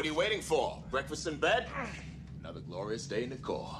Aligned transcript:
what 0.00 0.06
are 0.06 0.12
you 0.12 0.18
waiting 0.18 0.40
for? 0.40 0.78
Breakfast 0.90 1.26
in 1.26 1.36
bed? 1.36 1.66
Another 2.42 2.60
glorious 2.60 3.06
day 3.06 3.24
in 3.24 3.28
the 3.28 3.36
Corps. 3.36 3.76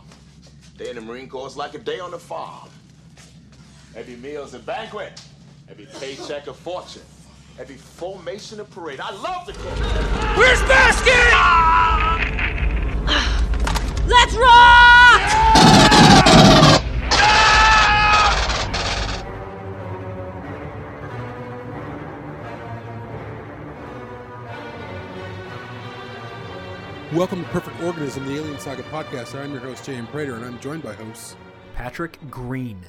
Day 0.77 0.91
in 0.91 0.97
the 0.97 1.01
Marine 1.01 1.31
Corps 1.31 1.47
is 1.47 1.57
like 1.57 1.73
a 1.73 1.79
day 1.79 1.99
on 1.99 2.11
the 2.11 2.19
farm. 2.19 2.69
Every 3.97 4.17
meal's 4.17 4.53
a 4.53 4.59
banquet. 4.59 5.19
Every 5.71 5.87
paycheck 5.99 6.47
a 6.47 6.53
fortune. 6.53 7.01
Every 7.59 7.77
formation 7.77 8.61
a 8.61 8.65
parade. 8.65 9.01
I 9.01 9.13
love 9.13 9.47
the 9.47 9.55
Corps. 9.55 10.37
Where's 10.37 10.61
Basket? 10.65 11.33
Let's 14.07 14.35
rock! 14.35 14.90
Welcome 27.15 27.43
to 27.43 27.51
Perfect 27.51 27.83
Organism, 27.83 28.25
the 28.25 28.37
Alien 28.37 28.61
Saga 28.61 28.85
podcast. 28.85 29.35
I'm 29.35 29.51
your 29.51 29.61
host, 29.61 29.85
J.M. 29.85 30.07
Prater, 30.07 30.37
and 30.37 30.45
I'm 30.45 30.61
joined 30.61 30.85
by 30.85 30.93
hosts. 30.93 31.35
Patrick 31.75 32.21
Green. 32.31 32.81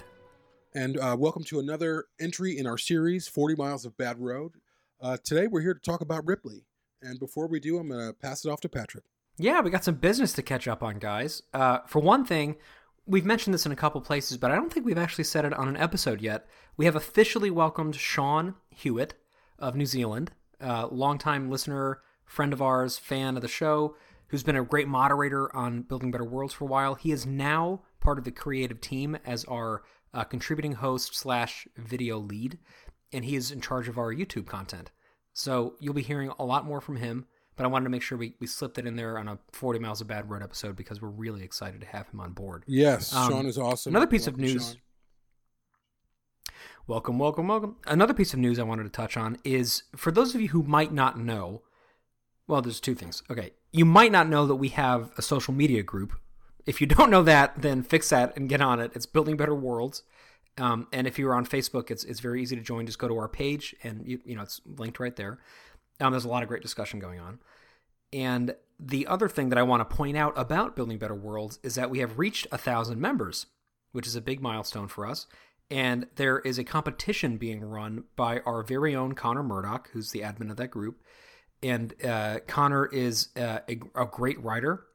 And 0.75 0.99
uh, 0.99 1.15
welcome 1.17 1.43
to 1.45 1.59
another 1.59 2.05
entry 2.19 2.55
in 2.55 2.67
our 2.67 2.77
series, 2.77 3.27
40 3.27 3.55
Miles 3.55 3.83
of 3.83 3.97
Bad 3.97 4.19
Road. 4.19 4.51
Uh, 5.01 5.17
today, 5.23 5.47
we're 5.47 5.61
here 5.61 5.73
to 5.73 5.79
talk 5.79 6.01
about 6.01 6.23
Ripley. 6.27 6.65
And 7.01 7.17
before 7.17 7.47
we 7.47 7.59
do, 7.59 7.79
I'm 7.79 7.89
going 7.89 8.09
to 8.09 8.13
pass 8.13 8.45
it 8.45 8.49
off 8.49 8.61
to 8.61 8.69
Patrick. 8.69 9.05
Yeah, 9.37 9.59
we 9.61 9.71
got 9.71 9.83
some 9.83 9.95
business 9.95 10.33
to 10.33 10.43
catch 10.43 10.67
up 10.67 10.83
on, 10.83 10.99
guys. 10.99 11.41
Uh, 11.51 11.79
for 11.87 11.99
one 11.99 12.23
thing, 12.23 12.57
we've 13.07 13.25
mentioned 13.25 13.55
this 13.55 13.65
in 13.65 13.71
a 13.71 13.75
couple 13.75 14.01
places, 14.01 14.37
but 14.37 14.51
I 14.51 14.55
don't 14.55 14.71
think 14.71 14.85
we've 14.85 14.99
actually 14.99 15.23
said 15.23 15.45
it 15.45 15.53
on 15.53 15.67
an 15.67 15.77
episode 15.77 16.21
yet. 16.21 16.45
We 16.77 16.85
have 16.85 16.95
officially 16.95 17.49
welcomed 17.49 17.95
Sean 17.95 18.53
Hewitt 18.69 19.15
of 19.57 19.75
New 19.75 19.87
Zealand, 19.87 20.29
uh, 20.61 20.89
longtime 20.91 21.49
listener, 21.49 22.01
friend 22.23 22.53
of 22.53 22.61
ours, 22.61 22.99
fan 22.99 23.35
of 23.35 23.41
the 23.41 23.47
show, 23.47 23.95
who's 24.31 24.43
been 24.43 24.55
a 24.55 24.63
great 24.63 24.87
moderator 24.87 25.53
on 25.53 25.81
Building 25.81 26.09
Better 26.09 26.23
Worlds 26.23 26.53
for 26.53 26.63
a 26.63 26.67
while. 26.67 26.95
He 26.95 27.11
is 27.11 27.25
now 27.25 27.81
part 27.99 28.17
of 28.17 28.23
the 28.23 28.31
creative 28.31 28.79
team 28.79 29.17
as 29.25 29.43
our 29.45 29.83
uh, 30.13 30.23
contributing 30.23 30.71
host 30.73 31.13
slash 31.15 31.67
video 31.75 32.17
lead, 32.17 32.57
and 33.11 33.25
he 33.25 33.35
is 33.35 33.51
in 33.51 33.59
charge 33.59 33.89
of 33.89 33.97
our 33.97 34.13
YouTube 34.13 34.47
content. 34.47 34.89
So 35.33 35.75
you'll 35.81 35.93
be 35.93 36.01
hearing 36.01 36.31
a 36.39 36.45
lot 36.45 36.65
more 36.65 36.79
from 36.79 36.95
him, 36.95 37.25
but 37.57 37.65
I 37.65 37.67
wanted 37.67 37.83
to 37.83 37.89
make 37.89 38.01
sure 38.01 38.17
we, 38.17 38.35
we 38.39 38.47
slipped 38.47 38.77
it 38.77 38.87
in 38.87 38.95
there 38.95 39.17
on 39.19 39.27
a 39.27 39.37
40 39.51 39.79
Miles 39.79 39.99
of 39.99 40.07
Bad 40.07 40.29
Road 40.29 40.41
episode 40.41 40.77
because 40.77 41.01
we're 41.01 41.09
really 41.09 41.43
excited 41.43 41.81
to 41.81 41.87
have 41.87 42.07
him 42.07 42.21
on 42.21 42.31
board. 42.31 42.63
Yes, 42.67 43.13
Um, 43.13 43.29
Sean 43.29 43.45
is 43.45 43.57
awesome. 43.57 43.91
Another 43.91 44.07
piece 44.07 44.27
of 44.27 44.37
news. 44.37 44.69
Sean. 44.69 44.77
Welcome, 46.87 47.19
welcome, 47.19 47.49
welcome. 47.49 47.75
Another 47.85 48.13
piece 48.13 48.33
of 48.33 48.39
news 48.39 48.59
I 48.59 48.63
wanted 48.63 48.83
to 48.83 48.89
touch 48.89 49.17
on 49.17 49.37
is 49.43 49.83
for 49.97 50.09
those 50.11 50.33
of 50.33 50.39
you 50.41 50.47
who 50.49 50.63
might 50.63 50.93
not 50.93 51.19
know, 51.19 51.63
well, 52.47 52.61
there's 52.61 52.79
two 52.79 52.95
things. 52.95 53.23
Okay. 53.29 53.51
You 53.71 53.85
might 53.85 54.11
not 54.11 54.27
know 54.27 54.45
that 54.47 54.55
we 54.55 54.69
have 54.69 55.11
a 55.17 55.21
social 55.21 55.53
media 55.53 55.83
group. 55.83 56.13
If 56.65 56.81
you 56.81 56.87
don't 56.87 57.09
know 57.09 57.23
that, 57.23 57.61
then 57.61 57.83
fix 57.83 58.09
that 58.09 58.35
and 58.35 58.49
get 58.49 58.61
on 58.61 58.79
it. 58.79 58.91
It's 58.93 59.05
Building 59.05 59.37
Better 59.37 59.55
Worlds. 59.55 60.03
Um, 60.57 60.87
and 60.91 61.07
if 61.07 61.17
you're 61.17 61.33
on 61.33 61.45
Facebook, 61.45 61.89
it's 61.89 62.03
it's 62.03 62.19
very 62.19 62.41
easy 62.41 62.55
to 62.55 62.61
join. 62.61 62.85
Just 62.85 62.99
go 62.99 63.07
to 63.07 63.17
our 63.17 63.29
page, 63.29 63.73
and 63.83 64.05
you, 64.05 64.19
you 64.25 64.35
know 64.35 64.41
it's 64.41 64.59
linked 64.65 64.99
right 64.99 65.15
there. 65.15 65.39
Um, 65.99 66.11
there's 66.11 66.25
a 66.25 66.29
lot 66.29 66.43
of 66.43 66.49
great 66.49 66.61
discussion 66.61 66.99
going 66.99 67.19
on. 67.19 67.39
And 68.11 68.55
the 68.79 69.07
other 69.07 69.29
thing 69.29 69.49
that 69.49 69.59
I 69.59 69.63
want 69.63 69.87
to 69.87 69.95
point 69.95 70.17
out 70.17 70.33
about 70.35 70.75
Building 70.75 70.97
Better 70.97 71.15
Worlds 71.15 71.59
is 71.63 71.75
that 71.75 71.89
we 71.89 71.99
have 71.99 72.19
reached 72.19 72.47
a 72.51 72.57
thousand 72.57 72.99
members, 72.99 73.45
which 73.91 74.07
is 74.07 74.15
a 74.15 74.21
big 74.21 74.41
milestone 74.41 74.87
for 74.87 75.05
us. 75.05 75.27
And 75.69 76.07
there 76.15 76.39
is 76.39 76.57
a 76.57 76.65
competition 76.65 77.37
being 77.37 77.63
run 77.63 78.03
by 78.17 78.39
our 78.39 78.61
very 78.61 78.93
own 78.93 79.13
Connor 79.13 79.43
Murdoch, 79.43 79.89
who's 79.93 80.11
the 80.11 80.19
admin 80.19 80.51
of 80.51 80.57
that 80.57 80.71
group. 80.71 81.01
And 81.63 81.93
uh, 82.03 82.39
Connor 82.47 82.85
is 82.87 83.29
uh, 83.37 83.59
a, 83.69 83.79
a 83.95 84.05
great 84.05 84.41
writer. 84.43 84.85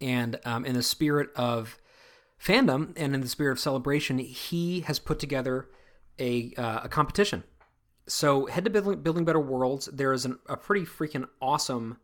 And 0.00 0.38
um, 0.44 0.64
in 0.64 0.74
the 0.74 0.82
spirit 0.82 1.30
of 1.36 1.78
fandom 2.42 2.92
and 2.96 3.14
in 3.14 3.20
the 3.20 3.28
spirit 3.28 3.52
of 3.52 3.60
celebration, 3.60 4.18
he 4.18 4.80
has 4.80 4.98
put 4.98 5.18
together 5.18 5.68
a, 6.18 6.52
uh, 6.56 6.80
a 6.84 6.88
competition. 6.88 7.44
So 8.08 8.46
head 8.46 8.64
to 8.64 8.70
Building, 8.70 9.00
Building 9.00 9.24
Better 9.24 9.40
Worlds. 9.40 9.88
There 9.92 10.12
is 10.12 10.24
an, 10.24 10.38
a 10.48 10.56
pretty 10.56 10.84
freaking 10.84 11.28
awesome 11.40 11.98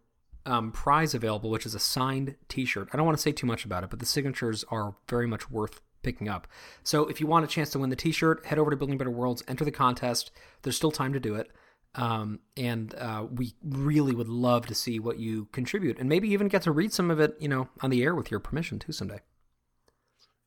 um, 0.46 0.70
prize 0.70 1.12
available, 1.12 1.50
which 1.50 1.66
is 1.66 1.74
a 1.74 1.80
signed 1.80 2.36
T-shirt. 2.48 2.88
I 2.92 2.96
don't 2.96 3.04
want 3.04 3.18
to 3.18 3.22
say 3.22 3.32
too 3.32 3.46
much 3.46 3.64
about 3.64 3.84
it, 3.84 3.90
but 3.90 3.98
the 3.98 4.06
signatures 4.06 4.64
are 4.70 4.94
very 5.08 5.26
much 5.26 5.50
worth 5.50 5.80
picking 6.02 6.28
up. 6.28 6.46
So 6.84 7.06
if 7.06 7.20
you 7.20 7.26
want 7.26 7.44
a 7.44 7.48
chance 7.48 7.70
to 7.70 7.78
win 7.80 7.90
the 7.90 7.96
T-shirt, 7.96 8.46
head 8.46 8.58
over 8.58 8.70
to 8.70 8.76
Building 8.76 8.96
Better 8.96 9.10
Worlds, 9.10 9.42
enter 9.48 9.64
the 9.64 9.72
contest. 9.72 10.30
There's 10.62 10.76
still 10.76 10.92
time 10.92 11.12
to 11.12 11.20
do 11.20 11.34
it, 11.34 11.50
um, 11.94 12.40
and 12.56 12.94
uh, 12.94 13.26
we 13.30 13.54
really 13.62 14.14
would 14.14 14.28
love 14.28 14.66
to 14.66 14.74
see 14.74 14.98
what 14.98 15.18
you 15.18 15.46
contribute, 15.52 15.98
and 15.98 16.08
maybe 16.08 16.28
even 16.30 16.48
get 16.48 16.62
to 16.62 16.72
read 16.72 16.92
some 16.92 17.10
of 17.10 17.20
it, 17.20 17.36
you 17.40 17.48
know, 17.48 17.68
on 17.80 17.90
the 17.90 18.02
air 18.02 18.14
with 18.14 18.30
your 18.30 18.40
permission 18.40 18.78
too 18.78 18.92
someday. 18.92 19.20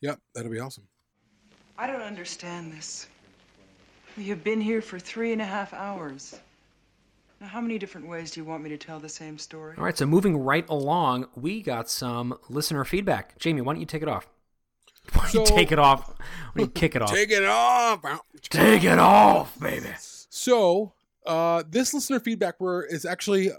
Yep, 0.01 0.19
that'll 0.33 0.51
be 0.51 0.59
awesome. 0.59 0.87
I 1.77 1.87
don't 1.87 2.01
understand 2.01 2.71
this. 2.71 3.07
You've 4.17 4.43
been 4.43 4.61
here 4.61 4.81
for 4.81 4.99
three 4.99 5.31
and 5.31 5.41
a 5.41 5.45
half 5.45 5.73
hours. 5.73 6.39
Now, 7.39 7.47
how 7.47 7.61
many 7.61 7.79
different 7.79 8.07
ways 8.07 8.31
do 8.31 8.39
you 8.39 8.45
want 8.45 8.61
me 8.61 8.69
to 8.69 8.77
tell 8.77 8.99
the 8.99 9.09
same 9.09 9.37
story? 9.37 9.75
All 9.77 9.83
right, 9.83 9.97
so 9.97 10.05
moving 10.05 10.37
right 10.37 10.67
along, 10.69 11.27
we 11.35 11.63
got 11.63 11.89
some 11.89 12.37
listener 12.49 12.85
feedback. 12.85 13.39
Jamie, 13.39 13.61
why 13.61 13.73
don't 13.73 13.79
you 13.79 13.87
take 13.87 14.03
it 14.03 14.09
off? 14.09 14.27
Why 15.13 15.29
don't 15.31 15.49
you 15.49 15.55
take 15.55 15.71
it 15.71 15.79
off? 15.79 16.09
Why 16.09 16.15
don't 16.55 16.65
you 16.65 16.67
kick 16.67 16.95
it 16.95 17.01
off? 17.01 17.11
Take 17.15 17.31
it 17.31 17.43
off. 17.43 18.05
Take 18.43 18.83
it 18.83 18.99
off, 18.99 19.59
baby. 19.59 19.89
So, 19.97 20.93
uh, 21.25 21.63
this 21.69 21.93
listener 21.93 22.19
feedback 22.19 22.59
were 22.59 22.85
is 22.85 23.05
actually 23.05 23.51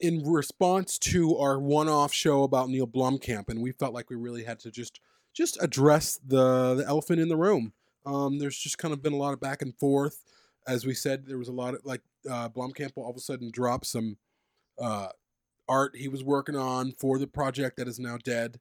in 0.00 0.22
response 0.24 0.98
to 0.98 1.36
our 1.38 1.58
one-off 1.58 2.12
show 2.12 2.42
about 2.42 2.68
Neil 2.68 2.86
Blomkamp, 2.86 3.48
and 3.48 3.62
we 3.62 3.72
felt 3.72 3.94
like 3.94 4.10
we 4.10 4.16
really 4.16 4.44
had 4.44 4.58
to 4.60 4.70
just 4.70 5.00
just 5.34 5.58
address 5.60 6.18
the 6.26 6.74
the 6.74 6.84
elephant 6.86 7.20
in 7.20 7.28
the 7.28 7.36
room. 7.36 7.72
Um, 8.04 8.38
there's 8.38 8.58
just 8.58 8.78
kind 8.78 8.94
of 8.94 9.02
been 9.02 9.12
a 9.12 9.16
lot 9.16 9.32
of 9.32 9.40
back 9.40 9.62
and 9.62 9.76
forth. 9.76 10.22
As 10.66 10.86
we 10.86 10.94
said, 10.94 11.26
there 11.26 11.38
was 11.38 11.48
a 11.48 11.52
lot 11.52 11.74
of 11.74 11.80
like 11.84 12.02
uh, 12.28 12.48
Blomkamp 12.48 12.92
all 12.96 13.10
of 13.10 13.16
a 13.16 13.20
sudden 13.20 13.50
drop 13.50 13.84
some 13.84 14.16
uh, 14.80 15.08
art 15.68 15.96
he 15.96 16.08
was 16.08 16.24
working 16.24 16.56
on 16.56 16.92
for 16.92 17.18
the 17.18 17.26
project 17.26 17.76
that 17.76 17.88
is 17.88 17.98
now 17.98 18.16
dead. 18.16 18.58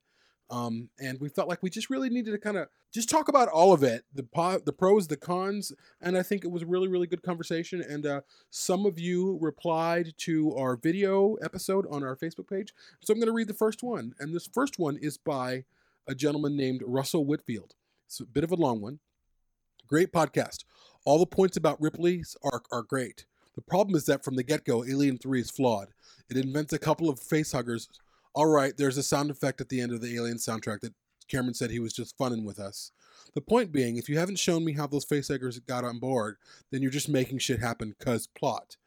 Um, 0.50 0.89
and 1.00 1.19
we 1.19 1.29
felt 1.29 1.50
like 1.50 1.63
we 1.63 1.72
just 1.72 1.89
really 1.89 2.09
needed 2.09 2.31
to 2.31 2.38
kind 2.38 2.57
of 2.57 2.67
just 2.94 3.09
talk 3.09 3.28
about 3.28 3.47
all 3.47 3.73
of 3.73 3.81
it 3.81 4.06
the 4.13 4.23
po- 4.23 4.59
the 4.59 4.72
pros 4.72 5.07
the 5.07 5.17
cons 5.17 5.73
and 6.01 6.16
i 6.16 6.22
think 6.22 6.45
it 6.45 6.51
was 6.51 6.61
a 6.61 6.67
really 6.67 6.88
really 6.88 7.07
good 7.07 7.23
conversation 7.23 7.81
and 7.81 8.06
uh, 8.06 8.22
some 8.51 8.85
of 8.85 9.00
you 9.00 9.39
replied 9.41 10.13
to 10.17 10.56
our 10.56 10.75
video 10.75 11.33
episode 11.44 11.88
on 11.89 12.03
our 12.03 12.16
facebook 12.16 12.47
page. 12.47 12.73
So 13.01 13.11
i'm 13.11 13.19
going 13.19 13.27
to 13.27 13.33
read 13.33 13.47
the 13.47 13.56
first 13.56 13.81
one 13.81 14.13
and 14.19 14.36
this 14.36 14.47
first 14.47 14.77
one 14.77 14.97
is 14.97 15.18
by 15.18 15.65
a 16.07 16.13
gentleman 16.13 16.56
named 16.56 16.83
russell 16.86 17.25
whitfield. 17.25 17.74
It's 18.06 18.19
a 18.19 18.25
bit 18.25 18.44
of 18.44 18.51
a 18.51 18.56
long 18.56 18.81
one. 18.81 19.00
Great 19.88 20.12
podcast. 20.12 20.63
All 21.06 21.19
the 21.19 21.25
points 21.25 21.57
about 21.57 21.81
ripley's 21.81 22.36
arc 22.44 22.65
are 22.71 22.83
great. 22.83 23.25
The 23.56 23.62
problem 23.62 23.95
is 23.95 24.06
that 24.06 24.24
from 24.24 24.36
the 24.36 24.44
get-go 24.44 24.83
alien 24.83 25.18
3 25.18 25.39
is 25.39 25.50
flawed. 25.50 25.89
It 26.30 26.38
invents 26.38 26.74
a 26.74 26.80
couple 26.80 27.09
of 27.09 27.19
facehuggers 27.19 27.88
all 28.36 28.48
right, 28.48 28.76
there's 28.78 28.98
a 28.98 29.04
sound 29.04 29.32
effect 29.32 29.62
at 29.62 29.70
the 29.70 29.80
end 29.82 29.94
of 29.94 30.02
the 30.02 30.16
Alien 30.16 30.38
soundtrack 30.38 30.82
that 30.82 30.94
Cameron 31.30 31.54
said 31.54 31.72
he 31.72 31.80
was 31.80 31.94
just 31.94 32.18
funning 32.18 32.46
with 32.46 32.60
us. 32.60 32.92
The 33.34 33.42
point 33.42 33.72
being, 33.72 33.98
if 33.98 34.10
you 34.10 34.20
haven't 34.20 34.40
shown 34.40 34.64
me 34.64 34.74
how 34.74 34.88
those 34.88 35.06
facehuggers 35.06 35.66
got 35.66 35.84
on 35.84 36.00
board, 36.00 36.36
then 36.72 36.82
you're 36.82 36.92
just 36.92 37.10
making 37.10 37.40
shit 37.40 37.60
happen 37.60 37.96
cause 38.00 38.28
plot. 38.28 38.78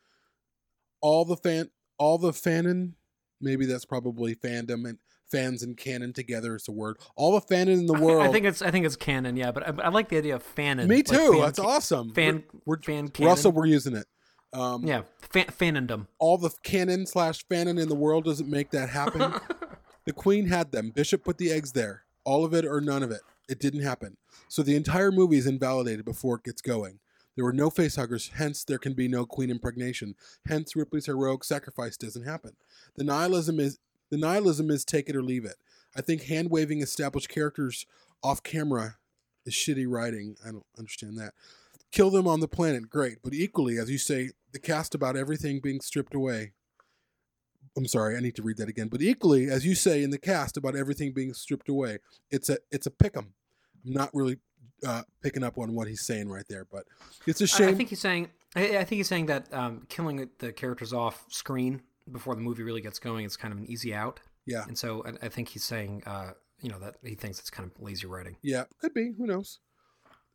All 1.01 1.25
the 1.25 1.37
fan, 1.37 1.71
all 1.99 2.19
the 2.19 2.31
fanon, 2.31 2.93
maybe 3.41 3.67
that's 3.67 3.85
probably 3.85 4.35
fandom 4.35 4.89
and 4.89 4.99
fans 5.31 5.63
and 5.63 5.77
canon 5.77 6.13
together 6.13 6.57
is 6.57 6.69
a 6.69 6.73
word. 6.73 6.99
All 7.17 7.33
the 7.33 7.41
fanon 7.41 7.81
in 7.81 7.87
the 7.87 7.95
world. 7.95 8.27
I 8.27 8.33
think 8.33 8.47
it's 8.47 8.63
I 8.63 8.71
think 8.71 8.87
it's 8.87 8.97
canon, 8.97 9.37
yeah. 9.37 9.51
But 9.51 9.81
I, 9.81 9.85
I 9.85 9.89
like 9.89 10.09
the 10.09 10.19
idea 10.19 10.37
of 10.37 10.55
fanon. 10.55 10.87
me 10.87 10.97
like 10.97 11.07
too. 11.07 11.33
fan- 11.33 11.41
that's 11.41 11.59
awesome. 11.59 12.13
Fan, 12.15 12.45
We're, 12.65 12.81
fan 12.81 13.05
we're 13.05 13.11
canon. 13.11 13.29
Russell, 13.29 13.53
we're 13.53 13.67
using 13.67 13.97
it. 13.97 14.07
Um, 14.53 14.85
yeah, 14.85 15.03
fan, 15.21 15.47
fanondom. 15.47 16.07
all 16.19 16.39
the 16.39 16.51
canon 16.63 17.07
slash 17.07 17.47
fanon 17.47 17.81
in 17.81 17.89
the 17.89 17.95
world 17.95 18.25
doesn't 18.25 18.49
make 18.49 18.71
that 18.71 18.89
happen. 18.89 19.35
the 20.07 20.13
queen 20.13 20.47
had 20.47 20.73
them. 20.73 20.91
Bishop 20.91 21.25
put 21.25 21.39
the 21.39 21.51
eggs 21.53 21.73
there. 21.73 22.05
All 22.25 22.45
of 22.45 22.55
it 22.55 22.65
or 22.65 22.81
none 22.81 23.03
of 23.03 23.11
it. 23.11 23.21
It 23.49 23.61
didn't 23.61 23.83
happen. 23.83 24.17
So 24.49 24.63
the 24.63 24.77
entire 24.77 25.11
movie 25.13 25.39
is 25.39 25.47
invalidated 25.47 26.05
before 26.05 26.37
it 26.37 26.45
gets 26.45 26.63
going. 26.63 27.01
There 27.37 27.45
were 27.45 27.53
no 27.53 27.71
facehuggers, 27.71 28.33
hence 28.33 28.65
there 28.65 28.79
can 28.79 28.95
be 28.95 29.07
no 29.07 29.25
queen 29.25 29.49
impregnation. 29.49 30.17
Hence 30.49 30.75
Ripley's 30.75 31.07
heroic 31.07 31.45
sacrifice 31.45 31.97
doesn't 31.97 32.25
happen. 32.25 32.57
The 32.97 33.05
nihilism 33.05 33.61
is 33.61 33.79
the 34.11 34.17
nihilism 34.19 34.71
is 34.71 34.85
take 34.85 35.09
it 35.09 35.15
or 35.15 35.23
leave 35.23 35.45
it. 35.45 35.57
I 35.95 36.01
think 36.01 36.25
hand 36.25 36.51
waving 36.51 36.83
established 36.83 37.29
characters 37.29 37.87
off 38.23 38.43
camera 38.43 38.97
is 39.47 39.55
shitty 39.55 39.87
writing. 39.89 40.37
I 40.45 40.51
don't 40.51 40.67
understand 40.79 41.19
that. 41.19 41.35
Kill 41.93 42.11
them 42.11 42.27
on 42.27 42.41
the 42.41 42.49
planet, 42.49 42.91
great. 42.91 43.19
But 43.23 43.33
equally, 43.33 43.79
as 43.79 43.91
you 43.91 43.99
say, 43.99 44.31
the 44.53 44.59
cast 44.59 44.95
about 44.95 45.17
everything 45.17 45.61
being 45.61 45.81
stripped 45.81 46.15
away. 46.15 46.53
I'm 47.77 47.87
sorry, 47.87 48.17
I 48.17 48.21
need 48.21 48.35
to 48.37 48.43
read 48.43 48.57
that 48.59 48.69
again. 48.69 48.89
But 48.89 49.03
equally, 49.03 49.49
as 49.49 49.65
you 49.65 49.75
say 49.75 50.03
in 50.03 50.11
the 50.11 50.19
cast 50.19 50.57
about 50.57 50.75
everything 50.75 51.13
being 51.13 51.33
stripped 51.33 51.69
away, 51.69 51.99
it's 52.31 52.49
a 52.49 52.59
it's 52.71 52.87
a 52.87 52.91
pick'em. 52.91 53.29
I'm 53.87 53.93
not 53.93 54.11
really 54.13 54.39
uh, 54.87 55.03
picking 55.23 55.45
up 55.45 55.59
on 55.59 55.75
what 55.75 55.87
he's 55.87 56.05
saying 56.05 56.29
right 56.29 56.45
there, 56.49 56.67
but 56.71 56.85
it's 57.27 57.41
a 57.41 57.47
shame. 57.47 57.69
I 57.69 57.75
think 57.75 57.91
he's 57.91 58.01
saying. 58.01 58.31
I, 58.57 58.79
I 58.79 58.85
think 58.85 58.99
he's 58.99 59.09
saying 59.09 59.27
that 59.27 59.53
um, 59.53 59.87
killing 59.89 60.29
the 60.39 60.53
characters 60.53 60.93
off 60.93 61.25
screen 61.29 61.83
before 62.11 62.35
the 62.35 62.41
movie 62.41 62.63
really 62.63 62.81
gets 62.81 62.99
going 62.99 63.25
is 63.25 63.37
kind 63.37 63.53
of 63.53 63.59
an 63.59 63.67
easy 63.67 63.95
out. 63.95 64.21
yeah, 64.47 64.65
And 64.67 64.77
so 64.77 65.05
I, 65.07 65.27
I 65.27 65.29
think 65.29 65.49
he's 65.49 65.65
saying, 65.65 66.03
uh, 66.07 66.31
you 66.63 66.71
know, 66.71 66.79
that 66.79 66.97
he 67.05 67.15
thinks 67.15 67.39
it's 67.39 67.51
kind 67.51 67.71
of 67.71 67.83
lazy 67.83 68.07
writing. 68.07 68.37
Yeah, 68.43 68.65
could 68.81 68.95
be. 68.95 69.13
Who 69.17 69.27
knows? 69.27 69.59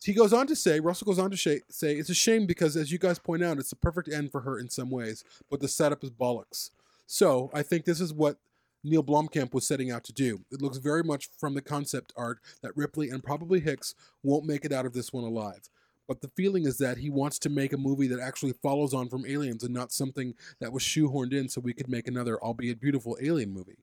He 0.04 0.14
goes 0.14 0.34
on 0.34 0.48
to 0.48 0.56
say, 0.56 0.80
Russell 0.80 1.06
goes 1.06 1.20
on 1.20 1.32
to 1.32 1.38
say, 1.38 1.62
it's 1.70 2.10
a 2.10 2.14
shame 2.14 2.46
because, 2.46 2.76
as 2.76 2.92
you 2.92 2.98
guys 2.98 3.20
point 3.20 3.44
out, 3.44 3.58
it's 3.58 3.70
the 3.70 3.76
perfect 3.76 4.12
end 4.12 4.32
for 4.32 4.42
her 4.42 4.60
in 4.60 4.70
some 4.70 4.90
ways, 4.90 5.24
but 5.50 5.60
the 5.60 5.68
setup 5.68 6.04
is 6.04 6.12
bollocks. 6.12 6.72
So 7.08 7.50
I 7.54 7.64
think 7.64 7.86
this 7.86 8.02
is 8.02 8.14
what 8.14 8.38
Neil 8.84 9.04
Blomkamp 9.04 9.54
was 9.54 9.66
setting 9.66 9.92
out 9.92 10.04
to 10.06 10.14
do. 10.14 10.42
It 10.52 10.62
looks 10.62 10.78
very 10.78 11.04
much 11.04 11.30
from 11.38 11.54
the 11.54 11.62
concept 11.62 12.12
art 12.18 12.40
that 12.62 12.76
Ripley 12.76 13.10
and 13.10 13.24
probably 13.24 13.62
Hicks 13.62 13.96
won't 14.24 14.46
make 14.46 14.66
it 14.66 14.74
out 14.74 14.86
of 14.86 14.94
this 14.94 15.14
one 15.14 15.24
alive. 15.24 15.70
But 16.06 16.20
the 16.20 16.32
feeling 16.36 16.66
is 16.66 16.80
that 16.80 16.98
he 16.98 17.10
wants 17.10 17.40
to 17.40 17.50
make 17.50 17.72
a 17.72 17.78
movie 17.78 18.08
that 18.08 18.20
actually 18.20 18.54
follows 18.62 18.94
on 18.94 19.08
from 19.08 19.26
Aliens 19.26 19.64
and 19.64 19.74
not 19.74 19.94
something 19.94 20.34
that 20.60 20.74
was 20.74 20.84
shoehorned 20.84 21.32
in 21.32 21.48
so 21.48 21.62
we 21.62 21.74
could 21.74 21.88
make 21.88 22.10
another, 22.10 22.38
albeit 22.44 22.82
beautiful, 22.82 23.18
Alien 23.22 23.54
movie. 23.54 23.78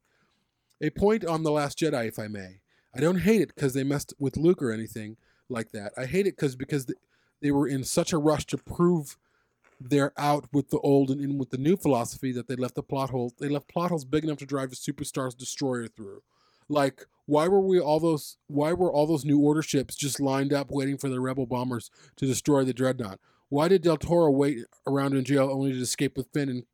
A 0.83 0.91
point 0.91 1.25
on 1.25 1.45
The 1.45 1.51
Last 1.51 1.79
Jedi, 1.79 2.09
if 2.09 2.19
I 2.19 2.29
may. 2.29 2.61
I 2.95 3.01
don't 3.01 3.21
hate 3.21 3.41
it 3.41 3.55
because 3.55 3.73
they 3.73 3.85
messed 3.85 4.13
with 4.19 4.37
Luke 4.37 4.63
or 4.63 4.71
anything 4.71 5.17
like 5.51 5.73
that. 5.73 5.93
I 5.97 6.07
hate 6.07 6.27
it 6.27 6.37
because 6.37 6.57
because 6.57 6.87
they 7.41 7.51
were 7.51 7.67
in 7.67 7.85
such 7.85 8.13
a 8.13 8.19
rush 8.19 8.47
to 8.47 8.59
prove 8.59 9.17
they're 9.81 10.13
out 10.19 10.47
with 10.53 10.69
the 10.69 10.79
old 10.81 11.11
and 11.11 11.21
in 11.21 11.39
with 11.39 11.51
the 11.51 11.59
new 11.59 11.77
philosophy 11.77 12.33
that 12.33 12.49
they 12.49 12.57
left 12.57 12.75
the 12.75 12.83
plot 12.83 13.11
hole. 13.11 13.33
They 13.39 13.49
left 13.49 13.69
plot 13.69 13.91
holes 13.91 14.05
big 14.05 14.25
enough 14.25 14.39
to 14.39 14.47
drive 14.47 14.73
a 14.73 14.77
superstar's 14.77 15.35
destroyer 15.35 15.89
through. 15.89 16.23
Like, 16.69 17.07
why 17.27 17.49
were 17.49 17.61
we 17.61 17.81
all 17.81 17.99
those? 17.99 18.37
Why 18.47 18.73
were 18.73 18.93
all 18.93 19.07
those 19.07 19.25
new 19.25 19.41
order 19.41 19.63
ships 19.63 19.97
just 19.97 20.21
lined 20.21 20.53
up 20.53 20.71
waiting 20.71 20.99
for 20.99 21.09
the 21.09 21.21
rebel 21.21 21.47
bombers 21.47 21.91
to 22.17 22.27
destroy 22.27 22.65
the 22.65 22.75
dreadnought? 22.75 23.19
Why 23.49 23.69
did 23.69 23.83
Del 23.83 23.97
Toro 23.97 24.31
wait 24.31 24.65
around 24.87 25.15
in 25.15 25.25
jail 25.25 25.49
only 25.51 25.73
to 25.73 25.81
escape 25.81 26.17
with 26.17 26.29
Finn 26.33 26.49
and 26.49 26.65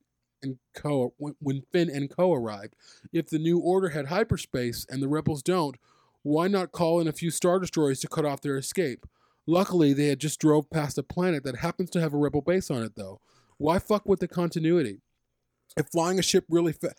and 0.43 0.59
Co 0.75 1.15
when, 1.17 1.35
when 1.41 1.63
Finn 1.73 1.89
and 1.89 2.11
Co 2.11 2.35
arrived? 2.35 2.75
If 3.13 3.29
the 3.29 3.39
new 3.39 3.59
order 3.59 3.91
had 3.91 4.07
hyperspace 4.07 4.87
and 4.91 5.03
the 5.03 5.09
rebels 5.09 5.43
don't, 5.43 5.77
why 6.27 6.49
not 6.49 6.73
call 6.73 6.99
in 6.99 7.07
a 7.07 7.13
few 7.13 7.31
star 7.31 7.61
destroyers 7.61 8.01
to 8.01 8.09
cut 8.09 8.25
off 8.25 8.41
their 8.41 8.57
escape? 8.57 9.07
Luckily, 9.47 9.93
they 9.93 10.09
had 10.09 10.19
just 10.19 10.41
drove 10.41 10.69
past 10.71 10.99
a 10.99 11.05
planet 11.05 11.45
that 11.45 11.59
happens 11.59 11.89
to 11.91 12.01
have 12.01 12.13
a 12.13 12.17
rebel 12.17 12.41
base 12.41 12.69
on 12.69 12.83
it, 12.83 12.97
though. 12.97 13.21
Why 13.59 13.79
fuck 13.79 14.09
with 14.09 14.19
the 14.19 14.27
continuity? 14.27 15.03
If 15.77 15.87
flying 15.93 16.19
a 16.19 16.23
ship 16.23 16.45
really 16.49 16.73
fa- 16.73 16.95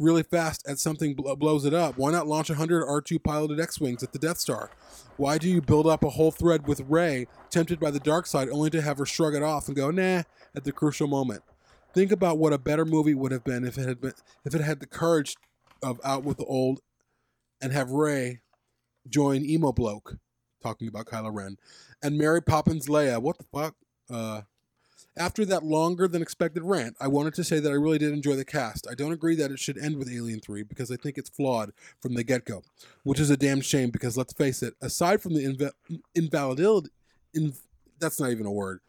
really 0.00 0.24
fast 0.24 0.66
at 0.66 0.80
something 0.80 1.14
bl- 1.14 1.34
blows 1.34 1.64
it 1.64 1.72
up, 1.72 1.96
why 1.96 2.10
not 2.10 2.26
launch 2.26 2.48
100 2.48 2.84
R2 2.84 3.22
piloted 3.22 3.60
X-wings 3.60 4.02
at 4.02 4.12
the 4.12 4.18
Death 4.18 4.38
Star? 4.38 4.72
Why 5.16 5.38
do 5.38 5.48
you 5.48 5.62
build 5.62 5.86
up 5.86 6.02
a 6.02 6.10
whole 6.10 6.32
thread 6.32 6.66
with 6.66 6.80
Rey, 6.88 7.28
tempted 7.50 7.78
by 7.78 7.92
the 7.92 8.00
dark 8.00 8.26
side, 8.26 8.48
only 8.48 8.70
to 8.70 8.82
have 8.82 8.98
her 8.98 9.06
shrug 9.06 9.36
it 9.36 9.44
off 9.44 9.68
and 9.68 9.76
go 9.76 9.92
nah 9.92 10.24
at 10.56 10.64
the 10.64 10.72
crucial 10.72 11.06
moment? 11.06 11.44
Think 11.94 12.10
about 12.10 12.38
what 12.38 12.52
a 12.52 12.58
better 12.58 12.84
movie 12.84 13.14
would 13.14 13.30
have 13.30 13.44
been 13.44 13.64
if 13.64 13.78
it 13.78 13.86
had 13.86 14.00
been 14.00 14.14
if 14.44 14.56
it 14.56 14.60
had 14.60 14.80
the 14.80 14.86
courage 14.86 15.36
of 15.84 16.00
Out 16.02 16.24
with 16.24 16.38
the 16.38 16.46
Old 16.46 16.80
and 17.60 17.72
have 17.72 17.92
Rey 17.92 18.40
join 19.08 19.44
emo 19.44 19.72
bloke 19.72 20.16
talking 20.62 20.88
about 20.88 21.06
Kylo 21.06 21.34
Ren 21.34 21.56
and 22.02 22.16
Mary 22.16 22.40
Poppins 22.40 22.86
Leia. 22.86 23.20
What 23.20 23.38
the 23.38 23.44
fuck? 23.44 23.74
Uh, 24.10 24.42
after 25.16 25.44
that 25.44 25.64
longer 25.64 26.08
than 26.08 26.22
expected 26.22 26.62
rant, 26.62 26.96
I 27.00 27.08
wanted 27.08 27.34
to 27.34 27.44
say 27.44 27.60
that 27.60 27.70
I 27.70 27.74
really 27.74 27.98
did 27.98 28.12
enjoy 28.12 28.34
the 28.34 28.44
cast. 28.44 28.86
I 28.90 28.94
don't 28.94 29.12
agree 29.12 29.34
that 29.36 29.50
it 29.50 29.58
should 29.58 29.76
end 29.76 29.98
with 29.98 30.10
Alien 30.10 30.40
3 30.40 30.62
because 30.62 30.90
I 30.90 30.96
think 30.96 31.18
it's 31.18 31.28
flawed 31.28 31.72
from 32.00 32.14
the 32.14 32.24
get 32.24 32.44
go, 32.46 32.62
which 33.02 33.20
is 33.20 33.28
a 33.28 33.36
damn 33.36 33.60
shame 33.60 33.90
because 33.90 34.16
let's 34.16 34.32
face 34.32 34.62
it, 34.62 34.74
aside 34.80 35.20
from 35.20 35.34
the 35.34 35.44
inv- 35.44 36.00
invalidity, 36.14 36.88
in, 37.34 37.52
that's 37.98 38.20
not 38.20 38.30
even 38.30 38.46
a 38.46 38.52
word. 38.52 38.80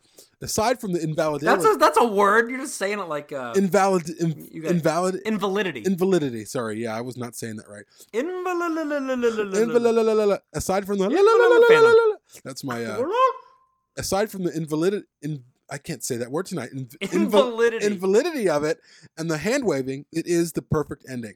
Aside 0.42 0.80
from 0.82 0.92
the 0.94 1.02
invalidity, 1.02 1.46
That's 1.46 1.66
a, 1.66 1.78
that's 1.78 1.98
a 1.98 2.06
word. 2.06 2.50
You're 2.50 2.60
just 2.60 2.76
saying 2.76 3.00
it 3.00 3.08
like 3.08 3.32
uh, 3.32 3.54
invalid, 3.56 4.10
in, 4.10 4.48
You 4.52 4.62
got 4.62 4.72
it. 4.72 4.76
invalid, 4.76 5.16
invalidity. 5.26 5.82
invalidity. 5.86 6.44
Sorry, 6.46 6.84
yeah, 6.84 6.96
I 6.98 7.02
was 7.02 7.16
not 7.18 7.34
saying 7.36 7.56
that 7.58 7.70
right. 7.70 7.86
Invalidity. 8.14 9.56
Invalid- 9.56 10.40
aside 10.54 10.86
from 10.86 10.98
the 10.98 12.18
that's 12.44 12.64
my 12.64 12.84
uh, 12.84 13.04
aside 13.98 14.30
from 14.32 14.44
the 14.44 14.52
invalid 14.56 15.04
in 15.22 15.44
I 15.72 15.78
can't 15.78 16.04
say 16.04 16.18
that 16.18 16.30
word 16.30 16.46
tonight. 16.46 16.70
In, 16.74 16.90
Invalidity. 17.02 17.86
invalidity 17.86 18.50
of 18.50 18.64
it 18.64 18.80
and 19.18 19.32
the 19.32 19.38
hand 19.38 19.66
waving, 19.66 20.06
it 20.12 20.28
is 20.28 20.52
the 20.54 20.62
perfect 20.62 21.06
ending. 21.10 21.36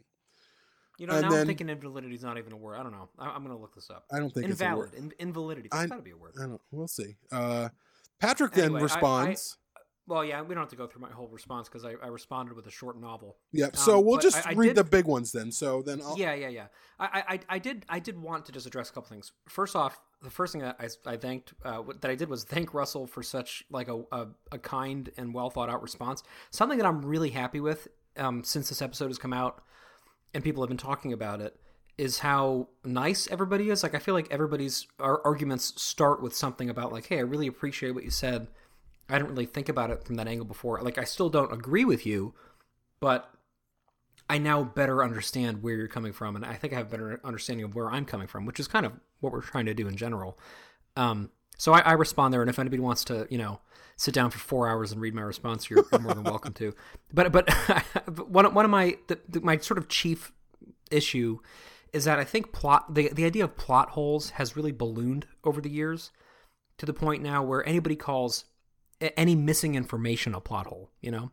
You 1.00 1.07
know, 1.07 1.13
And 1.13 1.21
now 1.24 1.29
then- 1.29 1.39
I'm 1.41 1.47
thinking 1.47 1.69
invalidity 1.69 2.15
is 2.15 2.24
not 2.24 2.38
even 2.38 2.51
a 2.51 2.57
word. 2.57 2.75
I 2.75 2.83
don't 2.83 2.91
know. 2.91 3.09
I, 3.18 3.29
I'm 3.29 3.44
going 3.44 3.56
to 3.56 3.62
look 3.62 3.74
this 3.75 3.89
up. 3.89 4.03
I 4.12 4.19
don't 4.19 4.33
think 4.33 4.47
it's 4.50 4.59
a 4.62 4.65
Invalid. 4.65 4.91
word. 4.91 5.00
In, 5.00 5.13
invalidity. 5.19 5.69
That's 5.71 5.89
got 5.89 5.95
to 5.97 6.01
be 6.01 6.12
a 6.12 6.18
word. 6.18 6.33
I 6.39 6.45
don't. 6.45 6.62
We'll 6.71 6.88
see. 6.88 7.15
Uh, 7.31 7.69
Patrick 8.19 8.53
then 8.53 8.65
Anyway, 8.65 8.79
I- 8.79 8.83
responds. 8.83 9.57
Well, 10.09 10.23
yeah, 10.23 10.41
we 10.41 10.55
don't 10.55 10.61
have 10.61 10.69
to 10.69 10.77
go 10.77 10.87
through 10.87 11.01
my 11.01 11.11
whole 11.11 11.27
response 11.27 11.67
because 11.67 11.83
I, 11.83 11.95
I 12.01 12.07
responded 12.07 12.55
with 12.55 12.65
a 12.65 12.71
short 12.71 12.97
novel. 12.97 13.35
yep. 13.51 13.75
So 13.75 13.99
um, 13.99 14.05
we'll 14.05 14.19
just 14.19 14.47
I- 14.47 14.51
I 14.51 14.53
read 14.53 14.67
did- 14.67 14.75
the 14.77 14.83
big 14.85 15.05
ones 15.05 15.33
then. 15.33 15.51
So 15.51 15.81
then 15.81 16.01
I'll. 16.01 16.17
Yeah, 16.17 16.33
yeah, 16.33 16.47
yeah. 16.47 16.67
I, 16.97 17.23
I, 17.27 17.39
I 17.49 17.59
did, 17.59 17.85
I 17.89 17.99
did 17.99 18.17
want 18.17 18.45
to 18.45 18.53
just 18.53 18.65
address 18.65 18.89
a 18.89 18.93
couple 18.93 19.09
things. 19.09 19.33
First 19.49 19.75
off, 19.75 19.99
the 20.23 20.29
first 20.29 20.53
thing 20.53 20.61
that 20.61 20.77
I, 20.79 21.11
I 21.11 21.17
thanked 21.17 21.53
uh, 21.65 21.83
that 21.99 22.09
I 22.09 22.15
did 22.15 22.29
was 22.29 22.45
thank 22.45 22.73
Russell 22.73 23.05
for 23.05 23.21
such 23.21 23.65
like 23.69 23.89
a, 23.89 24.01
a, 24.13 24.27
a 24.53 24.57
kind 24.57 25.11
and 25.17 25.33
well 25.33 25.49
thought 25.49 25.69
out 25.69 25.81
response. 25.81 26.23
Something 26.51 26.77
that 26.77 26.87
I'm 26.87 27.01
really 27.05 27.31
happy 27.31 27.59
with 27.59 27.89
um, 28.15 28.45
since 28.45 28.69
this 28.69 28.81
episode 28.81 29.07
has 29.09 29.17
come 29.17 29.33
out 29.33 29.61
and 30.33 30.41
people 30.41 30.63
have 30.63 30.69
been 30.69 30.77
talking 30.77 31.11
about 31.11 31.41
it 31.41 31.59
is 31.98 32.20
how 32.20 32.68
nice 32.86 33.27
everybody 33.32 33.70
is. 33.70 33.84
Like 33.84 33.96
I 33.96 34.00
feel 34.00 34.13
like 34.13 34.27
everybody's 34.30 34.88
our 35.00 35.22
arguments 35.25 35.74
start 35.82 36.22
with 36.22 36.36
something 36.36 36.70
about 36.70 36.92
like, 36.92 37.08
hey, 37.08 37.18
I 37.18 37.22
really 37.22 37.48
appreciate 37.48 37.92
what 37.96 38.04
you 38.04 38.12
said. 38.12 38.48
I 39.10 39.18
didn't 39.18 39.30
really 39.32 39.46
think 39.46 39.70
about 39.70 39.89
it 39.89 40.04
from 40.04 40.16
that 40.16 40.27
angle 40.27 40.46
before. 40.46 40.82
Like 40.82 40.98
I 40.98 41.04
still 41.06 41.30
don't 41.30 41.51
agree 41.51 41.86
with 41.86 42.06
you, 42.06 42.34
but 43.00 43.32
I 44.30 44.38
now 44.38 44.63
better 44.63 45.04
understand 45.04 45.63
where 45.63 45.75
you're 45.75 45.88
coming 45.88 46.12
from, 46.12 46.36
and 46.36 46.46
I 46.46 46.56
think 46.56 46.74
I 46.74 46.77
have 46.77 46.88
a 46.88 46.89
better 46.89 47.22
understanding 47.24 47.63
of 47.63 47.75
where 47.75 47.89
I'm 47.89 48.04
coming 48.04 48.27
from, 48.27 48.46
which 48.46 48.60
is 48.60 48.68
kind 48.68 48.86
of 48.86 48.92
what 49.22 49.32
we're 49.32 49.42
trying 49.42 49.66
to 49.68 49.74
do 49.74 49.88
in 49.88 49.96
general. 49.96 50.38
Um, 50.98 51.30
so 51.58 51.72
I, 51.72 51.80
I 51.80 51.92
respond 51.94 52.34
there, 52.34 52.42
and 52.42 52.50
if 52.50 52.60
anybody 52.60 52.82
wants 52.82 53.06
to, 53.06 53.25
you 53.30 53.38
know, 53.38 53.62
sit 53.96 54.13
down 54.13 54.30
for 54.30 54.38
four 54.39 54.68
hours 54.68 54.92
and 54.92 55.00
read 55.00 55.16
my 55.16 55.22
response, 55.22 55.70
you're, 55.70 55.86
you're 55.92 56.01
more 56.01 56.13
than 56.13 56.24
welcome 56.25 56.51
to. 56.56 56.75
But 57.13 57.32
but 57.32 57.50
one 58.27 58.46
of- 58.46 58.54
one 58.54 58.66
of 58.66 58.72
my 58.72 58.98
the, 59.08 59.18
the, 59.30 59.39
my 59.39 59.58
sort 59.58 59.77
of 59.77 59.88
chief 59.88 60.34
issue 60.92 61.39
is 61.94 62.06
that 62.06 62.20
I 62.20 62.24
think 62.24 62.51
plot 62.51 62.94
the 62.94 63.10
the 63.10 63.25
idea 63.25 63.44
of 63.44 63.58
plot 63.58 63.91
holes 63.91 64.32
has 64.32 64.56
really 64.56 64.72
ballooned 64.72 65.27
over 65.44 65.62
the 65.62 65.70
years 65.70 66.12
to 66.77 66.86
the 66.86 66.94
point 66.94 67.24
now 67.24 67.44
where 67.44 67.67
anybody 67.67 67.96
calls 67.96 68.46
any 69.00 69.36
missing 69.36 69.75
information 69.75 70.34
a 70.34 70.41
plot 70.41 70.67
hole. 70.67 70.91
You 71.01 71.12
know. 71.12 71.32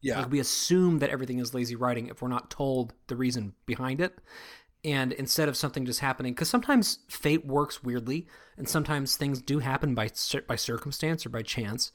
Yeah. 0.00 0.20
Like 0.20 0.32
we 0.32 0.40
assume 0.40 0.98
that 0.98 1.10
everything 1.10 1.38
is 1.38 1.54
lazy 1.54 1.76
writing 1.76 2.08
if 2.08 2.20
we're 2.20 2.28
not 2.28 2.50
told 2.50 2.92
the 3.06 3.14
reason 3.16 3.54
behind 3.66 4.00
it. 4.00 4.18
And 4.84 5.12
instead 5.12 5.48
of 5.48 5.56
something 5.56 5.86
just 5.86 6.00
happening, 6.00 6.32
because 6.34 6.48
sometimes 6.48 6.98
fate 7.08 7.46
works 7.46 7.84
weirdly, 7.84 8.26
and 8.56 8.68
sometimes 8.68 9.16
things 9.16 9.40
do 9.40 9.60
happen 9.60 9.94
by 9.94 10.10
by 10.48 10.56
circumstance 10.56 11.24
or 11.24 11.28
by 11.28 11.42
chance, 11.42 11.92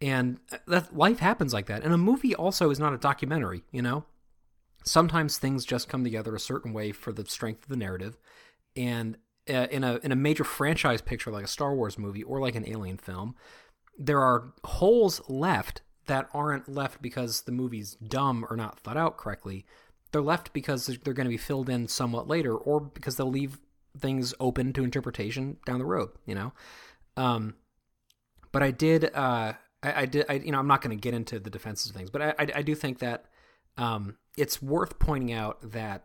and 0.00 0.38
uh, 0.50 0.56
that 0.66 0.96
life 0.96 1.18
happens 1.18 1.52
like 1.52 1.66
that. 1.66 1.84
And 1.84 1.92
a 1.92 1.98
movie 1.98 2.34
also 2.34 2.70
is 2.70 2.78
not 2.78 2.94
a 2.94 2.98
documentary, 2.98 3.64
you 3.70 3.82
know. 3.82 4.06
Sometimes 4.84 5.38
things 5.38 5.64
just 5.64 5.88
come 5.88 6.04
together 6.04 6.34
a 6.34 6.40
certain 6.40 6.72
way 6.72 6.92
for 6.92 7.12
the 7.12 7.24
strength 7.26 7.62
of 7.64 7.68
the 7.68 7.76
narrative, 7.76 8.16
and 8.76 9.16
uh, 9.48 9.66
in 9.70 9.84
a 9.84 9.96
in 10.02 10.12
a 10.12 10.16
major 10.16 10.44
franchise 10.44 11.00
picture 11.00 11.30
like 11.30 11.44
a 11.44 11.48
Star 11.48 11.74
Wars 11.74 11.98
movie 11.98 12.22
or 12.22 12.40
like 12.40 12.54
an 12.54 12.68
Alien 12.68 12.96
film, 12.96 13.34
there 13.98 14.20
are 14.20 14.52
holes 14.64 15.20
left 15.28 15.82
that 16.06 16.28
aren't 16.34 16.68
left 16.68 17.00
because 17.00 17.42
the 17.42 17.52
movie's 17.52 17.94
dumb 17.94 18.44
or 18.50 18.56
not 18.56 18.78
thought 18.80 18.96
out 18.96 19.16
correctly. 19.16 19.64
They're 20.10 20.20
left 20.20 20.52
because 20.52 20.86
they're 20.86 21.14
going 21.14 21.26
to 21.26 21.30
be 21.30 21.36
filled 21.36 21.68
in 21.68 21.88
somewhat 21.88 22.28
later, 22.28 22.54
or 22.54 22.80
because 22.80 23.16
they'll 23.16 23.30
leave 23.30 23.58
things 23.98 24.34
open 24.40 24.72
to 24.72 24.84
interpretation 24.84 25.58
down 25.64 25.78
the 25.78 25.84
road. 25.84 26.10
You 26.26 26.34
know, 26.34 26.52
um, 27.16 27.54
but 28.50 28.62
I 28.62 28.70
did, 28.70 29.06
uh, 29.14 29.54
I, 29.82 30.02
I 30.02 30.06
did, 30.06 30.26
I, 30.28 30.34
you 30.34 30.52
know, 30.52 30.58
I'm 30.58 30.66
not 30.66 30.82
going 30.82 30.96
to 30.96 31.00
get 31.00 31.14
into 31.14 31.38
the 31.38 31.50
defenses 31.50 31.90
of 31.90 31.96
things, 31.96 32.10
but 32.10 32.20
I, 32.20 32.34
I, 32.38 32.48
I 32.56 32.62
do 32.62 32.74
think 32.74 32.98
that 32.98 33.26
um, 33.76 34.16
it's 34.36 34.62
worth 34.62 34.98
pointing 34.98 35.32
out 35.32 35.58
that 35.72 36.04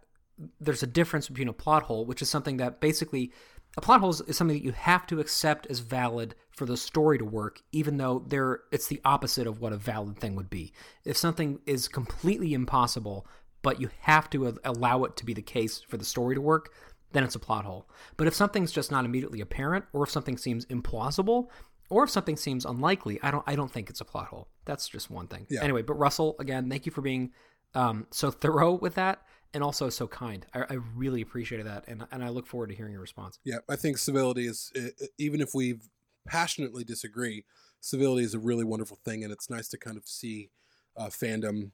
there's 0.59 0.83
a 0.83 0.87
difference 0.87 1.27
between 1.27 1.47
a 1.47 1.53
plot 1.53 1.83
hole, 1.83 2.05
which 2.05 2.21
is 2.21 2.29
something 2.29 2.57
that 2.57 2.79
basically 2.79 3.31
a 3.75 3.81
plot 3.81 3.99
hole 3.99 4.09
is, 4.09 4.21
is 4.21 4.37
something 4.37 4.57
that 4.57 4.63
you 4.63 4.71
have 4.71 5.05
to 5.07 5.19
accept 5.19 5.67
as 5.67 5.79
valid 5.79 6.35
for 6.51 6.65
the 6.65 6.77
story 6.77 7.17
to 7.17 7.25
work, 7.25 7.61
even 7.71 7.97
though 7.97 8.23
there 8.27 8.61
it's 8.71 8.87
the 8.87 9.01
opposite 9.05 9.47
of 9.47 9.59
what 9.59 9.73
a 9.73 9.77
valid 9.77 10.19
thing 10.19 10.35
would 10.35 10.49
be. 10.49 10.73
If 11.05 11.17
something 11.17 11.59
is 11.65 11.87
completely 11.87 12.53
impossible, 12.53 13.27
but 13.61 13.81
you 13.81 13.89
have 14.01 14.29
to 14.31 14.47
a- 14.47 14.53
allow 14.63 15.03
it 15.03 15.15
to 15.17 15.25
be 15.25 15.33
the 15.33 15.41
case 15.41 15.81
for 15.81 15.97
the 15.97 16.05
story 16.05 16.35
to 16.35 16.41
work, 16.41 16.73
then 17.11 17.23
it's 17.23 17.35
a 17.35 17.39
plot 17.39 17.65
hole. 17.65 17.87
But 18.17 18.27
if 18.27 18.35
something's 18.35 18.71
just 18.71 18.91
not 18.91 19.05
immediately 19.05 19.41
apparent, 19.41 19.85
or 19.93 20.03
if 20.03 20.09
something 20.09 20.37
seems 20.37 20.65
implausible, 20.65 21.47
or 21.89 22.03
if 22.03 22.09
something 22.09 22.35
seems 22.35 22.65
unlikely, 22.65 23.19
I 23.21 23.31
don't 23.31 23.43
I 23.47 23.55
don't 23.55 23.71
think 23.71 23.89
it's 23.89 24.01
a 24.01 24.05
plot 24.05 24.27
hole. 24.27 24.49
That's 24.65 24.89
just 24.89 25.09
one 25.09 25.27
thing. 25.27 25.47
Yeah. 25.49 25.63
Anyway, 25.63 25.83
but 25.83 25.93
Russell, 25.93 26.35
again, 26.39 26.69
thank 26.69 26.85
you 26.85 26.91
for 26.91 27.01
being 27.01 27.31
um, 27.77 28.07
so 28.11 28.31
thorough 28.31 28.73
with 28.73 28.95
that 28.95 29.21
and 29.53 29.63
also 29.63 29.89
so 29.89 30.07
kind. 30.07 30.45
I, 30.53 30.61
I 30.69 30.73
really 30.95 31.21
appreciated 31.21 31.67
that, 31.67 31.85
and 31.87 32.05
and 32.11 32.23
I 32.23 32.29
look 32.29 32.47
forward 32.47 32.69
to 32.69 32.75
hearing 32.75 32.91
your 32.91 33.01
response. 33.01 33.39
Yeah, 33.43 33.59
I 33.69 33.75
think 33.75 33.97
civility 33.97 34.47
is 34.47 34.71
even 35.17 35.41
if 35.41 35.51
we 35.53 35.79
passionately 36.27 36.83
disagree, 36.83 37.45
civility 37.79 38.23
is 38.25 38.33
a 38.33 38.39
really 38.39 38.63
wonderful 38.63 38.97
thing, 39.05 39.23
and 39.23 39.31
it's 39.31 39.49
nice 39.49 39.67
to 39.69 39.77
kind 39.77 39.97
of 39.97 40.07
see 40.07 40.49
uh, 40.97 41.07
fandom 41.07 41.71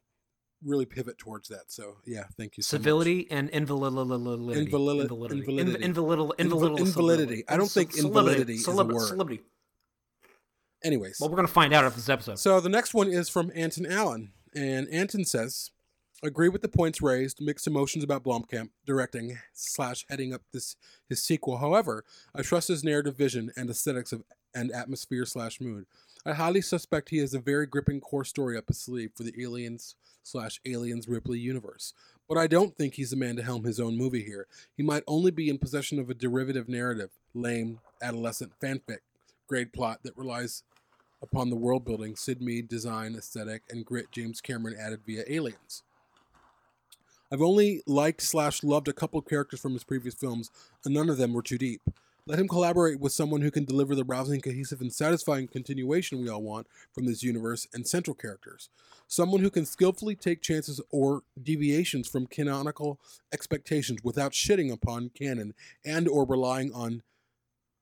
really 0.64 0.86
pivot 0.86 1.18
towards 1.18 1.50
that. 1.50 1.64
So 1.68 1.98
yeah, 2.06 2.24
thank 2.38 2.58
you. 2.58 2.64
So 2.64 2.78
much. 2.78 2.84
Civility 2.84 3.28
and 3.32 3.50
invalidity. 3.50 4.02
Invalid- 4.02 4.58
invalidity. 4.66 5.40
invalidity. 5.40 5.84
Invalidity. 5.84 6.44
Inval- 6.44 6.80
invalidity. 6.80 7.44
I 7.50 7.58
don't 7.58 7.72
think 7.72 7.98
invalidity 7.98 8.54
is 8.56 8.68
a 8.68 8.84
word. 8.84 9.40
Anyways, 10.84 11.18
Well, 11.20 11.30
we're 11.30 11.38
gonna 11.38 11.48
find 11.48 11.74
out 11.74 11.86
after 11.86 11.98
this 11.98 12.10
episode. 12.10 12.40
So 12.40 12.60
the 12.60 12.70
next 12.70 12.94
one 12.94 13.08
is 13.08 13.30
from 13.30 13.52
Anton 13.56 13.86
Allen, 13.86 14.34
and 14.54 14.88
Anton 14.90 15.24
says, 15.24 15.72
"Agree 16.24 16.48
with 16.48 16.62
the 16.62 16.70
points 16.70 17.02
raised. 17.02 17.42
Mixed 17.42 17.68
emotions 17.68 18.04
about 18.04 18.24
Blomkamp 18.24 18.70
directing 18.86 19.38
slash 19.52 20.06
heading 20.10 20.34
up 20.34 20.42
this 20.54 20.78
his 21.10 21.22
sequel. 21.22 21.58
However, 21.58 22.06
I 22.34 22.42
trust 22.42 22.70
his 22.70 22.84
narrative 22.84 23.18
vision 23.18 23.52
and 23.58 23.70
aesthetics 23.70 24.14
of 24.14 24.24
and 24.56 24.72
atmosphere 24.72 25.26
slash 25.26 25.60
mood. 25.60 25.86
I 26.26 26.34
highly 26.34 26.62
suspect 26.62 27.10
he 27.10 27.18
has 27.18 27.34
a 27.34 27.40
very 27.40 27.66
gripping 27.66 28.00
core 28.00 28.24
story 28.24 28.58
up 28.58 28.70
his 28.70 28.78
sleeve 28.80 29.12
for 29.14 29.24
the 29.24 29.34
Aliens 29.42 29.96
slash 30.24 30.62
Aliens 30.66 31.10
Ripley 31.10 31.40
universe. 31.40 31.94
But 32.30 32.38
I 32.38 32.48
don't 32.48 32.78
think 32.78 32.94
he's 32.94 33.10
the 33.10 33.18
man 33.18 33.36
to 33.36 33.44
helm 33.44 33.66
his 33.66 33.80
own 33.80 33.98
movie 33.98 34.24
here. 34.24 34.48
He 34.78 34.84
might 34.84 35.04
only 35.08 35.32
be 35.32 35.50
in 35.50 35.58
possession 35.58 36.00
of 36.00 36.10
a 36.10 36.14
derivative 36.14 36.70
narrative, 36.70 37.10
lame, 37.34 37.80
adolescent 38.02 38.54
fanfic, 38.62 39.00
grade 39.48 39.74
plot 39.74 40.00
that 40.04 40.18
relies 40.18 40.64
upon 41.22 41.50
the 41.50 41.58
world 41.58 41.84
building, 41.84 42.16
Syd 42.16 42.42
Mead 42.42 42.70
design, 42.70 43.16
aesthetic, 43.16 43.64
and 43.70 43.86
grit 43.86 44.12
James 44.12 44.40
Cameron 44.40 44.78
added 44.80 45.02
via 45.06 45.26
Aliens. 45.28 45.84
I've 47.34 47.42
only 47.42 47.82
liked 47.88 48.22
slash 48.22 48.64
loved 48.64 48.88
a 48.88 48.94
couple 48.94 49.20
characters 49.24 49.60
from 49.60 49.74
his 49.74 49.84
previous 49.84 50.14
films, 50.14 50.52
and 50.86 50.94
none 50.94 51.10
of 51.10 51.18
them 51.18 51.34
were 51.34 51.42
too 51.42 51.58
deep. 51.58 51.82
Let 52.28 52.38
him 52.38 52.48
collaborate 52.48 53.00
with 53.00 53.12
someone 53.12 53.42
who 53.42 53.50
can 53.50 53.66
deliver 53.66 53.96
the 53.96 54.04
rousing, 54.04 54.40
cohesive, 54.40 54.82
and 54.82 54.94
satisfying 54.94 55.48
continuation 55.48 56.22
we 56.22 56.30
all 56.30 56.44
want 56.44 56.68
from 56.94 57.08
this 57.08 57.24
universe 57.24 57.68
and 57.74 57.88
central 57.88 58.14
characters. 58.14 58.70
Someone 59.08 59.42
who 59.42 59.50
can 59.50 59.66
skillfully 59.66 60.16
take 60.16 60.44
chances 60.44 60.80
or 60.92 61.24
deviations 61.42 62.08
from 62.08 62.28
canonical 62.28 63.00
expectations 63.34 64.02
without 64.04 64.34
shitting 64.34 64.72
upon 64.72 65.10
canon 65.10 65.56
and 65.84 66.08
or 66.08 66.26
relying 66.26 66.72
on 66.72 67.02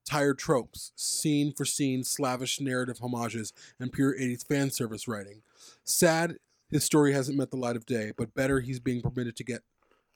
tired 0.06 0.40
tropes, 0.40 0.94
scene 0.96 1.52
for 1.52 1.66
scene, 1.66 2.06
slavish 2.06 2.62
narrative 2.62 3.00
homages, 3.00 3.52
and 3.82 3.92
pure 3.92 4.18
80s 4.18 4.48
fan 4.48 4.72
service 4.72 5.10
writing. 5.10 5.42
Sad 5.84 6.38
his 6.72 6.84
story 6.84 7.14
hasn't 7.14 7.38
met 7.38 7.52
the 7.52 7.58
light 7.58 7.76
of 7.76 7.86
day, 7.86 8.12
but 8.18 8.34
better 8.34 8.62
he's 8.62 8.80
being 8.80 9.02
permitted 9.02 9.36
to 9.36 9.44
get 9.44 9.62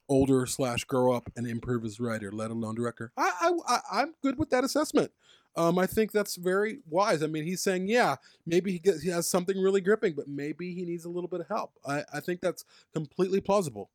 older 0.08 0.46
slash 0.46 0.84
grow 0.86 1.12
up 1.12 1.30
and 1.36 1.48
improve 1.48 1.84
as 1.84 2.00
writer, 2.00 2.32
let 2.32 2.52
alone 2.52 2.76
director. 2.76 3.12
I, 3.18 3.32
I, 3.42 3.52
I 3.68 4.02
I'm 4.02 4.14
good 4.22 4.38
with 4.40 4.50
that 4.52 4.64
assessment. 4.64 5.12
Um, 5.58 5.80
I 5.80 5.88
think 5.88 6.12
that's 6.12 6.36
very 6.36 6.80
wise. 6.90 7.24
I 7.24 7.28
mean, 7.28 7.46
he's 7.46 7.62
saying, 7.62 7.88
yeah, 7.88 8.18
maybe 8.46 8.74
he 8.74 8.80
gets, 8.80 9.02
he 9.02 9.10
has 9.10 9.30
something 9.30 9.62
really 9.62 9.80
gripping, 9.80 10.14
but 10.14 10.28
maybe 10.28 10.74
he 10.74 10.84
needs 10.84 11.06
a 11.06 11.10
little 11.10 11.30
bit 11.30 11.40
of 11.40 11.48
help. 11.48 11.72
I, 11.86 12.04
I 12.14 12.20
think 12.20 12.42
that's 12.42 12.66
completely 12.94 13.40
plausible. 13.40 13.90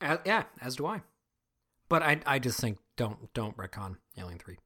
Uh, 0.00 0.16
yeah, 0.24 0.44
as 0.60 0.76
do 0.76 0.86
I. 0.86 1.02
But 1.88 2.02
I, 2.02 2.20
I 2.26 2.38
just 2.38 2.58
think 2.58 2.78
don't 2.96 3.32
don't 3.34 3.56
retcon 3.56 3.96
Alien 4.18 4.38
Three. 4.38 4.56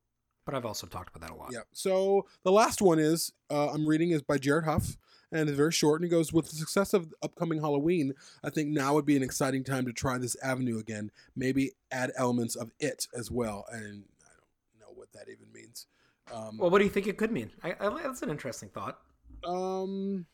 But 0.47 0.54
I've 0.54 0.64
also 0.64 0.87
talked 0.87 1.14
about 1.14 1.28
that 1.28 1.35
a 1.35 1.38
lot. 1.38 1.50
Yeah. 1.52 1.62
So 1.73 2.26
the 2.45 2.52
last 2.52 2.80
one 2.80 2.99
is 2.99 3.33
uh, 3.50 3.71
I'm 3.71 3.87
reading 3.87 4.11
is 4.12 4.23
by 4.23 4.38
Jared 4.38 4.64
Huff, 4.64 4.97
and 5.33 5.49
it's 5.49 5.56
very 5.56 5.73
short. 5.73 6.00
And 6.00 6.04
he 6.04 6.11
goes, 6.11 6.33
with 6.33 6.49
the 6.50 6.56
success 6.56 6.95
of 6.95 7.12
upcoming 7.23 7.61
Halloween, 7.61 8.14
I 8.45 8.50
think 8.50 8.68
now 8.68 8.95
would 8.95 9.06
be 9.06 9.16
an 9.16 9.23
exciting 9.23 9.64
time 9.64 9.85
to 9.87 9.92
try 9.92 10.18
this 10.18 10.37
avenue 10.42 10.78
again. 10.78 11.11
Maybe 11.35 11.73
add 11.90 12.12
elements 12.16 12.54
of 12.56 12.71
it 12.80 13.09
as 13.14 13.30
well. 13.30 13.64
And 13.71 14.04
I 14.25 14.28
don't 14.30 14.80
know 14.80 14.95
what 14.95 15.12
that 15.12 15.28
even 15.28 15.47
means. 15.52 15.87
Um, 16.33 16.59
Well, 16.59 16.71
what 16.71 16.78
do 16.78 16.85
you 16.85 16.90
think 16.90 17.06
it 17.06 17.16
could 17.18 17.33
mean? 17.33 17.50
I, 17.62 17.75
I, 17.80 18.02
that's 18.02 18.23
an 18.23 18.30
interesting 18.30 18.68
thought. 18.68 18.99
um, 19.45 20.26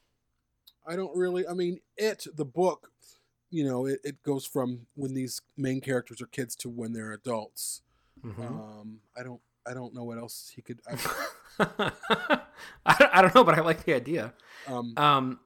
I 0.86 0.96
don't 0.96 1.14
really. 1.16 1.46
I 1.46 1.52
mean, 1.52 1.78
it 1.96 2.26
the 2.34 2.44
book. 2.44 2.90
You 3.50 3.64
know, 3.64 3.86
it, 3.86 4.00
it 4.02 4.22
goes 4.22 4.46
from 4.46 4.86
when 4.94 5.12
these 5.14 5.42
main 5.56 5.80
characters 5.82 6.20
are 6.22 6.26
kids 6.26 6.56
to 6.56 6.68
when 6.70 6.92
they're 6.94 7.12
adults. 7.12 7.82
Mhm. 8.24 8.40
Um, 8.48 9.00
I 9.16 9.22
don't. 9.22 9.40
I 9.66 9.74
don't 9.74 9.94
know 9.94 10.04
what 10.04 10.18
else 10.18 10.52
he 10.54 10.62
could. 10.62 10.80
I, 11.58 11.92
I, 12.86 13.22
don't, 13.22 13.34
know, 13.34 13.44
but 13.44 13.56
I 13.56 13.60
like 13.60 13.84
the 13.84 13.94
idea. 13.94 14.32
um, 14.66 14.94
Um, 14.96 15.40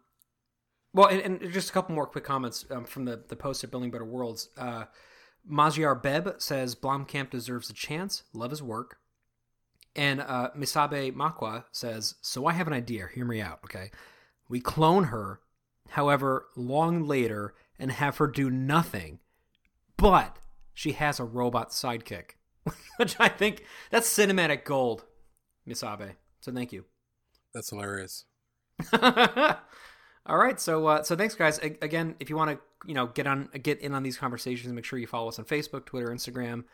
well, 0.92 1.08
and, 1.08 1.20
and 1.42 1.52
just 1.52 1.70
a 1.70 1.72
couple 1.72 1.94
more 1.94 2.06
quick 2.06 2.24
comments 2.24 2.64
um, 2.70 2.84
from 2.84 3.04
the, 3.04 3.22
the 3.28 3.36
post 3.36 3.62
at 3.64 3.70
Building 3.70 3.90
Better 3.90 4.04
Worlds. 4.04 4.48
Uh, 4.56 4.84
Magyar 5.44 5.94
Beb 5.94 6.40
says 6.40 6.74
Blomkamp 6.74 7.30
deserves 7.30 7.68
a 7.70 7.74
chance. 7.74 8.22
Love 8.32 8.50
his 8.50 8.62
work. 8.62 8.98
And 9.94 10.20
uh, 10.20 10.50
Misabe 10.56 11.14
Makwa 11.14 11.64
says, 11.72 12.14
So 12.20 12.46
I 12.46 12.52
have 12.52 12.66
an 12.66 12.72
idea. 12.72 13.08
Hear 13.14 13.24
me 13.24 13.40
out, 13.40 13.60
okay? 13.64 13.90
We 14.48 14.60
clone 14.60 15.04
her, 15.04 15.40
however, 15.90 16.46
long 16.56 17.06
later, 17.06 17.54
and 17.78 17.90
have 17.92 18.18
her 18.18 18.26
do 18.26 18.50
nothing, 18.50 19.18
but 19.96 20.38
she 20.72 20.92
has 20.92 21.18
a 21.18 21.24
robot 21.24 21.70
sidekick, 21.70 22.32
which 22.96 23.16
I 23.18 23.28
think 23.28 23.64
that's 23.90 24.08
cinematic 24.08 24.64
gold, 24.64 25.04
Misabe. 25.68 26.12
So 26.40 26.52
thank 26.52 26.72
you. 26.72 26.84
that's 27.52 27.70
hilarious. 27.70 28.24
All 30.28 30.36
right, 30.36 30.58
so 30.60 30.86
uh, 30.86 31.02
so 31.02 31.14
thanks, 31.14 31.34
guys. 31.34 31.58
A- 31.62 31.78
again, 31.82 32.16
if 32.18 32.28
you 32.28 32.36
want 32.36 32.50
to, 32.50 32.58
you 32.88 32.94
know, 32.94 33.06
get 33.06 33.26
on 33.26 33.48
get 33.62 33.80
in 33.80 33.94
on 33.94 34.02
these 34.02 34.18
conversations, 34.18 34.72
make 34.72 34.84
sure 34.84 34.98
you 34.98 35.06
follow 35.06 35.28
us 35.28 35.38
on 35.38 35.44
Facebook, 35.44 35.86
Twitter, 35.86 36.08
Instagram, 36.08 36.64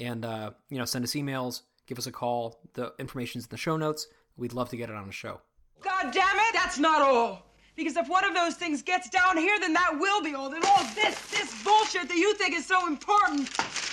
and 0.00 0.24
uh, 0.24 0.50
you 0.70 0.78
know, 0.78 0.84
send 0.86 1.04
us 1.04 1.12
emails, 1.12 1.62
give 1.86 1.98
us 1.98 2.06
a 2.06 2.12
call. 2.12 2.60
The 2.72 2.94
information's 2.98 3.44
in 3.44 3.50
the 3.50 3.58
show 3.58 3.76
notes. 3.76 4.06
We'd 4.36 4.54
love 4.54 4.70
to 4.70 4.76
get 4.76 4.88
it 4.88 4.96
on 4.96 5.06
the 5.06 5.12
show. 5.12 5.40
God 5.82 6.10
damn 6.12 6.36
it! 6.36 6.54
That's 6.54 6.78
not 6.78 7.02
all. 7.02 7.52
Because 7.76 7.96
if 7.96 8.08
one 8.08 8.24
of 8.24 8.34
those 8.34 8.54
things 8.54 8.82
gets 8.82 9.08
down 9.08 9.36
here, 9.36 9.58
then 9.58 9.72
that 9.72 9.96
will 9.98 10.22
be 10.22 10.34
all. 10.34 10.50
Then 10.50 10.62
all 10.64 10.84
this, 10.94 11.18
this 11.30 11.62
bullshit 11.64 12.08
that 12.08 12.16
you 12.16 12.34
think 12.34 12.54
is 12.54 12.66
so 12.66 12.86
important, 12.86 13.48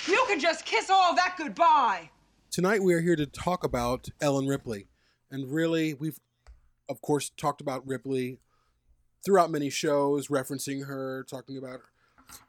you 0.08 0.24
can 0.28 0.40
just 0.40 0.64
kiss 0.64 0.90
all 0.90 1.14
that 1.14 1.34
goodbye. 1.36 2.10
Tonight 2.50 2.82
we 2.82 2.94
are 2.94 3.00
here 3.00 3.16
to 3.16 3.26
talk 3.26 3.64
about 3.64 4.08
Ellen 4.20 4.46
Ripley, 4.46 4.86
and 5.30 5.52
really 5.52 5.94
we've, 5.94 6.18
of 6.88 7.00
course, 7.00 7.30
talked 7.36 7.60
about 7.60 7.86
Ripley 7.86 8.38
throughout 9.24 9.50
many 9.50 9.70
shows, 9.70 10.28
referencing 10.28 10.86
her, 10.86 11.24
talking 11.28 11.56
about 11.56 11.80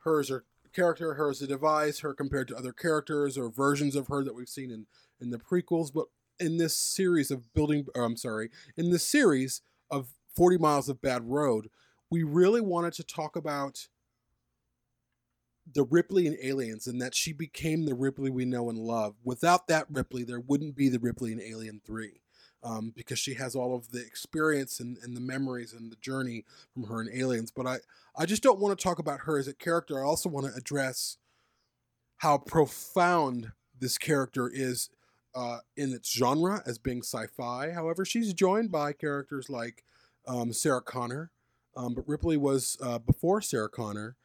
her 0.04 0.20
as 0.20 0.30
her 0.30 0.46
character, 0.74 1.16
her 1.16 1.30
as 1.30 1.42
a 1.42 1.48
device, 1.48 2.00
her 2.00 2.14
compared 2.14 2.48
to 2.48 2.56
other 2.56 2.72
characters 2.72 3.38
or 3.38 3.50
versions 3.50 3.96
of 3.96 4.08
her 4.08 4.24
that 4.24 4.36
we've 4.36 4.50
seen 4.50 4.72
in 4.72 4.86
in 5.20 5.30
the 5.30 5.38
prequels. 5.38 5.92
But 5.94 6.06
in 6.40 6.58
this 6.58 6.76
series 6.76 7.30
of 7.32 7.54
building, 7.54 7.86
I'm 7.96 8.18
sorry, 8.18 8.50
in 8.76 8.90
this 8.90 9.04
series 9.08 9.62
of 9.90 10.10
40 10.36 10.58
Miles 10.58 10.90
of 10.90 11.02
Bad 11.02 11.30
Road, 11.30 11.70
we 12.10 12.24
really 12.24 12.62
wanted 12.62 12.94
to 12.94 13.04
talk 13.04 13.36
about 13.36 13.88
the 15.74 15.84
Ripley 15.84 16.28
in 16.28 16.38
Aliens 16.42 16.88
and 16.88 17.02
that 17.02 17.16
she 17.16 17.34
became 17.34 17.86
the 17.86 17.96
Ripley 17.96 18.30
we 18.30 18.46
know 18.46 18.70
and 18.70 18.78
love. 18.78 19.16
Without 19.24 19.68
that 19.68 19.86
Ripley, 19.90 20.24
there 20.24 20.40
wouldn't 20.40 20.76
be 20.76 20.90
the 20.90 21.00
Ripley 21.00 21.32
in 21.32 21.42
Alien 21.42 21.82
3 21.86 22.22
um, 22.64 22.92
because 22.96 23.20
she 23.20 23.36
has 23.36 23.56
all 23.56 23.76
of 23.76 23.92
the 23.92 24.02
experience 24.02 24.80
and, 24.80 24.98
and 25.02 25.16
the 25.16 25.22
memories 25.22 25.74
and 25.74 25.92
the 25.92 25.98
journey 25.98 26.46
from 26.74 26.84
her 26.84 27.02
in 27.02 27.10
Aliens. 27.14 27.52
But 27.52 27.68
I, 27.68 27.78
I 28.16 28.26
just 28.26 28.44
don't 28.44 28.60
want 28.60 28.78
to 28.78 28.84
talk 28.84 29.00
about 29.00 29.22
her 29.22 29.38
as 29.38 29.48
a 29.48 29.54
character. 29.54 30.00
I 30.00 30.08
also 30.08 30.30
want 30.30 30.48
to 30.48 30.58
address 30.58 31.18
how 32.18 32.38
profound 32.38 33.52
this 33.80 33.98
character 33.98 34.50
is 34.54 34.90
uh, 35.34 35.60
in 35.76 35.94
its 35.94 36.12
genre 36.12 36.62
as 36.66 36.78
being 36.78 37.02
sci-fi. 37.02 37.72
However, 37.72 38.06
she's 38.06 38.34
joined 38.34 38.72
by 38.72 38.94
characters 38.94 39.50
like 39.50 39.84
um, 40.28 40.54
Sarah 40.54 40.82
Connor, 40.82 41.32
um, 41.76 41.96
but 41.96 42.08
Ripley 42.08 42.38
was 42.38 42.78
uh, 42.82 43.00
before 43.00 43.42
Sarah 43.42 43.70
Connor 43.70 44.18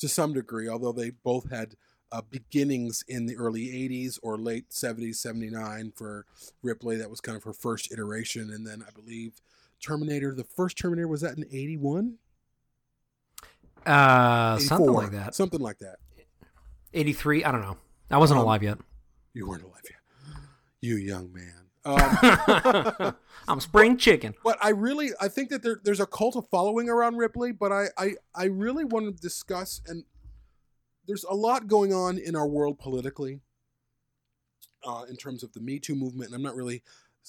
to 0.00 0.08
some 0.08 0.32
degree, 0.32 0.68
although 0.68 0.92
they 0.92 1.10
both 1.10 1.50
had 1.50 1.74
uh, 2.12 2.22
beginnings 2.28 3.04
in 3.06 3.26
the 3.26 3.36
early 3.36 3.66
80s 3.66 4.18
or 4.22 4.36
late 4.36 4.70
70s, 4.70 5.16
79 5.16 5.92
for 5.94 6.26
Ripley. 6.62 6.96
That 6.96 7.08
was 7.10 7.20
kind 7.20 7.36
of 7.36 7.44
her 7.44 7.52
first 7.52 7.92
iteration. 7.92 8.50
And 8.50 8.66
then 8.66 8.82
I 8.86 8.90
believe 8.90 9.40
Terminator, 9.80 10.34
the 10.34 10.44
first 10.44 10.76
Terminator, 10.76 11.06
was 11.08 11.20
that 11.20 11.38
in 11.38 11.44
81? 11.50 12.16
Uh, 13.86 14.58
something 14.58 14.92
like 14.92 15.12
that. 15.12 15.34
Something 15.34 15.60
like 15.60 15.78
that. 15.78 15.96
Eighty 16.92 17.12
three. 17.12 17.44
I 17.44 17.52
don't 17.52 17.62
know. 17.62 17.78
I 18.10 18.18
wasn't 18.18 18.38
Um, 18.40 18.44
alive 18.44 18.62
yet. 18.62 18.78
You 19.32 19.46
weren't 19.48 19.62
alive 19.62 19.82
yet. 19.84 20.00
You 20.82 20.96
young 20.96 21.32
man. 21.32 21.59
Um, 21.84 23.14
I'm 23.48 23.60
spring 23.60 23.96
chicken. 23.96 24.34
but 24.44 24.58
I 24.62 24.70
really 24.70 25.10
I 25.20 25.28
think 25.28 25.48
that 25.50 25.62
there, 25.62 25.80
there's 25.82 26.00
a 26.00 26.06
cult 26.06 26.36
of 26.36 26.48
following 26.50 26.88
around 26.88 27.16
Ripley, 27.16 27.52
but 27.52 27.72
I, 27.72 27.86
I 27.96 28.14
I 28.34 28.44
really 28.44 28.84
want 28.84 29.06
to 29.06 29.22
discuss 29.22 29.80
and 29.86 30.04
there's 31.06 31.24
a 31.24 31.34
lot 31.34 31.66
going 31.66 31.92
on 31.92 32.18
in 32.18 32.36
our 32.36 32.46
world 32.46 32.78
politically 32.78 33.40
uh, 34.86 35.04
in 35.08 35.16
terms 35.16 35.42
of 35.42 35.52
the 35.52 35.60
Me 35.60 35.78
Too 35.78 35.94
movement, 35.94 36.30
and 36.30 36.36
I'm 36.36 36.42
not 36.42 36.54
really 36.54 36.82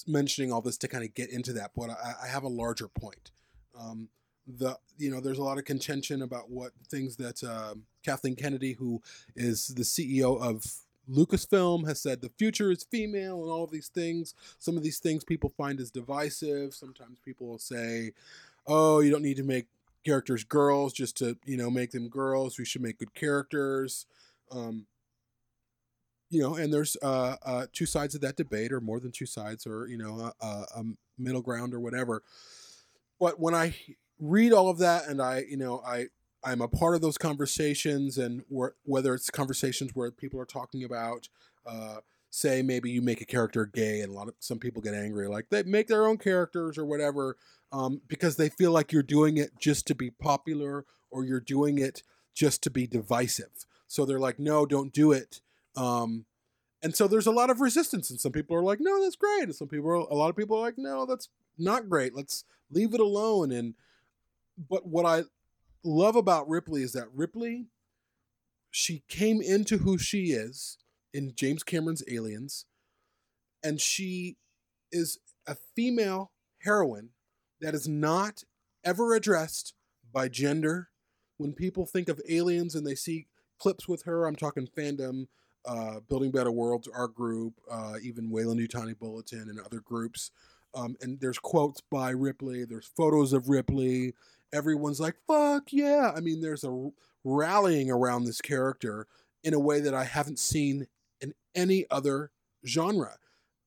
mentioning 0.08 0.52
all 0.52 0.62
this 0.62 0.78
to 0.80 0.88
kind 0.88 1.04
of 1.04 1.14
get 1.14 1.30
into 1.30 1.54
that, 1.54 1.72
but 1.76 1.90
I, 1.90 2.14
I 2.26 2.28
have 2.28 2.44
a 2.44 2.48
larger 2.50 2.88
point. 2.88 3.32
Um, 3.80 4.10
the 4.48 4.78
you 4.98 5.10
know 5.10 5.22
there's 5.22 5.38
a 5.38 5.44
lot 5.44 5.58
of 5.58 5.66
contention 5.66 6.22
about 6.22 6.50
what 6.50 6.72
things 6.90 7.16
that 7.18 7.44
um 7.44 7.84
Kathleen 8.04 8.36
Kennedy, 8.36 8.74
who 8.74 9.02
is 9.36 9.68
the 9.68 9.84
CEO 9.84 10.40
of 10.42 10.64
Lucasfilm, 11.10 11.88
has 11.88 12.02
said 12.02 12.22
the 12.22 12.32
future 12.38 12.72
is 12.72 12.84
female 12.84 13.42
and 13.42 13.52
all 13.52 13.68
these 13.68 13.88
things. 13.88 14.34
Some 14.60 14.78
of 14.78 14.84
these 14.84 15.00
things 15.00 15.24
people 15.24 15.54
find 15.58 15.80
as 15.80 15.92
divisive. 15.92 16.74
Sometimes 16.74 17.20
people 17.24 17.48
will 17.48 17.58
say, 17.60 18.14
"Oh, 18.68 19.00
you 19.00 19.12
don't 19.12 19.24
need 19.24 19.38
to 19.38 19.44
make 19.44 19.68
characters 20.06 20.44
girls 20.44 20.94
just 20.94 21.18
to 21.18 21.38
you 21.46 21.58
know 21.58 21.70
make 21.70 21.92
them 21.92 22.10
girls. 22.10 22.58
We 22.58 22.66
should 22.66 22.82
make 22.82 23.00
good 23.00 23.14
characters." 23.14 24.06
Um, 24.52 24.86
you 26.30 26.42
know, 26.42 26.56
and 26.56 26.74
there's 26.74 26.96
uh, 27.02 27.36
uh, 27.46 27.66
two 27.74 27.86
sides 27.86 28.16
of 28.16 28.22
that 28.22 28.38
debate, 28.38 28.72
or 28.72 28.80
more 28.80 29.00
than 29.00 29.12
two 29.12 29.26
sides, 29.26 29.68
or 29.68 29.88
you 29.88 29.98
know, 29.98 30.32
a, 30.40 30.46
a 30.46 30.84
middle 31.18 31.42
ground 31.42 31.74
or 31.74 31.80
whatever. 31.80 32.24
But 33.20 33.40
when 33.40 33.54
I 33.54 33.76
read 34.18 34.54
all 34.54 34.70
of 34.70 34.78
that, 34.80 35.08
and 35.08 35.22
I, 35.22 35.44
you 35.48 35.58
know, 35.58 35.82
I 35.86 36.08
I'm 36.44 36.62
a 36.62 36.68
part 36.68 36.96
of 36.96 37.02
those 37.02 37.18
conversations, 37.18 38.18
and 38.18 38.44
whether 38.50 39.14
it's 39.14 39.30
conversations 39.30 39.92
where 39.94 40.12
people 40.12 40.40
are 40.40 40.46
talking 40.46 40.84
about, 40.84 41.30
uh, 41.66 41.98
say 42.30 42.62
maybe 42.62 42.90
you 42.90 43.02
make 43.02 43.22
a 43.22 43.26
character 43.26 43.66
gay, 43.66 44.02
and 44.02 44.12
a 44.12 44.16
lot 44.16 44.28
of 44.28 44.34
some 44.40 44.58
people 44.58 44.82
get 44.82 44.94
angry, 44.94 45.28
like 45.28 45.50
they 45.50 45.64
make 45.64 45.88
their 45.88 46.08
own 46.08 46.18
characters 46.18 46.78
or 46.78 46.86
whatever, 46.86 47.38
um, 47.72 48.02
because 48.08 48.38
they 48.38 48.50
feel 48.50 48.72
like 48.72 48.92
you're 48.92 49.04
doing 49.04 49.38
it 49.38 49.52
just 49.60 49.86
to 49.88 49.96
be 49.96 50.10
popular 50.10 50.86
or 51.10 51.24
you're 51.24 51.40
doing 51.40 51.78
it 51.78 52.04
just 52.34 52.64
to 52.64 52.70
be 52.70 52.88
divisive. 52.88 53.66
So 53.88 54.06
they're 54.06 54.20
like, 54.20 54.40
no, 54.40 54.66
don't 54.66 54.94
do 54.94 55.12
it. 55.12 55.42
Um, 55.76 56.26
and 56.82 56.96
so 56.96 57.08
there's 57.08 57.28
a 57.28 57.32
lot 57.32 57.50
of 57.50 57.62
resistance, 57.62 58.10
and 58.10 58.20
some 58.20 58.32
people 58.32 58.56
are 58.56 58.64
like, 58.64 58.80
no, 58.82 59.04
that's 59.04 59.16
great, 59.16 59.44
and 59.44 59.56
some 59.56 59.68
people, 59.68 59.90
are, 59.90 59.96
a 59.96 60.16
lot 60.16 60.30
of 60.30 60.36
people 60.36 60.58
are 60.58 60.62
like, 60.62 60.78
no, 60.78 61.06
that's 61.06 61.30
not 61.58 61.88
great. 61.88 62.16
Let's 62.16 62.46
leave 62.72 62.94
it 62.94 63.00
alone. 63.00 63.52
And 63.52 63.76
but 64.70 64.88
what 64.88 65.06
I 65.06 65.24
love 65.84 66.16
about 66.16 66.50
Ripley 66.50 66.84
is 66.84 66.94
that 66.94 67.08
Ripley, 67.14 67.68
she 68.70 69.04
came 69.08 69.42
into 69.42 69.80
who 69.80 69.98
she 69.98 70.32
is 70.32 70.78
in 71.14 71.34
James 71.36 71.64
Cameron's 71.64 72.04
Aliens, 72.10 72.66
and 73.64 73.80
she 73.80 74.38
is 74.92 75.20
a 75.48 75.56
female 75.76 76.32
heroine 76.60 77.10
that 77.60 77.74
is 77.74 77.88
not 77.88 78.44
ever 78.84 79.14
addressed 79.16 79.74
by 80.12 80.28
gender. 80.28 80.90
When 81.38 81.54
people 81.54 81.86
think 81.86 82.08
of 82.08 82.22
aliens 82.30 82.76
and 82.76 82.86
they 82.86 82.96
see 82.96 83.28
clips 83.58 83.88
with 83.88 84.04
her, 84.04 84.26
I'm 84.26 84.36
talking 84.36 84.68
fandom, 84.68 85.28
uh, 85.66 86.00
Building 86.08 86.32
Better 86.32 86.52
Worlds, 86.52 86.88
our 86.88 87.08
group, 87.08 87.54
uh, 87.70 87.96
even 88.02 88.30
Weyland-Yutani 88.30 88.98
Bulletin 88.98 89.50
and 89.50 89.60
other 89.60 89.80
groups. 89.80 90.32
Um, 90.74 90.96
and 91.02 91.20
there's 91.20 91.40
quotes 91.40 91.82
by 91.82 92.12
Ripley, 92.12 92.64
there's 92.64 92.90
photos 92.96 93.34
of 93.34 93.50
Ripley. 93.50 94.14
Everyone's 94.54 95.00
like, 95.00 95.16
fuck 95.28 95.72
yeah. 95.72 96.12
I 96.16 96.20
mean, 96.20 96.42
there's 96.42 96.64
a 96.64 96.90
rallying 97.24 97.90
around 97.90 98.26
this 98.26 98.42
character 98.42 99.08
in 99.44 99.54
a 99.54 99.60
way 99.60 99.80
that 99.80 99.94
I 99.94 100.04
haven't 100.04 100.40
seen 100.40 100.88
in 101.20 101.34
any 101.56 101.86
other 101.90 102.32
genre. 102.66 103.18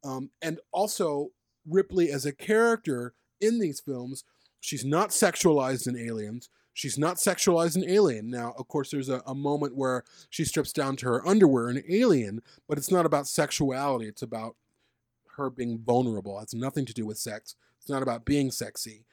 Um, 0.04 0.30
and 0.42 0.60
also, 0.72 1.30
Ripley 1.66 2.10
as 2.10 2.26
a 2.26 2.32
character 2.32 3.14
in 3.40 3.58
these 3.58 3.80
films, 3.80 4.24
she's 4.60 4.84
not 4.84 5.10
sexualized 5.10 5.86
in 5.86 5.96
Aliens. 5.96 6.48
She's 6.74 6.98
not 6.98 7.16
sexualized 7.16 7.76
in 7.76 7.88
Alien. 7.88 8.28
Now, 8.28 8.52
of 8.58 8.66
course, 8.68 8.90
there's 8.90 9.08
a, 9.08 9.22
a 9.26 9.34
moment 9.34 9.76
where 9.76 10.04
she 10.28 10.44
strips 10.44 10.72
down 10.72 10.96
to 10.96 11.06
her 11.06 11.26
underwear 11.26 11.70
in 11.70 11.84
Alien, 11.88 12.42
but 12.68 12.78
it's 12.78 12.90
not 12.90 13.06
about 13.06 13.28
sexuality. 13.28 14.08
It's 14.08 14.22
about 14.22 14.56
her 15.36 15.50
being 15.50 15.78
vulnerable. 15.78 16.36
It 16.38 16.50
has 16.50 16.54
nothing 16.54 16.84
to 16.86 16.92
do 16.92 17.06
with 17.06 17.18
sex. 17.18 17.54
It's 17.78 17.88
not 17.88 18.02
about 18.02 18.24
being 18.24 18.50
sexy. 18.50 19.04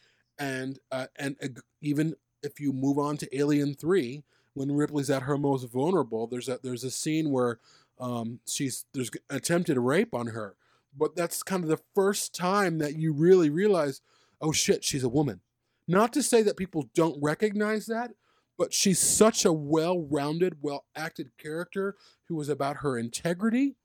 And 0.42 0.80
uh, 0.92 1.06
and 1.18 1.36
uh, 1.42 1.62
even 1.82 2.16
if 2.42 2.60
you 2.60 2.74
move 2.74 2.98
on 2.98 3.16
to 3.18 3.38
Alien 3.38 3.76
Three, 3.76 4.24
when 4.56 4.72
Ripley's 4.72 5.12
at 5.12 5.22
her 5.22 5.38
most 5.38 5.66
vulnerable, 5.72 6.26
there's 6.26 6.50
a 6.50 6.60
there's 6.64 6.84
a 6.84 6.90
scene 6.90 7.30
where 7.30 7.60
um, 8.00 8.40
she's 8.48 8.86
there's 8.96 9.12
attempted 9.30 9.78
rape 9.78 10.16
on 10.16 10.28
her, 10.28 10.56
but 10.98 11.16
that's 11.16 11.44
kind 11.44 11.64
of 11.64 11.70
the 11.70 11.84
first 11.94 12.34
time 12.34 12.80
that 12.80 12.96
you 12.96 13.14
really 13.14 13.52
realize, 13.52 14.02
oh 14.42 14.52
shit, 14.52 14.84
she's 14.84 15.04
a 15.04 15.10
woman. 15.10 15.42
Not 15.88 16.12
to 16.14 16.24
say 16.24 16.42
that 16.42 16.58
people 16.58 16.90
don't 16.96 17.22
recognize 17.22 17.86
that, 17.86 18.12
but 18.58 18.74
she's 18.74 19.00
such 19.00 19.46
a 19.46 19.54
well-rounded, 19.54 20.58
well-acted 20.62 21.38
character 21.38 21.96
who 22.30 22.42
is 22.42 22.50
about 22.50 22.78
her 22.78 22.98
integrity. 22.98 23.76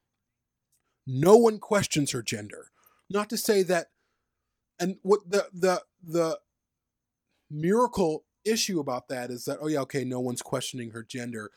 No 1.06 1.36
one 1.36 1.58
questions 1.58 2.12
her 2.12 2.22
gender. 2.22 2.70
Not 3.10 3.28
to 3.28 3.36
say 3.36 3.62
that, 3.64 3.88
and 4.80 4.96
what 5.02 5.20
the 5.28 5.48
the 5.52 5.82
the 6.02 6.38
miracle 7.50 8.24
issue 8.44 8.80
about 8.80 9.08
that 9.08 9.30
is 9.30 9.44
that 9.44 9.58
oh 9.60 9.66
yeah 9.66 9.80
okay 9.80 10.04
no 10.04 10.20
one's 10.20 10.42
questioning 10.42 10.90
her 10.90 11.02
gender. 11.02 11.50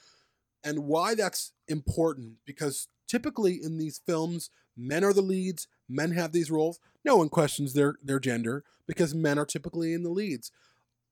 And 0.63 0.85
why 0.85 1.15
that's 1.15 1.51
important 1.67 2.33
because 2.45 2.87
typically 3.07 3.59
in 3.61 3.77
these 3.77 4.01
films 4.05 4.49
men 4.75 5.03
are 5.03 5.13
the 5.13 5.21
leads 5.21 5.67
men 5.87 6.11
have 6.11 6.31
these 6.31 6.51
roles 6.51 6.79
no 7.05 7.15
one 7.15 7.29
questions 7.29 7.73
their 7.73 7.95
their 8.03 8.19
gender 8.19 8.63
because 8.87 9.13
men 9.13 9.39
are 9.39 9.45
typically 9.45 9.93
in 9.93 10.03
the 10.03 10.09
leads. 10.09 10.51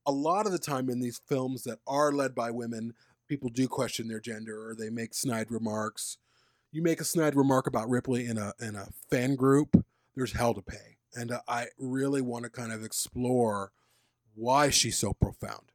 A 0.06 0.12
lot 0.12 0.46
of 0.46 0.52
the 0.52 0.60
time 0.60 0.90
in 0.90 1.00
these 1.00 1.22
films 1.28 1.64
that 1.64 1.80
are 1.86 2.12
led 2.12 2.34
by 2.34 2.52
women 2.52 2.94
people 3.28 3.50
do 3.50 3.68
question 3.68 4.08
their 4.08 4.22
gender 4.22 4.70
or 4.70 4.76
they 4.76 4.90
make 4.90 5.14
snide 5.14 5.52
remarks. 5.52 6.18
You 6.72 6.82
make 6.82 7.02
a 7.02 7.06
snide 7.06 7.36
remark 7.36 7.68
about 7.68 7.90
ripley 7.90 8.26
in 8.26 8.38
a 8.38 8.54
in 8.60 8.76
a 8.76 8.90
fan 9.10 9.36
group 9.36 9.84
there's 10.16 10.34
hell 10.34 10.56
to 10.56 10.62
pay. 10.62 10.98
And 11.16 11.32
uh, 11.32 11.42
i 11.48 11.68
really 11.78 12.22
want 12.22 12.44
to 12.44 12.50
kind 12.50 12.74
of 12.74 12.84
explore 12.84 13.72
why 14.38 14.70
she's 14.70 14.98
so 14.98 15.14
profound 15.14 15.72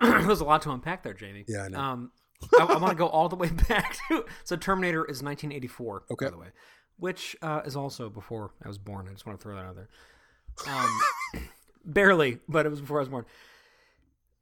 There's 0.00 0.40
a 0.40 0.44
lot 0.44 0.62
to 0.62 0.70
unpack 0.70 1.02
there, 1.02 1.12
Jamie. 1.14 1.44
Yeah, 1.46 1.64
I 1.64 1.68
know. 1.68 1.78
Um, 1.78 2.12
I, 2.58 2.64
I 2.64 2.78
want 2.78 2.90
to 2.90 2.96
go 2.96 3.06
all 3.06 3.28
the 3.28 3.36
way 3.36 3.48
back 3.68 3.98
to 4.08 4.24
so 4.44 4.56
Terminator 4.56 5.04
is 5.04 5.22
1984. 5.22 6.04
Okay. 6.10 6.26
by 6.26 6.30
the 6.30 6.38
way, 6.38 6.46
which 6.96 7.36
uh, 7.42 7.60
is 7.66 7.76
also 7.76 8.08
before 8.08 8.52
I 8.64 8.68
was 8.68 8.78
born. 8.78 9.08
I 9.08 9.12
just 9.12 9.26
want 9.26 9.38
to 9.38 9.42
throw 9.42 9.56
that 9.56 9.64
out 9.64 9.76
there. 9.76 9.88
Um, 10.66 11.00
barely, 11.84 12.38
but 12.48 12.64
it 12.64 12.70
was 12.70 12.80
before 12.80 12.98
I 12.98 13.00
was 13.00 13.08
born. 13.08 13.26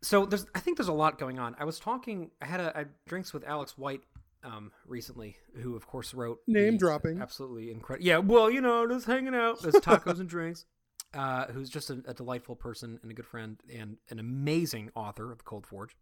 So 0.01 0.27
there's, 0.27 0.47
I 0.55 0.61
think 0.61 0.77
there's 0.77 0.89
a 0.89 0.93
lot 0.93 1.19
going 1.19 1.41
on. 1.41 1.57
I 1.59 1.65
was 1.65 1.81
talking, 1.81 2.31
I 2.41 2.47
had 2.47 2.61
a 2.61 2.79
I 2.79 2.85
drinks 3.09 3.35
with 3.35 3.45
Alex 3.45 3.77
White 3.77 4.03
um, 4.45 4.71
recently, 4.87 5.37
who 5.61 5.75
of 5.75 5.89
course 5.89 6.15
wrote 6.15 6.39
Name 6.47 6.77
dropping. 6.77 7.21
absolutely 7.21 7.73
incredible. 7.73 8.07
Yeah, 8.07 8.19
well, 8.19 8.49
you 8.49 8.61
know, 8.61 8.87
just 8.87 9.07
hanging 9.07 9.35
out. 9.35 9.61
There's 9.61 9.75
tacos 9.75 10.21
and 10.21 10.29
drinks. 10.29 10.67
Uh, 11.15 11.47
who's 11.47 11.71
just 11.71 11.89
a, 11.89 12.03
a 12.07 12.13
delightful 12.13 12.55
person 12.55 12.99
and 13.01 13.11
a 13.11 13.15
good 13.15 13.25
friend 13.25 13.57
and 13.75 13.97
an 14.11 14.19
amazing 14.19 14.91
author 14.95 15.33
of 15.33 15.43
Cold 15.43 15.67
Forge, 15.67 15.97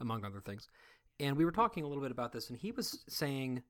among 0.00 0.22
other 0.22 0.40
things. 0.40 0.68
And 1.18 1.34
we 1.34 1.46
were 1.46 1.50
talking 1.50 1.82
a 1.82 1.86
little 1.86 2.02
bit 2.02 2.12
about 2.12 2.32
this, 2.32 2.50
and 2.50 2.58
he 2.58 2.70
was 2.70 3.04
saying 3.08 3.62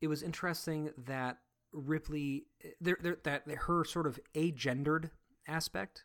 it 0.00 0.08
was 0.08 0.20
interesting 0.20 0.90
that 1.06 1.38
Ripley, 1.72 2.46
there, 2.80 2.98
there, 3.00 3.18
that 3.22 3.44
her 3.48 3.84
sort 3.84 4.08
of 4.08 4.18
agendered 4.34 5.10
aspect 5.46 6.04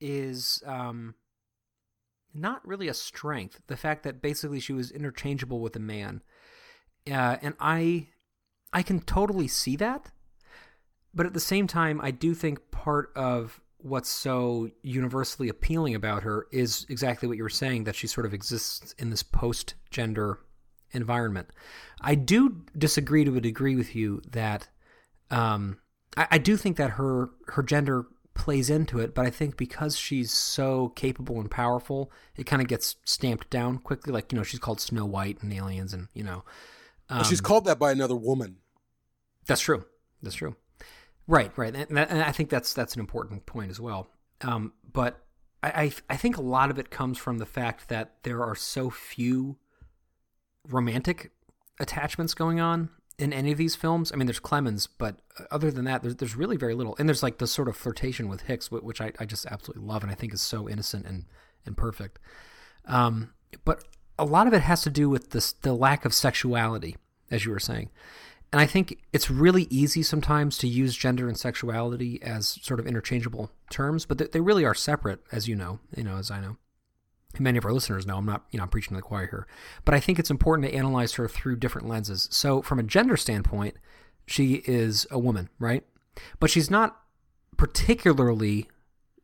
is 0.00 0.62
um, 0.64 1.16
not 2.32 2.66
really 2.66 2.86
a 2.86 2.94
strength. 2.94 3.60
The 3.66 3.76
fact 3.76 4.04
that 4.04 4.22
basically 4.22 4.60
she 4.60 4.72
was 4.72 4.92
interchangeable 4.92 5.58
with 5.58 5.74
a 5.74 5.80
man, 5.80 6.22
uh, 7.10 7.38
and 7.42 7.54
I, 7.58 8.08
I 8.72 8.82
can 8.82 9.00
totally 9.00 9.48
see 9.48 9.74
that. 9.76 10.12
But 11.14 11.26
at 11.26 11.34
the 11.34 11.40
same 11.40 11.66
time, 11.66 12.00
I 12.02 12.10
do 12.10 12.34
think 12.34 12.70
part 12.70 13.12
of 13.14 13.60
what's 13.78 14.08
so 14.08 14.70
universally 14.82 15.48
appealing 15.48 15.94
about 15.94 16.22
her 16.22 16.46
is 16.50 16.86
exactly 16.88 17.28
what 17.28 17.36
you 17.36 17.42
were 17.42 17.50
saying 17.50 17.84
that 17.84 17.94
she 17.94 18.06
sort 18.06 18.24
of 18.24 18.32
exists 18.32 18.94
in 18.98 19.10
this 19.10 19.22
post 19.22 19.74
gender 19.90 20.40
environment. 20.92 21.48
I 22.00 22.14
do 22.14 22.62
disagree 22.76 23.24
to 23.24 23.36
a 23.36 23.40
degree 23.40 23.76
with 23.76 23.94
you 23.94 24.22
that 24.30 24.68
um, 25.30 25.78
I, 26.16 26.28
I 26.32 26.38
do 26.38 26.56
think 26.56 26.76
that 26.78 26.92
her 26.92 27.30
her 27.48 27.62
gender 27.62 28.06
plays 28.34 28.68
into 28.70 28.98
it, 29.00 29.14
but 29.14 29.26
I 29.26 29.30
think 29.30 29.56
because 29.56 29.96
she's 29.96 30.32
so 30.32 30.88
capable 30.96 31.38
and 31.38 31.50
powerful, 31.50 32.10
it 32.36 32.46
kind 32.46 32.62
of 32.62 32.68
gets 32.68 32.96
stamped 33.04 33.50
down 33.50 33.78
quickly. 33.78 34.12
Like 34.12 34.32
you 34.32 34.38
know, 34.38 34.42
she's 34.44 34.60
called 34.60 34.80
Snow 34.80 35.04
White 35.04 35.42
and 35.42 35.52
Aliens, 35.52 35.92
and 35.92 36.08
you 36.14 36.24
know, 36.24 36.44
Well, 37.10 37.24
she's 37.24 37.40
um, 37.40 37.44
called 37.44 37.64
that 37.66 37.78
by 37.78 37.92
another 37.92 38.16
woman. 38.16 38.56
that's 39.46 39.60
true. 39.60 39.84
That's 40.22 40.36
true. 40.36 40.56
Right, 41.26 41.50
right, 41.56 41.74
and, 41.74 41.96
that, 41.96 42.10
and 42.10 42.22
I 42.22 42.32
think 42.32 42.50
that's 42.50 42.74
that's 42.74 42.94
an 42.94 43.00
important 43.00 43.46
point 43.46 43.70
as 43.70 43.80
well. 43.80 44.08
Um, 44.42 44.72
but 44.92 45.24
I, 45.62 45.68
I 45.68 45.92
I 46.10 46.16
think 46.16 46.36
a 46.36 46.42
lot 46.42 46.70
of 46.70 46.78
it 46.78 46.90
comes 46.90 47.18
from 47.18 47.38
the 47.38 47.46
fact 47.46 47.88
that 47.88 48.14
there 48.24 48.42
are 48.42 48.54
so 48.54 48.90
few 48.90 49.56
romantic 50.68 51.30
attachments 51.80 52.34
going 52.34 52.60
on 52.60 52.90
in 53.18 53.32
any 53.32 53.52
of 53.52 53.58
these 53.58 53.76
films. 53.76 54.12
I 54.12 54.16
mean, 54.16 54.26
there's 54.26 54.40
Clemens, 54.40 54.86
but 54.86 55.20
other 55.50 55.70
than 55.70 55.84
that, 55.84 56.02
there's, 56.02 56.16
there's 56.16 56.36
really 56.36 56.56
very 56.56 56.74
little. 56.74 56.96
And 56.98 57.08
there's 57.08 57.22
like 57.22 57.38
the 57.38 57.46
sort 57.46 57.68
of 57.68 57.76
flirtation 57.76 58.28
with 58.28 58.42
Hicks, 58.42 58.70
which 58.70 59.00
I, 59.00 59.12
I 59.18 59.24
just 59.24 59.46
absolutely 59.46 59.86
love 59.86 60.02
and 60.02 60.10
I 60.10 60.14
think 60.14 60.34
is 60.34 60.42
so 60.42 60.68
innocent 60.68 61.06
and, 61.06 61.24
and 61.64 61.76
perfect. 61.76 62.18
Um, 62.86 63.32
but 63.64 63.84
a 64.18 64.24
lot 64.24 64.46
of 64.46 64.52
it 64.52 64.62
has 64.62 64.82
to 64.82 64.90
do 64.90 65.08
with 65.08 65.30
this, 65.30 65.52
the 65.52 65.74
lack 65.74 66.04
of 66.04 66.12
sexuality, 66.12 66.96
as 67.30 67.44
you 67.44 67.52
were 67.52 67.60
saying. 67.60 67.90
And 68.54 68.60
I 68.60 68.66
think 68.66 69.00
it's 69.12 69.32
really 69.32 69.66
easy 69.68 70.04
sometimes 70.04 70.56
to 70.58 70.68
use 70.68 70.94
gender 70.94 71.26
and 71.26 71.36
sexuality 71.36 72.22
as 72.22 72.60
sort 72.62 72.78
of 72.78 72.86
interchangeable 72.86 73.50
terms, 73.68 74.06
but 74.06 74.30
they, 74.30 74.40
really 74.40 74.64
are 74.64 74.76
separate, 74.76 75.18
as 75.32 75.48
you 75.48 75.56
know, 75.56 75.80
you 75.96 76.04
know, 76.04 76.18
as 76.18 76.30
I 76.30 76.40
know 76.40 76.56
many 77.40 77.58
of 77.58 77.64
our 77.64 77.72
listeners 77.72 78.06
know 78.06 78.18
I'm 78.18 78.26
not, 78.26 78.44
you 78.52 78.58
know, 78.58 78.62
I'm 78.62 78.68
preaching 78.68 78.90
to 78.90 78.94
the 78.94 79.02
choir 79.02 79.26
here, 79.26 79.48
but 79.84 79.92
I 79.92 79.98
think 79.98 80.20
it's 80.20 80.30
important 80.30 80.68
to 80.68 80.72
analyze 80.76 81.14
her 81.14 81.26
through 81.26 81.56
different 81.56 81.88
lenses. 81.88 82.28
So, 82.30 82.62
from 82.62 82.78
a 82.78 82.84
gender 82.84 83.16
standpoint, 83.16 83.74
she 84.24 84.62
is 84.66 85.04
a 85.10 85.18
woman, 85.18 85.48
right? 85.58 85.82
But 86.38 86.48
she's 86.48 86.70
not 86.70 87.00
particularly 87.56 88.68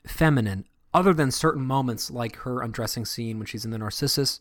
feminine, 0.09 0.64
other 0.93 1.14
than 1.14 1.31
certain 1.31 1.64
moments 1.64 2.11
like 2.11 2.35
her 2.38 2.62
undressing 2.62 3.05
scene 3.05 3.38
when 3.38 3.47
she's 3.47 3.64
in 3.64 3.71
the 3.71 3.79
Narcissus 3.79 4.40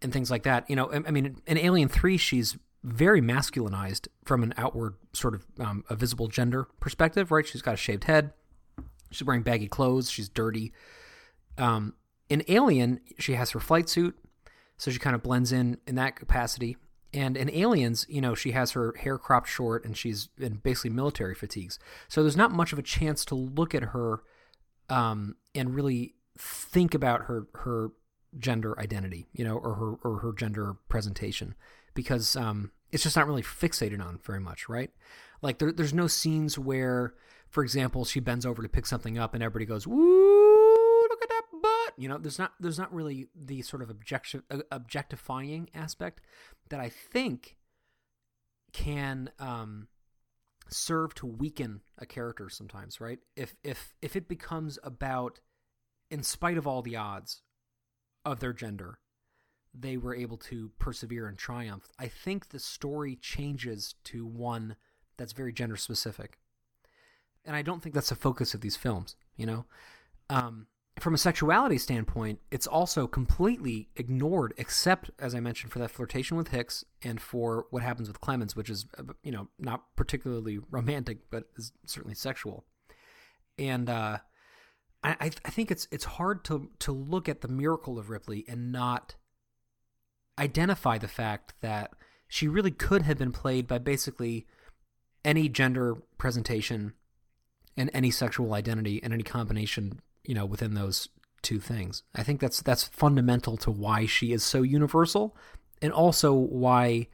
and 0.00 0.14
things 0.14 0.30
like 0.30 0.44
that. 0.44 0.64
You 0.70 0.76
know, 0.76 0.90
I 0.90 1.10
mean, 1.10 1.42
in 1.46 1.58
Alien 1.58 1.90
Three, 1.90 2.16
she's 2.16 2.56
very 2.92 3.20
masculinized 3.20 4.08
from 4.24 4.42
an 4.42 4.54
outward 4.56 4.94
sort 5.12 5.34
of 5.34 5.46
um, 5.60 5.84
a 5.88 5.96
visible 5.96 6.28
gender 6.28 6.66
perspective, 6.80 7.30
right? 7.30 7.46
She's 7.46 7.62
got 7.62 7.74
a 7.74 7.78
shaved 7.78 8.04
head, 8.04 8.32
she's 9.10 9.26
wearing 9.26 9.42
baggy 9.42 9.68
clothes, 9.68 10.10
she's 10.10 10.28
dirty. 10.28 10.72
Um, 11.56 11.94
in 12.28 12.44
Alien, 12.48 13.00
she 13.18 13.34
has 13.34 13.50
her 13.50 13.60
flight 13.60 13.88
suit, 13.88 14.16
so 14.76 14.90
she 14.90 14.98
kind 14.98 15.16
of 15.16 15.22
blends 15.22 15.52
in 15.52 15.78
in 15.86 15.94
that 15.96 16.16
capacity. 16.16 16.76
And 17.12 17.36
in 17.38 17.50
Aliens, 17.50 18.04
you 18.08 18.20
know, 18.20 18.34
she 18.34 18.50
has 18.50 18.72
her 18.72 18.94
hair 19.00 19.16
cropped 19.16 19.48
short 19.48 19.84
and 19.84 19.96
she's 19.96 20.28
in 20.38 20.56
basically 20.56 20.90
military 20.90 21.34
fatigues. 21.34 21.78
So 22.06 22.22
there's 22.22 22.36
not 22.36 22.52
much 22.52 22.72
of 22.74 22.78
a 22.78 22.82
chance 22.82 23.24
to 23.26 23.34
look 23.34 23.74
at 23.74 23.82
her 23.82 24.20
um, 24.90 25.36
and 25.54 25.74
really 25.74 26.14
think 26.38 26.94
about 26.94 27.22
her 27.22 27.46
her 27.54 27.90
gender 28.38 28.78
identity, 28.78 29.26
you 29.32 29.44
know, 29.44 29.56
or 29.56 29.74
her 29.74 29.94
or 30.04 30.18
her 30.18 30.32
gender 30.32 30.76
presentation, 30.88 31.54
because 31.94 32.36
um, 32.36 32.72
it's 32.92 33.02
just 33.02 33.16
not 33.16 33.26
really 33.26 33.42
fixated 33.42 34.04
on 34.04 34.18
very 34.24 34.40
much, 34.40 34.68
right? 34.68 34.90
Like 35.42 35.58
there, 35.58 35.72
there's 35.72 35.94
no 35.94 36.06
scenes 36.06 36.58
where, 36.58 37.14
for 37.48 37.62
example, 37.62 38.04
she 38.04 38.20
bends 38.20 38.46
over 38.46 38.62
to 38.62 38.68
pick 38.68 38.86
something 38.86 39.18
up 39.18 39.34
and 39.34 39.42
everybody 39.42 39.66
goes, 39.66 39.86
"Woo, 39.86 41.02
look 41.08 41.22
at 41.22 41.28
that 41.28 41.42
butt!" 41.62 41.94
You 41.96 42.08
know, 42.08 42.18
there's 42.18 42.38
not 42.38 42.52
there's 42.60 42.78
not 42.78 42.92
really 42.92 43.28
the 43.34 43.62
sort 43.62 43.82
of 43.82 43.90
objection 43.90 44.42
uh, 44.50 44.58
objectifying 44.70 45.68
aspect 45.74 46.22
that 46.70 46.80
I 46.80 46.88
think 46.88 47.56
can 48.72 49.30
um, 49.38 49.88
serve 50.68 51.14
to 51.16 51.26
weaken 51.26 51.80
a 51.98 52.06
character 52.06 52.48
sometimes, 52.48 53.00
right? 53.00 53.18
If 53.36 53.54
if 53.62 53.94
if 54.02 54.16
it 54.16 54.28
becomes 54.28 54.78
about, 54.82 55.40
in 56.10 56.22
spite 56.22 56.58
of 56.58 56.66
all 56.66 56.82
the 56.82 56.96
odds 56.96 57.42
of 58.24 58.40
their 58.40 58.52
gender, 58.52 58.98
they 59.74 59.96
were 59.96 60.14
able 60.14 60.36
to 60.36 60.70
persevere 60.78 61.26
and 61.26 61.38
triumph. 61.38 61.90
I 61.98 62.08
think 62.08 62.48
the 62.48 62.58
story 62.58 63.16
changes 63.16 63.94
to 64.04 64.26
one 64.26 64.76
that's 65.16 65.32
very 65.32 65.52
gender 65.52 65.76
specific, 65.76 66.38
and 67.44 67.56
I 67.56 67.62
don't 67.62 67.82
think 67.82 67.94
that's 67.94 68.10
the 68.10 68.14
focus 68.14 68.54
of 68.54 68.60
these 68.60 68.76
films. 68.76 69.16
You 69.36 69.46
know, 69.46 69.66
um, 70.30 70.66
from 71.00 71.14
a 71.14 71.18
sexuality 71.18 71.78
standpoint, 71.78 72.40
it's 72.50 72.66
also 72.66 73.06
completely 73.06 73.88
ignored, 73.96 74.54
except 74.56 75.10
as 75.18 75.34
I 75.34 75.40
mentioned 75.40 75.72
for 75.72 75.78
that 75.78 75.90
flirtation 75.90 76.36
with 76.36 76.48
Hicks 76.48 76.84
and 77.02 77.20
for 77.20 77.66
what 77.70 77.82
happens 77.82 78.08
with 78.08 78.20
Clemens, 78.20 78.56
which 78.56 78.70
is 78.70 78.86
uh, 78.98 79.04
you 79.22 79.32
know 79.32 79.48
not 79.58 79.84
particularly 79.96 80.58
romantic, 80.70 81.30
but 81.30 81.44
is 81.56 81.72
certainly 81.86 82.14
sexual. 82.14 82.64
And 83.58 83.88
uh, 83.88 84.18
I 85.02 85.10
I 85.20 85.30
I 85.44 85.50
think 85.50 85.70
it's 85.70 85.88
it's 85.90 86.04
hard 86.04 86.44
to 86.46 86.70
to 86.80 86.92
look 86.92 87.28
at 87.28 87.40
the 87.40 87.48
miracle 87.48 87.98
of 87.98 88.10
Ripley 88.10 88.44
and 88.48 88.72
not 88.72 89.14
identify 90.38 90.98
the 90.98 91.08
fact 91.08 91.54
that 91.60 91.92
she 92.28 92.48
really 92.48 92.70
could 92.70 93.02
have 93.02 93.18
been 93.18 93.32
played 93.32 93.66
by 93.66 93.78
basically 93.78 94.46
any 95.24 95.48
gender 95.48 95.96
presentation 96.18 96.92
and 97.76 97.90
any 97.92 98.10
sexual 98.10 98.54
identity 98.54 99.00
and 99.02 99.12
any 99.12 99.22
combination 99.22 100.00
you 100.24 100.34
know 100.34 100.46
within 100.46 100.74
those 100.74 101.08
two 101.42 101.60
things 101.60 102.02
i 102.14 102.22
think 102.22 102.40
that's 102.40 102.60
that's 102.62 102.84
fundamental 102.84 103.56
to 103.56 103.70
why 103.70 104.06
she 104.06 104.32
is 104.32 104.42
so 104.42 104.62
universal 104.62 105.36
and 105.80 105.92
also 105.92 106.32
why 106.32 107.06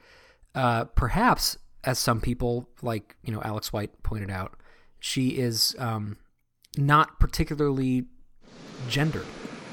uh, 0.55 0.85
perhaps 0.85 1.59
as 1.83 1.99
some 1.99 2.21
people 2.21 2.69
like 2.83 3.17
you 3.23 3.33
know 3.33 3.43
alex 3.43 3.73
white 3.73 4.03
pointed 4.03 4.31
out 4.31 4.55
she 4.99 5.31
is 5.31 5.77
um, 5.79 6.17
not 6.77 7.21
particularly 7.21 8.05
gendered 8.89 9.27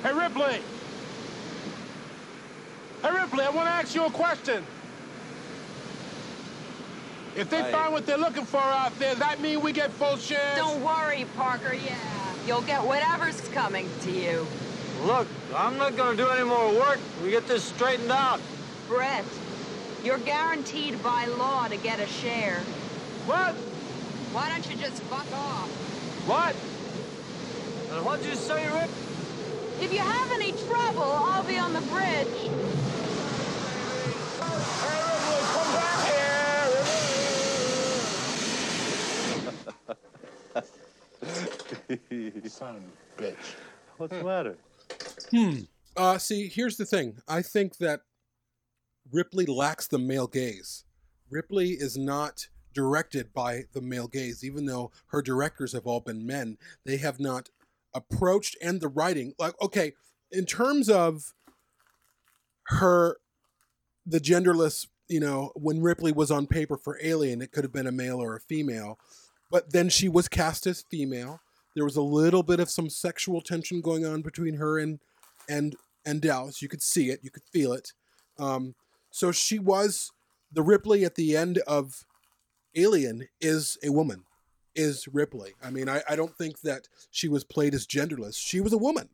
Hey, 0.04 0.14
Ripley! 0.14 0.60
Hey, 3.02 3.12
Ripley, 3.12 3.44
I 3.44 3.50
want 3.50 3.68
to 3.68 3.72
ask 3.72 3.96
you 3.96 4.06
a 4.06 4.12
question. 4.12 4.64
If 7.36 7.50
they 7.50 7.64
find 7.72 7.94
what 7.94 8.06
they're 8.06 8.18
looking 8.18 8.46
for 8.46 8.60
out 8.60 8.98
there, 9.00 9.12
does 9.12 9.20
that 9.20 9.40
mean 9.40 9.62
we 9.62 9.72
get 9.72 9.92
full 9.92 10.18
shares? 10.18 10.58
Don't 10.58 10.84
worry, 10.84 11.26
Parker, 11.36 11.74
yeah. 11.74 11.96
You'll 12.46 12.62
get 12.62 12.84
whatever's 12.84 13.40
coming 13.50 13.90
to 14.02 14.12
you. 14.12 14.46
Look, 15.04 15.28
I'm 15.56 15.78
not 15.78 15.96
gonna 15.98 16.18
do 16.18 16.28
any 16.28 16.44
more 16.44 16.72
work. 16.74 17.00
We 17.24 17.32
get 17.32 17.48
this 17.48 17.64
straightened 17.64 18.12
out. 18.12 18.40
Brett, 18.88 19.26
you're 20.04 20.20
guaranteed 20.20 21.02
by 21.02 21.26
law 21.26 21.68
to 21.68 21.78
get 21.78 22.00
a 22.00 22.08
share. 22.08 22.60
What? 23.26 23.56
Why 24.34 24.50
don't 24.50 24.70
you 24.70 24.76
just 24.76 25.02
fuck 25.04 25.26
off? 25.34 25.70
What? 26.28 26.56
And 27.96 28.06
what'd 28.06 28.26
you 28.26 28.36
say, 28.36 28.68
Rick? 28.68 28.90
If 29.80 29.92
you 29.92 30.00
have 30.00 30.32
any 30.32 30.52
trouble, 30.52 31.02
I'll 31.02 31.44
be 31.44 31.58
on 31.58 31.74
the 31.74 31.82
bridge. 31.82 32.28
Hey, 34.82 35.02
Ripley, 35.08 35.42
come 35.54 35.72
back 35.74 35.98
here! 36.08 36.32
Son 42.50 42.76
of 42.76 42.84
a 42.84 43.22
bitch. 43.22 43.56
What's 43.98 44.14
the 44.18 44.24
matter? 44.24 44.58
Hmm. 45.32 45.62
Uh, 45.96 46.18
see, 46.18 46.48
here's 46.48 46.78
the 46.78 46.86
thing. 46.86 47.18
I 47.28 47.42
think 47.42 47.78
that 47.78 48.02
Ripley 49.12 49.46
lacks 49.46 49.88
the 49.88 50.00
male 50.00 50.28
gaze. 50.28 50.84
Ripley 51.30 51.72
is 51.72 51.98
not 51.98 52.48
directed 52.74 53.34
by 53.34 53.64
the 53.74 53.82
male 53.82 54.08
gaze, 54.08 54.44
even 54.44 54.66
though 54.66 54.92
her 55.08 55.22
directors 55.22 55.74
have 55.74 55.86
all 55.86 56.00
been 56.00 56.26
men. 56.26 56.58
They 56.86 56.98
have 56.98 57.20
not 57.20 57.50
approached 57.94 58.56
and 58.62 58.80
the 58.80 58.88
writing. 58.88 59.34
Like, 59.38 59.54
okay, 59.62 59.94
in 60.32 60.46
terms 60.46 60.90
of 60.90 61.34
her, 62.68 63.18
the 64.06 64.20
genderless, 64.20 64.88
you 65.10 65.20
know, 65.20 65.52
when 65.56 65.82
Ripley 65.82 66.12
was 66.12 66.32
on 66.32 66.48
paper 66.48 66.78
for 66.78 66.98
Alien, 67.02 67.42
it 67.42 67.52
could 67.52 67.64
have 67.64 67.74
been 67.74 67.88
a 67.88 67.92
male 67.92 68.22
or 68.22 68.36
a 68.36 68.40
female, 68.40 68.98
but 69.50 69.74
then 69.74 69.90
she 69.90 70.08
was 70.08 70.28
cast 70.28 70.66
as 70.66 70.86
female. 70.90 71.42
There 71.76 71.86
was 71.86 71.96
a 71.96 72.02
little 72.02 72.44
bit 72.44 72.60
of 72.60 72.70
some 72.70 72.90
sexual 72.90 73.42
tension 73.42 73.82
going 73.82 74.06
on 74.06 74.22
between 74.22 74.56
her 74.56 74.80
and 74.80 75.00
and 75.50 75.76
and 76.06 76.22
Dallas. 76.22 76.62
You 76.62 76.68
could 76.68 76.82
see 76.82 77.10
it, 77.10 77.22
you 77.24 77.32
could 77.32 77.44
feel 77.52 77.74
it. 77.74 77.94
Um, 78.40 78.76
so 79.12 79.32
she 79.32 79.60
was 79.60 80.12
the 80.52 80.64
Ripley 80.64 81.06
at 81.06 81.16
the 81.16 81.38
end 81.38 81.60
of 81.60 82.06
Alien 82.76 83.28
is 83.40 83.78
a 83.84 83.92
woman, 83.92 84.24
is 84.76 85.08
Ripley. 85.08 85.54
I 85.64 85.70
mean, 85.70 85.90
I, 85.90 86.02
I 86.10 86.16
don't 86.16 86.36
think 86.38 86.62
that 86.62 86.88
she 87.10 87.28
was 87.28 87.44
played 87.44 87.74
as 87.74 87.86
genderless. 87.86 88.36
She 88.38 88.62
was 88.62 88.74
a 88.74 88.78
woman. 88.78 89.10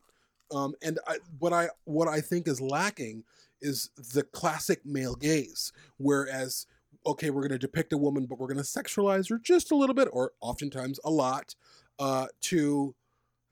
Um, 0.52 0.76
and 0.82 1.00
I, 1.08 1.18
what 1.40 1.54
I 1.54 1.70
what 1.84 2.08
I 2.08 2.22
think 2.22 2.48
is 2.48 2.62
lacking 2.62 3.24
is 3.62 3.90
the 4.14 4.24
classic 4.24 4.86
male 4.86 5.16
gaze. 5.16 5.74
Whereas, 5.98 6.68
okay, 7.06 7.30
we're 7.32 7.42
going 7.42 7.52
to 7.52 7.58
depict 7.58 7.92
a 7.92 7.98
woman, 7.98 8.28
but 8.28 8.40
we're 8.40 8.48
going 8.48 8.58
to 8.58 8.64
sexualize 8.64 9.30
her 9.30 9.40
just 9.40 9.72
a 9.72 9.76
little 9.76 9.96
bit, 9.96 10.08
or 10.12 10.32
oftentimes 10.40 11.00
a 11.04 11.10
lot, 11.10 11.56
uh, 12.00 12.28
to 12.42 12.96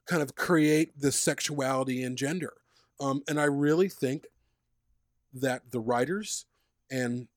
kind 0.05 0.21
of 0.21 0.35
create 0.35 0.99
the 0.99 1.11
sexuality 1.11 2.03
and 2.03 2.17
gender. 2.17 2.53
Um, 2.99 3.23
and 3.27 3.39
I 3.39 3.45
really 3.45 3.89
think 3.89 4.27
that 5.33 5.71
the 5.71 5.79
writers 5.79 6.45
and 6.89 7.27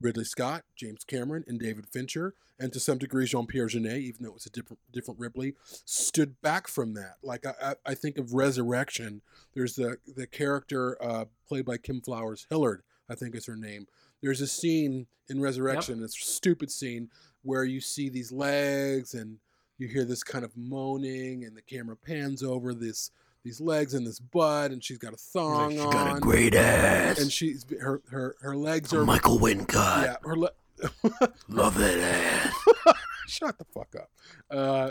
Ridley 0.00 0.24
Scott, 0.24 0.64
James 0.76 1.04
Cameron, 1.04 1.44
and 1.46 1.58
David 1.58 1.86
Fincher, 1.86 2.34
and 2.58 2.72
to 2.72 2.80
some 2.80 2.98
degree 2.98 3.26
Jean 3.26 3.46
Pierre 3.46 3.66
Jeunet, 3.66 3.98
even 3.98 4.22
though 4.22 4.30
it 4.30 4.34
was 4.34 4.46
a 4.46 4.50
different 4.50 4.78
different 4.92 5.18
Ripley, 5.18 5.54
stood 5.84 6.40
back 6.42 6.68
from 6.68 6.94
that. 6.94 7.16
Like 7.22 7.46
I, 7.46 7.54
I 7.62 7.74
I 7.86 7.94
think 7.94 8.18
of 8.18 8.34
Resurrection. 8.34 9.22
There's 9.54 9.74
the 9.74 9.98
the 10.06 10.26
character 10.26 10.96
uh, 11.02 11.24
played 11.48 11.64
by 11.64 11.78
Kim 11.78 12.00
Flowers 12.00 12.46
Hillard, 12.50 12.82
I 13.08 13.14
think 13.14 13.34
is 13.34 13.46
her 13.46 13.56
name. 13.56 13.86
There's 14.22 14.40
a 14.40 14.46
scene 14.46 15.06
in 15.28 15.40
Resurrection, 15.40 16.00
this 16.00 16.14
stupid 16.14 16.70
scene 16.70 17.10
where 17.42 17.64
you 17.64 17.80
see 17.80 18.08
these 18.08 18.30
legs 18.30 19.14
and 19.14 19.38
you 19.82 19.88
hear 19.88 20.04
this 20.04 20.22
kind 20.22 20.44
of 20.44 20.56
moaning, 20.56 21.44
and 21.44 21.56
the 21.56 21.60
camera 21.62 21.96
pans 21.96 22.42
over 22.42 22.72
this 22.72 23.10
these 23.44 23.60
legs 23.60 23.94
and 23.94 24.06
this 24.06 24.20
butt, 24.20 24.70
and 24.70 24.82
she's 24.82 24.98
got 24.98 25.12
a 25.12 25.16
thong 25.16 25.80
on. 25.80 25.90
Got 25.90 26.16
a 26.18 26.20
great 26.20 26.54
ass. 26.54 27.18
and 27.20 27.30
she's 27.30 27.66
her 27.80 28.00
her 28.10 28.36
her 28.40 28.56
legs 28.56 28.94
are 28.94 29.04
Michael 29.04 29.38
Wincott. 29.38 30.04
yeah, 30.04 30.16
her 30.22 30.36
le- 30.36 30.52
Love 31.48 31.76
that 31.78 31.98
ass. 31.98 32.96
Shut 33.26 33.58
the 33.58 33.64
fuck 33.64 33.94
up. 33.96 34.10
Uh, 34.50 34.90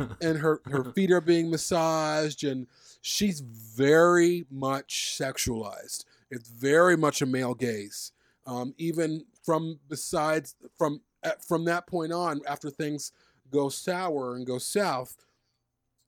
and 0.22 0.38
her 0.38 0.62
her 0.64 0.84
feet 0.92 1.10
are 1.10 1.20
being 1.20 1.50
massaged, 1.50 2.44
and 2.44 2.66
she's 3.02 3.40
very 3.40 4.46
much 4.50 5.16
sexualized. 5.18 6.06
It's 6.30 6.48
very 6.48 6.96
much 6.96 7.20
a 7.20 7.26
male 7.26 7.54
gaze. 7.54 8.12
Um, 8.46 8.74
even 8.78 9.26
from 9.44 9.80
besides 9.88 10.56
from 10.78 11.02
from 11.46 11.66
that 11.66 11.86
point 11.86 12.12
on, 12.12 12.40
after 12.48 12.70
things 12.70 13.12
go 13.50 13.68
sour 13.68 14.34
and 14.34 14.46
go 14.46 14.58
south, 14.58 15.16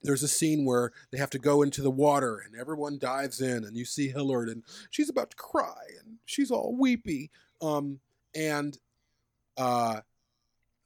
there's 0.03 0.22
a 0.22 0.29
scene 0.29 0.64
where 0.64 0.92
they 1.11 1.18
have 1.18 1.31
to 1.31 1.38
go 1.38 1.62
into 1.62 1.83
the 1.83 1.90
water, 1.90 2.38
and 2.44 2.59
everyone 2.59 2.99
dives 2.99 3.40
in, 3.40 3.64
and 3.64 3.77
you 3.77 3.85
see 3.85 4.09
Hillard, 4.09 4.49
and 4.49 4.62
she's 4.90 5.09
about 5.09 5.31
to 5.31 5.37
cry, 5.37 5.83
and 6.01 6.18
she's 6.25 6.51
all 6.51 6.77
weepy. 6.79 7.31
Um, 7.61 8.01
and 8.35 8.79
uh, 9.57 10.01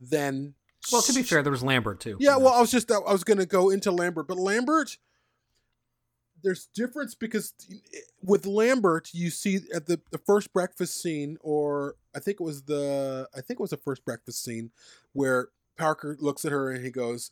then 0.00 0.54
Well, 0.92 1.02
to 1.02 1.12
be 1.12 1.22
fair, 1.22 1.42
there 1.42 1.50
was 1.50 1.62
Lambert 1.62 2.00
too. 2.00 2.16
yeah, 2.20 2.36
well, 2.36 2.54
I 2.54 2.60
was 2.60 2.70
just 2.70 2.90
I 2.90 2.98
was 2.98 3.24
going 3.24 3.38
to 3.38 3.46
go 3.46 3.70
into 3.70 3.90
Lambert, 3.90 4.28
but 4.28 4.38
Lambert, 4.38 4.96
there's 6.42 6.66
difference 6.66 7.14
because 7.14 7.52
with 8.22 8.46
Lambert, 8.46 9.10
you 9.12 9.30
see 9.30 9.60
at 9.74 9.86
the 9.86 10.00
the 10.10 10.18
first 10.18 10.52
breakfast 10.52 11.02
scene, 11.02 11.36
or 11.42 11.96
I 12.14 12.20
think 12.20 12.40
it 12.40 12.44
was 12.44 12.62
the 12.62 13.28
I 13.34 13.40
think 13.40 13.58
it 13.58 13.60
was 13.60 13.70
the 13.70 13.76
first 13.76 14.04
breakfast 14.04 14.42
scene 14.42 14.70
where 15.12 15.48
Parker 15.80 16.16
looks 16.20 16.44
at 16.44 16.52
her 16.52 16.70
and 16.70 16.84
he 16.84 16.90
goes. 16.90 17.30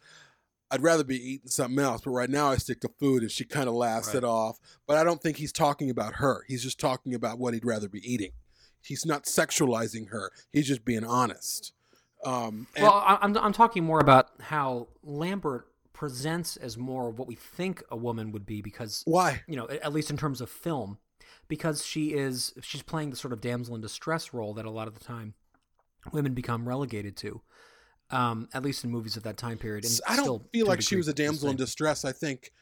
I'd 0.70 0.82
rather 0.82 1.02
be 1.02 1.16
eating 1.16 1.48
something 1.48 1.78
else, 1.82 2.02
but 2.02 2.11
right 2.11 2.28
now 2.28 2.50
I 2.50 2.56
stick 2.58 2.80
to 2.82 2.90
food, 3.00 3.22
and 3.22 3.30
she 3.30 3.46
kind 3.46 3.70
of 3.70 3.74
laughs 3.74 4.08
Right. 4.08 4.16
it 4.16 4.24
off. 4.24 4.58
But 4.87 4.98
I 4.98 5.04
don't 5.04 5.22
think 5.22 5.38
he's 5.38 5.50
talking 5.50 5.88
about 5.88 6.16
her. 6.16 6.44
He's 6.46 6.62
just 6.62 6.78
talking 6.78 7.14
about 7.14 7.38
what 7.38 7.54
he'd 7.54 7.64
rather 7.64 7.88
be 7.88 8.00
eating. 8.06 8.32
He's 8.82 9.06
not 9.06 9.24
sexualizing 9.24 10.11
her. 10.11 10.30
He's 10.52 10.68
just 10.68 10.84
being 10.84 11.04
honest. 11.04 11.72
Um, 12.22 12.66
and- 12.76 12.82
Well, 12.82 12.92
I- 12.96 13.16
I'm 13.22 13.34
I'm 13.38 13.54
talking 13.54 13.82
more 13.82 13.98
about 13.98 14.28
how 14.42 14.88
Lambert 15.02 15.72
presents 15.94 16.58
as 16.58 16.76
more 16.76 17.08
of 17.08 17.18
what 17.18 17.28
we 17.28 17.34
think 17.34 17.82
a 17.90 17.96
woman 17.96 18.30
would 18.32 18.44
be 18.44 18.61
because 18.61 19.02
why? 19.06 19.42
you 19.48 19.56
know, 19.56 19.68
at 19.68 19.94
least 19.94 20.11
in 20.11 20.18
terms 20.18 20.42
of 20.42 20.50
film, 20.50 20.98
because 21.48 21.82
she 21.87 22.12
is 22.12 22.52
she's 22.61 22.82
playing 22.82 23.08
the 23.08 23.16
sort 23.16 23.32
of 23.32 23.40
damsel 23.40 23.74
in 23.74 23.80
distress 23.80 24.34
role 24.34 24.52
that 24.52 24.66
a 24.66 24.70
lot 24.70 24.87
of 24.87 24.92
the 24.98 25.02
time 25.04 25.32
women 26.12 26.34
become 26.34 26.68
relegated 26.68 27.16
to. 27.16 27.40
Um, 28.11 28.49
at 28.55 28.62
least 28.62 28.85
in 28.85 28.90
movies 28.90 29.16
of 29.18 29.23
that 29.25 29.37
time 29.37 29.59
period. 29.59 29.85
And 29.85 30.01
I 30.09 30.16
don't 30.16 30.25
still, 30.25 30.42
feel 30.51 30.66
like 30.66 30.81
she 30.81 30.97
was 30.97 31.09
a 31.09 31.12
damsel 31.12 31.51
in 31.51 31.57
distress. 31.57 32.07
I 32.07 32.12
think 32.12 32.53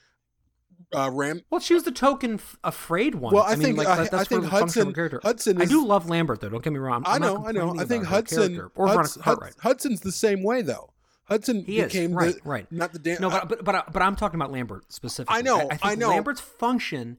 uh, 0.94 1.10
Ram. 1.12 1.40
Well, 1.50 1.60
she 1.60 1.74
was 1.74 1.84
the 1.84 1.92
token 1.92 2.34
f- 2.34 2.56
afraid 2.64 3.14
one. 3.14 3.32
Well, 3.34 3.44
I 3.44 3.50
mean, 3.54 3.62
think, 3.62 3.78
like, 3.78 3.86
uh, 3.88 3.96
that- 4.04 4.14
I 4.14 4.24
think 4.24 4.28
sort 4.28 4.44
of 4.44 4.50
the 4.50 4.50
function 4.50 4.88
of 4.88 4.94
Hudson-. 4.96 5.20
Hudson 5.22 5.62
I 5.62 5.64
do 5.66 5.86
love 5.86 6.08
Lambert 6.08 6.40
though. 6.40 6.48
Don't 6.48 6.64
get 6.64 6.72
me 6.72 6.78
wrong. 6.80 7.02
I 7.06 7.14
I'm 7.14 7.20
not 7.20 7.40
know, 7.40 7.46
I 7.46 7.52
know. 7.52 7.80
I 7.80 7.84
think 7.84 8.04
Hudson. 8.04 8.58
or 8.58 8.70
Veronica 8.74 9.22
Hudson 9.22 9.52
Hudson's 9.60 10.00
the 10.00 10.12
same 10.12 10.42
way 10.42 10.62
though. 10.62 10.92
Hudson 11.24 11.64
He 11.64 11.78
is 11.80 11.92
became 11.92 12.12
right, 12.12 12.34
the, 12.34 12.40
right. 12.48 12.70
not 12.72 12.92
the 12.92 12.98
dam- 13.00 13.18
No, 13.20 13.30
but 13.30 13.48
but 13.48 13.64
but, 13.64 13.92
but 13.92 14.02
I'm 14.02 14.14
talking 14.16 14.38
about 14.40 14.52
Lambert 14.52 14.92
specifically. 14.92 15.36
I 15.36 15.42
know, 15.42 15.58
I, 15.58 15.76
think 15.76 15.80
I 15.84 15.94
know. 15.96 16.10
Lambert's 16.10 16.40
function 16.40 17.18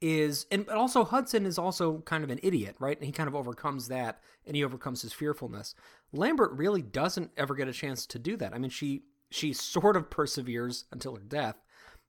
is, 0.00 0.46
and 0.50 0.66
but 0.66 0.76
also 0.76 1.04
Hudson 1.04 1.46
is 1.46 1.58
also 1.58 1.98
kind 2.00 2.24
of 2.24 2.30
an 2.30 2.40
idiot, 2.42 2.76
right? 2.78 2.96
And 2.96 3.06
he 3.06 3.12
kind 3.12 3.28
of 3.28 3.34
overcomes 3.36 3.88
that, 3.88 4.20
and 4.46 4.56
he 4.56 4.64
overcomes 4.64 5.02
his 5.02 5.12
fearfulness. 5.12 5.74
Lambert 6.12 6.52
really 6.52 6.82
doesn't 6.82 7.30
ever 7.36 7.54
get 7.54 7.68
a 7.68 7.72
chance 7.72 8.06
to 8.06 8.18
do 8.18 8.36
that. 8.36 8.54
I 8.54 8.58
mean, 8.58 8.70
she 8.70 9.02
she 9.30 9.52
sort 9.52 9.96
of 9.96 10.10
perseveres 10.10 10.84
until 10.92 11.16
her 11.16 11.22
death, 11.22 11.56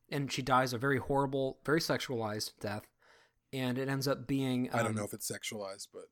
and 0.09 0.31
she 0.31 0.41
dies 0.41 0.73
a 0.73 0.77
very 0.77 0.99
horrible, 0.99 1.57
very 1.65 1.79
sexualized 1.79 2.51
death, 2.59 2.83
and 3.51 3.77
it 3.77 3.89
ends 3.89 4.07
up 4.07 4.27
being. 4.27 4.69
I 4.71 4.77
don't 4.77 4.87
um, 4.87 4.95
know 4.95 5.03
if 5.03 5.13
it's 5.13 5.29
sexualized, 5.29 5.87
but 5.93 6.05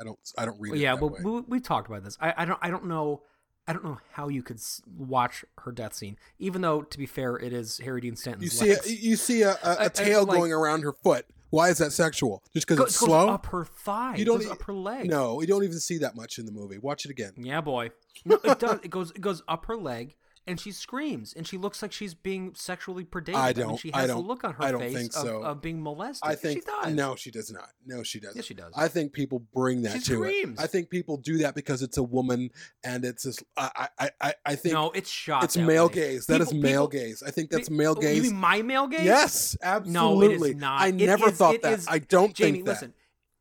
I 0.00 0.04
don't. 0.04 0.18
I 0.36 0.44
don't 0.44 0.60
read 0.60 0.74
it. 0.74 0.78
yeah, 0.78 0.94
well, 0.94 1.16
we, 1.22 1.40
we 1.42 1.60
talked 1.60 1.88
about 1.88 2.04
this. 2.04 2.16
I, 2.20 2.34
I 2.36 2.44
don't. 2.44 2.58
I 2.62 2.70
don't 2.70 2.86
know. 2.86 3.22
I 3.66 3.74
don't 3.74 3.84
know 3.84 3.98
how 4.12 4.28
you 4.28 4.42
could 4.42 4.60
watch 4.96 5.44
her 5.58 5.72
death 5.72 5.92
scene, 5.92 6.16
even 6.38 6.62
though, 6.62 6.80
to 6.80 6.98
be 6.98 7.04
fair, 7.04 7.36
it 7.36 7.52
is 7.52 7.78
Harry 7.84 8.00
Dean 8.00 8.16
Stanton's 8.16 8.44
you 8.44 8.48
see, 8.48 8.70
a, 8.70 8.96
you 8.96 9.16
see 9.16 9.42
a, 9.42 9.58
a, 9.62 9.76
a 9.80 9.90
tail 9.90 10.24
like- 10.24 10.38
going 10.38 10.52
around 10.52 10.82
her 10.82 10.92
foot. 10.92 11.26
Why 11.50 11.70
is 11.70 11.78
that 11.78 11.92
sexual? 11.92 12.42
Just 12.52 12.66
because 12.66 12.84
it's 12.84 12.96
it 12.96 13.00
goes 13.00 13.08
slow? 13.08 13.28
up 13.30 13.46
her 13.46 13.64
thigh. 13.64 14.16
You 14.16 14.24
don't 14.24 14.38
goes 14.38 14.48
e- 14.48 14.50
up 14.50 14.62
her 14.64 14.72
leg. 14.74 15.08
No, 15.08 15.40
you 15.40 15.46
don't 15.46 15.64
even 15.64 15.80
see 15.80 15.98
that 15.98 16.14
much 16.14 16.38
in 16.38 16.46
the 16.46 16.52
movie. 16.52 16.78
Watch 16.78 17.04
it 17.04 17.10
again. 17.10 17.32
Yeah, 17.36 17.60
boy. 17.60 17.90
No, 18.24 18.38
it 18.44 18.58
does. 18.58 18.80
It 18.82 18.90
goes. 18.90 19.10
It 19.12 19.20
goes 19.20 19.42
up 19.48 19.64
her 19.66 19.76
leg, 19.76 20.14
and 20.48 20.58
she 20.58 20.72
screams, 20.72 21.32
and 21.34 21.46
she 21.46 21.56
looks 21.58 21.82
like 21.82 21.92
she's 21.92 22.14
being 22.14 22.54
sexually 22.56 23.04
predated. 23.04 23.34
I 23.36 23.52
don't- 23.52 23.76
she 23.78 23.92
I 23.92 24.00
has 24.00 24.08
don't- 24.08 24.24
a 24.24 24.26
look 24.26 24.42
on 24.42 24.54
her 24.54 24.62
I 24.64 24.72
don't 24.72 24.80
face 24.80 24.94
think 24.96 25.14
of, 25.16 25.22
so. 25.22 25.42
of 25.42 25.60
being 25.62 25.82
molested. 25.82 26.28
I 26.28 26.34
think 26.34 26.60
she 26.62 26.66
does. 26.66 26.94
no, 26.94 27.14
she 27.14 27.30
does 27.30 27.52
not. 27.52 27.70
No, 27.86 28.02
she 28.02 28.18
doesn't. 28.18 28.36
Yes, 28.36 28.46
she 28.46 28.54
does. 28.54 28.72
I 28.76 28.88
think 28.88 29.12
people 29.12 29.38
bring 29.54 29.82
that 29.82 29.92
She 29.92 29.98
to 29.98 30.04
screams. 30.16 30.58
it. 30.58 30.62
I 30.62 30.66
think 30.66 30.90
people 30.90 31.16
do 31.18 31.38
that 31.38 31.54
because 31.54 31.82
it's 31.82 31.98
a 31.98 32.02
woman 32.02 32.50
and 32.82 33.04
it's 33.04 33.22
just. 33.22 33.44
I 33.56 33.88
I 33.98 34.10
I, 34.20 34.34
I 34.46 34.54
think 34.56 34.72
no, 34.72 34.90
it's 34.92 35.10
shot. 35.10 35.44
it's 35.44 35.56
male 35.56 35.88
way. 35.88 35.94
gaze. 35.94 36.26
That 36.26 36.40
is 36.40 36.48
People- 36.48 36.62
male 36.62 36.88
people- 36.88 37.06
gaze. 37.06 37.22
I 37.22 37.30
think 37.30 37.50
that's 37.50 37.70
male 37.70 37.94
oh, 37.96 38.00
gaze. 38.00 38.16
You 38.16 38.22
mean 38.22 38.36
my 38.40 38.62
male 38.62 38.86
gaze? 38.88 39.04
Yes, 39.04 39.56
absolutely. 39.62 39.92
No, 39.92 40.22
it 40.22 40.50
is 40.54 40.56
not. 40.56 40.80
I 40.80 40.88
It 40.88 40.94
never 40.94 41.28
is- 41.28 41.36
thought 41.36 41.60
that. 41.62 41.72
is- 41.78 41.86
I 41.88 41.98
don't 41.98 42.34
Jamie, 42.34 42.62
think 42.62 42.66
that. 42.66 42.72
listen, 42.72 42.94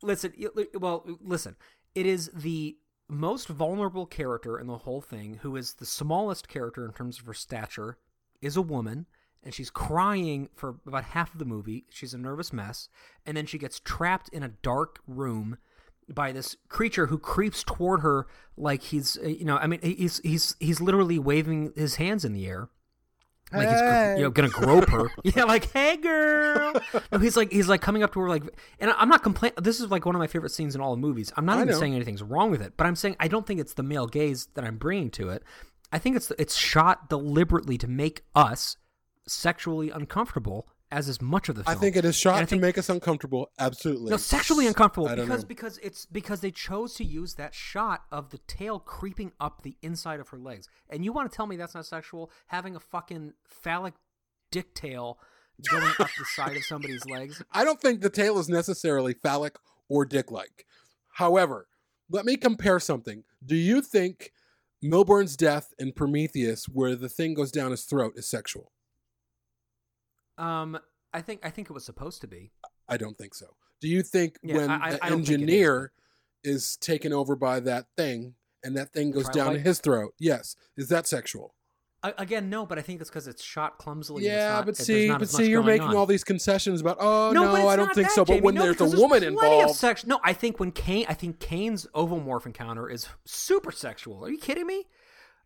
listen. 0.04 0.34
Well, 0.80 1.06
listen. 1.22 1.56
It 1.96 2.06
is 2.06 2.30
the 2.34 2.78
most 3.10 3.48
vulnerable 3.48 4.06
character 4.06 4.60
in 4.60 4.68
the 4.68 4.80
whole 4.80 5.02
thing, 5.02 5.40
who 5.42 5.56
is 5.56 5.76
the 5.76 5.86
smallest 5.86 6.48
character 6.48 6.86
in 6.86 6.94
terms 6.94 7.20
of 7.20 7.26
her 7.26 7.34
stature, 7.34 7.98
is 8.42 8.58
a 8.58 8.62
woman, 8.62 9.06
and 9.44 9.54
she's 9.54 9.70
crying 9.70 10.50
for 10.56 10.76
about 10.86 11.04
half 11.06 11.34
of 11.34 11.40
the 11.40 11.46
movie. 11.46 11.86
She's 11.90 12.14
a 12.14 12.18
nervous 12.18 12.52
mess, 12.52 12.90
and 13.26 13.38
then 13.38 13.46
she 13.46 13.58
gets 13.58 13.80
trapped 13.80 14.30
in 14.30 14.44
a 14.44 14.50
dark 14.50 15.00
room 15.08 15.58
by 16.10 16.32
this 16.32 16.56
creature 16.70 17.08
who 17.08 17.18
creeps 17.18 17.64
toward 17.64 18.02
her 18.02 18.28
like 18.56 18.82
he's, 18.82 19.18
uh, 19.18 19.28
you 19.28 19.46
know, 19.46 19.58
I 19.58 19.68
mean, 19.68 19.82
he's 19.82 20.20
he's 20.20 20.56
he's 20.60 20.80
literally 20.80 21.20
waving 21.20 21.74
his 21.76 21.96
hands 21.96 22.24
in 22.24 22.34
the 22.34 22.48
air 22.48 22.70
like 23.54 23.70
he's 23.70 24.18
you 24.18 24.24
know 24.24 24.30
gonna 24.30 24.50
grope 24.50 24.90
her. 24.90 25.10
yeah, 25.24 25.44
like 25.44 25.72
hey 25.72 25.98
girl. 25.98 26.74
No, 27.12 27.20
he's 27.20 27.38
like 27.38 27.52
he's 27.52 27.70
like 27.70 27.82
coming 27.82 28.04
up 28.04 28.14
to 28.14 28.20
her 28.20 28.30
like, 28.30 28.44
and 28.80 28.92
I'm 28.92 29.10
not 29.10 29.24
complaining. 29.24 29.56
This 29.62 29.80
is 29.80 29.90
like 29.90 30.06
one 30.06 30.16
of 30.16 30.20
my 30.20 30.28
favorite 30.28 30.52
scenes 30.52 30.76
in 30.76 30.82
all 30.82 30.92
the 30.92 31.02
movies. 31.02 31.32
I'm 31.38 31.46
not 31.46 31.58
I 31.58 31.62
even 31.62 31.74
know. 31.74 31.80
saying 31.80 31.96
anything's 31.96 32.24
wrong 32.24 32.52
with 32.52 32.62
it, 32.62 32.74
but 32.76 32.88
I'm 32.88 32.96
saying 32.96 33.16
I 33.20 33.28
don't 33.28 33.46
think 33.48 33.60
it's 33.60 33.74
the 33.74 33.84
male 33.84 34.08
gaze 34.08 34.48
that 34.56 34.66
I'm 34.66 34.78
bringing 34.78 35.10
to 35.12 35.30
it. 35.30 35.44
I 35.92 36.00
think 36.00 36.16
it's 36.18 36.32
it's 36.38 36.56
shot 36.56 37.10
deliberately 37.10 37.78
to 37.78 37.88
make 37.88 38.24
us 38.36 38.76
sexually 39.28 39.90
uncomfortable, 39.90 40.68
as 40.92 41.10
is 41.10 41.22
much 41.22 41.50
of 41.50 41.56
the 41.56 41.64
I 41.68 41.76
think 41.76 41.96
it 41.96 42.06
is 42.06 42.16
shot 42.16 42.42
I 42.42 42.46
to 42.46 42.56
make 42.56 42.78
us 42.78 42.90
uncomfortable. 42.90 43.52
Absolutely. 43.60 44.10
no, 44.10 44.18
sexually 44.18 44.68
uncomfortable 44.68 45.08
I 45.08 45.16
because 45.16 45.44
because 45.44 45.78
it's 45.80 46.06
because 46.06 46.42
they 46.42 46.52
chose 46.52 46.94
to 46.96 47.04
use 47.04 47.36
that 47.36 47.54
shot 47.54 48.04
of 48.12 48.30
the 48.30 48.38
tail 48.40 48.80
creeping 48.80 49.34
up 49.40 49.64
the 49.64 49.76
inside 49.82 50.20
of 50.20 50.30
her 50.30 50.38
legs. 50.38 50.68
And 50.90 51.04
you 51.04 51.12
want 51.12 51.30
to 51.32 51.36
tell 51.36 51.48
me 51.48 51.58
that's 51.58 51.76
not 51.76 51.86
sexual? 51.86 52.32
Having 52.48 52.76
a 52.76 52.80
fucking 52.80 53.34
phallic 53.46 53.96
dick 54.52 54.74
tail 54.74 55.20
going 55.70 55.92
up 56.00 56.10
the 56.18 56.26
side 56.36 56.56
of 56.56 56.64
somebody's 56.64 57.06
legs. 57.10 57.42
I 57.52 57.64
don't 57.64 57.82
think 57.82 58.02
the 58.02 58.10
tail 58.10 58.38
is 58.40 58.48
necessarily 58.48 59.14
phallic 59.14 59.58
or 59.90 60.06
dick-like. 60.06 60.66
However, 61.14 61.68
let 62.10 62.26
me 62.26 62.38
compare 62.38 62.80
something. 62.80 63.24
Do 63.44 63.56
you 63.56 63.82
think 63.82 64.32
Millburn's 64.82 65.36
death 65.36 65.74
in 65.80 65.94
Prometheus, 65.94 66.66
where 66.66 66.96
the 66.96 67.10
thing 67.10 67.34
goes 67.34 67.52
down 67.52 67.72
his 67.72 67.84
throat, 67.84 68.14
is 68.16 68.30
sexual? 68.30 68.72
Um, 70.38 70.78
I 71.14 71.22
think 71.22 71.42
I 71.46 71.50
think 71.50 71.70
it 71.70 71.74
was 71.74 71.86
supposed 71.86 72.22
to 72.22 72.28
be. 72.28 72.52
I 72.88 72.98
don't 72.98 73.18
think 73.18 73.34
so. 73.34 73.48
Do 73.82 73.88
you 73.88 74.02
think 74.04 74.38
Yeah, 74.44 74.56
when 74.58 74.70
I- 74.72 74.76
I- 74.88 74.92
the 74.94 75.04
I 75.04 75.08
it 75.08 75.12
is. 75.12 75.18
engineer 75.18 75.92
is, 76.44 76.78
taken 76.78 77.12
over 77.14 77.36
by 77.36 77.60
that 77.62 77.88
thing 77.98 78.36
and 78.64 78.76
that 78.78 78.94
thing 78.94 79.12
goes 79.12 79.28
down 79.30 79.54
Trilobite? 79.56 79.62
his 79.66 79.80
throat? 79.80 80.14
Yes. 80.20 80.56
Is 80.78 80.90
that 80.90 81.08
sexual? 81.08 81.54
A- 82.04 82.14
Again, 82.20 82.50
no, 82.50 82.66
but 82.66 82.78
I 82.78 82.82
think 82.84 83.02
it's 83.02 83.10
because 83.10 83.28
it's 83.28 83.44
shot 83.44 83.80
clumsily. 83.80 84.24
yeah, 84.24 84.50
not- 84.54 84.66
but 84.68 84.78
see, 84.78 85.10
but 85.10 85.28
see, 85.28 85.50
you're 85.50 85.64
making 85.64 85.88
on. 85.90 85.96
all 85.96 86.06
these 86.06 86.24
concessions 86.24 86.80
about. 86.82 86.98
Oh 87.00 87.32
no, 87.34 87.56
it's 87.56 87.66
I 87.66 87.76
don't 87.76 87.94
think 87.94 88.08
that, 88.08 88.14
so. 88.14 88.24
But 88.24 88.42
when 88.44 88.54
No, 88.56 88.72
there's 88.72 88.94
a 88.94 88.98
woman 88.98 89.24
Of 89.24 89.30
involved, 89.30 89.76
sex- 89.76 90.06
no, 90.06 90.20
I 90.24 90.34
think 90.34 90.60
when 90.60 90.72
Kane, 90.72 91.06
I 91.10 91.14
think 91.16 91.40
Kane's 91.40 91.88
ovomorph 91.96 92.46
encounter 92.46 92.88
is 92.90 93.08
super 93.26 93.72
sexual. 93.72 94.24
Are 94.24 94.30
you 94.30 94.38
kidding 94.38 94.68
me? 94.68 94.86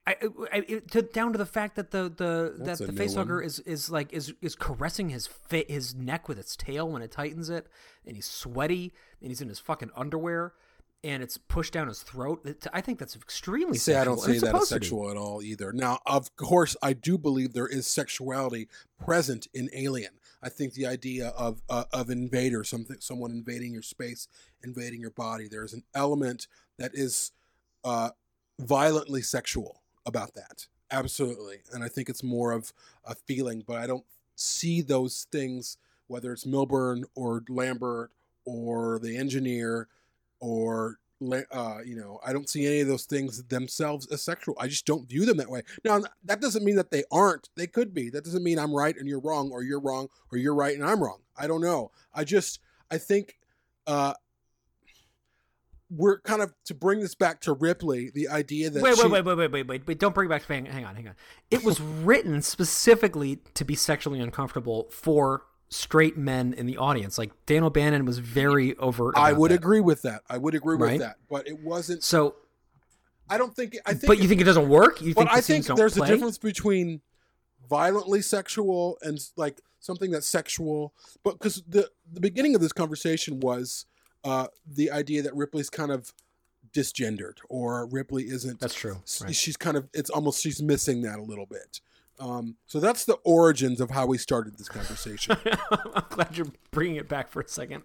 I, 0.08 0.16
I, 0.52 0.64
it, 0.68 0.92
to, 0.92 1.04
down 1.04 1.32
to 1.32 1.38
the 1.38 1.46
fact 1.46 1.76
that 1.76 1.92
the 1.92 2.12
the 2.16 2.56
That's 2.58 2.80
that 2.80 2.96
the 2.96 3.04
facehugger 3.04 3.36
one. 3.36 3.44
is 3.44 3.60
is 3.60 3.92
like 3.92 4.12
is 4.12 4.34
is 4.42 4.56
caressing 4.56 5.10
his 5.10 5.28
fa- 5.28 5.66
his 5.68 5.94
neck 5.94 6.28
with 6.28 6.40
its 6.40 6.56
tail 6.56 6.90
when 6.90 7.04
it 7.04 7.12
tightens 7.12 7.50
it, 7.50 7.68
and 8.06 8.16
he's 8.16 8.26
sweaty 8.26 8.94
and 9.22 9.30
he's 9.30 9.42
in 9.42 9.48
his 9.48 9.60
fucking 9.60 9.92
underwear, 9.96 10.54
and 11.04 11.22
it's 11.22 11.38
pushed 11.38 11.74
down 11.74 11.88
his 11.88 12.02
throat. 12.02 12.44
I 12.74 12.82
think 12.82 12.98
that's 12.98 13.16
extremely. 13.16 13.78
See, 13.78 13.94
I 13.94 14.04
don't 14.04 14.18
sexual, 14.18 14.34
see 14.34 14.40
that 14.40 14.46
as 14.48 14.50
supposed 14.52 14.70
to 14.70 14.80
be. 14.80 14.86
sexual 14.86 15.12
at 15.12 15.18
all 15.18 15.44
either. 15.44 15.72
Now, 15.72 16.00
of 16.08 16.36
course, 16.36 16.76
I 16.82 16.94
do 16.94 17.20
believe 17.20 17.54
there 17.54 17.68
is 17.68 17.86
sexuality 17.86 18.70
present 19.00 19.48
in 19.54 19.70
Alien. 19.72 20.14
I 20.42 20.50
think 20.50 20.74
the 20.74 20.88
idea 20.88 21.28
of 21.30 21.62
uh, 21.70 21.84
of 21.94 22.10
invader, 22.10 22.64
something, 22.64 22.98
someone 23.02 23.30
invading 23.30 23.72
your 23.72 23.84
space, 23.84 24.28
invading 24.64 25.00
your 25.00 25.12
body, 25.12 25.48
there's 25.48 25.74
an 25.74 25.84
element 25.94 26.48
that 26.80 26.92
is 26.96 27.32
uh, 27.84 28.10
violently 28.60 29.22
sexual 29.22 29.81
about 30.06 30.34
that. 30.36 30.68
Absolutely, 30.92 31.60
and 31.74 31.84
I 31.84 31.88
think 31.88 32.10
it's 32.10 32.24
more 32.24 32.52
of 32.52 32.74
a 33.06 33.16
feeling, 33.16 33.64
but 33.66 33.78
I 33.78 33.88
don't 33.88 34.06
see 34.36 34.82
those 34.82 35.28
things, 35.32 35.78
whether 36.08 36.34
it's 36.34 36.46
Millburn 36.46 37.04
or 37.16 37.44
Lambert 37.48 38.12
or 38.46 39.00
the 39.00 39.16
engineer 39.18 39.88
or 40.40 40.98
uh, 41.52 41.78
you 41.86 41.96
know, 41.96 42.20
I 42.26 42.34
don't 42.34 42.50
see 42.50 42.66
any 42.66 42.82
of 42.82 42.88
those 42.88 43.06
things 43.06 43.44
themselves 43.44 44.08
as 44.12 44.22
sexual. 44.22 44.56
I 44.60 44.68
just 44.68 44.86
don't 44.86 45.08
view 45.08 45.26
them 45.26 45.38
that 45.38 45.50
way. 45.50 45.62
Now, 45.86 46.02
that 46.26 46.42
doesn't 46.42 46.64
mean 46.64 46.76
that 46.78 46.90
they 46.90 47.04
aren't. 47.12 47.50
They 47.56 47.68
could 47.68 47.94
be. 47.94 48.10
That 48.10 48.24
doesn't 48.24 48.44
mean 48.44 48.58
I'm 48.58 48.74
right 48.74 48.96
and 48.98 49.08
you're 49.08 49.20
wrong, 49.20 49.52
or 49.52 49.64
you're 49.64 49.80
wrong 49.80 50.08
or 50.32 50.38
you're 50.38 50.56
right 50.56 50.76
and 50.76 50.84
I'm 50.84 51.02
wrong. 51.02 51.20
I 51.38 51.48
don't 51.48 51.62
know. 51.62 51.92
I 52.14 52.24
just, 52.24 52.60
I 52.90 52.98
think, 52.98 53.38
uh, 53.86 54.14
we're 55.94 56.22
kind 56.22 56.42
of 56.42 56.54
to 56.66 56.74
bring 56.74 57.02
this 57.02 57.16
back 57.16 57.42
to 57.42 57.54
Ripley. 57.54 58.10
The 58.14 58.30
idea 58.30 58.70
that 58.70 58.82
Wait, 58.82 58.96
she- 58.96 59.04
wait, 59.08 59.12
wait, 59.12 59.26
wait, 59.26 59.38
wait, 59.38 59.52
wait, 59.52 59.68
wait, 59.68 59.88
wait! 59.88 60.00
Don't 60.00 60.16
bring 60.16 60.28
it 60.28 60.30
back. 60.30 60.44
Hang, 60.46 60.66
hang 60.66 60.86
on, 60.86 60.96
hang 60.96 61.08
on. 61.10 61.16
It 61.50 61.64
was 61.64 61.80
written 61.82 62.42
specifically 62.42 63.40
to 63.56 63.66
be 63.66 63.76
sexually 63.76 64.20
uncomfortable 64.22 64.88
for 64.92 65.44
straight 65.70 66.18
men 66.18 66.54
in 66.54 66.66
the 66.66 66.78
audience. 66.78 67.18
Like 67.18 67.32
Dan 67.46 67.64
O'Bannon 67.64 68.06
was 68.06 68.20
very 68.20 68.76
overt. 68.78 69.16
I 69.18 69.34
would 69.34 69.52
that. 69.52 69.56
agree 69.56 69.82
with 69.82 70.02
that. 70.04 70.22
I 70.30 70.38
would 70.38 70.56
agree 70.56 70.78
Right? 70.78 70.94
with 70.94 71.02
that. 71.02 71.18
But 71.30 71.48
it 71.48 71.60
wasn't. 71.60 72.04
So, 72.04 72.36
I 73.30 73.38
don't 73.38 73.56
think. 73.56 73.78
I 73.86 73.92
think. 73.94 74.08
but 74.08 74.20
you 74.20 74.28
think 74.28 74.40
it 74.42 74.46
doesn't 74.46 74.70
work? 74.70 75.02
You 75.02 75.14
but 75.14 75.28
think 75.28 75.34
I 75.38 75.42
think 75.42 75.66
there's 75.78 75.96
play? 75.98 76.08
a 76.08 76.12
difference 76.12 76.38
between 76.38 77.02
violently 77.70 78.22
sexual 78.22 78.98
and 79.02 79.20
like 79.38 79.62
something 79.80 80.12
that's 80.12 80.28
sexual. 80.28 80.94
But 81.24 81.34
because 81.40 81.64
the 81.68 81.90
the 82.12 82.20
beginning 82.22 82.56
of 82.56 82.62
this 82.62 82.74
conversation 82.74 83.40
was 83.40 83.86
uh, 84.24 84.48
the 84.66 84.92
idea 84.92 85.22
that 85.22 85.36
Ripley's 85.36 85.70
kind 85.70 85.92
of 85.92 86.14
disgendered 86.74 87.38
or 87.50 87.86
Ripley 87.88 88.24
isn't. 88.24 88.60
That's 88.60 88.74
true. 88.74 89.02
Right. 89.22 89.36
She's 89.36 89.58
kind 89.58 89.78
of. 89.78 89.90
It's 89.94 90.10
almost 90.10 90.42
she's 90.42 90.62
missing 90.62 91.02
that 91.04 91.20
a 91.20 91.24
little 91.24 91.46
bit. 91.46 91.82
Um, 92.20 92.58
so 92.68 92.80
that's 92.80 93.06
the 93.06 93.16
origins 93.24 93.82
of 93.82 93.90
how 93.90 94.06
we 94.06 94.20
started 94.20 94.58
this 94.60 94.70
conversation. 94.70 95.38
I'm 95.72 96.04
glad 96.10 96.38
you're 96.38 96.52
bringing 96.70 96.98
it 96.98 97.10
back 97.10 97.32
for 97.32 97.42
a 97.42 97.48
second 97.48 97.82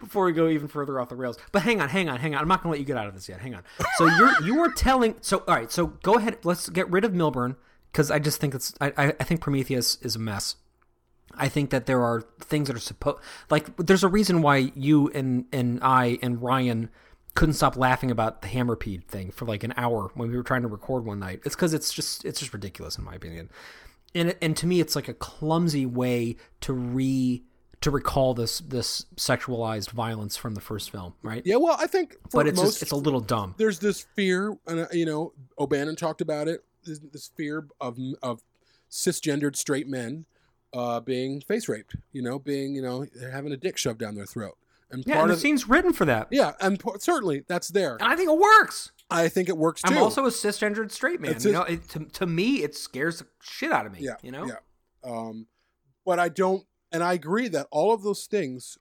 before 0.00 0.24
we 0.24 0.32
go 0.32 0.48
even 0.48 0.68
further 0.68 1.00
off 1.00 1.08
the 1.08 1.16
rails. 1.16 1.36
But 1.50 1.62
hang 1.62 1.80
on, 1.80 1.88
hang 1.88 2.08
on, 2.08 2.20
hang 2.20 2.36
on. 2.36 2.42
I'm 2.42 2.48
not 2.48 2.62
going 2.62 2.70
to 2.72 2.78
let 2.78 2.78
you 2.78 2.86
get 2.86 2.96
out 2.96 3.08
of 3.08 3.14
this 3.14 3.28
yet. 3.28 3.40
Hang 3.40 3.56
on. 3.56 3.64
So 3.96 4.06
you're 4.06 4.42
you 4.44 4.56
were 4.56 4.70
telling. 4.70 5.16
So 5.20 5.38
all 5.48 5.56
right. 5.56 5.70
So 5.72 5.86
go 5.86 6.14
ahead. 6.14 6.38
Let's 6.44 6.68
get 6.68 6.88
rid 6.90 7.04
of 7.04 7.12
Millburn 7.12 7.56
because 7.90 8.10
I 8.10 8.20
just 8.20 8.40
think 8.40 8.54
it's. 8.54 8.72
I 8.80 8.92
I, 8.96 9.06
I 9.18 9.24
think 9.24 9.40
Prometheus 9.40 9.98
is 10.00 10.14
a 10.14 10.20
mess. 10.20 10.56
I 11.36 11.48
think 11.48 11.70
that 11.70 11.86
there 11.86 12.02
are 12.02 12.22
things 12.40 12.68
that 12.68 12.76
are 12.76 12.80
supposed 12.80 13.18
like 13.50 13.76
there's 13.76 14.04
a 14.04 14.08
reason 14.08 14.42
why 14.42 14.72
you 14.74 15.08
and 15.08 15.46
and 15.52 15.78
I 15.82 16.18
and 16.22 16.42
Ryan 16.42 16.90
couldn't 17.34 17.54
stop 17.54 17.76
laughing 17.76 18.10
about 18.10 18.42
the 18.42 18.48
hammerpede 18.48 19.04
thing 19.04 19.30
for 19.30 19.46
like 19.46 19.64
an 19.64 19.72
hour 19.76 20.10
when 20.14 20.30
we 20.30 20.36
were 20.36 20.42
trying 20.42 20.62
to 20.62 20.68
record 20.68 21.04
one 21.04 21.18
night. 21.18 21.40
It's 21.44 21.54
because 21.54 21.72
it's 21.72 21.92
just 21.92 22.24
it's 22.24 22.40
just 22.40 22.52
ridiculous 22.52 22.98
in 22.98 23.04
my 23.04 23.14
opinion. 23.14 23.50
And 24.14 24.30
it, 24.30 24.38
and 24.42 24.56
to 24.58 24.66
me, 24.66 24.80
it's 24.80 24.94
like 24.94 25.08
a 25.08 25.14
clumsy 25.14 25.86
way 25.86 26.36
to 26.60 26.72
re 26.72 27.42
to 27.80 27.90
recall 27.90 28.34
this 28.34 28.60
this 28.60 29.06
sexualized 29.16 29.90
violence 29.90 30.36
from 30.36 30.54
the 30.54 30.60
first 30.60 30.90
film, 30.90 31.14
right? 31.22 31.42
yeah, 31.44 31.56
well, 31.56 31.76
I 31.78 31.86
think 31.86 32.14
for 32.30 32.42
but 32.42 32.48
it's 32.48 32.58
most, 32.58 32.66
just, 32.66 32.82
it's 32.82 32.92
a 32.92 32.96
little 32.96 33.20
dumb. 33.20 33.54
there's 33.58 33.78
this 33.78 34.06
fear, 34.14 34.56
and 34.66 34.80
uh, 34.80 34.86
you 34.92 35.06
know, 35.06 35.32
O'Bannon 35.58 35.96
talked 35.96 36.20
about 36.20 36.48
it. 36.48 36.64
This, 36.84 37.00
this 37.12 37.30
fear 37.36 37.66
of 37.80 37.98
of 38.22 38.42
cisgendered 38.90 39.56
straight 39.56 39.88
men 39.88 40.26
uh, 40.74 41.00
being 41.00 41.40
face 41.40 41.68
raped. 41.68 41.96
You 42.12 42.22
know, 42.22 42.38
being 42.38 42.74
you 42.74 42.82
know 42.82 43.06
having 43.30 43.52
a 43.52 43.56
dick 43.56 43.76
shoved 43.78 43.98
down 43.98 44.14
their 44.14 44.26
throat, 44.26 44.56
and 44.90 45.04
Yeah, 45.06 45.14
part 45.14 45.22
and 45.24 45.30
the 45.30 45.34
of 45.34 45.40
scene's 45.40 45.68
written 45.68 45.92
for 45.92 46.04
that. 46.06 46.28
yeah, 46.30 46.52
and 46.60 46.82
certainly 46.98 47.44
that's 47.48 47.68
there. 47.68 47.96
And 48.00 48.04
I 48.12 48.16
think 48.16 48.28
it 48.30 48.38
works. 48.38 48.92
I 49.10 49.28
think 49.28 49.48
it 49.50 49.56
works 49.58 49.82
too. 49.82 49.92
I'm 49.94 50.02
also 50.02 50.24
a 50.24 50.30
cisgendered 50.30 50.90
straight 50.90 51.20
man. 51.20 51.32
It's 51.32 51.44
You 51.44 51.52
know, 51.52 51.62
it, 51.64 51.86
to, 51.90 52.06
to 52.06 52.26
me, 52.26 52.62
it 52.62 52.74
scares 52.74 53.18
the 53.18 53.26
shit 53.42 53.70
out 53.70 53.84
of 53.84 53.92
me. 53.92 53.98
yeah, 54.00 54.14
you 54.22 54.30
know, 54.32 54.46
yeah. 54.46 54.54
Um, 55.04 55.46
but 56.06 56.18
I 56.18 56.30
don't, 56.30 56.64
and 56.92 57.02
I 57.02 57.12
agree 57.12 57.48
that 57.48 57.66
all 57.70 57.92
of 57.92 58.02
those 58.02 58.24
things 58.24 58.78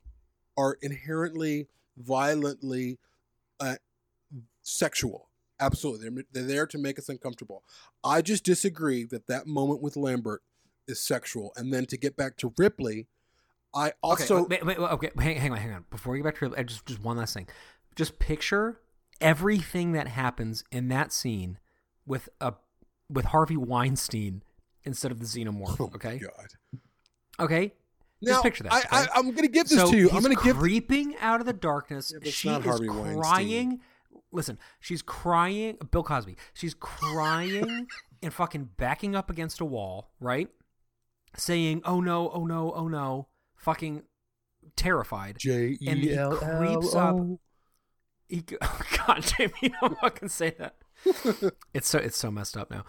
are 0.58 0.78
inherently 0.82 1.68
violently 1.98 2.98
uh, 3.60 3.76
sexual. 4.62 5.28
Absolutely, 5.60 6.10
they're, 6.10 6.24
they're 6.32 6.44
there 6.44 6.68
to 6.68 6.78
make 6.78 6.98
us 6.98 7.10
uncomfortable. 7.10 7.64
I 8.04 8.22
just 8.22 8.44
disagree 8.44 9.04
that 9.06 9.28
that 9.28 9.48
moment 9.48 9.82
with 9.82 9.96
Lambert 9.98 10.42
is 10.92 11.00
sexual. 11.02 11.52
And 11.56 11.74
then 11.74 11.86
to 11.88 11.98
get 11.98 12.16
back 12.16 12.38
to 12.38 12.54
Ripley, 12.58 13.08
I 13.74 13.94
also 14.04 14.46
okay, 14.46 14.60
wait, 14.64 14.66
wait, 14.66 14.78
okay, 14.80 15.12
hang, 15.18 15.38
hang 15.38 15.52
on, 15.52 15.58
hang 15.58 15.72
on. 15.74 15.86
Before 15.90 16.12
we 16.14 16.20
get 16.20 16.26
back 16.26 16.38
to 16.40 16.56
uh, 16.56 16.64
just 16.64 16.86
just 16.86 17.02
one 17.02 17.18
last 17.18 17.34
thing, 17.34 17.48
just 17.96 18.20
picture 18.20 18.80
everything 19.20 19.94
that 19.94 20.08
happens 20.08 20.64
in 20.72 20.88
that 20.90 21.12
scene 21.14 21.58
with 22.06 22.28
a 22.42 22.54
with 23.10 23.26
Harvey 23.26 23.58
Weinstein 23.58 24.44
instead 24.84 25.12
of 25.12 25.20
the 25.20 25.26
xenomorph. 25.26 25.78
Oh 25.80 25.88
my 25.88 25.96
Okay, 25.96 26.20
God. 26.20 26.48
okay. 27.40 27.74
Now, 28.24 28.34
just 28.34 28.44
picture 28.44 28.64
that. 28.66 28.74
I, 28.74 28.80
okay? 28.80 28.88
I, 28.92 29.08
I'm 29.16 29.24
going 29.32 29.38
to 29.44 29.48
give 29.48 29.68
this 29.68 29.80
so 29.80 29.90
to 29.90 29.98
you. 29.98 30.04
He's 30.10 30.14
I'm 30.16 30.22
going 30.22 30.36
to 30.36 30.44
give. 30.44 30.58
creeping 30.58 31.16
out 31.22 31.40
of 31.40 31.48
the 31.48 31.54
darkness. 31.54 32.12
Yeah, 32.14 32.20
it's 32.22 32.32
she 32.36 32.50
not 32.50 32.62
is 32.62 32.68
Harvey 32.68 32.88
Weinstein. 32.90 33.20
crying. 33.20 33.80
Listen, 34.32 34.60
she's 34.80 35.02
crying. 35.02 35.78
Bill 35.92 36.04
Cosby. 36.04 36.36
She's 36.54 36.76
crying 36.76 37.88
and 38.22 38.34
fucking 38.34 38.70
backing 38.78 39.16
up 39.16 39.30
against 39.32 39.60
a 39.60 39.66
wall, 39.66 40.12
right? 40.20 40.50
Saying, 41.38 41.82
"Oh 41.86 42.02
no, 42.02 42.30
oh 42.30 42.46
no, 42.46 42.72
oh 42.76 42.88
no," 42.88 43.28
fucking 43.56 44.04
terrified. 44.76 45.38
J 45.40 45.78
E 45.82 46.14
L 46.14 46.36
creeps 46.36 46.96
up. 46.96 47.18
He, 48.28 48.42
go- 48.42 48.58
oh 48.62 48.82
God, 49.08 49.24
Jamie, 49.24 49.74
don't 49.82 50.00
fucking 50.00 50.30
say 50.30 50.56
that. 50.58 50.76
it's 51.74 51.88
so 51.90 52.00
it's 52.00 52.18
so 52.18 52.32
messed 52.32 52.58
up 52.58 52.70
now. 52.72 52.84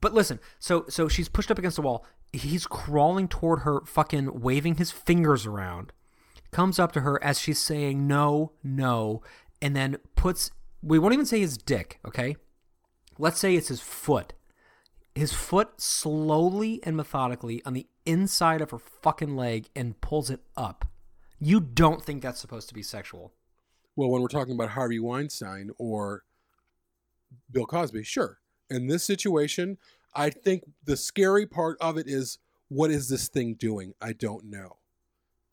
But 0.00 0.14
listen, 0.14 0.40
so 0.58 0.84
so 0.88 1.08
she's 1.08 1.28
pushed 1.28 1.50
up 1.50 1.58
against 1.58 1.76
the 1.76 1.82
wall. 1.82 2.06
He's 2.32 2.66
crawling 2.66 3.28
toward 3.28 3.60
her, 3.60 3.80
fucking 3.86 4.40
waving 4.40 4.76
his 4.76 4.90
fingers 4.90 5.46
around. 5.46 5.92
Comes 6.50 6.78
up 6.78 6.92
to 6.92 7.00
her 7.00 7.22
as 7.22 7.38
she's 7.38 7.58
saying 7.58 8.06
no, 8.06 8.52
no, 8.62 9.22
and 9.60 9.74
then 9.74 9.96
puts. 10.14 10.50
We 10.82 10.98
won't 10.98 11.14
even 11.14 11.26
say 11.26 11.40
his 11.40 11.56
dick, 11.56 11.98
okay? 12.06 12.36
Let's 13.18 13.38
say 13.38 13.54
it's 13.56 13.68
his 13.68 13.80
foot. 13.80 14.34
His 15.16 15.32
foot 15.32 15.80
slowly 15.80 16.78
and 16.82 16.94
methodically 16.94 17.62
on 17.64 17.72
the 17.72 17.86
inside 18.04 18.60
of 18.60 18.70
her 18.70 18.78
fucking 18.78 19.34
leg 19.34 19.70
and 19.74 19.98
pulls 20.02 20.28
it 20.28 20.40
up. 20.58 20.86
You 21.40 21.58
don't 21.58 22.04
think 22.04 22.20
that's 22.20 22.38
supposed 22.38 22.68
to 22.68 22.74
be 22.74 22.82
sexual? 22.82 23.32
Well, 23.96 24.10
when 24.10 24.20
we're 24.20 24.28
talking 24.28 24.52
about 24.52 24.68
Harvey 24.72 24.98
Weinstein 24.98 25.70
or 25.78 26.24
Bill 27.50 27.64
Cosby, 27.64 28.02
sure. 28.02 28.40
In 28.68 28.88
this 28.88 29.04
situation, 29.04 29.78
I 30.14 30.28
think 30.28 30.64
the 30.84 30.98
scary 30.98 31.46
part 31.46 31.78
of 31.80 31.96
it 31.96 32.06
is 32.06 32.36
what 32.68 32.90
is 32.90 33.08
this 33.08 33.28
thing 33.28 33.54
doing? 33.54 33.94
I 34.02 34.12
don't 34.12 34.44
know. 34.44 34.76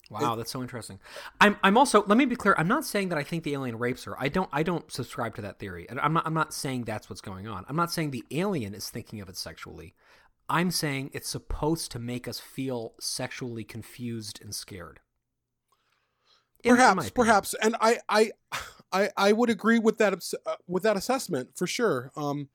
Wow, 0.09 0.35
that's 0.35 0.51
so 0.51 0.61
interesting. 0.61 0.99
I'm 1.41 1.57
I'm 1.63 1.77
also 1.77 2.03
let 2.05 2.17
me 2.17 2.25
be 2.25 2.35
clear. 2.35 2.55
I'm 2.57 2.67
not 2.67 2.85
saying 2.85 3.09
that 3.09 3.17
I 3.17 3.23
think 3.23 3.43
the 3.43 3.53
alien 3.53 3.77
rapes 3.79 4.03
her. 4.03 4.21
I 4.21 4.27
don't 4.27 4.49
I 4.51 4.61
don't 4.61 4.91
subscribe 4.91 5.35
to 5.35 5.41
that 5.43 5.59
theory. 5.59 5.87
And 5.89 5.99
I'm 5.99 6.13
not 6.13 6.27
I'm 6.27 6.33
not 6.33 6.53
saying 6.53 6.83
that's 6.83 7.09
what's 7.09 7.21
going 7.21 7.47
on. 7.47 7.65
I'm 7.67 7.75
not 7.75 7.91
saying 7.91 8.11
the 8.11 8.25
alien 8.31 8.75
is 8.75 8.89
thinking 8.89 9.21
of 9.21 9.29
it 9.29 9.37
sexually. 9.37 9.95
I'm 10.49 10.71
saying 10.71 11.11
it's 11.13 11.29
supposed 11.29 11.91
to 11.91 11.99
make 11.99 12.27
us 12.27 12.39
feel 12.39 12.93
sexually 12.99 13.63
confused 13.63 14.41
and 14.41 14.53
scared. 14.53 14.99
Perhaps, 16.63 17.09
perhaps, 17.09 17.55
and 17.61 17.75
I, 17.81 17.99
I, 18.07 18.31
I, 18.91 19.09
I 19.17 19.31
would 19.33 19.49
agree 19.49 19.79
with 19.79 19.97
that 19.97 20.13
uh, 20.45 20.55
with 20.67 20.83
that 20.83 20.95
assessment 20.95 21.49
for 21.55 21.67
sure. 21.67 22.11
Um, 22.15 22.49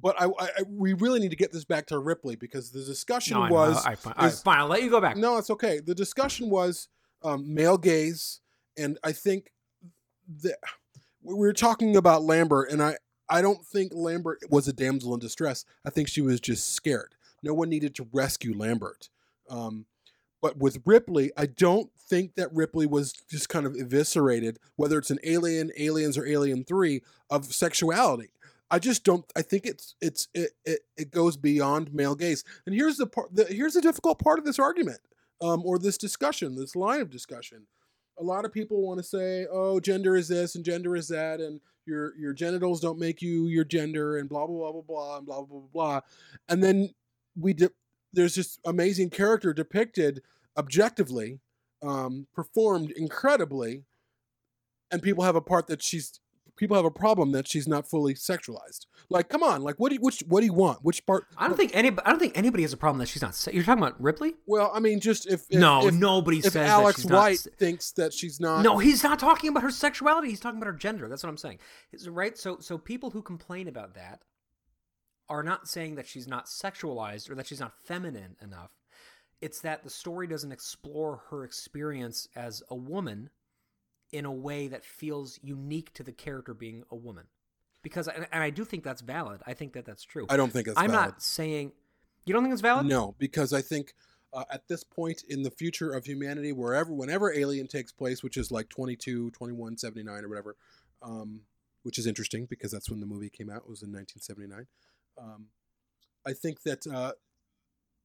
but 0.00 0.20
I, 0.20 0.26
I, 0.38 0.48
we 0.68 0.92
really 0.92 1.20
need 1.20 1.30
to 1.30 1.36
get 1.36 1.52
this 1.52 1.64
back 1.64 1.86
to 1.86 1.98
Ripley 1.98 2.36
because 2.36 2.70
the 2.70 2.84
discussion 2.84 3.36
No, 3.36 3.44
I 3.44 3.50
was 3.50 3.82
fine. 3.82 3.96
All 4.06 4.12
right, 4.24 4.32
is- 4.32 4.42
fine. 4.42 4.58
I'll 4.58 4.66
let 4.66 4.82
you 4.82 4.90
go 4.90 5.00
back. 5.00 5.16
No, 5.16 5.38
it's 5.38 5.50
okay. 5.50 5.80
The 5.80 5.94
discussion 5.94 6.50
was 6.50 6.88
um, 7.22 7.54
male 7.54 7.78
gaze, 7.78 8.40
and 8.76 8.98
I 9.04 9.12
think 9.12 9.52
that 10.42 10.56
we 11.22 11.34
were 11.34 11.52
talking 11.52 11.96
about 11.96 12.22
Lambert, 12.22 12.70
and 12.70 12.82
I 12.82 12.96
I 13.28 13.40
don't 13.40 13.64
think 13.64 13.92
Lambert 13.94 14.40
was 14.50 14.68
a 14.68 14.72
damsel 14.72 15.14
in 15.14 15.20
distress. 15.20 15.64
I 15.84 15.90
think 15.90 16.08
she 16.08 16.20
was 16.20 16.40
just 16.40 16.74
scared. 16.74 17.14
No 17.42 17.54
one 17.54 17.68
needed 17.68 17.94
to 17.96 18.08
rescue 18.12 18.54
Lambert. 18.56 19.08
Um, 19.48 19.86
but 20.42 20.58
with 20.58 20.82
Ripley, 20.84 21.30
I 21.36 21.46
don't 21.46 21.90
think 22.08 22.34
that 22.34 22.52
Ripley 22.52 22.84
was 22.86 23.12
just 23.30 23.48
kind 23.48 23.64
of 23.64 23.74
eviscerated, 23.76 24.58
whether 24.76 24.98
it's 24.98 25.10
an 25.10 25.18
Alien, 25.24 25.70
Aliens, 25.78 26.18
or 26.18 26.26
Alien 26.26 26.64
Three, 26.64 27.02
of 27.30 27.46
sexuality. 27.46 28.28
I 28.74 28.80
just 28.80 29.04
don't. 29.04 29.24
I 29.36 29.42
think 29.42 29.66
it's 29.66 29.94
it's 30.00 30.26
it 30.34 30.50
it, 30.64 30.80
it 30.96 31.10
goes 31.12 31.36
beyond 31.36 31.94
male 31.94 32.16
gaze. 32.16 32.42
And 32.66 32.74
here's 32.74 32.96
the 32.96 33.06
part. 33.06 33.32
The, 33.32 33.44
here's 33.44 33.74
the 33.74 33.80
difficult 33.80 34.18
part 34.18 34.40
of 34.40 34.44
this 34.44 34.58
argument, 34.58 34.98
um, 35.40 35.62
or 35.64 35.78
this 35.78 35.96
discussion, 35.96 36.56
this 36.56 36.74
line 36.74 37.00
of 37.00 37.08
discussion. 37.08 37.68
A 38.18 38.24
lot 38.24 38.44
of 38.44 38.52
people 38.52 38.84
want 38.84 38.98
to 38.98 39.04
say, 39.04 39.46
"Oh, 39.48 39.78
gender 39.78 40.16
is 40.16 40.26
this 40.26 40.56
and 40.56 40.64
gender 40.64 40.96
is 40.96 41.06
that, 41.06 41.40
and 41.40 41.60
your 41.86 42.16
your 42.16 42.32
genitals 42.32 42.80
don't 42.80 42.98
make 42.98 43.22
you 43.22 43.46
your 43.46 43.62
gender, 43.62 44.16
and 44.16 44.28
blah 44.28 44.44
blah 44.44 44.56
blah 44.56 44.72
blah 44.72 44.82
blah 44.82 45.16
and 45.18 45.26
blah 45.26 45.42
blah 45.42 45.60
blah 45.60 45.68
blah." 45.72 46.00
And 46.48 46.60
then 46.60 46.94
we 47.38 47.52
de- 47.54 47.70
there's 48.12 48.34
this 48.34 48.58
amazing 48.66 49.10
character 49.10 49.52
depicted 49.52 50.20
objectively, 50.56 51.38
um, 51.80 52.26
performed 52.34 52.90
incredibly, 52.90 53.84
and 54.90 55.00
people 55.00 55.22
have 55.22 55.36
a 55.36 55.40
part 55.40 55.68
that 55.68 55.80
she's 55.80 56.18
people 56.56 56.76
have 56.76 56.84
a 56.84 56.90
problem 56.90 57.32
that 57.32 57.48
she's 57.48 57.66
not 57.68 57.88
fully 57.88 58.14
sexualized. 58.14 58.86
Like, 59.10 59.28
come 59.28 59.42
on, 59.42 59.62
like 59.62 59.76
what 59.76 59.90
do 59.90 59.96
you, 59.96 60.00
which 60.00 60.22
what 60.28 60.40
do 60.40 60.46
you 60.46 60.52
want? 60.52 60.78
Which 60.82 61.04
part? 61.06 61.26
I 61.36 61.46
don't 61.48 61.56
think 61.56 61.72
any. 61.74 61.88
I 62.04 62.10
don't 62.10 62.18
think 62.18 62.36
anybody 62.38 62.62
has 62.62 62.72
a 62.72 62.76
problem 62.76 62.98
that 63.00 63.08
she's 63.08 63.22
not. 63.22 63.34
se- 63.34 63.52
You're 63.52 63.64
talking 63.64 63.82
about 63.82 64.00
Ripley? 64.00 64.34
Well, 64.46 64.70
I 64.74 64.80
mean, 64.80 65.00
just 65.00 65.26
if, 65.26 65.42
if 65.50 65.58
No, 65.58 65.86
if, 65.88 65.94
nobody 65.94 66.38
if 66.38 66.44
says 66.44 66.52
that 66.54 66.66
Alex 66.68 67.00
she's 67.02 67.10
not 67.10 67.18
White 67.18 67.38
se- 67.40 67.50
thinks 67.58 67.92
that 67.92 68.12
she's 68.12 68.40
not. 68.40 68.62
No, 68.62 68.78
he's 68.78 69.02
not 69.02 69.18
talking 69.18 69.50
about 69.50 69.62
her 69.62 69.70
sexuality. 69.70 70.28
He's 70.30 70.40
talking 70.40 70.58
about 70.58 70.66
her 70.72 70.78
gender. 70.78 71.08
That's 71.08 71.22
what 71.22 71.30
I'm 71.30 71.36
saying. 71.36 71.58
Is- 71.92 72.08
Right? 72.08 72.38
So, 72.38 72.58
so 72.60 72.78
people 72.78 73.10
who 73.10 73.22
complain 73.22 73.68
about 73.68 73.94
that 73.94 74.20
are 75.28 75.42
not 75.42 75.66
saying 75.68 75.94
that 75.96 76.06
she's 76.06 76.28
not 76.28 76.46
sexualized 76.46 77.30
or 77.30 77.34
that 77.34 77.46
she's 77.46 77.60
not 77.60 77.72
feminine 77.84 78.36
enough. 78.42 78.70
It's 79.40 79.60
that 79.60 79.82
the 79.82 79.90
story 79.90 80.26
doesn't 80.26 80.52
explore 80.52 81.22
her 81.30 81.44
experience 81.44 82.28
as 82.36 82.62
a 82.70 82.74
woman 82.74 83.30
in 84.14 84.24
a 84.24 84.32
way 84.32 84.68
that 84.68 84.84
feels 84.84 85.40
unique 85.42 85.92
to 85.94 86.04
the 86.04 86.12
character 86.12 86.54
being 86.54 86.84
a 86.90 86.94
woman. 86.94 87.24
Because, 87.82 88.08
and 88.08 88.26
and 88.32 88.42
I 88.42 88.50
do 88.50 88.64
think 88.64 88.84
that's 88.84 89.02
valid. 89.02 89.42
I 89.46 89.52
think 89.52 89.74
that 89.74 89.84
that's 89.84 90.04
true. 90.04 90.26
I 90.30 90.36
don't 90.36 90.52
think 90.52 90.68
it's 90.68 90.78
I'm 90.78 90.90
valid. 90.90 91.06
not 91.06 91.22
saying. 91.22 91.72
You 92.24 92.32
don't 92.32 92.42
think 92.42 92.52
it's 92.52 92.62
valid? 92.62 92.86
No, 92.86 93.14
because 93.18 93.52
I 93.52 93.60
think 93.60 93.92
uh, 94.32 94.44
at 94.50 94.66
this 94.68 94.82
point 94.82 95.22
in 95.28 95.42
the 95.42 95.50
future 95.50 95.92
of 95.92 96.06
humanity, 96.06 96.52
wherever, 96.52 96.92
whenever 96.92 97.32
Alien 97.32 97.66
takes 97.66 97.92
place, 97.92 98.22
which 98.22 98.38
is 98.38 98.50
like 98.50 98.70
22, 98.70 99.30
21, 99.32 99.76
79 99.76 100.24
or 100.24 100.28
whatever, 100.28 100.56
um, 101.02 101.40
which 101.82 101.98
is 101.98 102.06
interesting 102.06 102.46
because 102.46 102.72
that's 102.72 102.88
when 102.88 103.00
the 103.00 103.06
movie 103.06 103.28
came 103.28 103.50
out. 103.50 103.58
It 103.58 103.68
was 103.68 103.82
in 103.82 103.92
1979. 103.92 104.66
Um, 105.18 105.46
I 106.26 106.32
think 106.32 106.62
that 106.62 106.86
uh, 106.86 107.12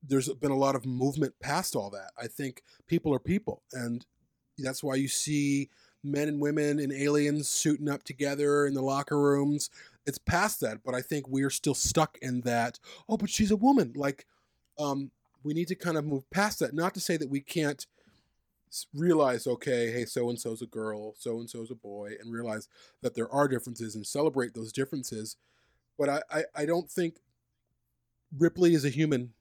there's 0.04 0.28
been 0.28 0.52
a 0.52 0.58
lot 0.58 0.76
of 0.76 0.86
movement 0.86 1.36
past 1.42 1.76
all 1.76 1.90
that. 1.92 2.12
I 2.22 2.28
think 2.28 2.64
people 2.88 3.14
are 3.14 3.20
people, 3.20 3.64
and 3.72 4.06
that's 4.58 4.84
why 4.84 4.96
you 4.96 5.08
see 5.08 5.70
men 6.04 6.28
and 6.28 6.42
women 6.42 6.80
and 6.80 6.92
aliens 6.92 7.48
suiting 7.48 7.90
up 7.90 8.04
together 8.04 8.66
in 8.66 8.74
the 8.74 8.82
locker 8.82 9.20
rooms. 9.20 9.70
It's 10.06 10.18
past 10.18 10.62
that, 10.62 10.80
but 10.84 10.96
I 10.96 11.02
think 11.02 11.28
we're 11.28 11.50
still 11.50 11.74
stuck 11.74 12.18
in 12.22 12.42
that. 12.42 12.80
Oh, 13.08 13.18
but 13.18 13.30
she's 13.30 13.52
a 13.52 13.58
woman. 13.58 13.94
Like, 13.96 14.26
um, 14.78 15.12
we 15.44 15.54
need 15.54 15.68
to 15.68 15.76
kind 15.76 15.98
of 15.98 16.06
move 16.06 16.30
past 16.30 16.60
that. 16.60 16.74
Not 16.74 16.94
to 16.96 17.00
say 17.00 17.18
that 17.18 17.30
we 17.30 17.42
can't 17.42 17.86
realize, 18.94 19.46
okay, 19.48 19.92
hey, 19.92 20.06
so 20.06 20.30
and 20.30 20.40
so's 20.40 20.62
a 20.62 20.68
girl, 20.68 21.16
so 21.18 21.40
and 21.40 21.50
so's 21.50 21.72
a 21.72 21.76
boy, 21.76 22.14
and 22.20 22.34
realize 22.34 22.68
that 23.02 23.16
there 23.16 23.32
are 23.32 23.48
differences 23.48 23.96
and 23.96 24.06
celebrate 24.06 24.54
those 24.54 24.72
differences. 24.72 25.36
But 25.98 26.10
I, 26.10 26.22
I, 26.32 26.44
I 26.56 26.66
don't 26.66 26.90
think 26.90 27.16
Ripley 28.38 28.74
is 28.74 28.86
a 28.86 28.90
human 28.90 29.34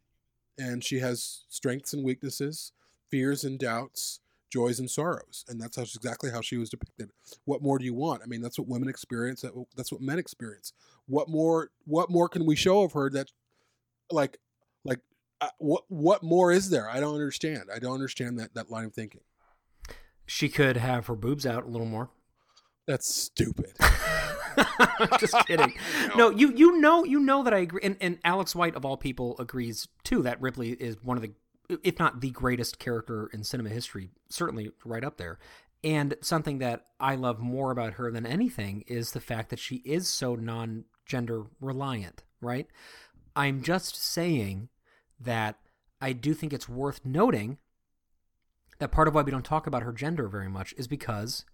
and 0.59 0.83
she 0.83 0.99
has 0.99 1.45
strengths 1.49 1.93
and 1.93 2.05
weaknesses, 2.05 2.73
fears 3.11 3.45
and 3.45 3.59
doubts, 3.59 4.21
joys 4.51 4.79
and 4.81 4.91
sorrows, 4.91 5.45
and 5.49 5.61
that's 5.61 5.77
how, 5.77 5.83
exactly 5.83 6.31
how 6.31 6.41
she 6.41 6.57
was 6.57 6.71
depicted. 6.71 7.11
What 7.45 7.63
more 7.63 7.79
do 7.79 7.85
you 7.85 7.95
want? 7.95 8.23
I 8.23 8.27
mean, 8.27 8.41
that's 8.41 8.59
what 8.59 8.69
women 8.69 8.89
experience. 8.89 9.43
that- 9.43 9.53
That's 9.77 9.93
what 9.93 10.01
men 10.01 10.19
experience. 10.19 10.73
What 11.07 11.29
more? 11.29 11.71
What 11.85 12.11
more 12.11 12.29
can 12.29 12.45
we 12.47 12.57
show 12.57 12.83
of 12.83 12.93
her 12.93 13.09
that, 13.11 13.31
like, 14.11 14.39
like, 14.85 15.01
uh, 15.41 15.49
what 15.59 15.85
what 15.89 16.23
more 16.23 16.51
is 16.53 16.71
there? 16.71 16.89
I 16.89 17.01
don't 17.01 17.15
understand. 17.15 17.65
I 17.75 17.79
don't 17.79 17.95
understand 17.95 18.39
that 18.39 18.55
that 18.55 18.71
line 18.71 18.87
of 18.87 18.95
thinking. 18.95 19.21
She 20.27 20.49
could 20.49 20.77
have 20.77 21.07
her 21.07 21.15
boobs 21.15 21.47
out 21.47 21.65
a 21.65 21.69
little 21.69 21.87
more. 21.87 22.11
That's 22.87 23.13
stupid. 23.15 23.73
Just 25.19 25.35
kidding. 25.47 25.75
No, 26.17 26.31
you 26.31 26.53
you 26.55 26.81
know 26.81 27.05
you 27.05 27.21
know 27.21 27.43
that 27.45 27.53
I 27.55 27.59
agree, 27.59 27.81
and, 27.83 27.97
and 28.01 28.19
Alex 28.25 28.55
White 28.57 28.75
of 28.75 28.85
all 28.85 28.97
people 28.97 29.37
agrees 29.39 29.87
too 30.05 30.23
that 30.23 30.41
Ripley 30.41 30.71
is 30.71 30.97
one 31.03 31.17
of 31.17 31.23
the, 31.23 31.33
if 31.69 31.99
not 31.99 32.21
the 32.21 32.31
greatest 32.31 32.79
character 32.79 33.29
in 33.33 33.45
cinema 33.45 33.71
history, 33.71 34.11
certainly 34.29 34.71
right 34.85 35.05
up 35.05 35.17
there. 35.17 35.39
And 35.85 36.15
something 36.21 36.59
that 36.59 36.87
I 36.99 37.15
love 37.15 37.39
more 37.39 37.71
about 37.71 37.95
her 37.95 38.11
than 38.11 38.27
anything 38.27 38.85
is 38.87 39.13
the 39.13 39.21
fact 39.21 39.51
that 39.51 39.61
she 39.61 39.77
is 39.77 40.09
so 40.09 40.35
non-gender 40.35 41.45
reliant. 41.61 42.25
Right? 42.41 42.69
I'm 43.35 43.63
just 43.63 43.97
saying 43.97 44.69
that 45.21 45.57
I 46.01 46.13
do 46.13 46.35
think 46.35 46.53
it's 46.53 46.69
worth 46.69 47.05
noting 47.05 47.59
that 48.79 48.93
part 48.93 49.09
of 49.09 49.15
why 49.15 49.23
we 49.23 49.31
don't 49.31 49.45
talk 49.45 49.67
about 49.67 49.83
her 49.83 49.93
gender 49.93 50.29
very 50.29 50.49
much 50.49 50.75
is 50.77 50.87
because 50.87 51.45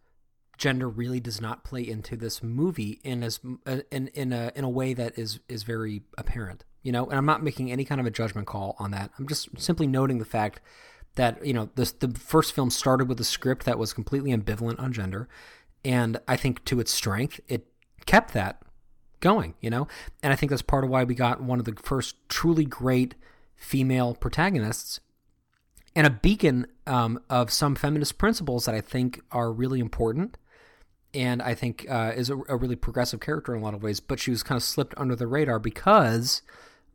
gender 0.59 0.89
really 0.89 1.21
does 1.21 1.41
not 1.41 1.65
play 1.65 1.87
into 1.87 2.17
this 2.17 2.43
movie 2.43 3.01
in 3.03 3.23
as 3.23 3.41
uh, 3.67 3.79
in 3.91 4.09
in 4.09 4.33
a 4.33 4.53
in 4.55 4.65
a 4.65 4.69
way 4.69 4.95
that 4.95 5.19
is 5.19 5.41
is 5.49 5.63
very 5.63 6.03
apparent 6.17 6.65
you 6.85 6.93
know 6.93 7.07
and 7.07 7.19
i'm 7.19 7.27
not 7.27 7.43
making 7.43 7.73
any 7.73 7.85
kind 7.85 8.01
of 8.01 8.07
a 8.07 8.11
judgment 8.11 8.47
call 8.47 8.77
on 8.79 8.93
that 8.93 9.11
i'm 9.19 9.27
just 9.27 9.49
simply 9.59 9.87
noting 9.87 10.19
the 10.19 10.25
fact 10.25 10.61
that 11.17 11.45
you 11.45 11.53
know 11.53 11.69
this 11.75 11.91
the 11.91 12.09
first 12.11 12.53
film 12.53 12.71
started 12.71 13.09
with 13.09 13.19
a 13.19 13.25
script 13.25 13.67
that 13.67 13.79
was 13.79 13.93
completely 13.93 14.31
ambivalent 14.31 14.79
on 14.79 14.93
gender 14.93 15.29
and 15.85 16.19
i 16.29 16.37
think 16.37 16.65
to 16.65 16.79
its 16.79 16.93
strength 16.93 17.41
it 17.49 17.67
kept 18.07 18.33
that 18.33 18.63
going 19.19 19.55
you 19.61 19.71
know 19.71 19.89
and 20.23 20.33
i 20.33 20.37
think 20.37 20.51
that's 20.51 20.63
part 20.63 20.85
of 20.85 20.91
why 20.91 21.03
we 21.03 21.15
got 21.15 21.43
one 21.43 21.59
of 21.59 21.65
the 21.65 21.75
first 21.83 22.15
truly 22.29 22.65
great 22.65 23.17
female 23.57 24.15
protagonists 24.15 25.01
and 25.97 26.07
a 26.07 26.11
beacon 26.11 26.67
um, 26.87 27.21
of 27.31 27.53
some 27.53 27.75
feminist 27.75 28.19
principles 28.19 28.65
that 28.67 28.75
I 28.75 28.81
think 28.81 29.21
are 29.31 29.53
really 29.53 29.81
important, 29.81 30.37
and 31.13 31.41
I 31.41 31.55
think 31.55 31.87
uh, 31.89 32.13
is 32.15 32.31
a, 32.31 32.37
a 32.49 32.57
really 32.57 32.77
progressive 32.77 33.21
character 33.21 33.55
in 33.55 33.61
a 33.61 33.65
lot 33.65 33.75
of 33.75 33.83
ways. 33.83 34.01
But 34.01 34.19
she 34.19 34.31
was 34.31 34.43
kind 34.43 34.57
of 34.57 34.63
slipped 34.63 34.95
under 34.97 35.15
the 35.15 35.27
radar 35.27 35.59
because 35.59 36.43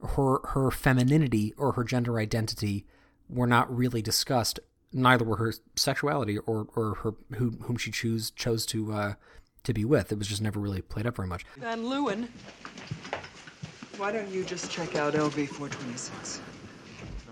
her 0.01 0.39
her 0.49 0.71
femininity 0.71 1.53
or 1.57 1.73
her 1.73 1.83
gender 1.83 2.19
identity 2.19 2.85
were 3.29 3.47
not 3.47 3.75
really 3.75 4.01
discussed. 4.01 4.59
Neither 4.91 5.23
were 5.23 5.37
her 5.37 5.53
sexuality 5.75 6.37
or 6.37 6.67
or 6.75 6.95
her 6.95 7.13
who, 7.35 7.51
whom 7.61 7.77
she 7.77 7.91
choose 7.91 8.31
chose 8.31 8.65
to 8.67 8.91
uh, 8.93 9.13
to 9.63 9.73
be 9.73 9.85
with. 9.85 10.11
It 10.11 10.17
was 10.17 10.27
just 10.27 10.41
never 10.41 10.59
really 10.59 10.81
played 10.81 11.05
up 11.05 11.15
very 11.15 11.27
much. 11.27 11.45
Van 11.57 11.83
Leeuwen, 11.83 12.27
why 13.97 14.11
don't 14.11 14.29
you 14.29 14.43
just 14.43 14.71
check 14.71 14.95
out 14.95 15.13
LV 15.13 15.33
426? 15.47 16.41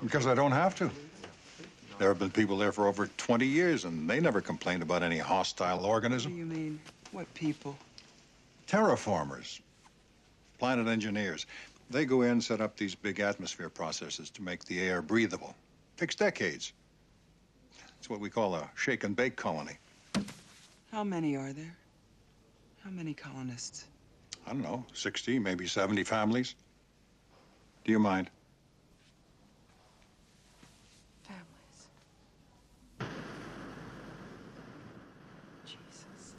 Because 0.04 0.28
I 0.28 0.36
don't 0.36 0.52
have 0.52 0.76
to. 0.76 0.92
There 1.98 2.10
have 2.10 2.20
been 2.20 2.30
people 2.30 2.58
there 2.58 2.72
for 2.72 2.86
over 2.88 3.08
20 3.08 3.48
years, 3.48 3.86
and 3.86 4.08
they 4.08 4.20
never 4.20 4.40
complained 4.40 4.84
about 4.84 5.02
any 5.02 5.18
hostile 5.18 5.84
organism. 5.84 6.32
What 6.32 6.36
do 6.36 6.42
organism. 6.42 6.56
you 6.58 6.64
mean? 6.64 6.80
What 7.12 7.34
people? 7.34 7.76
Terraformers, 8.68 9.62
planet 10.60 10.88
engineers. 10.88 11.48
They 11.90 12.06
go 12.06 12.24
in, 12.24 12.42
set 12.42 12.60
up 12.60 12.76
these 12.76 12.96
big 12.96 13.20
atmosphere 13.20 13.70
processes 13.70 14.30
to 14.32 14.42
make 14.42 14.66
the 14.66 14.82
air 14.82 15.02
breathable. 15.02 15.56
Takes 15.96 16.16
decades. 16.16 16.74
It's 18.00 18.10
what 18.10 18.20
we 18.20 18.30
call 18.30 18.56
a 18.56 18.70
shake 18.76 19.04
and 19.04 19.16
bake 19.16 19.36
colony. 19.36 19.78
How 20.92 21.04
many 21.04 21.36
are 21.36 21.54
there? 21.54 21.76
How 22.84 22.90
many 22.90 23.14
colonists? 23.14 23.86
I 24.46 24.52
don't 24.52 24.62
know, 24.62 24.86
60, 24.94 25.40
maybe 25.40 25.68
70 25.68 26.04
families. 26.04 26.56
Do 27.84 27.92
you 27.92 28.00
mind? 28.00 28.30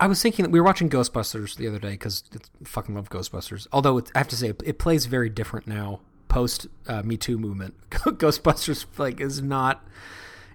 I 0.00 0.06
was 0.06 0.22
thinking 0.22 0.44
that 0.44 0.50
we 0.50 0.60
were 0.60 0.66
watching 0.66 0.88
Ghostbusters 0.88 1.56
the 1.56 1.66
other 1.66 1.78
day 1.78 1.90
because 1.90 2.24
I 2.34 2.38
fucking 2.64 2.94
love 2.94 3.10
Ghostbusters. 3.10 3.66
Although 3.72 3.98
it, 3.98 4.10
I 4.14 4.18
have 4.18 4.28
to 4.28 4.36
say, 4.36 4.52
it 4.64 4.78
plays 4.78 5.06
very 5.06 5.28
different 5.28 5.66
now 5.66 6.00
post 6.28 6.66
uh, 6.86 7.02
Me 7.02 7.16
Too 7.16 7.38
movement. 7.38 7.74
Ghostbusters 7.90 8.86
like 8.98 9.20
is 9.20 9.42
not. 9.42 9.84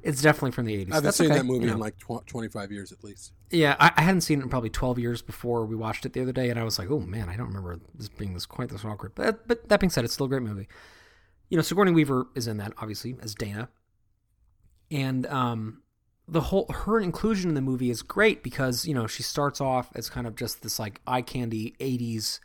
It's 0.01 0.21
definitely 0.21 0.51
from 0.51 0.65
the 0.65 0.73
eighties. 0.73 0.91
I 0.91 0.95
haven't 0.95 1.05
That's 1.05 1.17
seen 1.17 1.27
okay, 1.27 1.37
that 1.37 1.45
movie 1.45 1.61
you 1.61 1.67
know. 1.67 1.73
in 1.73 1.79
like 1.79 1.97
tw- 1.97 2.25
25 2.27 2.71
years 2.71 2.91
at 2.91 3.03
least. 3.03 3.31
Yeah, 3.51 3.75
I, 3.79 3.91
I 3.95 4.01
hadn't 4.01 4.21
seen 4.21 4.39
it 4.39 4.43
in 4.43 4.49
probably 4.49 4.69
twelve 4.69 4.99
years 4.99 5.21
before 5.21 5.65
we 5.65 5.75
watched 5.75 6.05
it 6.05 6.13
the 6.13 6.21
other 6.21 6.31
day, 6.33 6.49
and 6.49 6.59
I 6.59 6.63
was 6.63 6.77
like, 6.77 6.89
oh 6.89 6.99
man, 6.99 7.29
I 7.29 7.37
don't 7.37 7.47
remember 7.47 7.79
this 7.95 8.09
being 8.09 8.33
this 8.33 8.45
quite 8.45 8.69
this 8.69 8.83
awkward. 8.83 9.13
But 9.15 9.47
but 9.47 9.69
that 9.69 9.79
being 9.79 9.89
said, 9.89 10.03
it's 10.03 10.13
still 10.13 10.25
a 10.25 10.29
great 10.29 10.41
movie. 10.41 10.67
You 11.49 11.57
know, 11.57 11.61
Sigourney 11.63 11.91
Weaver 11.91 12.27
is 12.35 12.47
in 12.47 12.57
that 12.57 12.73
obviously 12.77 13.15
as 13.21 13.35
Dana, 13.35 13.69
and 14.91 15.25
um, 15.27 15.82
the 16.27 16.41
whole 16.41 16.65
her 16.69 16.99
inclusion 16.99 17.49
in 17.49 17.55
the 17.55 17.61
movie 17.61 17.89
is 17.89 18.01
great 18.01 18.43
because 18.43 18.85
you 18.85 18.93
know 18.93 19.07
she 19.07 19.23
starts 19.23 19.59
off 19.59 19.89
as 19.95 20.09
kind 20.09 20.25
of 20.25 20.35
just 20.35 20.63
this 20.63 20.79
like 20.79 21.01
eye 21.05 21.21
candy 21.21 21.75
'80s 21.79 22.39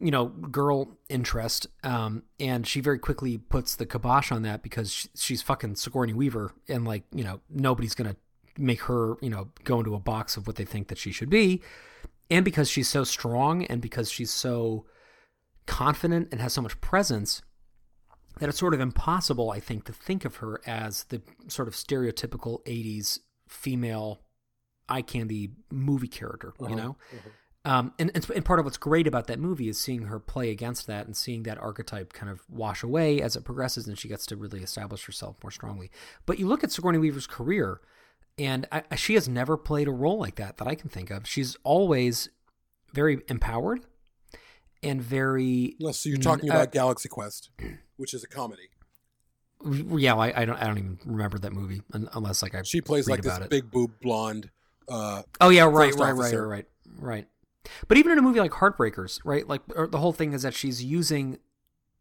you 0.00 0.10
know 0.10 0.26
girl 0.26 0.98
interest 1.08 1.66
um 1.82 2.24
and 2.38 2.66
she 2.66 2.80
very 2.80 2.98
quickly 2.98 3.38
puts 3.38 3.76
the 3.76 3.86
kibosh 3.86 4.30
on 4.30 4.42
that 4.42 4.62
because 4.62 4.92
she, 4.92 5.08
she's 5.14 5.40
fucking 5.40 5.76
Sigourney 5.76 6.12
Weaver 6.12 6.52
and 6.68 6.84
like 6.84 7.04
you 7.14 7.24
know 7.24 7.40
nobody's 7.48 7.94
gonna 7.94 8.16
make 8.58 8.82
her 8.82 9.16
you 9.20 9.30
know 9.30 9.48
go 9.64 9.78
into 9.78 9.94
a 9.94 10.00
box 10.00 10.36
of 10.36 10.46
what 10.46 10.56
they 10.56 10.64
think 10.64 10.88
that 10.88 10.98
she 10.98 11.12
should 11.12 11.30
be. 11.30 11.62
And 12.30 12.44
because 12.44 12.70
she's 12.70 12.88
so 12.88 13.04
strong 13.04 13.64
and 13.64 13.82
because 13.82 14.10
she's 14.10 14.30
so 14.30 14.86
confident 15.66 16.28
and 16.32 16.40
has 16.40 16.52
so 16.52 16.62
much 16.62 16.80
presence 16.80 17.42
that 18.40 18.48
it's 18.48 18.58
sort 18.58 18.74
of 18.74 18.80
impossible 18.80 19.50
I 19.50 19.60
think 19.60 19.84
to 19.84 19.92
think 19.92 20.24
of 20.24 20.36
her 20.36 20.60
as 20.66 21.04
the 21.04 21.22
sort 21.48 21.68
of 21.68 21.74
stereotypical 21.74 22.64
80s 22.64 23.20
female 23.48 24.20
eye 24.88 25.02
candy 25.02 25.50
movie 25.70 26.08
character 26.08 26.52
you 26.60 26.66
Uh-huh, 26.66 26.74
know 26.76 26.96
um, 27.66 27.94
and, 27.98 28.10
and 28.14 28.28
and 28.30 28.44
part 28.44 28.58
of 28.58 28.66
what's 28.66 28.76
great 28.76 29.06
about 29.06 29.26
that 29.28 29.38
movie 29.38 29.68
is 29.70 29.80
seeing 29.80 30.02
her 30.02 30.18
play 30.20 30.50
against 30.50 30.86
that 30.86 31.06
and 31.06 31.16
seeing 31.16 31.44
that 31.44 31.56
archetype 31.58 32.12
kind 32.12 32.30
of 32.30 32.42
wash 32.50 32.82
away 32.82 33.22
as 33.22 33.36
it 33.36 33.44
progresses 33.44 33.86
and 33.88 33.98
she 33.98 34.08
gets 34.08 34.26
to 34.26 34.36
really 34.36 34.62
establish 34.62 35.06
herself 35.06 35.36
more 35.42 35.50
strongly. 35.50 35.90
But 36.26 36.38
you 36.38 36.46
look 36.46 36.62
at 36.62 36.70
Sigourney 36.72 36.98
Weaver's 36.98 37.26
career, 37.26 37.80
and 38.36 38.66
I, 38.70 38.82
she 38.96 39.14
has 39.14 39.30
never 39.30 39.56
played 39.56 39.88
a 39.88 39.92
role 39.92 40.18
like 40.18 40.34
that 40.36 40.58
that 40.58 40.68
I 40.68 40.74
can 40.74 40.90
think 40.90 41.10
of. 41.10 41.26
She's 41.26 41.56
always 41.64 42.28
very 42.92 43.22
empowered 43.28 43.86
and 44.84 45.02
very 45.02 45.76
Unless 45.80 45.98
so 46.00 46.08
you're 46.08 46.18
talking 46.18 46.50
uh, 46.50 46.54
about 46.54 46.72
Galaxy 46.72 47.08
Quest, 47.08 47.50
which 47.96 48.14
is 48.14 48.22
a 48.24 48.28
comedy. 48.28 48.68
yeah 49.96 50.14
I, 50.14 50.42
I 50.42 50.44
don't 50.44 50.56
i 50.56 50.66
don't 50.66 50.76
even 50.78 50.98
remember 51.06 51.38
that 51.38 51.52
movie 51.52 51.80
unless 51.92 52.42
like 52.42 52.54
i 52.54 52.62
She 52.62 52.80
plays 52.82 53.08
like 53.08 53.22
this 53.22 53.38
it. 53.38 53.48
big 53.50 53.70
boob 53.70 53.92
blonde. 54.02 54.50
Uh, 54.86 55.22
oh 55.40 55.48
yeah 55.48 55.62
right 55.64 55.94
right 55.94 56.14
right 56.14 56.34
right 56.34 56.34
right 56.36 56.66
right 56.98 57.26
but 57.88 57.96
even 57.96 58.12
in 58.12 58.18
a 58.18 58.22
movie 58.22 58.40
like 58.40 58.50
heartbreakers 58.52 59.20
right 59.24 59.48
like 59.48 59.62
or 59.74 59.86
the 59.86 59.96
whole 59.98 60.12
thing 60.12 60.34
is 60.34 60.42
that 60.42 60.52
she's 60.52 60.84
using 60.84 61.38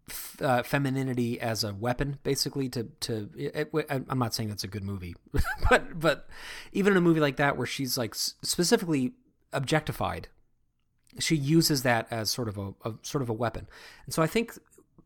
f- 0.10 0.36
uh, 0.42 0.62
femininity 0.64 1.40
as 1.40 1.64
a 1.64 1.74
weapon 1.74 2.18
basically 2.24 2.68
to 2.68 2.84
to 3.00 3.30
it, 3.38 3.70
it, 3.74 3.86
i'm 4.10 4.20
not 4.20 4.34
saying 4.34 4.50
that's 4.50 4.66
a 4.66 4.68
good 4.68 4.84
movie 4.84 5.16
but 5.70 5.98
but 5.98 6.28
even 6.74 6.92
in 6.92 6.98
a 6.98 7.02
movie 7.02 7.22
like 7.22 7.38
that 7.38 7.56
where 7.56 7.66
she's 7.68 7.98
like 7.98 8.14
specifically 8.14 9.14
objectified 9.54 10.28
she 11.20 11.36
uses 11.36 11.84
that 11.84 12.08
as 12.12 12.30
sort 12.30 12.48
of 12.48 12.58
a, 12.58 12.74
a 12.86 12.94
sort 13.02 13.22
of 13.22 13.30
a 13.30 13.34
weapon. 13.34 13.68
And 14.06 14.14
so 14.14 14.22
i 14.22 14.28
think 14.28 14.58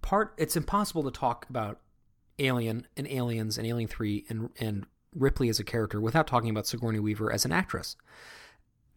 part 0.02 0.34
it's 0.38 0.56
impossible 0.56 1.04
to 1.04 1.12
talk 1.12 1.46
about 1.50 1.80
alien 2.40 2.88
and 2.96 3.08
aliens 3.08 3.58
and 3.58 3.68
alien 3.68 3.88
3 3.88 4.26
and 4.30 4.50
and 4.60 4.86
ripley 5.16 5.50
as 5.50 5.60
a 5.60 5.64
character 5.64 6.00
without 6.00 6.28
talking 6.28 6.50
about 6.50 6.68
sigourney 6.68 7.00
weaver 7.00 7.32
as 7.32 7.46
an 7.46 7.52
actress. 7.52 7.96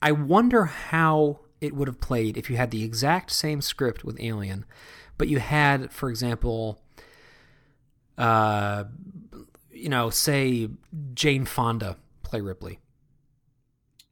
I 0.02 0.12
wonder 0.12 0.66
how 0.66 1.40
it 1.60 1.74
would 1.74 1.88
have 1.88 2.00
played 2.00 2.36
if 2.36 2.50
you 2.50 2.56
had 2.56 2.70
the 2.70 2.84
exact 2.84 3.30
same 3.30 3.60
script 3.60 4.04
with 4.04 4.16
alien 4.20 4.64
but 5.18 5.28
you 5.28 5.38
had 5.38 5.92
for 5.92 6.08
example 6.08 6.80
uh 8.16 8.84
you 9.70 9.88
know 9.88 10.10
say 10.10 10.68
jane 11.14 11.44
fonda 11.44 11.96
play 12.22 12.40
ripley 12.40 12.78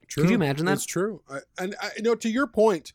True. 0.09 0.23
Could 0.23 0.29
you 0.31 0.35
imagine 0.35 0.65
that? 0.65 0.73
It's 0.73 0.85
true. 0.85 1.21
I, 1.29 1.39
and 1.59 1.75
I, 1.81 1.91
you 1.97 2.03
know, 2.03 2.15
to 2.15 2.29
your 2.29 2.47
point, 2.47 2.93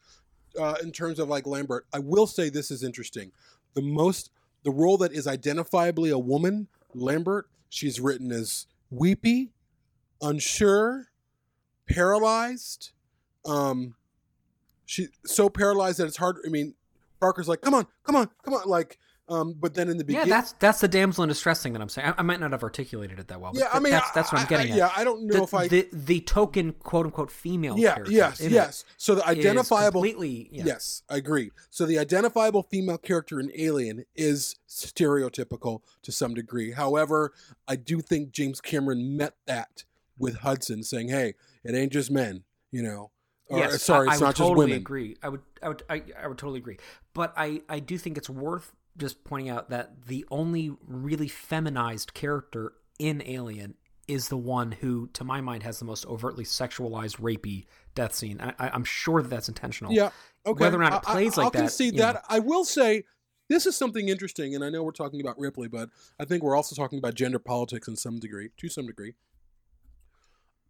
uh, 0.59 0.75
in 0.83 0.93
terms 0.93 1.19
of 1.19 1.29
like 1.29 1.47
Lambert, 1.47 1.87
I 1.93 2.01
will 2.01 2.27
say 2.27 2.49
this 2.49 2.71
is 2.71 2.83
interesting. 2.83 3.33
The 3.75 3.83
most, 3.83 4.31
the 4.65 4.71
role 4.71 4.97
that 4.99 5.13
is 5.13 5.27
identifiably 5.27 6.13
a 6.13 6.19
woman, 6.19 6.69
Lambert, 6.93 7.49
she's 7.69 8.01
written 8.01 8.33
as 8.33 8.67
weepy, 8.91 9.51
unsure, 10.21 11.09
paralyzed. 11.89 12.91
Um, 13.45 13.95
she 14.87 15.09
so 15.25 15.49
paralyzed 15.49 15.99
that 15.99 16.07
it's 16.07 16.17
hard. 16.17 16.39
I 16.45 16.49
mean, 16.51 16.75
Parker's 17.21 17.49
like, 17.49 17.61
"Come 17.61 17.75
on, 17.75 17.87
come 18.05 18.17
on, 18.17 18.29
come 18.45 18.55
on!" 18.55 18.69
Like, 18.69 18.99
um, 19.29 19.55
but 19.59 19.73
then 19.75 19.89
in 19.89 19.97
the 19.97 20.05
beginning, 20.05 20.29
yeah 20.29 20.35
that's 20.37 20.53
that's 20.55 20.81
the 20.81 20.89
damsel 20.89 21.23
in 21.25 21.29
distress 21.29 21.63
thing 21.63 21.73
that 21.73 21.81
i'm 21.81 21.89
saying 21.89 22.09
i, 22.09 22.15
I 22.19 22.23
might 22.23 22.41
not 22.41 22.53
have 22.53 22.63
articulated 22.63 23.19
it 23.19 23.29
that 23.29 23.41
well 23.41 23.53
but 23.53 23.61
Yeah, 23.61 23.69
I 23.73 23.81
mean, 23.81 23.93
that's, 23.93 24.11
that's 24.11 24.31
what 24.33 24.41
i'm 24.41 24.47
I- 24.47 24.49
getting 24.51 24.67
I- 24.73 24.75
at 24.75 24.79
yeah, 24.79 24.91
I 24.95 25.03
don't 25.05 25.27
know 25.27 25.37
the, 25.39 25.43
if 25.45 25.55
I- 25.55 25.69
the, 25.69 25.89
the 25.93 26.21
token 26.21 26.73
quote 26.75 27.07
unquote 27.07 27.31
female 27.31 27.79
yeah, 27.79 27.95
character 27.95 28.13
yes, 28.13 28.41
yes. 28.41 28.85
So 28.99 29.15
the 29.15 29.27
identifiable, 29.27 30.03
completely 30.03 30.49
yeah. 30.53 30.65
yes, 30.67 31.03
I 31.09 31.17
agree. 31.17 31.51
So 31.71 31.87
the 31.87 31.99
identifiable 31.99 32.63
female 32.65 32.99
character 32.99 33.41
in 33.41 33.51
Alien 33.57 34.05
is 34.15 34.57
stereotypical 34.69 35.81
to 36.03 36.13
some 36.13 36.35
degree. 36.35 36.73
However, 36.73 37.33
I 37.69 37.77
do 37.77 38.01
think 38.01 38.33
James 38.33 38.61
Cameron 38.61 39.17
met 39.17 39.35
that 39.47 39.85
with 40.19 40.39
Hudson, 40.39 40.83
saying, 40.83 41.09
"Hey, 41.09 41.35
it 41.65 41.75
ain't 41.75 41.93
just 41.93 42.11
men," 42.11 42.45
you 42.71 42.83
know. 42.83 43.11
Or, 43.49 43.59
yes, 43.59 43.83
sorry, 43.83 44.09
I, 44.09 44.15
it's 44.15 44.23
I 44.23 44.27
not 44.27 44.37
totally 44.37 44.55
just 44.55 44.59
women. 44.59 44.77
agree. 44.79 45.17
I 45.23 45.29
would, 45.29 45.43
I 45.63 45.69
would, 45.69 45.83
I, 45.91 46.03
I 46.23 46.27
would 46.29 46.39
totally 46.39 46.59
agree. 46.59 46.79
But 47.13 47.35
I, 47.37 47.61
I 47.69 47.79
do 47.79 47.99
think 47.99 48.17
it's 48.17 48.31
worth 48.31 48.73
just 48.97 49.25
pointing 49.25 49.49
out 49.51 49.71
that 49.71 50.07
the 50.07 50.25
only 50.31 50.73
really 50.87 51.29
feminized 51.29 52.15
character 52.15 52.75
in 52.99 53.23
Alien 53.27 53.75
is 54.07 54.29
the 54.29 54.37
one 54.37 54.73
who, 54.73 55.09
to 55.15 55.25
my 55.25 55.41
mind, 55.41 55.63
has 55.63 55.79
the 55.79 55.85
most 55.85 56.07
overtly 56.07 56.45
sexualized, 56.45 57.19
rapey 57.21 57.65
death 57.95 58.15
scene. 58.15 58.41
I, 58.41 58.51
I, 58.59 58.69
I'm 58.71 58.85
sure 58.85 59.23
that 59.23 59.29
that's 59.29 59.49
intentional. 59.49 59.93
Yeah. 59.93 60.11
Okay. 60.47 60.61
Whether 60.61 60.77
or 60.79 60.83
not 60.85 60.93
it 61.05 61.09
I- 61.09 61.11
I- 61.11 61.15
plays 61.15 61.37
like 61.37 61.45
I'll 61.47 61.51
that, 61.53 61.59
concede 61.59 61.95
you 61.95 62.01
know. 62.01 62.13
that. 62.13 62.25
I 62.29 62.39
will 62.39 62.65
say 62.65 63.05
this 63.49 63.67
is 63.67 63.77
something 63.77 64.09
interesting, 64.09 64.55
and 64.55 64.63
I 64.63 64.69
know 64.71 64.83
we're 64.83 64.91
talking 64.93 65.21
about 65.21 65.39
Ripley, 65.39 65.69
but 65.69 65.89
I 66.21 66.25
think 66.25 66.43
we're 66.43 66.57
also 66.57 66.77
talking 66.77 66.99
about 66.99 67.15
gender 67.15 67.39
politics 67.39 67.89
in 67.89 67.97
some 67.97 68.19
degree, 68.19 68.51
to 68.59 68.69
some 68.69 68.87
degree. 68.87 69.15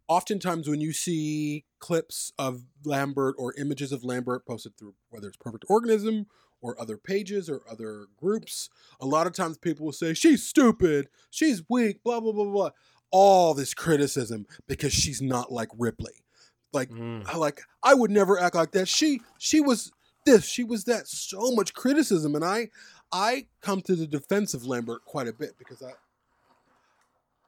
Oftentimes, 0.07 0.67
when 0.67 0.81
you 0.81 0.93
see 0.93 1.65
clips 1.79 2.31
of 2.37 2.63
Lambert 2.83 3.35
or 3.39 3.53
images 3.57 3.91
of 3.91 4.03
Lambert 4.03 4.45
posted 4.45 4.77
through 4.77 4.93
whether 5.09 5.27
it's 5.27 5.37
Perfect 5.37 5.65
Organism 5.67 6.27
or 6.61 6.79
other 6.79 6.97
pages 6.97 7.49
or 7.49 7.61
other 7.69 8.07
groups, 8.17 8.69
a 8.99 9.05
lot 9.05 9.27
of 9.27 9.33
times 9.33 9.57
people 9.57 9.85
will 9.85 9.93
say, 9.93 10.13
She's 10.13 10.45
stupid, 10.45 11.09
she's 11.29 11.63
weak, 11.69 12.03
blah, 12.03 12.19
blah, 12.19 12.31
blah, 12.31 12.45
blah. 12.45 12.69
All 13.11 13.53
this 13.53 13.73
criticism 13.73 14.45
because 14.67 14.91
she's 14.91 15.21
not 15.21 15.51
like 15.51 15.69
Ripley. 15.77 16.23
Like, 16.73 16.89
mm. 16.89 17.23
I 17.25 17.37
like 17.37 17.61
I 17.81 17.93
would 17.93 18.11
never 18.11 18.39
act 18.39 18.55
like 18.55 18.71
that. 18.71 18.87
She 18.87 19.21
she 19.37 19.61
was 19.61 19.91
this, 20.25 20.45
she 20.45 20.63
was 20.63 20.83
that. 20.85 21.07
So 21.07 21.51
much 21.51 21.73
criticism, 21.73 22.35
and 22.35 22.43
I 22.43 22.69
I 23.11 23.45
come 23.61 23.81
to 23.83 23.95
the 23.95 24.07
defense 24.07 24.53
of 24.53 24.65
Lambert 24.65 25.05
quite 25.05 25.27
a 25.27 25.33
bit 25.33 25.51
because 25.57 25.81
I 25.81 25.93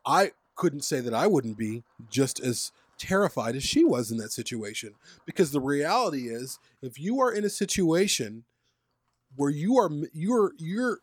I 0.06 0.32
couldn't 0.56 0.86
say 0.86 1.02
that 1.02 1.14
I 1.14 1.28
wouldn't 1.28 1.58
be 1.58 1.84
just 2.10 2.40
as 2.40 2.72
terrified 2.98 3.56
as 3.56 3.64
she 3.64 3.84
was 3.84 4.12
in 4.12 4.18
that 4.18 4.32
situation. 4.32 4.94
Because 5.26 5.52
the 5.52 5.62
reality 5.62 6.30
is, 6.30 6.60
if 6.82 7.00
you 7.00 7.20
are 7.20 7.32
in 7.32 7.44
a 7.44 7.50
situation 7.50 8.46
where 9.38 9.50
you 9.50 9.78
are 9.78 9.90
you're 10.14 10.52
you're 10.58 11.00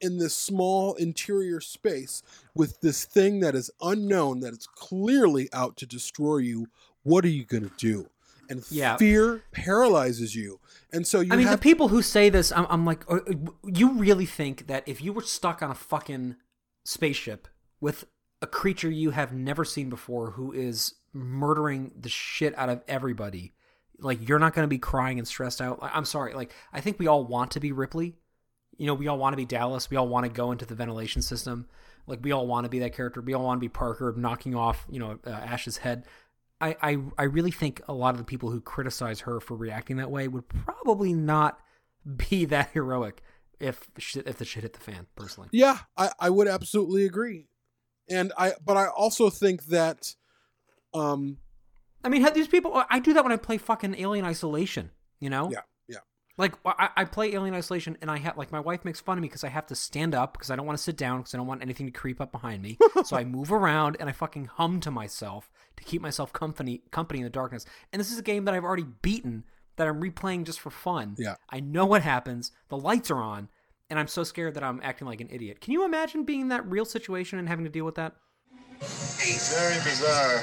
in 0.00 0.18
this 0.18 0.36
small 0.36 0.94
interior 0.94 1.60
space 1.60 2.22
with 2.54 2.80
this 2.80 3.04
thing 3.04 3.40
that 3.40 3.54
is 3.54 3.70
unknown 3.80 4.40
that 4.40 4.52
is 4.52 4.66
clearly 4.74 5.48
out 5.52 5.76
to 5.76 5.86
destroy 5.86 6.36
you, 6.38 6.68
what 7.02 7.24
are 7.24 7.28
you 7.28 7.44
going 7.44 7.68
to 7.68 7.72
do? 7.76 8.08
And 8.50 8.64
Yeah. 8.70 8.96
fear 8.96 9.42
paralyzes 9.52 10.34
you. 10.34 10.60
And 10.92 11.06
so 11.06 11.20
you 11.20 11.32
I 11.32 11.36
mean, 11.36 11.46
have 11.46 11.58
the 11.58 11.62
people 11.62 11.88
who 11.88 12.00
say 12.00 12.30
this, 12.30 12.52
I'm, 12.52 12.66
I'm 12.70 12.84
like, 12.86 13.04
uh, 13.10 13.20
you 13.64 13.92
really 13.94 14.26
think 14.26 14.68
that 14.68 14.84
if 14.86 15.02
you 15.02 15.12
were 15.12 15.22
stuck 15.22 15.62
on 15.62 15.70
a 15.70 15.74
fucking 15.74 16.36
spaceship 16.84 17.48
with 17.80 18.04
a 18.40 18.46
creature 18.46 18.90
you 18.90 19.10
have 19.10 19.32
never 19.32 19.64
seen 19.64 19.90
before 19.90 20.30
who 20.32 20.52
is 20.52 20.94
murdering 21.12 21.92
the 21.98 22.08
shit 22.08 22.56
out 22.56 22.68
of 22.68 22.82
everybody, 22.86 23.52
like 24.00 24.28
you're 24.28 24.38
not 24.38 24.54
going 24.54 24.64
to 24.64 24.68
be 24.68 24.78
crying 24.78 25.18
and 25.18 25.26
stressed 25.26 25.60
out? 25.60 25.78
I'm 25.82 26.04
sorry. 26.04 26.34
Like, 26.34 26.52
I 26.72 26.80
think 26.80 26.98
we 26.98 27.06
all 27.06 27.24
want 27.24 27.52
to 27.52 27.60
be 27.60 27.72
Ripley. 27.72 28.14
You 28.76 28.86
know, 28.86 28.94
we 28.94 29.08
all 29.08 29.18
want 29.18 29.32
to 29.32 29.36
be 29.36 29.44
Dallas. 29.44 29.90
We 29.90 29.96
all 29.96 30.08
want 30.08 30.24
to 30.24 30.30
go 30.30 30.52
into 30.52 30.64
the 30.64 30.74
ventilation 30.74 31.22
system. 31.22 31.66
Like, 32.06 32.20
we 32.22 32.32
all 32.32 32.46
want 32.46 32.64
to 32.64 32.68
be 32.68 32.78
that 32.80 32.94
character. 32.94 33.20
We 33.20 33.34
all 33.34 33.44
want 33.44 33.58
to 33.58 33.60
be 33.60 33.68
Parker 33.68 34.14
knocking 34.16 34.54
off, 34.54 34.86
you 34.88 34.98
know, 34.98 35.18
uh, 35.26 35.30
Ash's 35.30 35.78
head. 35.78 36.04
I, 36.60 36.76
I 36.82 36.98
I 37.16 37.22
really 37.24 37.50
think 37.50 37.82
a 37.86 37.92
lot 37.92 38.14
of 38.14 38.18
the 38.18 38.24
people 38.24 38.50
who 38.50 38.60
criticize 38.60 39.20
her 39.20 39.40
for 39.40 39.56
reacting 39.56 39.96
that 39.98 40.10
way 40.10 40.26
would 40.26 40.48
probably 40.48 41.12
not 41.12 41.60
be 42.28 42.44
that 42.46 42.70
heroic 42.72 43.22
if 43.60 43.88
if 43.96 44.38
the 44.38 44.44
shit 44.44 44.62
hit 44.62 44.72
the 44.72 44.80
fan. 44.80 45.06
Personally, 45.14 45.48
Yeah, 45.52 45.78
I, 45.96 46.10
I 46.18 46.30
would 46.30 46.48
absolutely 46.48 47.04
agree. 47.04 47.48
And 48.08 48.32
I 48.36 48.54
but 48.64 48.76
I 48.76 48.86
also 48.86 49.30
think 49.30 49.66
that 49.66 50.14
um 50.94 51.38
I 52.08 52.10
mean, 52.10 52.26
these 52.32 52.48
people. 52.48 52.82
I 52.88 53.00
do 53.00 53.12
that 53.12 53.22
when 53.22 53.32
I 53.32 53.36
play 53.36 53.58
fucking 53.58 53.96
Alien 53.98 54.24
Isolation. 54.24 54.90
You 55.20 55.28
know? 55.28 55.50
yeah, 55.52 55.60
yeah. 55.88 55.98
Like 56.38 56.54
I, 56.64 56.88
I 56.96 57.04
play 57.04 57.34
Alien 57.34 57.54
Isolation, 57.54 57.98
and 58.00 58.10
I 58.10 58.16
have 58.16 58.38
like 58.38 58.50
my 58.50 58.60
wife 58.60 58.82
makes 58.82 58.98
fun 58.98 59.18
of 59.18 59.22
me 59.22 59.28
because 59.28 59.44
I 59.44 59.48
have 59.48 59.66
to 59.66 59.74
stand 59.74 60.14
up 60.14 60.32
because 60.32 60.50
I 60.50 60.56
don't 60.56 60.64
want 60.64 60.78
to 60.78 60.82
sit 60.82 60.96
down 60.96 61.18
because 61.18 61.34
I 61.34 61.36
don't 61.36 61.46
want 61.46 61.60
anything 61.60 61.84
to 61.84 61.92
creep 61.92 62.18
up 62.18 62.32
behind 62.32 62.62
me. 62.62 62.78
so 63.04 63.16
I 63.16 63.24
move 63.24 63.52
around 63.52 63.98
and 64.00 64.08
I 64.08 64.12
fucking 64.12 64.46
hum 64.46 64.80
to 64.80 64.90
myself 64.90 65.50
to 65.76 65.84
keep 65.84 66.00
myself 66.00 66.32
company 66.32 66.80
company 66.90 67.20
in 67.20 67.24
the 67.24 67.30
darkness. 67.30 67.66
And 67.92 68.00
this 68.00 68.10
is 68.10 68.18
a 68.18 68.22
game 68.22 68.46
that 68.46 68.54
I've 68.54 68.64
already 68.64 68.86
beaten 69.02 69.44
that 69.76 69.86
I'm 69.86 70.00
replaying 70.00 70.44
just 70.44 70.60
for 70.60 70.70
fun. 70.70 71.14
Yeah. 71.18 71.34
I 71.50 71.60
know 71.60 71.84
what 71.84 72.00
happens. 72.00 72.52
The 72.68 72.78
lights 72.78 73.10
are 73.10 73.20
on, 73.20 73.50
and 73.90 73.98
I'm 73.98 74.08
so 74.08 74.24
scared 74.24 74.54
that 74.54 74.64
I'm 74.64 74.80
acting 74.82 75.06
like 75.06 75.20
an 75.20 75.28
idiot. 75.30 75.60
Can 75.60 75.74
you 75.74 75.84
imagine 75.84 76.24
being 76.24 76.40
in 76.40 76.48
that 76.48 76.66
real 76.66 76.86
situation 76.86 77.38
and 77.38 77.48
having 77.48 77.66
to 77.66 77.70
deal 77.70 77.84
with 77.84 77.96
that? 77.96 78.14
Very 78.80 79.74
bizarre. 79.82 80.42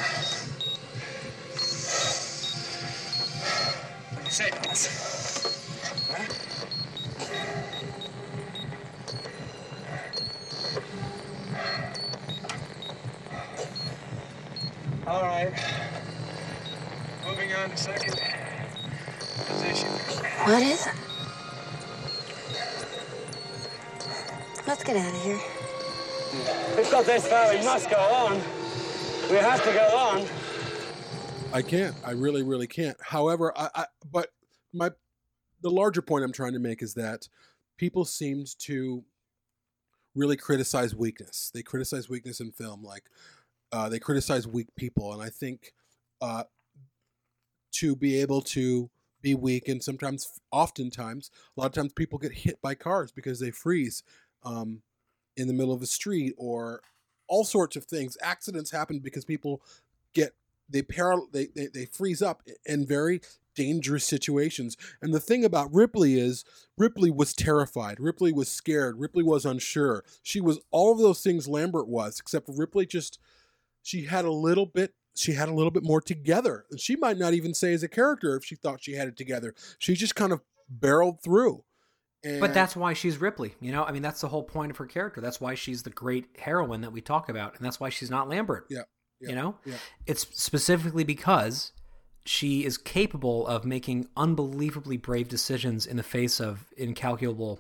Say, 4.36 4.50
boss. 4.50 5.56
All 15.08 15.22
right. 15.22 15.54
Moving 17.26 17.54
on 17.54 17.70
to 17.70 17.78
second 17.78 18.20
position. 19.48 19.88
What 20.44 20.62
is 20.64 20.86
it? 20.86 20.94
Let's 24.68 24.84
get 24.84 24.98
out 24.98 25.16
of 25.16 25.22
here. 25.24 25.40
We've 26.76 26.92
got 26.92 27.06
this 27.06 27.26
far. 27.26 27.54
We 27.54 27.64
must 27.64 27.90
go 27.90 27.96
on. 27.96 28.34
We 29.30 29.38
have 29.38 29.64
to 29.64 29.72
go 29.72 29.98
on. 29.98 30.45
I 31.56 31.62
can't. 31.62 31.96
I 32.06 32.12
really, 32.12 32.44
really 32.44 32.68
can't. 32.68 32.98
However, 33.02 33.58
I, 33.58 33.70
I 33.74 33.86
but 34.12 34.34
my 34.74 34.92
the 35.62 35.72
larger 35.72 36.02
point 36.02 36.26
I'm 36.26 36.34
trying 36.34 36.52
to 36.52 36.60
make 36.60 36.82
is 36.84 36.96
that 36.96 37.30
people 37.78 38.04
seemed 38.04 38.60
to 38.60 39.06
really 40.16 40.36
criticize 40.36 40.94
weakness. 40.94 41.52
They 41.54 41.64
criticize 41.64 42.10
weakness 42.10 42.42
in 42.42 42.52
film, 42.52 42.84
like 42.84 43.04
uh, 43.72 43.88
they 43.88 44.00
criticize 44.00 44.46
weak 44.46 44.68
people, 44.76 45.14
and 45.14 45.24
I 45.24 45.30
think 45.30 45.72
uh, 46.20 46.44
to 47.76 47.96
be 47.96 48.20
able 48.20 48.42
to 48.42 48.90
be 49.22 49.34
weak, 49.34 49.70
and 49.70 49.82
sometimes, 49.82 50.42
oftentimes, 50.52 51.32
a 51.56 51.62
lot 51.62 51.68
of 51.68 51.72
times 51.72 51.94
people 51.94 52.20
get 52.20 52.34
hit 52.34 52.62
by 52.62 52.76
cars 52.76 53.14
because 53.14 53.40
they 53.40 53.52
freeze 53.52 54.04
um, 54.44 54.82
in 55.38 55.48
the 55.48 55.54
middle 55.54 55.74
of 55.74 55.80
the 55.80 55.88
street 55.88 56.34
or 56.38 56.82
all 57.30 57.46
sorts 57.46 57.78
of 57.78 57.86
things. 57.86 58.18
Accidents 58.22 58.72
happen 58.72 59.00
because 59.00 59.24
people 59.24 59.62
get 60.14 60.34
they 60.70 60.82
paral 60.82 61.32
they, 61.32 61.48
they 61.56 61.68
they 61.74 61.86
freeze 61.86 62.22
up 62.22 62.42
in 62.66 62.86
very 62.86 63.22
dangerous 63.56 64.06
situations. 64.06 64.76
And 65.02 65.14
the 65.14 65.20
thing 65.20 65.46
about 65.46 65.74
Ripley 65.74 66.20
is 66.20 66.44
Ripley 66.78 67.10
was 67.10 67.34
terrified. 67.34 68.00
Ripley 68.00 68.32
was 68.32 68.50
scared. 68.50 69.00
Ripley 69.00 69.24
was 69.24 69.46
unsure. 69.46 70.04
She 70.22 70.42
was 70.42 70.60
all 70.72 70.92
of 70.92 71.00
those 71.00 71.22
things 71.22 71.48
Lambert 71.48 71.88
was, 71.88 72.20
except 72.20 72.50
Ripley 72.50 72.86
just 72.86 73.20
she 73.82 74.06
had 74.06 74.26
a 74.26 74.32
little 74.32 74.66
bit 74.66 74.94
she 75.16 75.34
had 75.34 75.50
a 75.50 75.54
little 75.54 75.72
bit 75.72 75.84
more 75.84 76.02
together. 76.02 76.66
And 76.70 76.80
she 76.80 76.96
might 76.96 77.18
not 77.18 77.34
even 77.34 77.54
say 77.54 77.74
as 77.74 77.84
a 77.84 77.88
character 77.88 78.36
if 78.36 78.44
she 78.44 78.56
thought 78.56 78.84
she 78.84 78.94
had 78.94 79.08
it 79.08 79.18
together. 79.18 79.56
She 79.80 79.96
just 79.96 80.16
kind 80.16 80.34
of 80.34 80.42
barreled 80.70 81.24
through. 81.24 81.64
And 82.24 82.42
But 82.42 82.54
that's 82.54 82.76
why 82.76 82.94
she's 82.94 83.22
Ripley. 83.22 83.56
You 83.62 83.72
know, 83.72 83.84
I 83.84 83.92
mean, 83.92 84.02
that's 84.02 84.22
the 84.22 84.28
whole 84.28 84.44
point 84.44 84.72
of 84.72 84.78
her 84.78 84.88
character. 84.88 85.22
That's 85.22 85.40
why 85.40 85.54
she's 85.54 85.84
the 85.84 85.92
great 85.92 86.26
heroine 86.40 86.82
that 86.82 86.92
we 86.92 87.00
talk 87.00 87.30
about, 87.30 87.56
and 87.56 87.66
that's 87.66 87.80
why 87.80 87.90
she's 87.90 88.10
not 88.10 88.28
Lambert. 88.28 88.66
Yeah. 88.70 88.82
Yeah, 89.26 89.30
you 89.30 89.36
know, 89.36 89.56
yeah. 89.66 89.76
it's 90.06 90.28
specifically 90.34 91.04
because 91.04 91.72
she 92.26 92.66
is 92.66 92.78
capable 92.78 93.46
of 93.48 93.66
making 93.66 94.08
unbelievably 94.18 94.98
brave 94.98 95.28
decisions 95.28 95.86
in 95.86 95.98
the 95.98 96.04
face 96.04 96.40
of 96.40 96.74
incalculable 96.78 97.60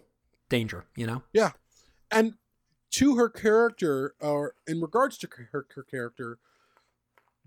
danger. 0.50 0.86
You 0.96 1.08
know, 1.08 1.24
Yeah. 1.34 1.52
And 2.12 2.36
to 2.92 3.16
her 3.16 3.30
character, 3.30 4.16
or 4.20 4.56
in 4.68 4.80
regards 4.80 5.18
to 5.20 5.28
her, 5.52 5.66
her 5.76 5.84
character, 5.84 6.40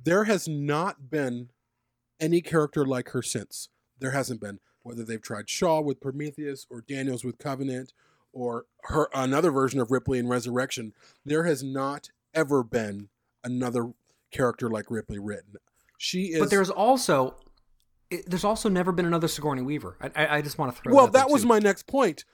there 0.02 0.24
has 0.24 0.46
not 0.46 1.10
been 1.10 1.50
any 2.20 2.40
character 2.40 2.84
like 2.84 3.10
her 3.10 3.22
since. 3.22 3.68
There 3.98 4.10
hasn't 4.10 4.40
been. 4.40 4.60
Whether 4.82 5.04
they've 5.04 5.22
tried 5.22 5.48
Shaw 5.50 5.80
with 5.80 6.00
Prometheus 6.00 6.66
or 6.70 6.82
Daniels 6.82 7.24
with 7.24 7.38
Covenant 7.38 7.92
or 8.32 8.66
her 8.84 9.08
another 9.14 9.50
version 9.50 9.80
of 9.80 9.90
Ripley 9.90 10.18
in 10.18 10.28
Resurrection, 10.28 10.92
there 11.24 11.44
has 11.44 11.62
not 11.62 12.10
ever 12.34 12.62
been 12.62 13.08
another 13.42 13.92
character 14.30 14.68
like 14.68 14.90
Ripley 14.90 15.18
written. 15.18 15.54
She 15.98 16.26
is 16.26 16.40
but 16.40 16.50
there's 16.50 16.70
also 16.70 17.36
it, 18.10 18.28
there's 18.28 18.44
also 18.44 18.68
never 18.68 18.92
been 18.92 19.06
another 19.06 19.28
Sigourney 19.28 19.62
Weaver. 19.62 19.96
I, 20.00 20.10
I, 20.14 20.36
I 20.36 20.42
just 20.42 20.58
want 20.58 20.74
to 20.74 20.82
throw. 20.82 20.94
well, 20.94 21.08
that, 21.08 21.28
was 21.30 21.42
too. 21.42 21.48
my 21.48 21.58
next 21.58 21.86
point. 21.86 22.24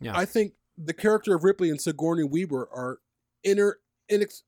Yeah. 0.00 0.16
I 0.16 0.24
think 0.24 0.54
the 0.76 0.92
character 0.92 1.34
of 1.34 1.44
Ripley 1.44 1.70
and 1.70 1.80
Sigourney 1.80 2.24
Weaver 2.24 2.68
are 2.72 2.98
inner 3.44 3.78
inex. 4.10 4.42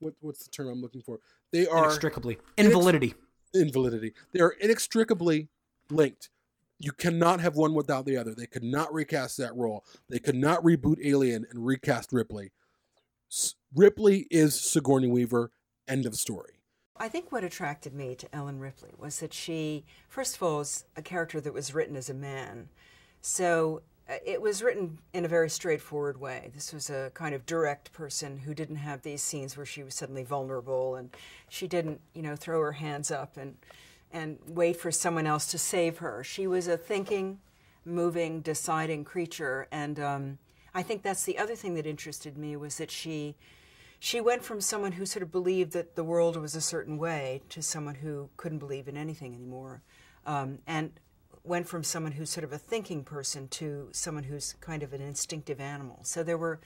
What, 0.00 0.14
what's 0.20 0.44
the 0.44 0.50
term 0.50 0.68
I'm 0.68 0.82
looking 0.82 1.02
for? 1.02 1.20
They 1.52 1.66
are 1.66 1.84
inextricably 1.84 2.38
invalidity. 2.58 3.14
invalidity. 3.54 4.12
They 4.32 4.40
are 4.40 4.50
inextricably 4.60 5.48
linked. 5.90 6.30
You 6.78 6.92
cannot 6.92 7.40
have 7.40 7.56
one 7.56 7.72
without 7.72 8.04
the 8.04 8.16
other. 8.18 8.34
They 8.34 8.46
could 8.46 8.64
not 8.64 8.92
recast 8.92 9.38
that 9.38 9.56
role. 9.56 9.84
They 10.10 10.18
could 10.18 10.34
not 10.34 10.62
reboot 10.62 10.98
Alien 11.02 11.46
and 11.48 11.64
recast 11.64 12.12
Ripley. 12.12 12.52
Ripley 13.74 14.26
is 14.30 14.60
Sigourney 14.60 15.08
Weaver. 15.08 15.50
End 15.88 16.06
of 16.06 16.14
story. 16.14 16.54
I 16.96 17.08
think 17.08 17.30
what 17.30 17.44
attracted 17.44 17.94
me 17.94 18.14
to 18.14 18.34
Ellen 18.34 18.58
Ripley 18.58 18.90
was 18.98 19.20
that 19.20 19.34
she, 19.34 19.84
first 20.08 20.36
of 20.36 20.42
all, 20.42 20.58
was 20.58 20.84
a 20.96 21.02
character 21.02 21.40
that 21.40 21.52
was 21.52 21.74
written 21.74 21.96
as 21.96 22.08
a 22.08 22.14
man. 22.14 22.68
So 23.20 23.82
uh, 24.08 24.14
it 24.24 24.40
was 24.40 24.62
written 24.62 24.98
in 25.12 25.24
a 25.24 25.28
very 25.28 25.50
straightforward 25.50 26.18
way. 26.18 26.50
This 26.54 26.72
was 26.72 26.88
a 26.88 27.10
kind 27.14 27.34
of 27.34 27.44
direct 27.44 27.92
person 27.92 28.38
who 28.38 28.54
didn't 28.54 28.76
have 28.76 29.02
these 29.02 29.22
scenes 29.22 29.56
where 29.56 29.66
she 29.66 29.82
was 29.82 29.94
suddenly 29.94 30.24
vulnerable 30.24 30.94
and 30.94 31.10
she 31.48 31.66
didn't, 31.66 32.00
you 32.14 32.22
know, 32.22 32.36
throw 32.36 32.60
her 32.60 32.72
hands 32.72 33.10
up 33.10 33.36
and 33.36 33.56
and 34.12 34.38
wait 34.46 34.76
for 34.76 34.92
someone 34.92 35.26
else 35.26 35.46
to 35.48 35.58
save 35.58 35.98
her. 35.98 36.22
She 36.22 36.46
was 36.46 36.68
a 36.68 36.76
thinking, 36.76 37.40
moving, 37.84 38.40
deciding 38.40 39.04
creature, 39.04 39.66
and 39.72 39.98
um, 39.98 40.38
I 40.72 40.82
think 40.82 41.02
that's 41.02 41.24
the 41.24 41.38
other 41.38 41.56
thing 41.56 41.74
that 41.74 41.86
interested 41.86 42.38
me 42.38 42.56
was 42.56 42.78
that 42.78 42.90
she 42.90 43.34
she 43.98 44.20
went 44.20 44.44
from 44.44 44.60
someone 44.60 44.92
who 44.92 45.06
sort 45.06 45.22
of 45.22 45.32
believed 45.32 45.72
that 45.72 45.96
the 45.96 46.04
world 46.04 46.36
was 46.36 46.54
a 46.54 46.60
certain 46.60 46.98
way 46.98 47.42
to 47.48 47.62
someone 47.62 47.96
who 47.96 48.28
couldn't 48.36 48.58
believe 48.58 48.88
in 48.88 48.96
anything 48.96 49.34
anymore, 49.34 49.82
um, 50.26 50.58
and 50.66 50.92
went 51.44 51.68
from 51.68 51.84
someone 51.84 52.12
who's 52.12 52.30
sort 52.30 52.44
of 52.44 52.52
a 52.52 52.58
thinking 52.58 53.04
person 53.04 53.48
to 53.48 53.88
someone 53.92 54.24
who's 54.24 54.54
kind 54.60 54.82
of 54.82 54.92
an 54.92 55.00
instinctive 55.00 55.60
animal. 55.60 56.00
So 56.02 56.22
there 56.22 56.38
were 56.38 56.60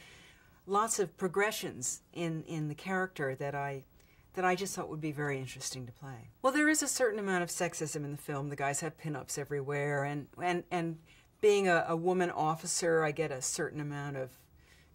lots 0.67 0.99
of 0.99 1.17
progressions 1.17 2.01
in, 2.13 2.45
in 2.45 2.69
the 2.69 2.75
character 2.75 3.35
that 3.35 3.55
I 3.55 3.85
that 4.35 4.45
I 4.45 4.55
just 4.55 4.77
thought 4.77 4.89
would 4.89 5.01
be 5.01 5.11
very 5.11 5.39
interesting 5.39 5.87
to 5.87 5.93
play. 5.93 6.31
Well, 6.41 6.53
there 6.53 6.69
is 6.69 6.85
a 6.85 6.89
certain 6.89 7.19
amount 7.19 7.43
of 7.43 7.49
sexism 7.49 8.05
in 8.05 8.13
the 8.13 8.17
film. 8.17 8.49
The 8.49 8.55
guys 8.55 8.79
have 8.79 8.97
pinups 8.97 9.39
everywhere, 9.39 10.05
and 10.05 10.29
and 10.41 10.63
and 10.71 10.99
being 11.41 11.69
a, 11.69 11.85
a 11.89 11.97
woman 11.97 12.31
officer, 12.31 13.03
I 13.03 13.11
get 13.11 13.33
a 13.33 13.43
certain 13.43 13.81
amount 13.81 14.17
of 14.17 14.31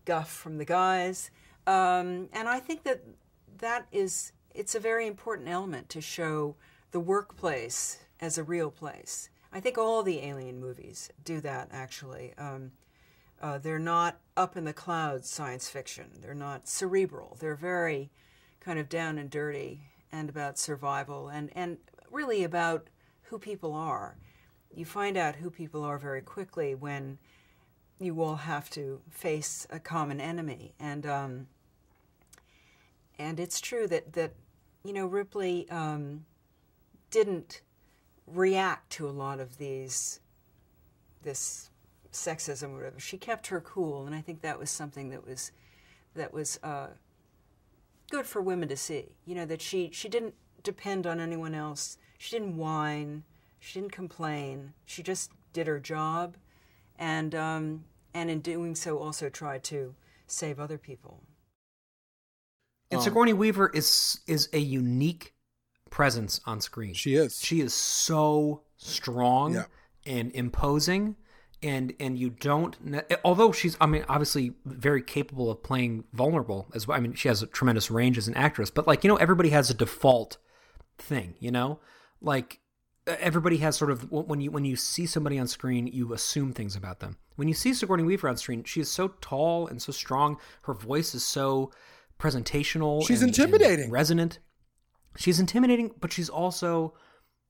guff 0.06 0.32
from 0.32 0.58
the 0.58 0.66
guys, 0.66 1.32
um, 1.68 2.30
and 2.34 2.48
I 2.48 2.60
think 2.60 2.84
that 2.84 3.02
that 3.60 3.88
is 3.92 4.32
it's 4.54 4.76
a 4.76 4.80
very 4.80 5.08
important 5.08 5.50
element 5.50 5.90
to 5.90 6.02
show 6.02 6.56
the 6.92 7.00
workplace 7.00 8.00
as 8.22 8.38
a 8.38 8.44
real 8.44 8.72
place. 8.72 9.30
I 9.52 9.60
think 9.60 9.78
all 9.78 10.04
the 10.04 10.20
alien 10.20 10.60
movies 10.60 11.10
do 11.24 11.42
that 11.42 11.70
actually. 11.72 12.34
Um, 12.38 12.72
uh, 13.42 13.58
they're 13.58 13.80
not 13.80 14.20
up 14.38 14.56
in 14.56 14.64
the 14.64 14.74
clouds 14.74 15.30
science 15.30 15.70
fiction. 15.70 16.06
They're 16.22 16.34
not 16.34 16.68
cerebral. 16.68 17.38
They're 17.40 17.56
very 17.56 18.10
kind 18.60 18.80
of 18.80 18.90
down 18.90 19.18
and 19.18 19.30
dirty 19.30 19.82
and 20.12 20.30
about 20.30 20.58
survival 20.58 21.28
and, 21.28 21.50
and 21.54 21.78
really 22.12 22.44
about 22.44 22.88
who 23.24 23.38
people 23.38 23.74
are. 23.74 24.18
You 24.74 24.86
find 24.86 25.18
out 25.18 25.36
who 25.36 25.50
people 25.50 25.84
are 25.84 25.98
very 25.98 26.22
quickly 26.22 26.76
when 26.76 27.18
you 28.00 28.22
all 28.22 28.36
have 28.36 28.70
to 28.72 29.02
face 29.10 29.68
a 29.70 29.80
common 29.80 30.20
enemy. 30.20 30.74
And 30.80 31.06
um, 31.06 31.48
and 33.18 33.40
it's 33.40 33.60
true 33.60 33.88
that, 33.88 34.14
that 34.14 34.34
you 34.84 34.94
know, 34.94 35.08
Ripley 35.08 35.70
um, 35.70 36.26
didn't 37.10 37.62
react 38.28 38.92
to 38.92 39.08
a 39.08 39.12
lot 39.12 39.40
of 39.40 39.58
these 39.58 40.20
this 41.24 41.70
sexism 42.12 42.72
or 42.72 42.78
whatever. 42.78 43.00
She 43.00 43.18
kept 43.18 43.48
her 43.48 43.60
cool, 43.62 44.06
and 44.06 44.16
I 44.16 44.22
think 44.22 44.42
that 44.42 44.60
was 44.60 44.70
something 44.70 45.10
that 45.10 45.28
was 45.28 45.52
that 46.16 46.34
was 46.34 46.60
uh, 46.64 46.88
good 48.10 48.26
for 48.26 48.42
women 48.42 48.70
to 48.70 48.78
see. 48.78 49.06
You 49.26 49.36
know 49.36 49.46
that 49.46 49.62
she 49.62 49.90
she 49.92 50.08
didn't 50.08 50.36
depend 50.64 51.08
on 51.08 51.20
anyone 51.20 51.56
else. 51.56 51.98
She 52.18 52.38
didn't 52.38 52.58
whine. 52.58 53.24
She 53.60 53.80
didn't 53.80 53.92
complain. 53.92 54.74
She 54.86 55.02
just 55.02 55.32
did 55.52 55.68
her 55.68 55.80
job, 55.80 56.36
and 56.98 57.34
um, 57.34 57.86
and 58.14 58.30
in 58.30 58.40
doing 58.40 58.76
so 58.76 59.00
also 59.00 59.30
tried 59.30 59.64
to 59.66 59.96
save 60.28 60.60
other 60.60 60.78
people. 60.78 61.22
And 62.92 63.00
Um, 63.00 63.04
Sigourney 63.04 63.34
Weaver 63.34 63.70
is 63.74 64.20
is 64.28 64.50
a 64.54 64.60
unique 64.60 65.34
presence 65.90 66.40
on 66.46 66.62
screen. 66.62 66.94
She 66.94 67.16
is. 67.16 67.40
She 67.42 67.62
is 67.62 67.74
so 67.74 68.64
strong 68.78 69.54
Yeah. 69.54 69.66
and 70.06 70.32
imposing, 70.34 71.16
and 71.64 71.94
and 72.00 72.18
you 72.18 72.30
don't. 72.30 72.78
Although 73.24 73.52
she's, 73.52 73.76
I 73.82 73.86
mean, 73.88 74.06
obviously 74.08 74.54
very 74.66 75.02
capable 75.02 75.50
of 75.50 75.64
playing 75.64 76.04
vulnerable 76.14 76.68
as 76.76 76.88
well. 76.88 76.98
I 76.98 77.02
mean, 77.02 77.14
she 77.14 77.28
has 77.28 77.42
a 77.42 77.48
tremendous 77.48 77.90
range 77.90 78.18
as 78.18 78.28
an 78.28 78.36
actress. 78.36 78.70
But 78.70 78.88
like 78.88 79.04
you 79.04 79.08
know, 79.08 79.16
everybody 79.18 79.50
has 79.50 79.70
a 79.70 79.74
default 79.74 80.38
thing. 80.98 81.36
You 81.40 81.52
know, 81.52 81.80
like 82.22 82.60
everybody 83.08 83.58
has 83.58 83.76
sort 83.76 83.92
of 83.92 84.12
when 84.12 84.42
you 84.42 84.52
when 84.52 84.66
you 84.66 84.76
see 84.76 85.06
somebody 85.06 85.40
on 85.40 85.48
screen, 85.48 85.88
you 85.88 86.14
assume 86.14 86.54
things 86.54 86.76
about 86.76 87.00
them. 87.00 87.18
When 87.36 87.48
you 87.48 87.54
see 87.54 87.74
Sigourney 87.74 88.04
Weaver 88.04 88.30
on 88.30 88.38
screen, 88.38 88.64
she 88.64 88.80
is 88.82 88.92
so 88.92 89.10
tall 89.22 89.68
and 89.68 89.82
so 89.82 89.92
strong. 89.92 90.38
Her 90.64 90.74
voice 90.74 91.14
is 91.16 91.24
so 91.26 91.72
presentational. 92.20 93.06
She's 93.08 93.22
and- 93.22 93.30
and 93.30 93.38
intimidating. 93.40 93.90
resonant. 93.92 94.40
She's 95.18 95.40
intimidating, 95.40 95.92
but 96.00 96.12
she's 96.12 96.30
also 96.30 96.94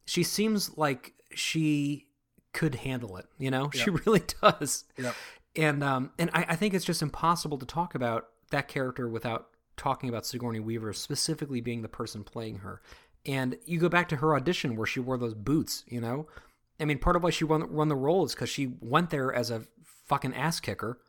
she 0.06 0.22
seems 0.24 0.78
like 0.78 1.14
she 1.34 2.08
could 2.54 2.76
handle 2.76 3.18
it. 3.18 3.26
You 3.40 3.52
know, 3.52 3.70
she 3.72 3.90
really 4.06 4.22
does. 4.42 4.86
Yeah. 4.98 5.14
And 5.56 5.84
um 5.84 6.12
and 6.20 6.30
I, 6.34 6.46
I 6.50 6.56
think 6.56 6.74
it's 6.74 6.86
just 6.86 7.02
impossible 7.02 7.58
to 7.58 7.66
talk 7.66 7.96
about 7.96 8.28
that 8.52 8.68
character 8.68 9.10
without 9.10 9.48
talking 9.78 10.08
about 10.10 10.26
Sigourney 10.26 10.60
Weaver 10.60 10.94
specifically 10.94 11.60
being 11.60 11.82
the 11.82 11.90
person 11.90 12.24
playing 12.24 12.60
her. 12.60 12.82
And 13.26 13.58
you 13.66 13.80
go 13.80 13.90
back 13.90 14.08
to 14.10 14.18
her 14.18 14.36
audition 14.36 14.76
where 14.76 14.86
she 14.86 15.00
wore 15.00 15.18
those 15.18 15.34
boots. 15.34 15.84
You 15.88 16.00
know, 16.02 16.28
I 16.80 16.86
mean, 16.86 17.00
part 17.00 17.16
of 17.16 17.24
why 17.24 17.32
she 17.32 17.44
won 17.46 17.74
won 17.74 17.88
the 17.88 17.96
role 17.96 18.24
is 18.26 18.36
because 18.36 18.50
she 18.50 18.74
went 18.80 19.10
there 19.10 19.34
as 19.34 19.50
a 19.50 19.64
fucking 20.06 20.36
ass 20.36 20.60
kicker, 20.60 21.00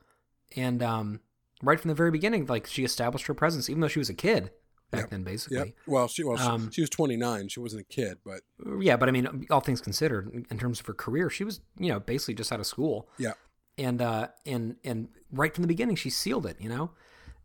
and 0.56 0.82
um 0.82 1.20
right 1.62 1.78
from 1.80 1.88
the 1.88 1.94
very 1.94 2.10
beginning, 2.10 2.46
like 2.46 2.66
she 2.66 2.84
established 2.84 3.26
her 3.26 3.34
presence, 3.34 3.68
even 3.70 3.80
though 3.80 3.88
she 3.88 3.98
was 3.98 4.08
a 4.10 4.14
kid 4.14 4.50
back 4.90 5.02
Yep. 5.02 5.10
then, 5.10 5.24
basically. 5.24 5.56
Yep. 5.58 5.68
Well, 5.86 6.08
she 6.08 6.22
well, 6.24 6.36
she- 6.36 6.42
Um, 6.44 6.70
she 6.70 6.80
was 6.80 6.90
29. 6.90 7.48
She 7.48 7.60
wasn't 7.60 7.82
a 7.82 7.84
kid, 7.84 8.18
but 8.24 8.42
Yeah, 8.80 8.96
but 8.96 9.08
I 9.08 9.12
mean, 9.12 9.46
all 9.50 9.60
things 9.60 9.80
considered, 9.80 10.46
in 10.50 10.58
terms 10.58 10.80
of 10.80 10.86
her 10.86 10.94
career, 10.94 11.28
she 11.30 11.44
was, 11.44 11.60
you 11.78 11.88
know, 11.88 11.98
basically 12.00 12.34
just 12.34 12.52
out 12.52 12.60
of 12.60 12.66
school. 12.66 13.08
yeah. 13.18 13.32
And 13.78 14.00
uh, 14.00 14.28
and 14.46 14.76
and 14.84 15.08
right 15.30 15.52
from 15.54 15.60
the 15.62 15.68
beginning, 15.68 15.96
she 15.96 16.08
sealed 16.08 16.46
it, 16.46 16.56
you 16.60 16.68
know. 16.70 16.92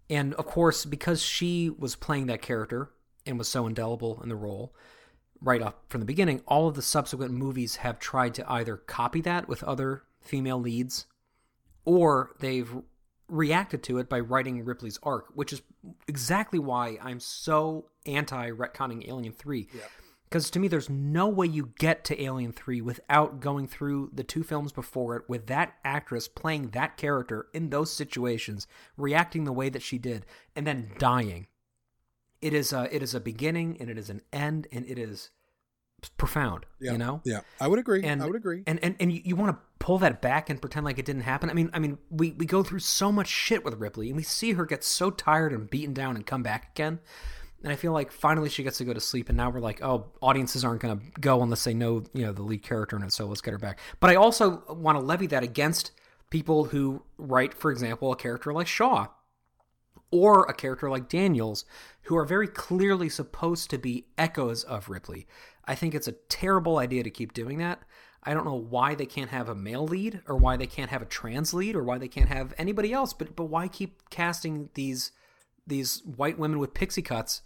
And 0.09 0.34
of 0.36 0.45
course, 0.45 0.86
because 0.86 1.22
she 1.22 1.70
was 1.70 1.95
playing 1.97 2.28
that 2.28 2.41
character 2.41 2.89
and 3.26 3.38
was 3.38 3.49
so 3.49 3.68
indelible 3.68 4.22
in 4.24 4.30
the 4.30 4.38
role, 4.38 4.74
right 5.41 5.62
off 5.62 5.74
from 5.89 5.99
the 5.99 6.05
beginning, 6.05 6.41
all 6.47 6.70
of 6.70 6.76
the 6.76 6.82
subsequent 6.82 7.34
movies 7.34 7.78
have 7.78 7.99
tried 7.99 8.34
to 8.36 8.49
either 8.49 8.78
copy 8.78 9.20
that 9.22 9.49
with 9.49 9.62
other 9.64 10.03
female 10.22 10.57
leads, 10.59 11.05
or 11.84 12.34
they've 12.39 12.72
reacted 13.32 13.82
to 13.84 13.97
it 13.97 14.09
by 14.09 14.19
writing 14.19 14.63
Ripley's 14.63 14.99
arc, 15.01 15.27
which 15.34 15.53
is 15.53 15.61
exactly 16.07 16.59
why 16.59 16.97
I'm 17.01 17.19
so 17.19 17.88
anti 18.05 18.51
retconning 18.51 19.07
Alien 19.07 19.34
3. 19.34 19.67
Because 20.25 20.49
to 20.51 20.59
me, 20.59 20.67
there's 20.67 20.89
no 20.89 21.27
way 21.27 21.47
you 21.47 21.71
get 21.77 22.05
to 22.05 22.21
Alien 22.21 22.53
3 22.53 22.82
without 22.82 23.39
going 23.41 23.67
through 23.67 24.11
the 24.13 24.23
two 24.23 24.43
films 24.43 24.71
before 24.71 25.15
it 25.17 25.23
with 25.27 25.47
that 25.47 25.73
actress 25.84 26.27
playing 26.27 26.69
that 26.69 26.95
character 26.95 27.47
in 27.53 27.69
those 27.69 27.91
situations, 27.91 28.67
reacting 28.95 29.43
the 29.43 29.51
way 29.51 29.69
that 29.69 29.82
she 29.82 29.97
did, 29.97 30.25
and 30.55 30.67
then 30.67 30.91
dying. 30.97 31.47
It 32.41 32.53
is 32.53 32.71
a, 32.71 32.93
it 32.95 33.03
is 33.03 33.13
a 33.13 33.19
beginning 33.19 33.77
and 33.79 33.89
it 33.89 33.97
is 33.97 34.09
an 34.09 34.21
end 34.32 34.67
and 34.71 34.86
it 34.86 34.97
is 34.97 35.32
profound, 36.10 36.66
Yeah. 36.80 36.93
you 36.93 36.97
know? 36.97 37.22
Yeah. 37.24 37.41
I 37.60 37.68
would 37.68 37.80
agree. 37.80 38.04
And 38.04 38.22
I 38.22 38.26
would 38.26 38.36
agree. 38.36 38.64
And 38.66 38.80
and, 38.84 38.95
and 38.99 39.12
you, 39.12 39.22
you 39.24 39.36
want 39.36 39.56
to 39.56 39.62
pull 39.80 39.97
that 39.99 40.22
back 40.22 40.49
and 40.49 40.60
pretend 40.62 40.86
like 40.86 40.99
it 40.99 41.06
didn't 41.06 41.24
happen. 41.24 41.49
I 41.49 41.54
mean, 41.54 41.70
I 41.74 41.80
mean, 41.80 41.97
we 42.10 42.32
we 42.32 42.45
go 42.45 42.64
through 42.64 42.80
so 42.80 43.12
much 43.12 43.28
shit 43.28 43.64
with 43.64 43.76
Ripley, 43.76 44.08
and 44.08 44.18
we 44.18 44.24
see 44.24 44.54
her 44.54 44.66
get 44.66 44.84
so 44.84 45.10
tired 45.12 45.54
and 45.54 45.70
beaten 45.70 45.93
down 45.93 46.16
and 46.16 46.26
come 46.26 46.43
back 46.43 46.72
again. 46.76 46.99
And 47.64 47.72
I 47.72 47.76
feel 47.76 47.93
like 47.93 48.12
finally 48.12 48.49
she 48.49 48.64
gets 48.64 48.80
to 48.80 48.86
go 48.86 48.93
to 48.93 48.99
sleep, 48.99 49.30
and 49.30 49.38
now 49.38 49.52
we're 49.52 49.60
like, 49.60 49.84
oh, 49.84 50.08
audiences 50.22 50.66
aren't 50.66 50.82
going 50.82 50.99
to 50.99 51.22
go 51.22 51.43
unless 51.43 51.64
they 51.64 51.76
know, 51.76 52.04
you 52.14 52.26
know, 52.26 52.34
the 52.34 52.41
lead 52.41 52.64
character 52.64 52.95
and. 52.95 53.14
So 53.14 53.28
let's 53.28 53.41
get 53.41 53.52
her 53.52 53.60
back. 53.60 53.78
But 53.99 54.10
I 54.10 54.16
also 54.16 54.64
want 54.68 54.97
to 54.97 55.04
levy 55.04 55.28
that 55.28 55.43
against 55.43 55.91
people 56.32 56.66
who 56.66 57.04
write, 57.20 57.54
for 57.54 57.72
example, 57.72 58.12
a 58.12 58.16
character 58.16 58.52
like 58.52 58.66
Shaw 58.66 59.08
or 60.10 60.43
a 60.45 60.54
character 60.54 60.89
like 60.89 61.08
Daniels, 61.08 61.64
who 62.04 62.18
are 62.18 62.26
very 62.26 62.47
clearly 62.47 63.08
supposed 63.08 63.70
to 63.70 63.78
be 63.78 64.08
echoes 64.18 64.64
of 64.64 64.89
Ripley. 64.89 65.26
I 65.66 65.76
think 65.76 65.93
it's 65.95 66.07
a 66.07 66.14
terrible 66.14 66.78
idea 66.78 67.03
to 67.03 67.09
keep 67.09 67.34
doing 67.34 67.57
that. 67.59 67.82
I 68.24 68.34
don't 68.34 68.45
know 68.45 68.53
why 68.59 68.93
they 68.95 69.05
can't 69.07 69.32
have 69.32 69.49
a 69.49 69.55
male 69.55 69.86
lead, 69.88 70.22
or 70.28 70.36
why 70.36 70.55
they 70.57 70.68
can't 70.68 70.91
have 70.91 71.01
a 71.01 71.05
trans 71.05 71.53
lead, 71.53 71.76
or 71.76 71.84
why 71.84 71.97
they 71.97 72.07
can't 72.07 72.30
have 72.30 72.53
anybody 72.57 72.93
else. 72.93 73.14
But 73.14 73.36
but 73.36 73.45
why 73.45 73.68
keep 73.68 74.09
casting 74.09 74.70
these 74.76 75.12
these 75.66 76.01
white 76.05 76.38
women 76.38 76.59
with 76.59 76.74
pixie 76.74 77.01
cuts 77.01 77.41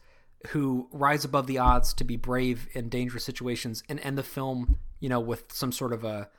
who 0.49 0.87
rise 0.91 1.23
above 1.25 1.47
the 1.47 1.57
odds 1.57 1.93
to 1.95 2.03
be 2.03 2.17
brave 2.17 2.67
in 2.73 2.87
dangerous 2.89 3.23
situations 3.23 3.83
and 3.89 3.99
end 4.01 4.17
the 4.17 4.23
film, 4.23 4.77
you 4.99 5.09
know, 5.09 5.19
with 5.19 5.51
some 5.51 5.71
sort 5.71 5.93
of 5.93 6.03
a 6.03 6.29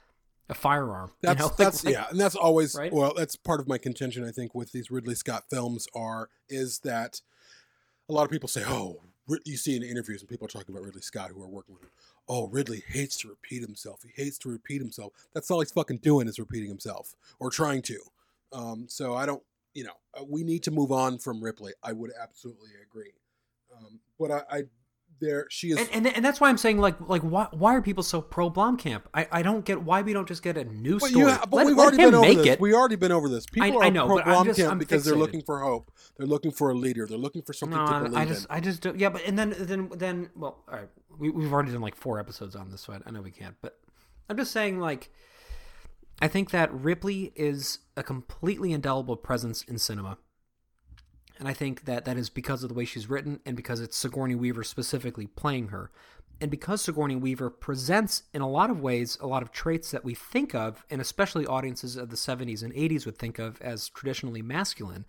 a 0.48 0.54
firearm? 0.54 1.10
you 1.22 1.34
know? 1.34 1.48
That's 1.56 1.84
like- 1.84 1.94
yeah, 1.94 2.06
and 2.10 2.20
that's 2.20 2.36
always 2.36 2.74
Right? 2.76 2.92
well. 2.92 3.12
That's 3.16 3.36
part 3.36 3.58
of 3.60 3.66
my 3.66 3.78
contention. 3.78 4.22
I 4.22 4.30
think 4.32 4.54
with 4.54 4.70
these 4.72 4.90
Ridley 4.90 5.14
Scott 5.16 5.44
films 5.50 5.88
are 5.94 6.28
is 6.48 6.80
that 6.80 7.20
a 8.08 8.12
lot 8.12 8.24
of 8.24 8.30
people 8.30 8.48
say, 8.48 8.62
"Oh, 8.66 9.00
you 9.44 9.56
see 9.56 9.76
in 9.76 9.82
interviews 9.82 10.20
and 10.20 10.28
people 10.28 10.46
are 10.46 10.48
talking 10.48 10.74
about 10.74 10.84
Ridley 10.84 11.02
Scott 11.02 11.30
who 11.30 11.42
are 11.42 11.48
working 11.48 11.74
with 11.74 11.84
him. 11.84 11.90
Oh, 12.28 12.46
Ridley 12.48 12.82
hates 12.88 13.16
to 13.18 13.28
repeat 13.28 13.62
himself. 13.62 14.02
He 14.02 14.22
hates 14.22 14.38
to 14.38 14.48
repeat 14.48 14.80
himself. 14.80 15.12
That's 15.34 15.50
all 15.50 15.60
he's 15.60 15.72
fucking 15.72 15.98
doing 15.98 16.28
is 16.28 16.38
repeating 16.38 16.68
himself 16.68 17.14
or 17.38 17.50
trying 17.50 17.82
to. 17.82 17.98
Um, 18.52 18.86
so 18.88 19.14
I 19.14 19.26
don't, 19.26 19.42
you 19.74 19.84
know, 19.84 19.92
uh, 20.18 20.24
we 20.24 20.42
need 20.42 20.62
to 20.64 20.70
move 20.70 20.92
on 20.92 21.18
from 21.18 21.42
Ripley. 21.42 21.72
I 21.82 21.92
would 21.92 22.12
absolutely 22.20 22.70
agree. 22.82 23.12
Um, 23.76 24.00
but 24.18 24.30
I, 24.30 24.42
I, 24.50 24.62
there 25.20 25.46
she 25.50 25.68
is. 25.70 25.78
and, 25.78 25.88
and 25.92 26.06
and 26.06 26.24
that's 26.24 26.40
why 26.40 26.48
I'm 26.48 26.58
saying 26.58 26.78
like 26.78 27.00
like 27.00 27.22
why 27.22 27.48
why 27.52 27.74
are 27.74 27.82
people 27.82 28.02
so 28.02 28.20
pro 28.20 28.50
Blomkamp? 28.50 29.02
I 29.14 29.26
I 29.32 29.42
don't 29.42 29.64
get 29.64 29.82
why 29.82 30.02
we 30.02 30.12
don't 30.12 30.28
just 30.28 30.42
get 30.42 30.56
a 30.56 30.64
new 30.64 30.98
But, 30.98 31.10
story. 31.10 31.30
you 31.32 31.38
but 31.38 31.52
let, 31.52 31.66
we've 31.66 31.76
let 31.76 31.82
already 31.84 31.96
been 31.98 32.14
over 32.14 32.34
this. 32.34 32.46
it. 32.46 32.60
We 32.60 32.74
already 32.74 32.96
been 32.96 33.12
over 33.12 33.28
this. 33.28 33.46
People 33.46 33.82
I 33.82 33.88
are 33.88 33.90
know, 33.90 34.06
pro 34.06 34.18
Blomkamp 34.18 34.78
because 34.78 35.04
they're 35.04 35.14
looking 35.16 35.42
for 35.42 35.60
hope. 35.60 35.90
They're 36.16 36.26
looking 36.26 36.50
for 36.50 36.70
a 36.70 36.74
leader. 36.74 37.06
They're 37.06 37.18
looking 37.18 37.42
for 37.42 37.52
something 37.52 37.78
no, 37.78 37.86
to 37.86 37.92
I, 37.92 37.98
believe 38.00 38.16
I 38.16 38.22
in. 38.22 38.28
just 38.28 38.46
I 38.50 38.60
just 38.60 38.82
don't. 38.82 38.98
Yeah, 38.98 39.08
but 39.08 39.22
and 39.24 39.38
then 39.38 39.54
then 39.58 39.90
then 39.94 40.30
well, 40.36 40.62
all 40.68 40.76
right, 40.76 40.88
we 41.18 41.30
we've 41.30 41.52
already 41.52 41.72
done 41.72 41.80
like 41.80 41.96
four 41.96 42.18
episodes 42.20 42.54
on 42.56 42.70
this, 42.70 42.82
so 42.82 42.92
I, 42.92 42.98
I 43.06 43.10
know 43.10 43.22
we 43.22 43.30
can't. 43.30 43.56
But 43.60 43.78
I'm 44.28 44.36
just 44.36 44.52
saying 44.52 44.78
like. 44.80 45.10
I 46.18 46.28
think 46.28 46.50
that 46.52 46.72
Ripley 46.72 47.30
is 47.36 47.80
a 47.94 48.02
completely 48.02 48.72
indelible 48.72 49.16
presence 49.16 49.60
in 49.64 49.76
cinema. 49.76 50.16
And 51.38 51.48
I 51.48 51.52
think 51.52 51.84
that 51.84 52.04
that 52.04 52.16
is 52.16 52.30
because 52.30 52.62
of 52.62 52.68
the 52.68 52.74
way 52.74 52.84
she's 52.84 53.10
written 53.10 53.40
and 53.44 53.56
because 53.56 53.80
it's 53.80 53.96
Sigourney 53.96 54.34
Weaver 54.34 54.64
specifically 54.64 55.26
playing 55.26 55.68
her. 55.68 55.90
And 56.40 56.50
because 56.50 56.82
Sigourney 56.82 57.16
Weaver 57.16 57.50
presents, 57.50 58.24
in 58.34 58.42
a 58.42 58.48
lot 58.48 58.70
of 58.70 58.80
ways, 58.80 59.16
a 59.20 59.26
lot 59.26 59.42
of 59.42 59.52
traits 59.52 59.90
that 59.90 60.04
we 60.04 60.14
think 60.14 60.54
of, 60.54 60.84
and 60.90 61.00
especially 61.00 61.46
audiences 61.46 61.96
of 61.96 62.10
the 62.10 62.16
70s 62.16 62.62
and 62.62 62.74
80s 62.74 63.06
would 63.06 63.18
think 63.18 63.38
of 63.38 63.60
as 63.62 63.88
traditionally 63.88 64.42
masculine, 64.42 65.06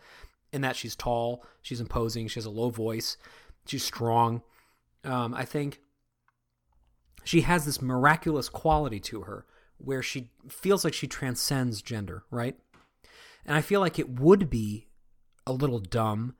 in 0.54 0.62
that 0.62 0.76
she's 0.76 0.96
tall, 0.96 1.44
she's 1.62 1.82
imposing, 1.82 2.28
she 2.28 2.40
has 2.40 2.46
a 2.46 2.50
low 2.50 2.70
voice, 2.70 3.18
she's 3.66 3.84
strong. 3.84 4.42
Um, 5.04 5.34
I 5.34 5.44
think 5.44 5.80
she 7.24 7.42
has 7.42 7.66
this 7.66 7.82
miraculous 7.82 8.48
quality 8.48 9.00
to 9.02 9.22
her 9.24 9.46
where 9.78 10.02
she 10.02 10.32
feels 10.50 10.84
like 10.84 10.94
she 10.94 11.08
transcends 11.08 11.82
gender, 11.82 12.24
right? 12.32 12.56
And 13.46 13.56
I 13.56 13.62
feel 13.62 13.82
like 13.82 14.00
it 14.00 14.10
would 14.10 14.50
be 14.50 14.88
a 15.48 15.54
little 15.54 15.80
dumb 15.80 16.36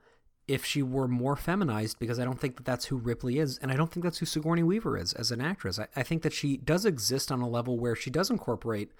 if 0.46 0.64
she 0.64 0.82
were 0.82 1.08
more 1.08 1.36
feminized 1.36 1.98
because 1.98 2.18
I 2.18 2.24
don't 2.24 2.40
think 2.40 2.56
that 2.56 2.64
that's 2.64 2.86
who 2.86 2.96
Ripley 2.96 3.38
is. 3.38 3.58
And 3.58 3.70
I 3.70 3.76
don't 3.76 3.92
think 3.92 4.04
that's 4.04 4.18
who 4.18 4.26
Sigourney 4.26 4.62
Weaver 4.62 4.96
is 4.96 5.12
as 5.12 5.30
an 5.30 5.40
actress. 5.40 5.78
I, 5.78 5.88
I 5.96 6.02
think 6.02 6.22
that 6.22 6.32
she 6.32 6.56
does 6.56 6.86
exist 6.86 7.30
on 7.30 7.40
a 7.40 7.48
level 7.48 7.78
where 7.78 7.96
she 7.96 8.10
does 8.10 8.30
incorporate 8.30 8.92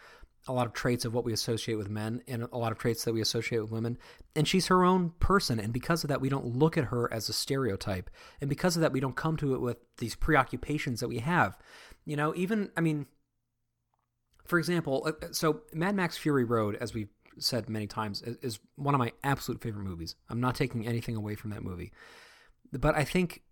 a 0.47 0.53
lot 0.53 0.67
of 0.67 0.73
traits 0.73 1.05
of 1.05 1.15
what 1.15 1.25
we 1.25 1.33
associate 1.33 1.77
with 1.77 1.89
men 1.89 2.23
and 2.29 2.47
a 2.53 2.59
lot 2.59 2.73
of 2.73 2.79
traits 2.79 3.05
that 3.05 3.13
we 3.13 3.21
associate 3.21 3.61
with 3.61 3.71
women. 3.71 3.99
And 4.37 4.47
she's 4.47 4.67
her 4.67 4.85
own 4.85 5.13
person. 5.21 5.59
And 5.59 5.73
because 5.73 6.05
of 6.05 6.09
that, 6.09 6.21
we 6.21 6.29
don't 6.29 6.57
look 6.57 6.77
at 6.77 6.85
her 6.85 7.13
as 7.13 7.29
a 7.29 7.33
stereotype. 7.33 8.11
And 8.41 8.49
because 8.49 8.77
of 8.77 8.83
that, 8.83 8.93
we 8.93 9.01
don't 9.01 9.17
come 9.17 9.37
to 9.39 9.55
it 9.55 9.61
with 9.61 9.79
these 9.99 10.15
preoccupations 10.15 11.01
that 11.01 11.09
we 11.09 11.19
have. 11.19 11.57
You 12.05 12.17
know, 12.17 12.35
even, 12.37 12.71
I 12.77 12.81
mean, 12.81 13.07
for 14.45 14.59
example, 14.59 15.07
uh, 15.07 15.27
so 15.33 15.63
Mad 15.73 15.95
Max 15.95 16.17
Fury 16.17 16.45
Road, 16.45 16.77
as 16.81 16.95
we've 16.95 17.11
said 17.41 17.68
many 17.68 17.86
times, 17.86 18.22
is, 18.22 18.59
one 18.76 18.95
of 18.95 18.99
my 18.99 19.12
absolute 19.24 19.61
favorite 19.62 19.84
movies. 19.84 20.14
I'm 20.28 20.41
not 20.41 20.55
taking 20.55 20.86
anything 20.86 21.16
away 21.16 21.34
from 21.34 21.51
that 21.51 21.62
movie. 21.62 21.93
But 22.72 22.97
I 22.97 23.05
think 23.05 23.43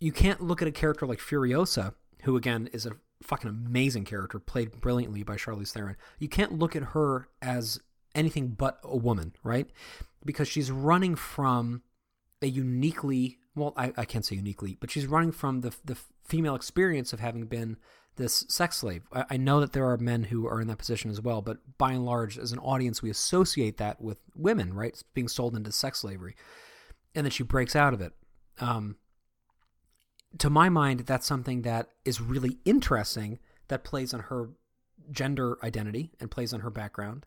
you 0.00 0.12
can't 0.12 0.40
look 0.40 0.62
at 0.62 0.68
a 0.68 0.72
character 0.72 1.06
like 1.06 1.18
Furiosa, 1.18 1.94
who 2.22 2.36
again 2.36 2.68
is 2.72 2.86
a 2.86 2.92
fucking 3.22 3.48
amazing 3.48 4.04
character, 4.04 4.38
played 4.38 4.80
brilliantly 4.80 5.22
by 5.22 5.36
Charlize 5.36 5.72
Theron. 5.72 5.96
You 6.18 6.28
can't 6.28 6.58
look 6.58 6.76
at 6.76 6.82
her 6.82 7.28
as 7.40 7.80
anything 8.14 8.48
but 8.48 8.78
a 8.82 8.96
woman, 8.96 9.34
right? 9.42 9.68
Because 10.24 10.48
she's 10.48 10.70
running 10.70 11.14
from 11.14 11.82
a 12.42 12.46
uniquely 12.46 13.38
well, 13.54 13.72
I, 13.76 13.92
I 13.96 14.04
can't 14.04 14.24
say 14.24 14.36
uniquely, 14.36 14.76
but 14.78 14.90
she's 14.90 15.06
running 15.06 15.32
from 15.32 15.62
the 15.62 15.74
the 15.84 15.96
female 16.24 16.54
experience 16.54 17.12
of 17.12 17.20
having 17.20 17.46
been 17.46 17.78
this 18.16 18.44
sex 18.48 18.78
slave. 18.78 19.02
I, 19.12 19.36
know 19.36 19.60
that 19.60 19.72
there 19.72 19.88
are 19.88 19.98
men 19.98 20.24
who 20.24 20.46
are 20.46 20.60
in 20.60 20.68
that 20.68 20.78
position 20.78 21.10
as 21.10 21.20
well, 21.20 21.42
but 21.42 21.58
by 21.78 21.92
and 21.92 22.04
large, 22.04 22.38
as 22.38 22.52
an 22.52 22.58
audience, 22.58 23.02
we 23.02 23.10
associate 23.10 23.76
that 23.76 24.00
with 24.00 24.18
women, 24.34 24.74
right? 24.74 25.00
Being 25.14 25.28
sold 25.28 25.54
into 25.54 25.70
sex 25.72 26.00
slavery, 26.00 26.34
and 27.14 27.24
then 27.24 27.30
she 27.30 27.42
breaks 27.42 27.76
out 27.76 27.94
of 27.94 28.00
it. 28.00 28.12
Um, 28.58 28.96
to 30.38 30.50
my 30.50 30.68
mind, 30.68 31.00
that's 31.00 31.26
something 31.26 31.62
that 31.62 31.90
is 32.04 32.20
really 32.20 32.58
interesting. 32.64 33.38
That 33.68 33.82
plays 33.82 34.14
on 34.14 34.20
her 34.20 34.50
gender 35.10 35.58
identity 35.62 36.12
and 36.20 36.30
plays 36.30 36.52
on 36.52 36.60
her 36.60 36.70
background 36.70 37.26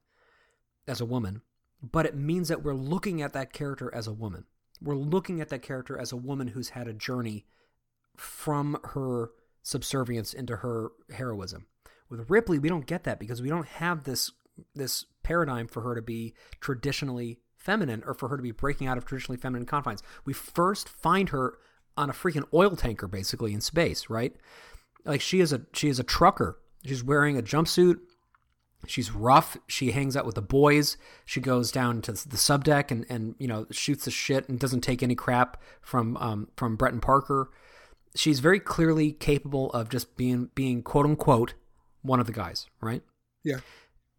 as 0.88 1.02
a 1.02 1.06
woman, 1.06 1.42
but 1.84 2.06
it 2.06 2.16
means 2.16 2.48
that 2.48 2.64
we're 2.64 2.74
looking 2.74 3.22
at 3.22 3.34
that 3.34 3.52
character 3.52 3.94
as 3.94 4.08
a 4.08 4.14
woman. 4.14 4.46
We're 4.82 4.96
looking 4.96 5.42
at 5.42 5.50
that 5.50 5.62
character 5.62 6.00
as 6.00 6.14
a 6.14 6.18
woman 6.18 6.48
who's 6.48 6.70
had 6.70 6.88
a 6.88 6.94
journey 6.94 7.46
from 8.16 8.78
her 8.94 9.32
subservience 9.70 10.34
into 10.34 10.58
her 10.58 10.92
heroism. 11.12 11.68
With 12.10 12.30
Ripley, 12.30 12.60
we 12.60 12.70
don't 12.70 12.88
get 12.88 13.04
that 13.04 13.20
because 13.20 13.42
we 13.42 13.50
don't 13.50 13.68
have 13.68 14.04
this 14.04 14.32
this 14.76 15.06
paradigm 15.24 15.68
for 15.68 15.82
her 15.82 15.96
to 15.96 16.02
be 16.02 16.34
traditionally 16.60 17.40
feminine 17.56 18.04
or 18.06 18.14
for 18.14 18.28
her 18.30 18.36
to 18.36 18.44
be 18.44 18.52
breaking 18.52 18.88
out 18.88 18.98
of 18.98 19.06
traditionally 19.06 19.38
feminine 19.38 19.66
confines. 19.66 20.04
We 20.26 20.34
first 20.34 20.90
find 20.90 21.30
her 21.30 21.58
on 21.96 22.10
a 22.10 22.14
freaking 22.14 22.46
oil 22.54 22.76
tanker 22.76 23.08
basically 23.08 23.54
in 23.54 23.62
space, 23.62 24.10
right? 24.10 24.36
Like 25.06 25.22
she 25.22 25.40
is 25.40 25.54
a 25.54 25.62
she 25.74 25.88
is 25.88 26.00
a 26.00 26.04
trucker. 26.04 26.60
She's 26.84 27.04
wearing 27.04 27.38
a 27.38 27.44
jumpsuit. 27.44 28.00
She's 28.88 29.12
rough. 29.12 29.58
She 29.68 29.92
hangs 29.92 30.16
out 30.16 30.26
with 30.26 30.36
the 30.36 30.42
boys. 30.42 30.98
She 31.26 31.42
goes 31.42 31.72
down 31.72 32.02
to 32.04 32.14
the 32.14 32.38
subdeck 32.38 32.92
and, 32.92 33.06
and 33.10 33.36
you 33.38 33.48
know 33.48 33.68
shoots 33.72 34.06
the 34.06 34.12
shit 34.12 34.50
and 34.50 34.60
doesn't 34.60 34.82
take 34.82 35.04
any 35.04 35.16
crap 35.16 35.62
from 35.82 36.18
um, 36.18 36.48
from 36.56 36.76
Brett 36.76 36.94
and 36.94 37.02
Parker. 37.02 37.50
She's 38.16 38.40
very 38.40 38.60
clearly 38.60 39.12
capable 39.12 39.72
of 39.72 39.90
just 39.90 40.18
being 40.18 40.50
being 40.56 40.82
quote 40.82 41.06
unquote 41.06 41.54
one 42.02 42.20
of 42.20 42.28
the 42.28 42.34
guys, 42.34 42.68
right? 42.82 43.04
Yeah. 43.44 43.60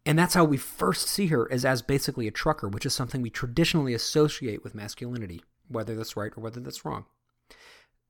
And 0.05 0.17
that's 0.17 0.33
how 0.33 0.43
we 0.43 0.57
first 0.57 1.07
see 1.07 1.27
her 1.27 1.45
is 1.47 1.63
as 1.63 1.81
basically 1.81 2.27
a 2.27 2.31
trucker, 2.31 2.67
which 2.67 2.85
is 2.85 2.93
something 2.93 3.21
we 3.21 3.29
traditionally 3.29 3.93
associate 3.93 4.63
with 4.63 4.73
masculinity, 4.73 5.43
whether 5.67 5.95
that's 5.95 6.17
right 6.17 6.31
or 6.35 6.41
whether 6.41 6.59
that's 6.59 6.83
wrong. 6.83 7.05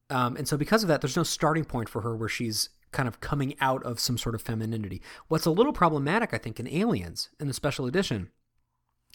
Um, 0.10 0.36
and 0.38 0.48
so 0.48 0.58
because 0.58 0.84
of 0.84 0.90
that, 0.90 1.02
there's 1.02 1.18
no 1.18 1.24
starting 1.24 1.66
point 1.66 1.90
for 1.90 2.02
her 2.02 2.16
where 2.16 2.30
she's 2.30 2.70
kind 2.92 3.08
of 3.08 3.22
coming 3.22 3.56
out 3.62 3.84
of 3.84 4.00
some 4.00 4.18
sort 4.18 4.36
of 4.36 4.42
femininity. 4.42 5.02
What's 5.28 5.46
a 5.46 5.52
little 5.52 5.74
problematic, 5.74 6.34
I 6.34 6.38
think, 6.38 6.60
in 6.60 6.68
Aliens, 6.68 7.30
in 7.40 7.48
the 7.48 7.54
special 7.54 7.86
edition, 7.86 8.30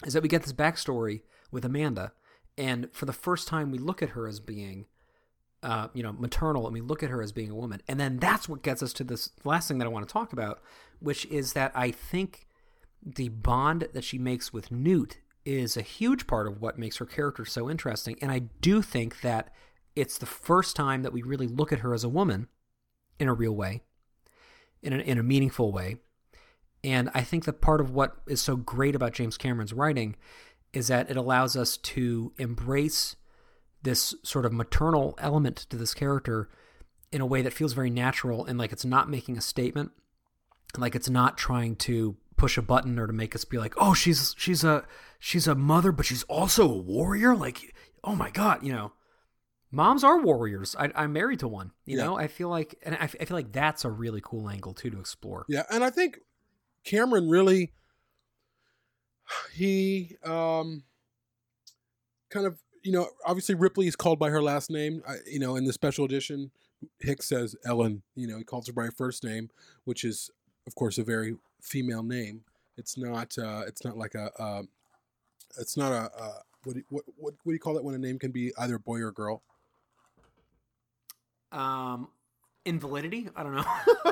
is 0.05 0.13
that 0.13 0.23
we 0.23 0.29
get 0.29 0.43
this 0.43 0.53
backstory 0.53 1.21
with 1.51 1.65
Amanda, 1.65 2.13
and 2.57 2.89
for 2.91 3.05
the 3.05 3.13
first 3.13 3.47
time 3.47 3.71
we 3.71 3.77
look 3.77 4.01
at 4.01 4.09
her 4.09 4.27
as 4.27 4.39
being 4.39 4.85
uh, 5.63 5.87
you 5.93 6.03
know, 6.03 6.13
maternal, 6.13 6.65
and 6.65 6.73
we 6.73 6.81
look 6.81 7.03
at 7.03 7.09
her 7.09 7.21
as 7.21 7.31
being 7.31 7.49
a 7.49 7.55
woman. 7.55 7.81
And 7.87 7.99
then 7.99 8.17
that's 8.17 8.47
what 8.47 8.61
gets 8.61 8.83
us 8.83 8.93
to 8.93 9.03
this 9.03 9.31
last 9.43 9.67
thing 9.67 9.79
that 9.79 9.85
I 9.85 9.89
want 9.89 10.07
to 10.07 10.11
talk 10.11 10.33
about, 10.33 10.61
which 10.99 11.25
is 11.27 11.53
that 11.53 11.71
I 11.75 11.91
think 11.91 12.47
the 13.03 13.29
bond 13.29 13.87
that 13.93 14.03
she 14.03 14.17
makes 14.17 14.53
with 14.53 14.71
Newt 14.71 15.19
is 15.45 15.77
a 15.77 15.81
huge 15.81 16.27
part 16.27 16.47
of 16.47 16.61
what 16.61 16.77
makes 16.77 16.97
her 16.97 17.05
character 17.05 17.45
so 17.45 17.69
interesting. 17.69 18.17
And 18.21 18.31
I 18.31 18.39
do 18.61 18.81
think 18.81 19.21
that 19.21 19.53
it's 19.95 20.17
the 20.17 20.25
first 20.25 20.75
time 20.75 21.03
that 21.03 21.13
we 21.13 21.21
really 21.21 21.47
look 21.47 21.71
at 21.71 21.79
her 21.79 21.93
as 21.93 22.03
a 22.03 22.09
woman 22.09 22.47
in 23.19 23.27
a 23.27 23.33
real 23.33 23.55
way, 23.55 23.81
in 24.83 24.93
a, 24.93 24.97
in 24.97 25.17
a 25.17 25.23
meaningful 25.23 25.71
way. 25.71 25.97
And 26.83 27.09
I 27.13 27.21
think 27.21 27.45
that 27.45 27.61
part 27.61 27.81
of 27.81 27.91
what 27.91 28.17
is 28.27 28.41
so 28.41 28.55
great 28.55 28.95
about 28.95 29.13
James 29.13 29.37
Cameron's 29.37 29.73
writing 29.73 30.15
is 30.73 30.89
that 30.89 31.09
it 31.09 31.17
allows 31.17 31.55
us 31.55 31.77
to 31.77 32.33
embrace 32.37 33.15
this 33.87 34.13
sort 34.21 34.45
of 34.45 34.51
maternal 34.51 35.15
element 35.17 35.55
to 35.69 35.77
this 35.77 35.93
character 35.93 36.49
in 37.09 37.21
a 37.21 37.25
way 37.25 37.41
that 37.41 37.53
feels 37.53 37.71
very 37.71 37.89
natural 37.89 38.45
and 38.45 38.59
like 38.59 38.73
it's 38.73 38.83
not 38.83 39.09
making 39.09 39.37
a 39.37 39.41
statement, 39.41 39.91
like 40.77 40.93
it's 40.93 41.09
not 41.09 41.37
trying 41.37 41.73
to 41.77 42.17
push 42.35 42.57
a 42.57 42.61
button 42.61 42.99
or 42.99 43.07
to 43.07 43.13
make 43.13 43.33
us 43.33 43.45
be 43.45 43.57
like, 43.57 43.73
"Oh, 43.77 43.93
she's 43.93 44.35
she's 44.37 44.65
a 44.65 44.83
she's 45.19 45.47
a 45.47 45.55
mother, 45.55 45.93
but 45.93 46.05
she's 46.05 46.23
also 46.23 46.69
a 46.69 46.77
warrior." 46.77 47.33
Like, 47.33 47.73
oh 48.03 48.13
my 48.13 48.29
god, 48.29 48.61
you 48.61 48.73
know, 48.73 48.91
moms 49.71 50.03
are 50.03 50.21
warriors. 50.21 50.75
I, 50.77 50.91
I'm 50.93 51.13
married 51.13 51.39
to 51.39 51.47
one. 51.47 51.71
You 51.85 51.97
Yeah. 51.97 52.03
know, 52.03 52.17
I 52.17 52.27
feel 52.27 52.49
like, 52.49 52.75
and 52.83 52.97
I 52.99 53.07
feel 53.07 53.37
like 53.37 53.53
that's 53.53 53.85
a 53.85 53.89
really 53.89 54.21
cool 54.21 54.49
angle 54.49 54.73
too 54.73 54.89
to 54.89 54.99
explore. 54.99 55.45
Yeah, 55.47 55.63
and 55.71 55.81
I 55.81 55.89
think 55.89 56.19
Cameron 56.83 57.29
really 57.29 57.71
he 59.53 60.17
um 60.25 60.83
kind 62.29 62.45
of 62.45 62.59
you 62.83 62.91
know 62.91 63.09
obviously 63.25 63.55
Ripley 63.55 63.87
is 63.87 63.95
called 63.95 64.19
by 64.19 64.29
her 64.29 64.41
last 64.41 64.69
name. 64.69 65.01
I, 65.07 65.15
you 65.25 65.39
know, 65.39 65.55
in 65.55 65.65
the 65.65 65.73
special 65.73 66.05
edition, 66.05 66.51
Hicks 66.99 67.27
says 67.27 67.55
Ellen. 67.65 68.03
You 68.15 68.27
know, 68.27 68.37
he 68.37 68.43
calls 68.43 68.67
her 68.67 68.73
by 68.73 68.85
her 68.85 68.91
first 68.91 69.23
name, 69.23 69.49
which 69.85 70.03
is 70.03 70.29
of 70.65 70.75
course 70.75 70.97
a 70.97 71.03
very 71.03 71.35
female 71.61 72.03
name. 72.03 72.41
It's 72.77 72.97
not. 72.97 73.37
uh 73.37 73.63
It's 73.67 73.83
not 73.83 73.97
like 73.97 74.15
a. 74.15 74.31
Uh, 74.39 74.63
it's 75.59 75.77
not 75.77 75.91
a. 75.91 76.11
Uh, 76.15 76.39
what, 76.63 76.77
what 76.89 77.03
what 77.15 77.33
what 77.43 77.51
do 77.51 77.53
you 77.53 77.59
call 77.59 77.77
it 77.77 77.83
when 77.83 77.95
a 77.95 77.99
name 77.99 78.19
can 78.19 78.31
be 78.31 78.51
either 78.57 78.77
boy 78.77 79.01
or 79.01 79.11
girl? 79.11 79.41
Um, 81.51 82.09
invalidity? 82.67 83.29
I 83.35 83.43
don't 83.43 83.55
know. 83.55 83.65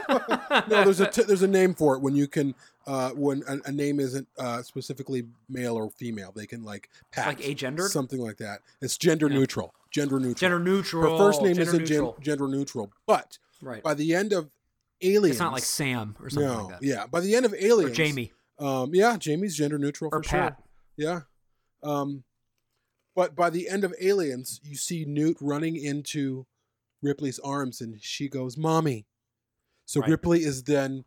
no, 0.67 0.83
there's 0.83 0.99
a 0.99 1.07
t- 1.11 1.23
there's 1.23 1.41
a 1.43 1.47
name 1.47 1.73
for 1.73 1.95
it 1.95 2.01
when 2.01 2.15
you 2.15 2.27
can 2.27 2.55
uh, 2.87 3.09
when 3.11 3.43
a, 3.47 3.57
a 3.69 3.71
name 3.71 3.99
isn't 3.99 4.27
uh, 4.39 4.61
specifically 4.61 5.23
male 5.49 5.75
or 5.75 5.89
female. 5.91 6.31
They 6.35 6.45
can 6.47 6.63
like 6.63 6.89
patch 7.11 7.27
Like 7.27 7.39
agendered? 7.41 7.89
something 7.89 8.19
like 8.19 8.37
that. 8.37 8.61
It's 8.81 8.97
gender 8.97 9.27
Yeah. 9.29 9.37
neutral. 9.39 9.73
Gender 9.91 10.19
neutral. 10.19 10.35
Gender 10.35 10.59
neutral. 10.59 11.11
Her 11.11 11.17
first 11.17 11.41
name 11.41 11.55
Gender 11.55 11.69
isn't 11.71 11.85
gen- 11.85 12.13
gender 12.21 12.47
neutral, 12.47 12.91
but 13.05 13.37
Right. 13.61 13.81
by 13.83 13.93
the 13.93 14.13
end 14.13 14.33
of 14.33 14.49
Aliens, 15.01 15.35
It's 15.35 15.39
not 15.39 15.53
like 15.53 15.63
Sam 15.63 16.15
or 16.21 16.29
something 16.29 16.49
no, 16.51 16.63
like 16.65 16.79
that. 16.79 16.83
yeah. 16.85 17.05
By 17.07 17.19
the 17.21 17.35
end 17.35 17.45
of 17.45 17.53
Aliens, 17.53 17.91
Or 17.91 17.95
Jamie. 17.95 18.31
Um, 18.59 18.93
yeah, 18.95 19.17
Jamie's 19.17 19.55
gender 19.55 19.77
neutral 19.77 20.09
Or 20.13 20.21
for 20.23 20.29
Pat. 20.29 20.57
sure. 20.57 20.65
Yeah. 20.97 21.89
Um, 21.89 22.23
but 23.15 23.35
by 23.35 23.49
the 23.49 23.69
end 23.69 23.83
of 23.83 23.93
Aliens, 24.01 24.59
you 24.63 24.75
see 24.75 25.05
Newt 25.05 25.37
running 25.41 25.75
into 25.77 26.45
Ripley's 27.05 27.39
arms, 27.39 27.81
and 27.81 28.01
she 28.01 28.27
goes, 28.27 28.57
"Mommy." 28.57 29.05
So 29.85 30.01
Right. 30.01 30.09
Ripley 30.11 30.43
is 30.43 30.63
then 30.63 31.05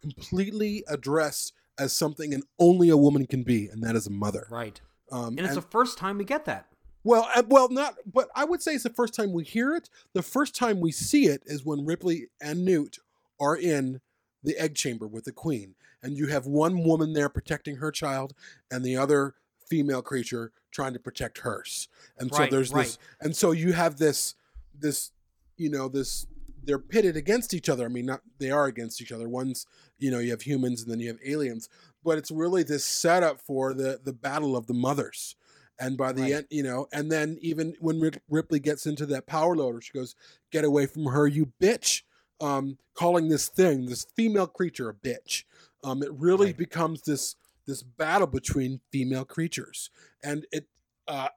completely 0.00 0.84
addressed 0.88 1.52
as 1.78 1.92
something 1.92 2.32
and 2.34 2.44
only 2.58 2.88
a 2.88 2.96
woman 2.96 3.26
can 3.26 3.42
be, 3.42 3.66
and 3.68 3.82
that 3.82 3.96
is 3.96 4.06
a 4.06 4.10
mother. 4.10 4.46
Right. 4.50 4.80
Um, 5.10 5.36
And 5.38 5.40
it's 5.40 5.54
the 5.54 5.62
first 5.62 5.98
time 5.98 6.18
we 6.18 6.24
get 6.24 6.44
that. 6.44 6.66
well, 7.04 7.28
uh, 7.34 7.42
well, 7.48 7.68
not, 7.70 7.96
but 8.06 8.28
I 8.34 8.44
would 8.44 8.60
say 8.62 8.74
it's 8.74 8.82
the 8.84 8.90
first 8.90 9.14
time 9.14 9.32
we 9.32 9.44
hear 9.44 9.74
it. 9.74 9.88
The 10.12 10.22
first 10.22 10.54
time 10.54 10.80
we 10.80 10.92
see 10.92 11.26
it 11.26 11.42
is 11.46 11.64
when 11.64 11.84
Ripley 11.86 12.28
and 12.40 12.64
Newt 12.64 12.98
are 13.40 13.56
in 13.56 14.00
the 14.42 14.56
egg 14.58 14.74
chamber 14.74 15.06
with 15.06 15.24
the 15.24 15.32
queen, 15.32 15.74
and 16.02 16.16
you 16.16 16.26
have 16.26 16.46
one 16.46 16.84
woman 16.84 17.12
there 17.12 17.28
protecting 17.28 17.76
her 17.76 17.90
child, 17.90 18.34
and 18.70 18.84
the 18.84 18.96
other 18.96 19.34
female 19.66 20.02
creature 20.02 20.52
trying 20.70 20.92
to 20.92 20.98
protect 20.98 21.38
hers. 21.38 21.88
And 22.18 22.30
so 22.32 22.38
Right, 22.40 22.50
there's 22.50 22.70
this, 22.70 22.74
right. 22.76 22.98
and 23.20 23.34
so 23.36 23.52
you 23.52 23.72
have 23.72 23.96
this, 23.98 24.34
this, 24.80 25.10
you 25.56 25.70
know, 25.70 25.88
this. 25.88 26.26
They're 26.64 26.78
pitted 26.78 27.16
against 27.16 27.54
each 27.54 27.68
other. 27.70 27.86
I 27.86 27.88
mean, 27.88 28.04
not 28.06 28.20
they 28.38 28.50
are 28.50 28.66
against 28.66 29.00
each 29.00 29.12
other. 29.12 29.26
One's, 29.28 29.64
you 29.98 30.10
know, 30.10 30.18
you 30.18 30.30
have 30.32 30.42
humans 30.42 30.82
and 30.82 30.90
then 30.90 31.00
you 31.00 31.08
have 31.08 31.18
aliens, 31.24 31.68
but 32.04 32.18
it's 32.18 32.30
really 32.30 32.62
this 32.62 32.84
setup 32.84 33.40
for 33.40 33.72
the 33.72 34.00
the 34.04 34.12
battle 34.12 34.56
of 34.56 34.66
the 34.66 34.74
mothers. 34.74 35.34
And 35.80 35.96
by 35.96 36.12
the 36.12 36.22
Right. 36.22 36.32
end, 36.32 36.46
you 36.50 36.62
know, 36.64 36.86
and 36.92 37.10
then 37.10 37.38
even 37.40 37.74
when 37.80 38.10
Ripley 38.28 38.58
gets 38.58 38.84
into 38.84 39.06
that 39.06 39.26
power 39.26 39.56
loader, 39.56 39.80
she 39.80 39.92
goes, 39.92 40.14
"Get 40.50 40.64
away 40.64 40.86
from 40.86 41.06
her, 41.06 41.26
you 41.26 41.52
bitch!" 41.60 42.02
Um, 42.40 42.78
calling 42.94 43.28
this 43.28 43.48
thing, 43.48 43.86
this 43.86 44.04
female 44.16 44.48
creature, 44.48 44.88
a 44.88 44.94
bitch. 44.94 45.44
Um, 45.84 46.02
it 46.02 46.12
really 46.12 46.52
becomes 46.52 47.02
this 47.02 47.36
this 47.66 47.82
battle 47.82 48.26
between 48.26 48.80
female 48.90 49.24
creatures, 49.24 49.90
and 50.22 50.44
it. 50.52 50.66
Uh, 51.06 51.28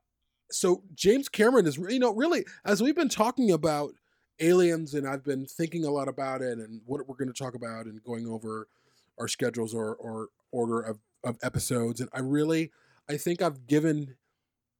so 0.51 0.83
James 0.93 1.29
Cameron 1.29 1.65
is, 1.67 1.77
you 1.77 1.99
know, 1.99 2.13
really 2.13 2.45
as 2.65 2.81
we've 2.81 2.95
been 2.95 3.09
talking 3.09 3.51
about 3.51 3.93
aliens, 4.39 4.93
and 4.93 5.07
I've 5.07 5.23
been 5.23 5.45
thinking 5.45 5.85
a 5.85 5.91
lot 5.91 6.07
about 6.07 6.41
it, 6.41 6.57
and 6.57 6.81
what 6.85 7.07
we're 7.07 7.15
going 7.15 7.31
to 7.31 7.43
talk 7.43 7.53
about, 7.55 7.85
and 7.85 8.03
going 8.03 8.27
over 8.27 8.67
our 9.19 9.27
schedules 9.27 9.73
or 9.73 9.95
or 9.95 10.29
order 10.51 10.81
of 10.81 10.99
of 11.23 11.37
episodes, 11.43 12.01
and 12.01 12.09
I 12.13 12.19
really, 12.19 12.71
I 13.09 13.17
think 13.17 13.41
I've 13.41 13.67
given 13.67 14.15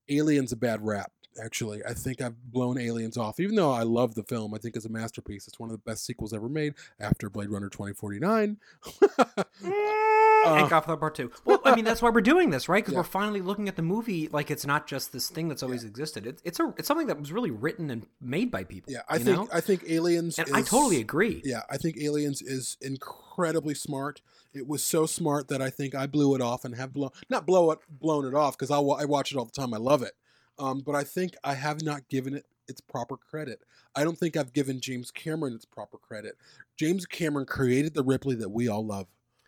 Aliens 0.10 0.52
a 0.52 0.58
bad 0.58 0.86
rap. 0.86 1.12
Actually, 1.42 1.82
I 1.88 1.94
think 1.94 2.22
I've 2.22 2.36
blown 2.52 2.78
Aliens 2.78 3.18
off. 3.18 3.40
Even 3.40 3.56
though 3.56 3.72
I 3.72 3.84
love 3.84 4.16
the 4.16 4.24
film, 4.24 4.54
I 4.54 4.58
think 4.58 4.76
it's 4.76 4.86
a 4.86 4.90
masterpiece. 4.90 5.48
It's 5.48 5.60
one 5.60 5.70
of 5.70 5.74
the 5.74 5.82
best 5.90 6.06
sequels 6.06 6.34
ever 6.34 6.50
made 6.50 6.74
after 7.00 7.30
Blade 7.30 7.50
Runner 7.50 7.70
2049. 7.70 8.58
and 9.64 10.70
Godfather 10.70 10.98
Part 10.98 11.16
Two. 11.16 11.32
Well, 11.46 11.62
I 11.64 11.76
mean, 11.76 11.86
that's 11.86 12.02
why 12.02 12.10
we're 12.10 12.22
doing 12.22 12.50
this, 12.50 12.68
right? 12.68 12.84
Because 12.84 12.94
Uh, 12.94 12.96
Yeah. 12.98 13.00
we're 13.00 13.04
finally 13.04 13.42
looking 13.42 13.68
at 13.68 13.76
the 13.76 13.82
movie 13.82 14.28
like 14.30 14.52
it's 14.52 14.66
not 14.66 14.88
just 14.88 15.14
this 15.14 15.30
thing 15.30 15.48
that's 15.48 15.64
always 15.64 15.84
existed. 15.84 16.26
It's 16.28 16.42
it's 16.44 16.60
a 16.60 16.74
it's 16.78 16.88
something 16.88 17.08
that 17.08 17.20
was 17.20 17.32
really 17.32 17.52
written 17.52 17.90
and 17.90 18.06
made 18.20 18.52
by 18.52 18.64
people. 18.64 18.92
Yeah, 18.92 19.02
I 19.08 19.18
think 19.20 19.38
know? 19.38 19.48
I 19.54 19.62
think 19.62 19.84
Aliens. 19.88 20.38
And 20.40 20.48
is, 20.48 20.54
I 20.54 20.62
totally 20.62 21.00
agree. 21.00 21.42
Yeah, 21.46 21.62
I 21.70 21.78
think 21.78 21.98
Aliens 21.98 22.42
is 22.42 22.78
incredibly 22.82 23.74
smart. 23.74 24.22
It 24.54 24.68
was 24.68 24.84
so 24.84 25.06
smart 25.06 25.48
that 25.48 25.62
I 25.62 25.70
think 25.70 25.96
I 25.96 26.08
blew 26.08 26.36
it 26.36 26.42
off 26.42 26.66
and 26.66 26.76
have 26.76 26.92
blown 26.92 27.12
not 27.30 27.46
blow 27.46 27.72
it 27.72 27.80
blown 27.90 28.26
it 28.26 28.34
off 28.34 28.58
because 28.58 28.72
I, 28.72 28.78
I 28.80 29.06
watch 29.06 29.32
it 29.32 29.38
all 29.38 29.46
the 29.46 29.52
time. 29.52 29.74
I 29.74 29.78
love 29.78 30.02
it, 30.02 30.14
um, 30.62 30.82
but 30.86 30.96
I 30.96 31.04
think 31.04 31.34
I 31.44 31.56
have 31.56 31.82
not 31.82 32.08
given 32.10 32.36
it 32.36 32.46
its 32.68 32.80
proper 32.82 33.18
credit. 33.18 33.62
I 33.96 34.04
don't 34.04 34.18
think 34.18 34.38
I've 34.38 34.54
given 34.54 34.80
James 34.80 35.12
Cameron 35.12 35.54
its 35.54 35.66
proper 35.66 35.98
credit. 35.98 36.38
James 36.78 37.06
Cameron 37.06 37.46
created 37.46 37.94
the 37.94 38.04
Ripley 38.04 38.36
that 38.36 38.50
we 38.50 38.68
all 38.68 38.86
love. 38.86 39.08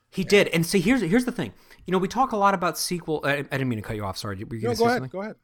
He 0.10 0.24
did, 0.24 0.48
and 0.50 0.66
see, 0.66 0.80
here's 0.80 1.02
here's 1.02 1.26
the 1.26 1.32
thing. 1.32 1.54
You 1.86 1.92
know, 1.92 1.98
we 1.98 2.08
talk 2.08 2.34
a 2.34 2.38
lot 2.38 2.54
about 2.54 2.78
sequel. 2.78 3.22
I, 3.24 3.32
I 3.38 3.42
didn't 3.44 3.70
mean 3.70 3.80
to 3.80 3.84
cut 3.84 3.96
you 3.96 4.04
off. 4.06 4.18
Sorry, 4.18 4.44
were 4.44 4.56
you 4.56 4.68
No, 4.68 4.76
go 4.76 4.86
ahead. 4.86 4.96
something? 4.98 5.10
Go 5.10 5.22
ahead. 5.22 5.36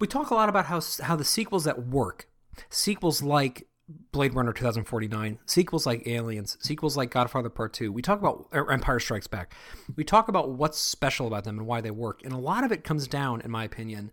We 0.00 0.06
talk 0.06 0.30
a 0.30 0.34
lot 0.34 0.48
about 0.48 0.66
how 0.66 0.80
how 1.02 1.14
the 1.14 1.24
sequels 1.24 1.64
that 1.64 1.86
work, 1.86 2.28
sequels 2.68 3.22
like 3.22 3.68
Blade 4.10 4.34
Runner 4.34 4.52
2049, 4.52 5.38
sequels 5.46 5.86
like 5.86 6.06
Aliens, 6.06 6.58
sequels 6.60 6.96
like 6.96 7.10
Godfather 7.10 7.48
Part 7.48 7.72
2. 7.74 7.92
We 7.92 8.02
talk 8.02 8.18
about 8.18 8.48
Empire 8.52 8.98
Strikes 8.98 9.28
Back. 9.28 9.54
We 9.94 10.02
talk 10.04 10.28
about 10.28 10.50
what's 10.50 10.78
special 10.78 11.26
about 11.28 11.44
them 11.44 11.58
and 11.58 11.66
why 11.66 11.80
they 11.80 11.92
work. 11.92 12.22
And 12.24 12.32
a 12.32 12.38
lot 12.38 12.64
of 12.64 12.72
it 12.72 12.82
comes 12.84 13.06
down 13.06 13.40
in 13.40 13.50
my 13.50 13.64
opinion 13.64 14.10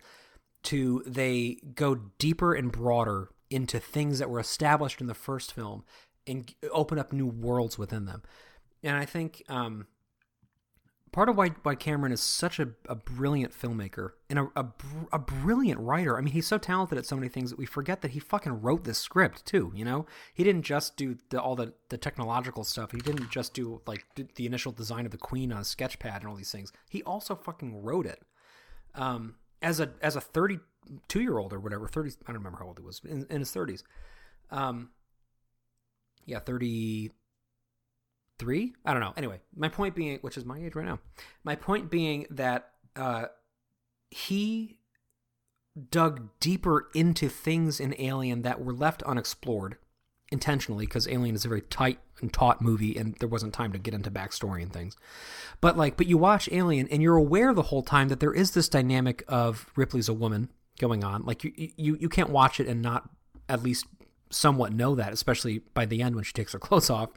to 0.65 1.03
they 1.05 1.57
go 1.73 1.95
deeper 2.17 2.53
and 2.53 2.71
broader 2.71 3.29
into 3.49 3.79
things 3.79 4.19
that 4.19 4.29
were 4.29 4.39
established 4.39 5.01
in 5.01 5.07
the 5.07 5.13
first 5.13 5.53
film 5.53 5.83
and 6.27 6.53
open 6.71 6.97
up 6.97 7.13
new 7.13 7.27
worlds 7.27 7.77
within 7.77 8.05
them. 8.05 8.23
And 8.83 8.97
I 8.97 9.05
think 9.05 9.43
um 9.49 9.87
part 11.15 11.29
of 11.29 11.37
why 11.37 11.47
why 11.63 11.75
Cameron 11.75 12.11
is 12.11 12.19
such 12.19 12.59
a, 12.59 12.69
a 12.89 12.95
brilliant 12.95 13.53
filmmaker 13.53 14.09
and 14.29 14.37
a, 14.37 14.47
a 14.57 14.65
a 15.13 15.19
brilliant 15.19 15.79
writer. 15.79 16.17
I 16.17 16.21
mean, 16.21 16.33
he's 16.33 16.45
so 16.45 16.57
talented 16.57 16.97
at 16.97 17.05
so 17.05 17.15
many 17.15 17.29
things 17.29 17.51
that 17.51 17.57
we 17.57 17.65
forget 17.65 18.01
that 18.01 18.11
he 18.11 18.19
fucking 18.19 18.61
wrote 18.61 18.83
this 18.83 18.97
script 18.97 19.45
too. 19.45 19.71
You 19.73 19.85
know, 19.85 20.05
he 20.33 20.43
didn't 20.43 20.63
just 20.63 20.97
do 20.97 21.17
the, 21.29 21.41
all 21.41 21.55
the 21.55 21.73
the 21.89 21.97
technological 21.97 22.65
stuff. 22.65 22.91
He 22.91 22.97
didn't 22.97 23.31
just 23.31 23.53
do 23.53 23.81
like 23.87 24.03
the 24.15 24.45
initial 24.45 24.73
design 24.73 25.05
of 25.05 25.11
the 25.11 25.17
Queen 25.17 25.53
on 25.53 25.61
a 25.61 25.63
sketch 25.63 25.99
pad 25.99 26.21
and 26.21 26.29
all 26.29 26.35
these 26.35 26.51
things. 26.51 26.73
He 26.89 27.01
also 27.03 27.35
fucking 27.35 27.81
wrote 27.81 28.05
it. 28.05 28.21
Um, 28.93 29.35
as 29.65 29.81
a 29.81 29.89
as 30.01 30.15
a 30.15 30.21
thirty 30.21 30.59
two 31.09 31.21
year 31.21 31.37
old 31.37 31.51
or 31.51 31.59
whatever, 31.59 31.87
thirty 31.87 32.11
I 32.25 32.31
don't 32.31 32.37
remember 32.37 32.59
how 32.59 32.67
old 32.67 32.79
he 32.79 32.85
was 32.85 33.01
in, 33.03 33.25
in 33.29 33.39
his 33.39 33.51
thirties. 33.51 33.83
Um, 34.51 34.91
yeah, 36.25 36.39
thirty 36.39 37.11
three 38.37 38.73
i 38.83 38.91
don't 38.91 38.99
know 38.99 39.13
anyway 39.15 39.39
my 39.55 39.69
point 39.69 39.95
being 39.95 40.19
which 40.19 40.35
is 40.35 40.43
my 40.43 40.59
age 40.59 40.75
right 40.75 40.85
now 40.85 40.99
my 41.43 41.55
point 41.55 41.89
being 41.89 42.25
that 42.29 42.71
uh 42.97 43.25
he 44.11 44.77
dug 45.89 46.29
deeper 46.39 46.89
into 46.93 47.29
things 47.29 47.79
in 47.79 47.95
alien 47.97 48.41
that 48.41 48.61
were 48.61 48.73
left 48.73 49.01
unexplored 49.03 49.77
intentionally 50.31 50.85
because 50.85 51.07
alien 51.07 51.35
is 51.35 51.45
a 51.45 51.47
very 51.47 51.61
tight 51.61 51.99
and 52.21 52.33
taut 52.33 52.61
movie 52.61 52.97
and 52.97 53.15
there 53.19 53.29
wasn't 53.29 53.53
time 53.53 53.71
to 53.71 53.77
get 53.77 53.93
into 53.93 54.09
backstory 54.09 54.61
and 54.61 54.73
things 54.73 54.95
but 55.61 55.77
like 55.77 55.97
but 55.97 56.07
you 56.07 56.17
watch 56.17 56.49
alien 56.51 56.87
and 56.87 57.01
you're 57.01 57.15
aware 57.15 57.53
the 57.53 57.61
whole 57.61 57.83
time 57.83 58.07
that 58.07 58.19
there 58.19 58.33
is 58.33 58.51
this 58.51 58.67
dynamic 58.67 59.23
of 59.27 59.69
ripley's 59.75 60.09
a 60.09 60.13
woman 60.13 60.49
going 60.79 61.03
on 61.03 61.23
like 61.25 61.43
you 61.43 61.51
you 61.55 61.95
you 61.99 62.09
can't 62.09 62.29
watch 62.29 62.59
it 62.59 62.67
and 62.67 62.81
not 62.81 63.09
at 63.47 63.61
least 63.61 63.85
somewhat 64.29 64.73
know 64.73 64.95
that, 64.95 65.13
especially 65.13 65.59
by 65.73 65.85
the 65.85 66.01
end 66.01 66.15
when 66.15 66.23
she 66.23 66.33
takes 66.33 66.53
her 66.53 66.59
clothes 66.65 66.89
off. 66.89 67.09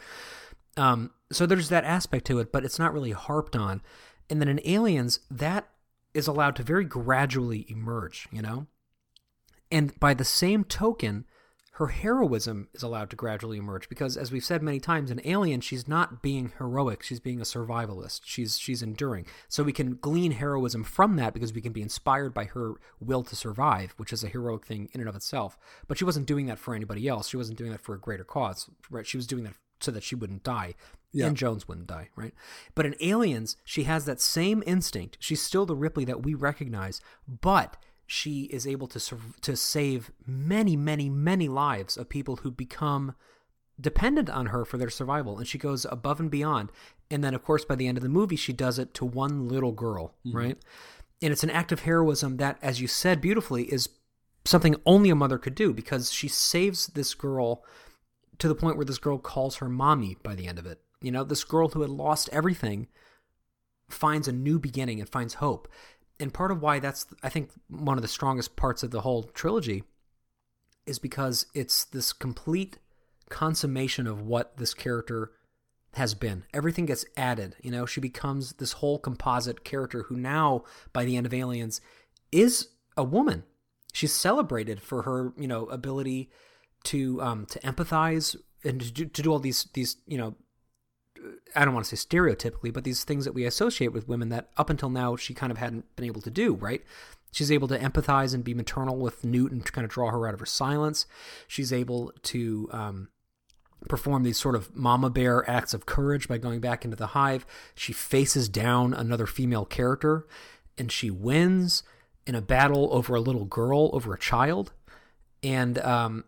Um, 0.76 1.10
so 1.32 1.44
there's 1.44 1.68
that 1.68 1.84
aspect 1.84 2.26
to 2.26 2.38
it, 2.38 2.52
but 2.52 2.64
it's 2.64 2.78
not 2.78 2.92
really 2.92 3.12
harped 3.12 3.56
on. 3.56 3.82
And 4.30 4.40
then 4.40 4.48
in 4.48 4.60
Aliens, 4.64 5.20
that 5.30 5.68
is 6.14 6.26
allowed 6.26 6.56
to 6.56 6.62
very 6.62 6.84
gradually 6.84 7.66
emerge, 7.68 8.28
you 8.30 8.42
know? 8.42 8.66
And 9.70 9.98
by 9.98 10.14
the 10.14 10.24
same 10.24 10.64
token, 10.64 11.26
her 11.78 11.86
heroism 11.88 12.66
is 12.74 12.82
allowed 12.82 13.08
to 13.08 13.14
gradually 13.16 13.56
emerge 13.56 13.88
because 13.88 14.16
as 14.16 14.32
we've 14.32 14.44
said 14.44 14.62
many 14.62 14.80
times 14.80 15.10
in 15.12 15.20
Alien 15.24 15.60
she's 15.60 15.86
not 15.86 16.22
being 16.22 16.52
heroic 16.58 17.02
she's 17.04 17.20
being 17.20 17.40
a 17.40 17.44
survivalist 17.44 18.22
she's 18.24 18.58
she's 18.58 18.82
enduring 18.82 19.24
so 19.48 19.62
we 19.62 19.72
can 19.72 19.94
glean 19.96 20.32
heroism 20.32 20.82
from 20.82 21.14
that 21.16 21.32
because 21.32 21.52
we 21.52 21.60
can 21.60 21.72
be 21.72 21.82
inspired 21.82 22.34
by 22.34 22.44
her 22.44 22.74
will 23.00 23.22
to 23.22 23.36
survive 23.36 23.94
which 23.96 24.12
is 24.12 24.24
a 24.24 24.28
heroic 24.28 24.66
thing 24.66 24.88
in 24.92 25.00
and 25.00 25.08
of 25.08 25.14
itself 25.16 25.56
but 25.86 25.96
she 25.96 26.04
wasn't 26.04 26.26
doing 26.26 26.46
that 26.46 26.58
for 26.58 26.74
anybody 26.74 27.06
else 27.06 27.28
she 27.28 27.36
wasn't 27.36 27.56
doing 27.56 27.70
that 27.70 27.80
for 27.80 27.94
a 27.94 28.00
greater 28.00 28.24
cause 28.24 28.68
right 28.90 29.06
she 29.06 29.16
was 29.16 29.26
doing 29.26 29.44
that 29.44 29.54
so 29.80 29.92
that 29.92 30.02
she 30.02 30.16
wouldn't 30.16 30.42
die 30.42 30.74
Yeah. 31.12 31.26
and 31.26 31.36
Jones 31.36 31.68
wouldn't 31.68 31.86
die, 31.86 32.08
right? 32.16 32.34
But 32.74 32.84
in 32.84 32.96
Aliens, 33.00 33.56
she 33.64 33.84
has 33.84 34.04
that 34.06 34.20
same 34.20 34.60
instinct. 34.66 35.16
She's 35.20 35.40
still 35.40 35.64
the 35.66 35.76
Ripley 35.76 36.04
that 36.04 36.24
we 36.24 36.34
recognize, 36.34 37.00
but 37.28 37.76
she 38.10 38.44
is 38.44 38.66
able 38.66 38.86
to 38.88 38.98
sur- 38.98 39.18
to 39.42 39.54
save 39.54 40.10
many, 40.26 40.76
many, 40.76 41.10
many 41.10 41.46
lives 41.46 41.98
of 41.98 42.08
people 42.08 42.36
who 42.36 42.50
become 42.50 43.14
dependent 43.78 44.30
on 44.30 44.46
her 44.46 44.64
for 44.64 44.78
their 44.78 44.88
survival, 44.88 45.36
and 45.36 45.46
she 45.46 45.58
goes 45.58 45.84
above 45.84 46.18
and 46.18 46.30
beyond. 46.30 46.72
And 47.10 47.22
then, 47.22 47.34
of 47.34 47.44
course, 47.44 47.66
by 47.66 47.74
the 47.74 47.86
end 47.86 47.98
of 47.98 48.02
the 48.02 48.08
movie, 48.08 48.34
she 48.34 48.54
does 48.54 48.78
it 48.78 48.94
to 48.94 49.04
one 49.04 49.46
little 49.46 49.72
girl, 49.72 50.14
mm-hmm. 50.26 50.36
right? 50.36 50.58
And 51.20 51.32
it's 51.32 51.44
an 51.44 51.50
act 51.50 51.70
of 51.70 51.80
heroism 51.80 52.38
that, 52.38 52.58
as 52.62 52.80
you 52.80 52.88
said 52.88 53.20
beautifully, 53.20 53.64
is 53.64 53.90
something 54.46 54.76
only 54.86 55.10
a 55.10 55.14
mother 55.14 55.36
could 55.36 55.54
do 55.54 55.74
because 55.74 56.10
she 56.10 56.28
saves 56.28 56.86
this 56.86 57.12
girl 57.12 57.62
to 58.38 58.48
the 58.48 58.54
point 58.54 58.76
where 58.76 58.86
this 58.86 58.98
girl 58.98 59.18
calls 59.18 59.56
her 59.56 59.68
mommy 59.68 60.16
by 60.22 60.34
the 60.34 60.46
end 60.46 60.58
of 60.58 60.64
it. 60.64 60.80
You 61.02 61.10
know, 61.10 61.24
this 61.24 61.44
girl 61.44 61.68
who 61.68 61.82
had 61.82 61.90
lost 61.90 62.30
everything 62.32 62.88
finds 63.90 64.28
a 64.28 64.32
new 64.32 64.58
beginning 64.58 64.98
and 64.98 65.08
finds 65.08 65.34
hope. 65.34 65.68
And 66.20 66.34
part 66.34 66.50
of 66.50 66.60
why 66.60 66.80
that's, 66.80 67.06
I 67.22 67.28
think, 67.28 67.50
one 67.68 67.96
of 67.96 68.02
the 68.02 68.08
strongest 68.08 68.56
parts 68.56 68.82
of 68.82 68.90
the 68.90 69.02
whole 69.02 69.22
trilogy 69.22 69.84
is 70.86 70.98
because 70.98 71.46
it's 71.54 71.84
this 71.84 72.12
complete 72.12 72.78
consummation 73.28 74.06
of 74.06 74.22
what 74.22 74.56
this 74.56 74.74
character 74.74 75.32
has 75.94 76.14
been. 76.14 76.44
Everything 76.52 76.86
gets 76.86 77.04
added. 77.16 77.56
You 77.62 77.70
know, 77.70 77.86
she 77.86 78.00
becomes 78.00 78.54
this 78.54 78.72
whole 78.72 78.98
composite 78.98 79.64
character 79.64 80.04
who 80.04 80.16
now, 80.16 80.64
by 80.92 81.04
the 81.04 81.16
end 81.16 81.26
of 81.26 81.34
Aliens, 81.34 81.80
is 82.32 82.68
a 82.96 83.04
woman. 83.04 83.44
She's 83.92 84.14
celebrated 84.14 84.80
for 84.80 85.02
her, 85.02 85.32
you 85.36 85.48
know, 85.48 85.66
ability 85.66 86.30
to 86.84 87.20
um, 87.22 87.46
to 87.46 87.58
empathize 87.60 88.36
and 88.64 88.80
to 88.80 88.90
do, 88.92 89.06
to 89.06 89.22
do 89.22 89.32
all 89.32 89.38
these 89.38 89.68
these 89.74 89.96
you 90.06 90.18
know 90.18 90.34
I 91.54 91.64
don't 91.64 91.74
want 91.74 91.86
to 91.86 91.96
say 91.96 92.08
stereotypically, 92.08 92.72
but 92.72 92.84
these 92.84 93.04
things 93.04 93.24
that 93.24 93.34
we 93.34 93.44
associate 93.44 93.92
with 93.92 94.08
women 94.08 94.28
that 94.30 94.48
up 94.56 94.70
until 94.70 94.90
now 94.90 95.16
she 95.16 95.34
kind 95.34 95.50
of 95.50 95.58
hadn't 95.58 95.84
been 95.96 96.04
able 96.04 96.22
to 96.22 96.30
do, 96.30 96.54
right? 96.54 96.82
She's 97.32 97.52
able 97.52 97.68
to 97.68 97.78
empathize 97.78 98.34
and 98.34 98.42
be 98.42 98.54
maternal 98.54 98.96
with 98.96 99.24
Newt 99.24 99.52
and 99.52 99.64
to 99.64 99.72
kind 99.72 99.84
of 99.84 99.90
draw 99.90 100.10
her 100.10 100.26
out 100.26 100.34
of 100.34 100.40
her 100.40 100.46
silence. 100.46 101.06
She's 101.46 101.72
able 101.72 102.12
to 102.22 102.68
um, 102.72 103.08
perform 103.88 104.22
these 104.22 104.38
sort 104.38 104.54
of 104.54 104.74
mama 104.74 105.10
bear 105.10 105.48
acts 105.48 105.74
of 105.74 105.86
courage 105.86 106.26
by 106.26 106.38
going 106.38 106.60
back 106.60 106.84
into 106.84 106.96
the 106.96 107.08
hive. 107.08 107.44
She 107.74 107.92
faces 107.92 108.48
down 108.48 108.94
another 108.94 109.26
female 109.26 109.64
character 109.64 110.26
and 110.76 110.90
she 110.90 111.10
wins 111.10 111.82
in 112.26 112.34
a 112.34 112.42
battle 112.42 112.88
over 112.92 113.14
a 113.14 113.20
little 113.20 113.44
girl, 113.44 113.90
over 113.92 114.14
a 114.14 114.18
child. 114.18 114.72
And 115.42 115.78
um, 115.78 116.24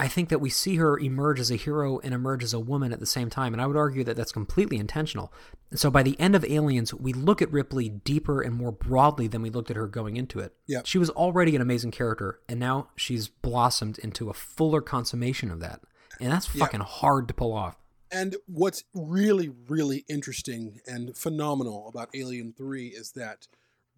I 0.00 0.08
think 0.08 0.30
that 0.30 0.40
we 0.40 0.48
see 0.48 0.76
her 0.76 0.98
emerge 0.98 1.40
as 1.40 1.50
a 1.50 1.56
hero 1.56 1.98
and 1.98 2.14
emerge 2.14 2.42
as 2.42 2.54
a 2.54 2.58
woman 2.58 2.90
at 2.90 3.00
the 3.00 3.06
same 3.06 3.28
time. 3.28 3.52
And 3.52 3.60
I 3.60 3.66
would 3.66 3.76
argue 3.76 4.02
that 4.04 4.16
that's 4.16 4.32
completely 4.32 4.78
intentional. 4.78 5.30
So 5.74 5.90
by 5.90 6.02
the 6.02 6.18
end 6.18 6.34
of 6.34 6.42
Aliens, 6.44 6.94
we 6.94 7.12
look 7.12 7.42
at 7.42 7.52
Ripley 7.52 7.90
deeper 7.90 8.40
and 8.40 8.54
more 8.54 8.72
broadly 8.72 9.26
than 9.26 9.42
we 9.42 9.50
looked 9.50 9.70
at 9.70 9.76
her 9.76 9.86
going 9.86 10.16
into 10.16 10.38
it. 10.38 10.54
Yep. 10.68 10.86
She 10.86 10.96
was 10.96 11.10
already 11.10 11.54
an 11.54 11.60
amazing 11.60 11.90
character, 11.90 12.40
and 12.48 12.58
now 12.58 12.88
she's 12.96 13.28
blossomed 13.28 13.98
into 13.98 14.30
a 14.30 14.34
fuller 14.34 14.80
consummation 14.80 15.50
of 15.50 15.60
that. 15.60 15.82
And 16.18 16.32
that's 16.32 16.52
Yeah. 16.54 16.64
fucking 16.64 16.80
hard 16.80 17.28
to 17.28 17.34
pull 17.34 17.52
off. 17.52 17.76
And 18.10 18.36
what's 18.46 18.84
really, 18.94 19.50
really 19.68 20.06
interesting 20.08 20.80
and 20.86 21.14
phenomenal 21.16 21.88
about 21.88 22.08
Alien 22.14 22.54
3 22.54 22.88
is 22.88 23.12
that 23.12 23.48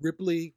Ripley, 0.00 0.56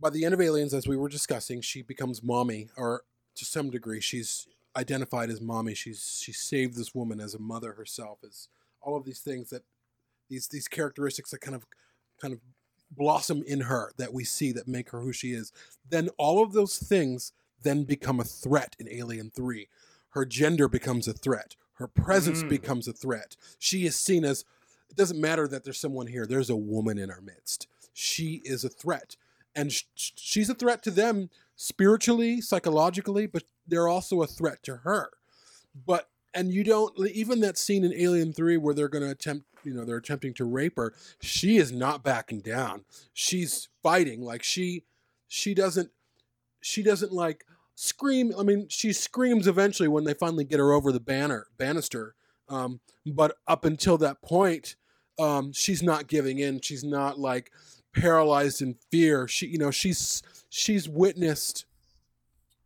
by 0.00 0.10
the 0.10 0.24
end 0.24 0.34
of 0.34 0.40
Aliens, 0.40 0.72
as 0.72 0.86
we 0.86 0.96
were 0.96 1.08
discussing, 1.08 1.60
she 1.60 1.82
becomes 1.82 2.22
mommy, 2.22 2.70
or 2.76 3.02
to 3.36 3.44
some 3.44 3.70
degree, 3.70 4.00
she's 4.00 4.46
identified 4.76 5.30
as 5.30 5.40
mommy. 5.40 5.74
She's 5.74 6.20
she 6.22 6.32
saved 6.32 6.76
this 6.76 6.94
woman 6.94 7.20
as 7.20 7.34
a 7.34 7.38
mother 7.38 7.72
herself, 7.72 8.18
as 8.24 8.48
all 8.80 8.96
of 8.96 9.04
these 9.04 9.20
things 9.20 9.50
that 9.50 9.62
these 10.28 10.48
these 10.48 10.68
characteristics 10.68 11.30
that 11.30 11.40
kind 11.40 11.54
of 11.54 11.66
kind 12.20 12.32
of 12.34 12.40
blossom 12.90 13.42
in 13.46 13.62
her 13.62 13.92
that 13.96 14.12
we 14.12 14.24
see 14.24 14.52
that 14.52 14.68
make 14.68 14.90
her 14.90 15.00
who 15.00 15.12
she 15.12 15.32
is. 15.32 15.52
Then 15.88 16.08
all 16.18 16.42
of 16.42 16.52
those 16.52 16.78
things 16.78 17.32
then 17.62 17.84
become 17.84 18.20
a 18.20 18.24
threat 18.24 18.76
in 18.78 18.88
Alien 18.88 19.30
3. 19.34 19.68
Her 20.10 20.24
gender 20.24 20.68
becomes 20.68 21.08
a 21.08 21.12
threat. 21.12 21.56
Her 21.74 21.88
presence 21.88 22.42
Mm. 22.44 22.50
becomes 22.50 22.86
a 22.86 22.92
threat. 22.92 23.36
She 23.58 23.84
is 23.86 23.96
seen 23.96 24.24
as 24.24 24.44
it 24.90 24.96
doesn't 24.96 25.20
matter 25.20 25.48
that 25.48 25.64
there's 25.64 25.78
someone 25.78 26.06
here. 26.06 26.24
There's 26.26 26.50
a 26.50 26.56
woman 26.56 26.98
in 26.98 27.10
our 27.10 27.20
midst. 27.20 27.66
She 27.92 28.42
is 28.44 28.62
a 28.64 28.68
threat. 28.68 29.16
And 29.56 29.72
sh- 29.72 29.84
sh- 29.94 30.12
she's 30.14 30.50
a 30.50 30.54
threat 30.54 30.82
to 30.84 30.90
them 30.92 31.30
spiritually, 31.56 32.40
psychologically, 32.40 33.26
but 33.26 33.44
they're 33.66 33.88
also 33.88 34.22
a 34.22 34.26
threat 34.26 34.62
to 34.64 34.76
her. 34.78 35.10
But 35.86 36.08
and 36.34 36.52
you 36.52 36.64
don't 36.64 36.92
even 37.08 37.40
that 37.40 37.56
scene 37.56 37.84
in 37.84 37.94
Alien 37.94 38.32
3 38.32 38.56
where 38.56 38.74
they're 38.74 38.88
going 38.88 39.04
to 39.04 39.10
attempt, 39.10 39.46
you 39.62 39.72
know, 39.72 39.84
they're 39.84 39.96
attempting 39.96 40.34
to 40.34 40.44
rape 40.44 40.76
her, 40.76 40.92
she 41.20 41.56
is 41.56 41.70
not 41.70 42.02
backing 42.02 42.40
down. 42.40 42.84
She's 43.12 43.68
fighting 43.82 44.20
like 44.22 44.42
she 44.42 44.84
she 45.28 45.54
doesn't 45.54 45.90
she 46.60 46.82
doesn't 46.82 47.12
like 47.12 47.44
scream. 47.74 48.32
I 48.38 48.42
mean, 48.42 48.66
she 48.68 48.92
screams 48.92 49.46
eventually 49.46 49.88
when 49.88 50.04
they 50.04 50.14
finally 50.14 50.44
get 50.44 50.58
her 50.58 50.72
over 50.72 50.92
the 50.92 51.00
banner 51.00 51.46
banister. 51.56 52.14
Um, 52.48 52.80
but 53.06 53.36
up 53.46 53.64
until 53.64 53.98
that 53.98 54.22
point, 54.22 54.76
um, 55.18 55.52
she's 55.52 55.82
not 55.82 56.08
giving 56.08 56.38
in. 56.38 56.60
She's 56.60 56.84
not 56.84 57.18
like 57.18 57.50
paralyzed 57.94 58.60
in 58.60 58.76
fear. 58.90 59.28
She, 59.28 59.46
you 59.46 59.58
know, 59.58 59.70
she's 59.70 60.22
she's 60.54 60.88
witnessed 60.88 61.66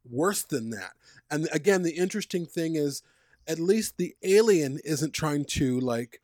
worse 0.08 0.42
than 0.42 0.70
that. 0.70 0.92
And 1.30 1.48
again, 1.52 1.82
the 1.82 1.96
interesting 1.96 2.44
thing 2.44 2.76
is, 2.76 3.02
at 3.46 3.58
least 3.58 3.96
the 3.96 4.14
alien 4.22 4.78
isn't 4.84 5.12
trying 5.12 5.46
to 5.46 5.80
like 5.80 6.20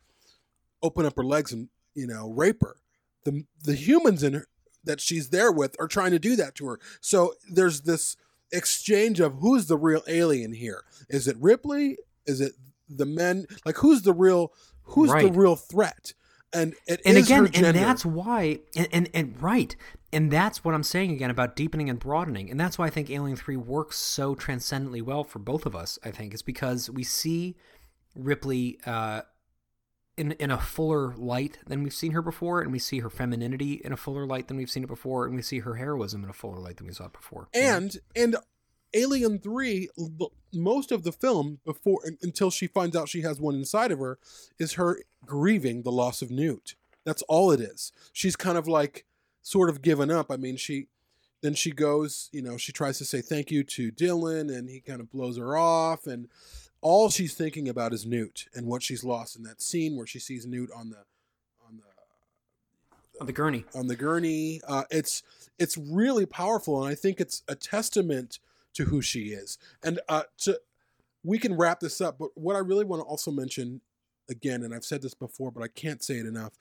open 0.83 1.07
up 1.07 1.17
her 1.17 1.23
legs 1.23 1.51
and 1.51 1.69
you 1.95 2.05
know 2.05 2.29
rape 2.29 2.61
her. 2.61 2.75
The 3.23 3.45
the 3.63 3.73
humans 3.73 4.21
in 4.21 4.33
her 4.33 4.47
that 4.83 5.01
she's 5.01 5.29
there 5.29 5.51
with 5.51 5.75
are 5.79 5.87
trying 5.87 6.11
to 6.11 6.19
do 6.19 6.35
that 6.35 6.53
to 6.55 6.67
her. 6.67 6.79
So 7.01 7.33
there's 7.49 7.81
this 7.81 8.15
exchange 8.51 9.19
of 9.19 9.39
who's 9.39 9.65
the 9.65 9.77
real 9.77 10.03
alien 10.07 10.53
here? 10.53 10.83
Is 11.09 11.27
it 11.27 11.35
Ripley? 11.39 11.97
Is 12.27 12.41
it 12.41 12.53
the 12.87 13.07
men? 13.07 13.47
Like 13.65 13.77
who's 13.77 14.03
the 14.03 14.13
real 14.13 14.53
who's 14.83 15.09
the 15.11 15.31
real 15.31 15.55
threat? 15.55 16.13
And 16.55 16.73
and 17.05 17.17
again, 17.17 17.49
and 17.53 17.75
that's 17.75 18.05
why, 18.05 18.59
and, 18.75 18.87
and 18.91 19.09
and 19.13 19.41
right, 19.41 19.75
and 20.13 20.31
that's 20.31 20.63
what 20.63 20.73
I'm 20.73 20.83
saying 20.83 21.11
again 21.11 21.29
about 21.29 21.55
deepening 21.55 21.89
and 21.89 21.99
broadening, 21.99 22.49
and 22.49 22.59
that's 22.59 22.77
why 22.77 22.85
I 22.85 22.89
think 22.89 23.09
Alien 23.09 23.35
Three 23.35 23.57
works 23.57 23.97
so 23.97 24.35
transcendently 24.35 25.01
well 25.01 25.23
for 25.25 25.39
both 25.39 25.65
of 25.65 25.75
us. 25.75 25.99
I 26.03 26.11
think 26.11 26.33
is 26.33 26.41
because 26.41 26.89
we 26.89 27.03
see 27.03 27.55
Ripley 28.15 28.79
uh, 28.85 29.23
in 30.17 30.31
in 30.33 30.51
a 30.51 30.57
fuller 30.57 31.13
light 31.17 31.59
than 31.67 31.83
we've 31.83 31.93
seen 31.93 32.13
her 32.13 32.21
before, 32.21 32.61
and 32.61 32.71
we 32.71 32.79
see 32.79 32.99
her 32.99 33.09
femininity 33.09 33.81
in 33.83 33.91
a 33.91 33.97
fuller 33.97 34.25
light 34.25 34.47
than 34.47 34.57
we've 34.57 34.71
seen 34.71 34.83
it 34.83 34.87
before, 34.87 35.25
and 35.25 35.35
we 35.35 35.41
see 35.41 35.59
her 35.59 35.75
heroism 35.75 36.23
in 36.23 36.29
a 36.29 36.33
fuller 36.33 36.59
light 36.59 36.77
than 36.77 36.87
we 36.87 36.93
saw 36.93 37.05
it 37.05 37.13
before. 37.13 37.49
and 37.53 37.97
and 38.15 38.37
Alien 38.95 39.37
Three, 39.37 39.89
most 40.53 40.91
of 40.91 41.03
the 41.03 41.11
film 41.11 41.59
before 41.65 41.99
until 42.21 42.49
she 42.49 42.67
finds 42.67 42.95
out 42.95 43.09
she 43.09 43.21
has 43.21 43.39
one 43.39 43.55
inside 43.55 43.91
of 43.91 43.99
her, 43.99 44.17
is 44.57 44.73
her 44.73 45.01
grieving 45.25 45.83
the 45.83 45.91
loss 45.91 46.21
of 46.21 46.31
Newt. 46.31 46.75
That's 47.03 47.21
all 47.23 47.51
it 47.51 47.59
is. 47.59 47.91
She's 48.13 48.35
kind 48.35 48.57
of 48.57 48.67
like 48.67 49.05
sort 49.41 49.69
of 49.69 49.81
given 49.81 50.09
up. 50.09 50.31
I 50.31 50.37
mean, 50.37 50.57
she 50.57 50.87
then 51.41 51.53
she 51.53 51.71
goes, 51.71 52.29
you 52.31 52.41
know, 52.41 52.57
she 52.57 52.71
tries 52.71 52.97
to 52.97 53.05
say 53.05 53.21
thank 53.21 53.51
you 53.51 53.63
to 53.63 53.91
Dillon, 53.91 54.49
and 54.49 54.69
he 54.69 54.79
kind 54.79 54.99
of 54.99 55.11
blows 55.11 55.37
her 55.37 55.55
off, 55.55 56.07
and 56.07 56.27
all 56.81 57.09
she's 57.09 57.33
thinking 57.33 57.69
about 57.69 57.93
is 57.93 58.05
Newt 58.05 58.47
and 58.53 58.67
what 58.67 58.83
she's 58.83 59.03
lost 59.03 59.35
in 59.35 59.43
that 59.43 59.61
scene 59.61 59.95
where 59.95 60.07
she 60.07 60.19
sees 60.19 60.45
Newt 60.45 60.69
on 60.75 60.89
the 60.89 61.03
on 61.67 61.77
the 61.77 63.21
on 63.21 63.27
the 63.27 63.33
gurney. 63.33 63.65
on 63.75 63.87
the 63.87 63.95
gurney. 63.95 64.61
Uh, 64.67 64.83
it's 64.89 65.21
it's 65.59 65.77
really 65.77 66.25
powerful, 66.25 66.83
and 66.83 66.91
I 66.91 66.95
think 66.95 67.19
it's 67.19 67.43
a 67.47 67.55
testament 67.55 68.39
to 68.75 68.85
who 68.85 69.01
she 69.01 69.29
is. 69.29 69.57
And 69.83 69.99
uh, 70.07 70.23
to 70.39 70.59
we 71.23 71.39
can 71.39 71.57
wrap 71.57 71.79
this 71.79 72.01
up, 72.01 72.17
but 72.19 72.29
what 72.35 72.55
I 72.55 72.59
really 72.59 72.85
want 72.85 73.01
to 73.01 73.05
also 73.05 73.31
mention 73.31 73.81
again, 74.29 74.63
and 74.63 74.73
I've 74.73 74.85
said 74.85 75.01
this 75.01 75.15
before, 75.15 75.51
but 75.51 75.63
I 75.63 75.67
can't 75.67 76.03
say 76.03 76.15
it 76.19 76.25
enough: 76.25 76.53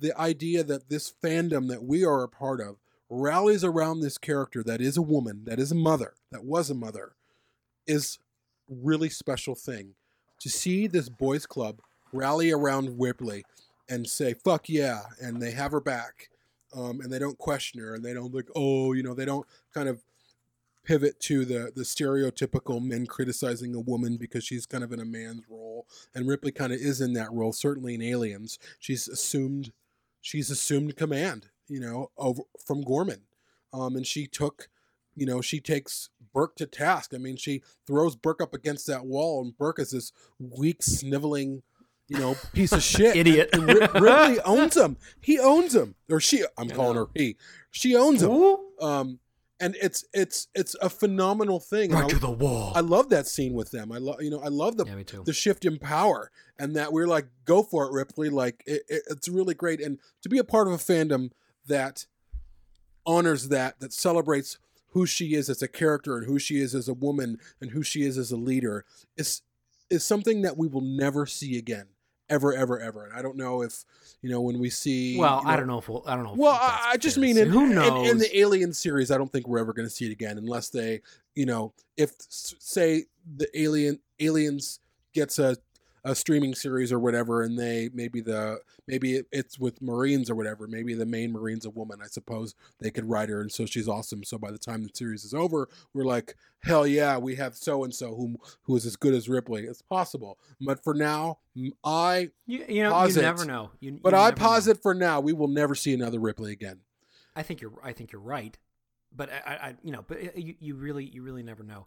the 0.00 0.18
idea 0.18 0.64
that 0.64 0.88
this 0.88 1.12
fandom 1.22 1.68
that 1.68 1.84
we 1.84 2.04
are 2.04 2.22
a 2.22 2.28
part 2.28 2.60
of 2.60 2.76
rallies 3.08 3.64
around 3.64 4.00
this 4.00 4.18
character 4.18 4.62
that 4.62 4.80
is 4.80 4.96
a 4.96 5.02
woman, 5.02 5.42
that 5.44 5.58
is 5.58 5.72
a 5.72 5.76
mother, 5.76 6.14
that 6.30 6.44
was 6.44 6.68
a 6.68 6.74
mother, 6.74 7.12
is 7.86 8.18
really 8.68 9.08
special 9.08 9.54
thing 9.54 9.94
to 10.40 10.50
see 10.50 10.86
this 10.86 11.08
boys 11.08 11.46
club 11.46 11.80
rally 12.12 12.50
around 12.50 13.00
Ripley 13.00 13.44
and 13.88 14.06
say 14.06 14.34
"fuck 14.34 14.68
yeah" 14.68 15.02
and 15.20 15.40
they 15.40 15.52
have 15.52 15.72
her 15.72 15.80
back, 15.80 16.28
um, 16.74 17.00
and 17.00 17.12
they 17.12 17.18
don't 17.18 17.38
question 17.38 17.80
her 17.80 17.94
and 17.94 18.04
they 18.04 18.14
don't 18.14 18.34
like 18.34 18.48
oh 18.56 18.92
you 18.92 19.02
know 19.02 19.14
they 19.14 19.24
don't 19.24 19.46
kind 19.72 19.88
of 19.88 20.02
pivot 20.88 21.20
to 21.20 21.44
the 21.44 21.70
the 21.76 21.82
stereotypical 21.82 22.82
men 22.82 23.06
criticizing 23.06 23.74
a 23.74 23.80
woman 23.80 24.16
because 24.16 24.42
she's 24.42 24.64
kind 24.64 24.82
of 24.82 24.90
in 24.90 24.98
a 25.00 25.04
man's 25.04 25.42
role 25.46 25.86
and 26.14 26.26
Ripley 26.26 26.50
kind 26.50 26.72
of 26.72 26.80
is 26.80 27.02
in 27.02 27.12
that 27.12 27.30
role 27.30 27.52
certainly 27.52 27.94
in 27.94 28.00
Aliens. 28.00 28.58
She's 28.78 29.06
assumed 29.06 29.72
she's 30.22 30.50
assumed 30.50 30.96
command 30.96 31.50
you 31.68 31.78
know 31.78 32.10
over 32.16 32.42
from 32.64 32.80
Gorman. 32.80 33.20
Um, 33.70 33.96
and 33.96 34.06
she 34.06 34.26
took 34.26 34.70
you 35.14 35.26
know 35.26 35.42
she 35.42 35.60
takes 35.60 36.08
Burke 36.32 36.56
to 36.56 36.64
task. 36.64 37.12
I 37.14 37.18
mean 37.18 37.36
she 37.36 37.62
throws 37.86 38.16
Burke 38.16 38.40
up 38.40 38.54
against 38.54 38.86
that 38.86 39.04
wall 39.04 39.42
and 39.42 39.58
Burke 39.58 39.80
is 39.80 39.90
this 39.90 40.10
weak 40.38 40.82
sniveling 40.82 41.62
you 42.08 42.18
know 42.18 42.34
piece 42.54 42.72
of 42.72 42.82
shit. 42.82 43.14
Idiot. 43.14 43.50
and, 43.52 43.68
and 43.68 43.78
Ripley 43.78 44.40
owns 44.40 44.74
him. 44.74 44.96
He 45.20 45.38
owns 45.38 45.74
him. 45.74 45.96
Or 46.10 46.18
she 46.18 46.44
I'm 46.56 46.70
calling 46.70 46.96
her 46.96 47.08
he. 47.14 47.36
She 47.70 47.94
owns 47.94 48.22
him. 48.22 48.56
Um 48.80 49.18
and 49.60 49.76
it's 49.80 50.04
it's 50.12 50.48
it's 50.54 50.74
a 50.80 50.88
phenomenal 50.88 51.60
thing. 51.60 51.90
Right 51.90 52.04
I- 52.04 52.08
to 52.08 52.18
the 52.18 52.30
wall. 52.30 52.72
I 52.74 52.80
love 52.80 53.08
that 53.10 53.26
scene 53.26 53.54
with 53.54 53.70
them. 53.70 53.92
I 53.92 53.98
love 53.98 54.22
you 54.22 54.30
know 54.30 54.40
I 54.40 54.48
love 54.48 54.76
the 54.76 54.84
Yeah, 54.84 55.20
the 55.24 55.32
shift 55.32 55.64
in 55.64 55.78
power 55.78 56.30
and 56.58 56.76
that 56.76 56.92
we're 56.92 57.06
like 57.06 57.26
go 57.44 57.62
for 57.62 57.86
it 57.86 57.92
Ripley 57.92 58.30
like 58.30 58.62
it, 58.66 58.82
it, 58.88 59.02
it's 59.10 59.28
really 59.28 59.54
great 59.54 59.80
and 59.80 59.98
to 60.22 60.28
be 60.28 60.38
a 60.38 60.44
part 60.44 60.66
of 60.66 60.74
a 60.74 60.78
fandom 60.78 61.30
that 61.66 62.06
honors 63.06 63.48
that 63.48 63.80
that 63.80 63.92
celebrates 63.92 64.58
who 64.92 65.06
she 65.06 65.34
is 65.34 65.48
as 65.48 65.62
a 65.62 65.68
character 65.68 66.16
and 66.16 66.26
who 66.26 66.38
she 66.38 66.60
is 66.60 66.74
as 66.74 66.88
a 66.88 66.94
woman 66.94 67.38
and 67.60 67.70
who 67.72 67.82
she 67.82 68.02
is 68.02 68.16
as 68.18 68.30
a 68.32 68.36
leader 68.36 68.84
is 69.16 69.42
is 69.90 70.04
something 70.04 70.42
that 70.42 70.56
we 70.56 70.68
will 70.68 70.82
never 70.82 71.26
see 71.26 71.56
again 71.56 71.86
ever 72.30 72.54
ever 72.54 72.80
ever 72.80 73.04
and 73.04 73.14
I 73.14 73.22
don't 73.22 73.36
know 73.36 73.62
if 73.62 73.84
you 74.22 74.30
know 74.30 74.40
when 74.40 74.58
we 74.58 74.70
see 74.70 75.18
Well, 75.18 75.40
you 75.42 75.48
I 75.48 75.56
don't 75.56 75.66
know 75.66 75.78
if 75.78 75.88
we'll, 75.88 76.04
I 76.06 76.14
don't 76.14 76.24
know. 76.24 76.32
if 76.32 76.38
well, 76.38 76.58
I, 76.60 76.90
I 76.92 76.96
just 76.96 77.18
mean 77.18 77.36
in, 77.38 77.48
who 77.48 77.68
knows 77.68 78.10
in, 78.10 78.18
the 78.18 78.38
Alien 78.38 78.72
series, 78.72 79.10
I 79.10 79.18
don't 79.18 79.30
think 79.30 79.46
we're 79.46 79.58
ever 79.58 79.72
going 79.72 79.86
to 79.86 79.94
see 79.94 80.06
it 80.06 80.12
again 80.12 80.38
unless 80.38 80.70
they, 80.70 81.00
you 81.34 81.46
know, 81.46 81.72
if 81.96 82.12
say 82.18 83.04
the 83.36 83.48
Alien 83.58 84.00
Aliens 84.20 84.80
gets 85.14 85.38
a, 85.38 85.56
a 86.08 86.14
streaming 86.14 86.54
series 86.54 86.90
or 86.90 86.98
whatever, 86.98 87.42
and 87.42 87.58
they 87.58 87.90
maybe 87.92 88.20
the 88.20 88.60
maybe 88.86 89.22
it's 89.30 89.58
with 89.58 89.82
Marines 89.82 90.30
or 90.30 90.34
whatever, 90.34 90.66
maybe 90.66 90.94
the 90.94 91.04
main 91.04 91.32
Marine's 91.32 91.66
a 91.66 91.70
woman. 91.70 92.00
I 92.02 92.06
suppose 92.06 92.54
they 92.80 92.90
could 92.90 93.08
write 93.08 93.28
her, 93.28 93.40
and 93.42 93.52
so 93.52 93.66
she's 93.66 93.88
awesome. 93.88 94.24
So 94.24 94.38
by 94.38 94.50
the 94.50 94.58
time 94.58 94.82
the 94.82 94.90
series 94.94 95.24
is 95.24 95.34
over, 95.34 95.68
we're 95.92 96.04
like, 96.04 96.34
hell 96.62 96.86
yeah, 96.86 97.18
we 97.18 97.36
have 97.36 97.54
so 97.54 97.84
and 97.84 97.94
so 97.94 98.14
who 98.14 98.36
who 98.62 98.74
is 98.76 98.86
as 98.86 98.96
good 98.96 99.12
as 99.12 99.28
Ripley. 99.28 99.64
It's 99.64 99.82
possible, 99.82 100.38
but 100.60 100.82
for 100.82 100.94
now, 100.94 101.38
I 101.84 102.30
You, 102.46 102.64
you 102.66 102.82
know, 102.82 103.04
you 103.04 103.14
never 103.20 103.44
know. 103.44 103.70
You, 103.80 104.00
but 104.02 104.14
you 104.14 104.18
I 104.18 104.30
never 104.30 104.70
know. 104.70 104.74
for 104.82 104.94
now, 104.94 105.20
we 105.20 105.34
will 105.34 105.48
never 105.48 105.74
see 105.74 105.92
another 105.92 106.18
Ripley 106.18 106.52
again. 106.52 106.80
I 107.36 107.42
think 107.42 107.60
you're. 107.60 107.72
I 107.84 107.92
think 107.92 108.12
you're 108.12 108.22
right, 108.22 108.56
but 109.14 109.30
I, 109.30 109.52
I 109.52 109.74
you 109.82 109.92
know, 109.92 110.04
but 110.08 110.18
uh, 110.18 110.30
you, 110.34 110.54
you 110.58 110.74
really, 110.74 111.04
you 111.04 111.22
really 111.22 111.42
never 111.42 111.62
know. 111.62 111.86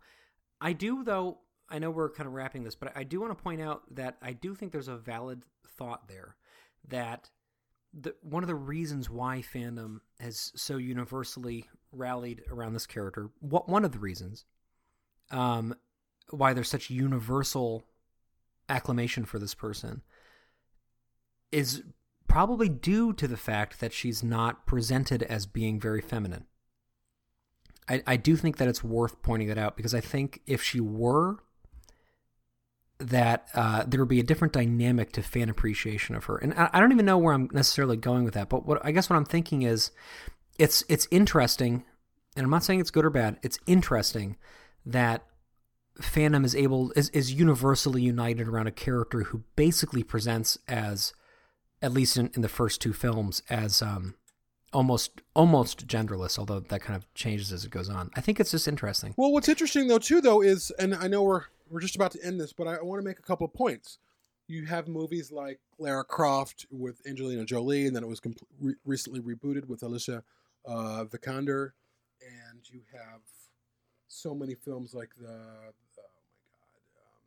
I 0.62 0.74
do 0.74 1.04
though. 1.04 1.40
I 1.72 1.80
know 1.80 1.90
we're 1.90 2.10
kind 2.10 2.28
of 2.28 2.34
wrapping 2.34 2.64
this, 2.64 2.76
but 2.76 2.92
I 2.96 3.04
do 3.04 3.22
want 3.22 3.36
to 3.36 3.42
point 3.42 3.62
out 3.62 3.84
that 3.96 4.18
I 4.22 4.34
do 4.34 4.54
think 4.54 4.72
there's 4.72 4.90
a 4.90 4.98
valid 4.98 5.44
thought 5.66 6.08
there 6.08 6.36
that 6.90 7.30
the 7.94 8.14
one 8.22 8.44
of 8.44 8.48
the 8.48 8.56
reasons 8.56 9.10
why 9.10 9.42
fandom 9.42 10.02
has 10.20 10.52
so 10.56 10.78
universally 10.78 11.68
rallied 11.92 12.44
around 12.50 12.74
this 12.74 12.86
character. 12.86 13.30
What 13.40 13.70
one 13.70 13.86
of 13.86 13.94
the 13.94 14.00
reasons, 14.00 14.46
um, 15.32 15.74
why 16.30 16.54
there's 16.54 16.70
such 16.70 16.90
universal 16.90 17.84
acclamation 18.70 19.26
for 19.26 19.40
this 19.40 19.54
person 19.54 20.02
is 21.52 21.84
probably 22.28 22.70
due 22.70 23.12
to 23.14 23.28
the 23.28 23.38
fact 23.38 23.80
that 23.82 23.92
she's 23.92 24.24
not 24.24 24.66
presented 24.66 25.24
as 25.24 25.46
being 25.46 25.80
very 25.80 26.02
feminine. 26.02 26.46
I, 27.90 28.02
I 28.08 28.16
do 28.16 28.38
think 28.38 28.58
that 28.58 28.70
it's 28.70 28.84
worth 28.84 29.22
pointing 29.22 29.50
that 29.50 29.58
out 29.58 29.76
because 29.76 29.94
I 29.94 30.00
think 30.00 30.42
if 30.48 30.64
she 30.64 30.80
were, 30.80 31.40
that 33.02 33.48
uh, 33.54 33.84
there 33.88 34.00
would 34.00 34.10
be 34.10 34.20
a 34.20 34.24
different 34.24 34.54
dynamic 34.54 35.12
to 35.14 35.24
fan 35.24 35.50
appreciation 35.50 36.16
of 36.16 36.26
her. 36.26 36.38
And 36.38 36.54
I, 36.54 36.70
I 36.74 36.80
don't 36.80 36.92
even 36.92 37.06
know 37.06 37.18
where 37.18 37.34
I'm 37.34 37.50
necessarily 37.52 37.98
going 37.98 38.24
with 38.24 38.34
that, 38.36 38.50
but 38.50 38.66
what 38.66 38.84
I 38.86 38.92
guess 38.92 39.10
what 39.10 39.16
I'm 39.16 39.26
thinking 39.26 39.64
is, 39.64 39.92
it's 40.60 40.84
it's 40.88 41.08
interesting, 41.12 41.84
and 42.36 42.44
I'm 42.44 42.50
not 42.50 42.64
saying 42.64 42.80
it's 42.80 42.92
good 42.92 43.06
or 43.06 43.10
bad. 43.10 43.38
It's 43.42 43.58
interesting 43.66 44.38
that 44.86 45.26
fandom 46.00 46.46
is 46.46 46.56
able 46.56 46.92
is, 46.96 47.10
is 47.10 47.34
universally 47.34 48.02
united 48.02 48.48
around 48.48 48.66
a 48.66 48.72
character 48.72 49.24
who 49.24 49.44
basically 49.56 50.04
presents 50.04 50.58
as 50.68 51.14
at 51.82 51.92
least 51.92 52.18
in, 52.18 52.32
in 52.34 52.42
the 52.42 52.50
first 52.50 52.82
two 52.82 52.94
films 52.94 53.44
as 53.50 53.82
um 53.82 54.16
almost 54.74 55.22
almost 55.36 55.86
genderless 55.86 56.40
although 56.40 56.62
that 56.62 56.82
kind 56.82 56.96
of 56.96 57.14
changes 57.14 57.52
as 57.52 57.66
it 57.66 57.72
goes 57.72 57.90
on 57.90 58.10
i 58.16 58.22
think 58.22 58.40
it's 58.40 58.52
just 58.52 58.70
interesting 58.70 59.14
Well, 59.18 59.32
what's 59.32 59.50
interesting 59.50 59.88
though 59.88 60.00
too 60.00 60.22
though 60.22 60.42
is, 60.42 60.72
and 60.80 60.96
I 60.96 61.08
know 61.08 61.24
we're 61.24 61.44
we're 61.72 61.80
just 61.80 61.96
about 61.96 62.12
to 62.12 62.24
end 62.24 62.40
this, 62.40 62.54
but 62.54 62.68
I, 62.68 62.82
want 62.82 63.02
to 63.02 63.06
make 63.08 63.20
a 63.20 63.24
couple 63.24 63.46
of 63.46 63.54
points. 63.54 63.98
You 64.48 64.66
have 64.66 64.88
movies 64.88 65.32
like 65.32 65.60
Lara 65.80 66.04
Croft 66.04 66.66
with 66.70 67.02
Angelina 67.08 67.46
Jolie, 67.46 67.88
and 67.88 67.96
then 67.96 68.04
it 68.04 68.08
was 68.08 68.20
compl- 68.20 68.44
re- 68.60 68.76
recently 68.86 69.22
rebooted 69.22 69.66
with 69.68 69.82
Alicia 69.82 70.24
uh, 70.66 71.06
Vikander, 71.06 71.72
and 72.22 72.60
you 72.70 72.82
have 72.94 73.22
so 74.08 74.36
many 74.36 74.54
films 74.56 74.94
like 74.94 75.10
the. 75.18 75.28
Oh 75.30 75.32
my 75.32 76.82
god. 76.94 76.98
Um, 76.98 77.22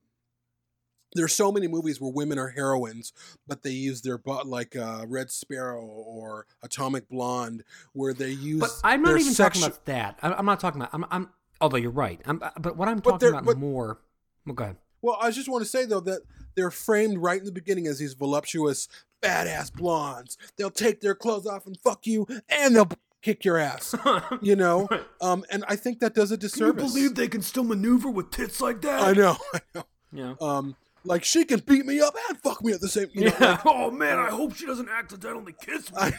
there's 1.15 1.33
so 1.35 1.51
many 1.51 1.67
movies 1.67 1.99
where 2.01 2.13
women 2.13 2.39
are 2.39 2.49
heroines, 2.49 3.15
but 3.47 3.63
they 3.63 3.71
use 3.71 4.03
their 4.03 4.19
butt 4.19 4.47
like 4.47 4.77
uh, 4.77 5.07
Red 5.09 5.31
Sparrow 5.31 5.81
or 5.83 6.47
Atomic 6.63 7.09
Blonde, 7.09 7.65
where 7.95 8.13
they 8.13 8.31
use. 8.31 8.61
but 8.61 8.71
i'm 8.85 9.01
not 9.01 9.19
even 9.19 9.33
sexu- 9.33 9.37
talking 9.39 9.63
about 9.63 9.85
that 9.87 10.19
I- 10.23 10.35
i'm 10.35 10.45
not 10.47 10.61
talking 10.61 10.81
about 10.83 10.93
i'm, 10.93 11.07
I'm 11.11 11.31
although 11.61 11.77
you're 11.79 11.91
right 11.91 12.21
I'm, 12.27 12.43
but 12.61 12.77
what 12.77 12.89
i'm 12.89 13.01
talking 13.01 13.31
about 13.31 13.45
but- 13.47 13.57
more 13.59 13.99
well 14.47 14.77
Well, 15.03 15.19
I 15.21 15.31
just 15.31 15.49
want 15.49 15.63
to 15.65 15.69
say 15.71 15.85
though 15.85 16.01
that 16.01 16.23
they're 16.55 16.71
framed 16.71 17.19
right 17.19 17.39
in 17.39 17.45
the 17.45 17.53
beginning 17.53 17.87
as 17.87 17.99
these 17.99 18.15
voluptuous, 18.15 18.89
badass 19.23 19.73
blondes. 19.73 20.37
They'll 20.57 20.71
take 20.71 21.01
their 21.01 21.15
clothes 21.15 21.47
off 21.47 21.67
and 21.67 21.77
fuck 21.79 22.07
you, 22.07 22.27
and 22.49 22.77
they'll 22.77 22.91
kick 23.23 23.45
your 23.45 23.59
ass. 23.59 23.95
you 24.43 24.55
know, 24.55 24.89
um, 25.21 25.45
and 25.51 25.65
I 25.67 25.77
think 25.77 26.01
that 26.01 26.15
does 26.15 26.31
a 26.31 26.37
disservice. 26.37 26.83
Can 26.83 26.87
you 26.87 26.93
believe 26.93 27.15
they 27.17 27.29
can 27.29 27.43
still 27.43 27.65
maneuver 27.65 28.11
with 28.11 28.31
tits 28.31 28.61
like 28.61 28.83
that 28.83 29.01
I 29.03 29.13
know, 29.13 29.37
I 29.53 29.61
know. 29.75 29.85
yeah 30.13 30.35
Um, 30.41 30.77
like 31.05 31.25
she 31.25 31.45
can 31.45 31.61
beat 31.61 31.85
me 31.87 32.01
up 32.01 32.15
and 32.29 32.39
fuck 32.39 32.63
me 32.63 32.73
at 32.73 32.81
the 32.81 32.89
same. 32.89 33.09
You 33.13 33.27
know, 33.27 33.37
like, 33.41 33.67
oh 33.67 33.91
man 33.91 34.19
i 34.19 34.31
hope 34.31 34.55
she 34.55 34.67
doesn't 34.67 34.89
accidentally 34.89 35.55
kiss 35.61 35.91
me 35.91 35.99
I 35.99 36.11
know. 36.11 36.17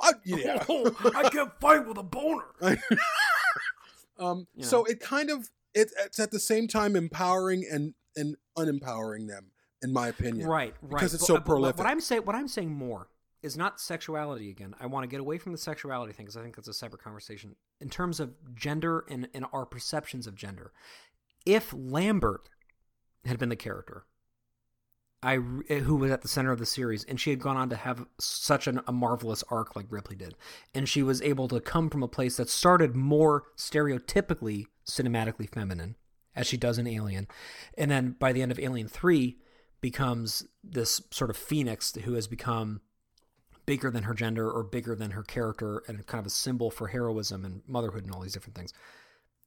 I, 0.00 0.12
yeah. 0.24 0.64
i 1.16 1.28
can't 1.30 1.52
fight 1.60 1.86
with 1.86 1.96
a 1.96 2.02
boner 2.02 2.44
um, 4.18 4.46
You 4.54 4.64
so 4.64 4.84
it 4.84 5.00
kind 5.00 5.30
of 5.30 5.48
it, 5.74 5.90
it's 6.04 6.18
at 6.18 6.30
the 6.30 6.40
same 6.40 6.68
time 6.68 6.96
empowering 6.96 7.64
and 7.70 7.94
and 8.16 8.36
unempowering 8.56 9.26
them, 9.28 9.52
in 9.82 9.92
my 9.92 10.08
opinion. 10.08 10.48
Right, 10.48 10.74
right. 10.82 10.90
Because 10.90 11.14
it's 11.14 11.22
But- 11.22 11.26
so 11.26 11.34
but- 11.34 11.40
but 11.40 11.46
prolific. 11.46 11.78
What 11.78 11.86
I'm 11.86 12.00
saying, 12.00 12.22
what 12.24 12.34
I'm 12.36 12.48
saying 12.48 12.70
more 12.72 13.08
is 13.42 13.56
not 13.56 13.80
sexuality 13.80 14.50
again. 14.50 14.74
I 14.80 14.86
want 14.86 15.04
to 15.04 15.08
get 15.08 15.20
away 15.20 15.38
from 15.38 15.52
the 15.52 15.58
sexuality 15.58 16.12
thing 16.12 16.26
because 16.26 16.36
I 16.36 16.42
think 16.42 16.56
that's 16.56 16.68
a 16.68 16.74
separate 16.74 17.02
conversation. 17.02 17.56
In 17.80 17.88
terms 17.88 18.20
of 18.20 18.34
gender 18.54 19.04
and, 19.08 19.28
and 19.32 19.46
our 19.52 19.64
perceptions 19.64 20.26
of 20.26 20.34
gender, 20.34 20.72
if 21.46 21.72
Lambert 21.72 22.50
had 23.24 23.38
been 23.38 23.48
the 23.48 23.56
character, 23.56 24.04
I 25.22 25.38
eh, 25.68 25.80
who 25.80 25.96
was 25.96 26.10
at 26.10 26.22
the 26.22 26.28
center 26.28 26.50
of 26.52 26.58
the 26.58 26.66
series, 26.66 27.04
and 27.04 27.20
she 27.20 27.30
had 27.30 27.40
gone 27.40 27.56
on 27.56 27.68
to 27.70 27.76
have 27.76 28.06
such 28.18 28.66
an, 28.66 28.80
a 28.86 28.92
marvelous 28.92 29.44
arc 29.50 29.76
like 29.76 29.86
Ripley 29.90 30.16
did, 30.16 30.34
and 30.74 30.88
she 30.88 31.02
was 31.02 31.20
able 31.22 31.46
to 31.48 31.60
come 31.60 31.90
from 31.90 32.02
a 32.02 32.08
place 32.08 32.36
that 32.36 32.48
started 32.48 32.96
more 32.96 33.44
stereotypically 33.56 34.64
cinematically 34.90 35.48
feminine, 35.48 35.96
as 36.34 36.46
she 36.46 36.56
does 36.56 36.78
in 36.78 36.86
Alien, 36.86 37.26
and 37.76 37.90
then 37.90 38.16
by 38.18 38.32
the 38.32 38.42
end 38.42 38.52
of 38.52 38.58
Alien 38.58 38.88
Three, 38.88 39.38
becomes 39.80 40.44
this 40.62 41.00
sort 41.10 41.30
of 41.30 41.36
phoenix 41.36 41.94
who 42.04 42.14
has 42.14 42.26
become 42.26 42.80
bigger 43.66 43.90
than 43.90 44.04
her 44.04 44.14
gender 44.14 44.50
or 44.50 44.62
bigger 44.62 44.94
than 44.94 45.12
her 45.12 45.22
character 45.22 45.82
and 45.86 46.06
kind 46.06 46.20
of 46.20 46.26
a 46.26 46.30
symbol 46.30 46.70
for 46.70 46.88
heroism 46.88 47.44
and 47.44 47.62
motherhood 47.66 48.04
and 48.04 48.12
all 48.12 48.20
these 48.20 48.32
different 48.32 48.56
things 48.56 48.72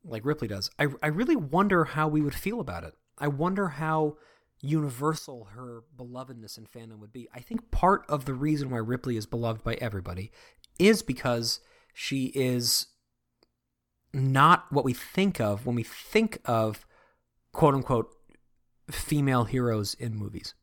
like 0.03 0.26
ripley 0.26 0.48
does. 0.48 0.70
I, 0.78 0.88
I 1.02 1.07
really 1.07 1.36
wonder 1.36 1.86
how 1.86 2.07
we 2.07 2.22
would 2.22 2.36
feel 2.36 2.60
about 2.60 2.84
it. 2.84 2.94
I 3.18 3.28
wonder 3.28 3.70
how 3.70 4.18
universal 4.61 5.49
her 5.56 5.84
belovedness 5.98 6.57
in 6.57 6.65
fandom 6.65 6.99
would 6.99 7.14
be. 7.14 7.28
I 7.34 7.40
think 7.40 7.72
part 7.72 8.06
of 8.07 8.26
the 8.26 8.34
reason 8.34 8.70
why 8.70 8.78
ripley 8.78 9.18
is 9.18 9.26
beloved 9.26 9.64
by 9.64 9.76
everybody 9.76 10.32
is 10.80 11.02
because 11.02 11.60
she 11.94 12.28
is 12.28 12.88
not 14.14 14.65
what 14.72 14.85
we 14.85 14.94
think 14.94 15.40
of 15.40 15.65
when 15.65 15.76
we 15.76 15.84
think 15.84 16.40
of 16.45 16.85
quote 17.52 17.73
unquote 17.76 18.10
female 18.91 19.45
heroes 19.45 19.94
in 19.95 20.15
movies 20.15 20.53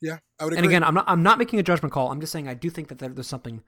Yeah, 0.00 0.18
I 0.38 0.44
would 0.44 0.52
agree. 0.54 0.58
and 0.58 0.66
again, 0.66 0.84
I'm 0.84 0.94
not 0.94 1.04
I'm 1.08 1.22
not 1.22 1.38
making 1.38 1.58
a 1.58 1.62
judgment 1.62 1.92
call. 1.92 2.10
I'm 2.10 2.20
just 2.20 2.32
saying 2.32 2.48
I 2.48 2.54
do 2.54 2.70
think 2.70 2.88
that 2.88 2.98
there, 2.98 3.08
there's 3.10 3.26
something 3.26 3.62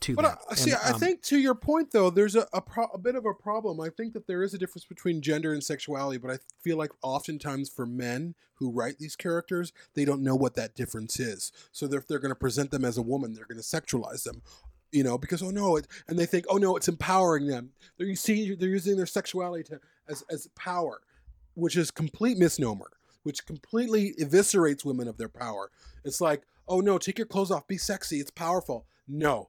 to 0.00 0.16
But 0.16 0.22
that. 0.22 0.38
I, 0.50 0.54
see, 0.56 0.70
And, 0.72 0.80
I 0.84 0.90
um, 0.92 1.00
think 1.00 1.22
to 1.24 1.38
your 1.38 1.54
point 1.54 1.92
though, 1.92 2.10
there's 2.10 2.34
a 2.34 2.46
a, 2.52 2.60
pro- 2.60 2.86
a 2.92 2.98
bit 2.98 3.14
of 3.14 3.24
a 3.26 3.34
problem. 3.34 3.80
I 3.80 3.88
think 3.90 4.14
that 4.14 4.26
there 4.26 4.42
is 4.42 4.54
a 4.54 4.58
difference 4.58 4.84
between 4.84 5.20
gender 5.22 5.52
and 5.52 5.62
sexuality, 5.62 6.18
but 6.18 6.30
I 6.30 6.38
feel 6.62 6.76
like 6.76 6.90
oftentimes 7.02 7.68
for 7.70 7.86
men 7.86 8.34
who 8.54 8.70
write 8.72 8.98
these 8.98 9.14
characters, 9.16 9.72
they 9.94 10.04
don't 10.04 10.22
know 10.22 10.34
what 10.34 10.54
that 10.54 10.74
difference 10.74 11.20
is. 11.20 11.52
So 11.72 11.86
if 11.86 12.06
they're 12.08 12.18
going 12.18 12.30
to 12.30 12.34
present 12.34 12.70
them 12.70 12.84
as 12.84 12.98
a 12.98 13.02
woman, 13.02 13.34
they're 13.34 13.46
going 13.46 13.60
to 13.60 13.62
sexualize 13.62 14.24
them. 14.24 14.42
You 14.92 15.02
know, 15.02 15.16
because 15.18 15.42
oh 15.42 15.50
no, 15.50 15.76
it, 15.76 15.86
and 16.06 16.18
they 16.18 16.26
think 16.26 16.44
oh 16.48 16.58
no, 16.58 16.76
it's 16.76 16.88
empowering 16.88 17.46
them. 17.46 17.70
They're 17.96 18.06
you 18.06 18.16
see 18.16 18.54
they're 18.54 18.68
using 18.68 18.96
their 18.96 19.06
sexuality 19.06 19.64
to, 19.64 19.80
as 20.08 20.22
as 20.30 20.48
power, 20.54 21.00
which 21.54 21.76
is 21.76 21.90
complete 21.90 22.36
misnomer, 22.36 22.90
which 23.22 23.46
completely 23.46 24.14
eviscerates 24.20 24.84
women 24.84 25.08
of 25.08 25.16
their 25.16 25.30
power. 25.30 25.70
It's 26.04 26.20
like 26.20 26.42
oh 26.68 26.80
no, 26.80 26.98
take 26.98 27.18
your 27.18 27.26
clothes 27.26 27.50
off, 27.50 27.66
be 27.66 27.78
sexy, 27.78 28.18
it's 28.18 28.30
powerful. 28.30 28.86
No, 29.08 29.48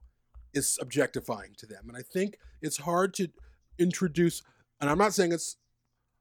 it's 0.53 0.78
objectifying 0.82 1.53
to 1.57 1.65
them. 1.65 1.86
And 1.88 1.98
I 1.98 2.02
think 2.02 2.38
it's 2.61 2.78
hard 2.78 3.14
to 3.15 3.30
introduce, 3.78 4.41
and 4.80 4.90
I'm 4.90 4.98
not 4.98 5.14
saying 5.14 5.32
it's 5.32 5.57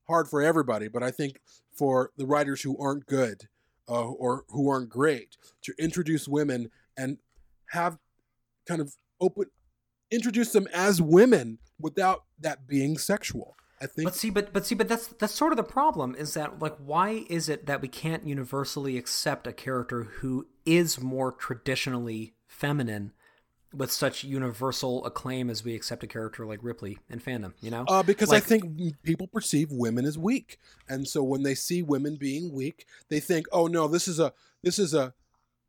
hard 0.08 0.28
for 0.28 0.42
everybody, 0.42 0.88
but 0.88 1.02
I 1.02 1.10
think 1.10 1.40
for 1.72 2.10
the 2.16 2.26
writers 2.26 2.62
who 2.62 2.76
aren't 2.78 3.06
good 3.06 3.48
uh, 3.88 4.08
or 4.08 4.44
who 4.48 4.68
aren't 4.68 4.88
great 4.88 5.36
to 5.62 5.74
introduce 5.78 6.28
women 6.28 6.70
and 6.96 7.18
have 7.70 7.98
kind 8.66 8.80
of 8.80 8.94
open, 9.22 9.46
introduce 10.10 10.52
them 10.52 10.66
as 10.74 11.00
women 11.00 11.58
without 11.80 12.24
that 12.40 12.66
being 12.66 12.98
sexual. 12.98 13.54
I 13.80 13.86
think. 13.86 14.04
But 14.06 14.14
see, 14.14 14.30
but 14.30 14.52
but 14.52 14.66
see, 14.66 14.74
but 14.74 14.88
that's 14.88 15.08
that's 15.08 15.32
sort 15.34 15.52
of 15.52 15.56
the 15.56 15.64
problem. 15.64 16.14
Is 16.14 16.34
that 16.34 16.60
like 16.60 16.76
why 16.76 17.24
is 17.28 17.48
it 17.48 17.66
that 17.66 17.80
we 17.80 17.88
can't 17.88 18.26
universally 18.26 18.96
accept 18.96 19.46
a 19.46 19.52
character 19.52 20.04
who 20.20 20.46
is 20.66 21.00
more 21.00 21.32
traditionally 21.32 22.34
feminine 22.46 23.12
with 23.74 23.90
such 23.90 24.22
universal 24.22 25.04
acclaim 25.06 25.48
as 25.48 25.64
we 25.64 25.74
accept 25.74 26.04
a 26.04 26.06
character 26.06 26.46
like 26.46 26.60
Ripley 26.62 26.98
in 27.10 27.18
fandom? 27.18 27.54
You 27.60 27.70
know, 27.72 27.84
Uh, 27.88 28.02
because 28.04 28.28
Like- 28.28 28.44
I 28.44 28.46
think 28.46 29.02
people 29.02 29.26
perceive 29.26 29.72
women 29.72 30.04
as 30.04 30.16
weak, 30.18 30.58
and 30.88 31.08
so 31.08 31.24
when 31.24 31.42
they 31.42 31.54
see 31.56 31.82
women 31.82 32.14
being 32.16 32.52
weak, 32.52 32.86
they 33.08 33.18
think, 33.18 33.46
"Oh 33.50 33.66
no, 33.66 33.88
this 33.88 34.06
is 34.06 34.20
a 34.20 34.32
this 34.62 34.78
is 34.78 34.94
a 34.94 35.12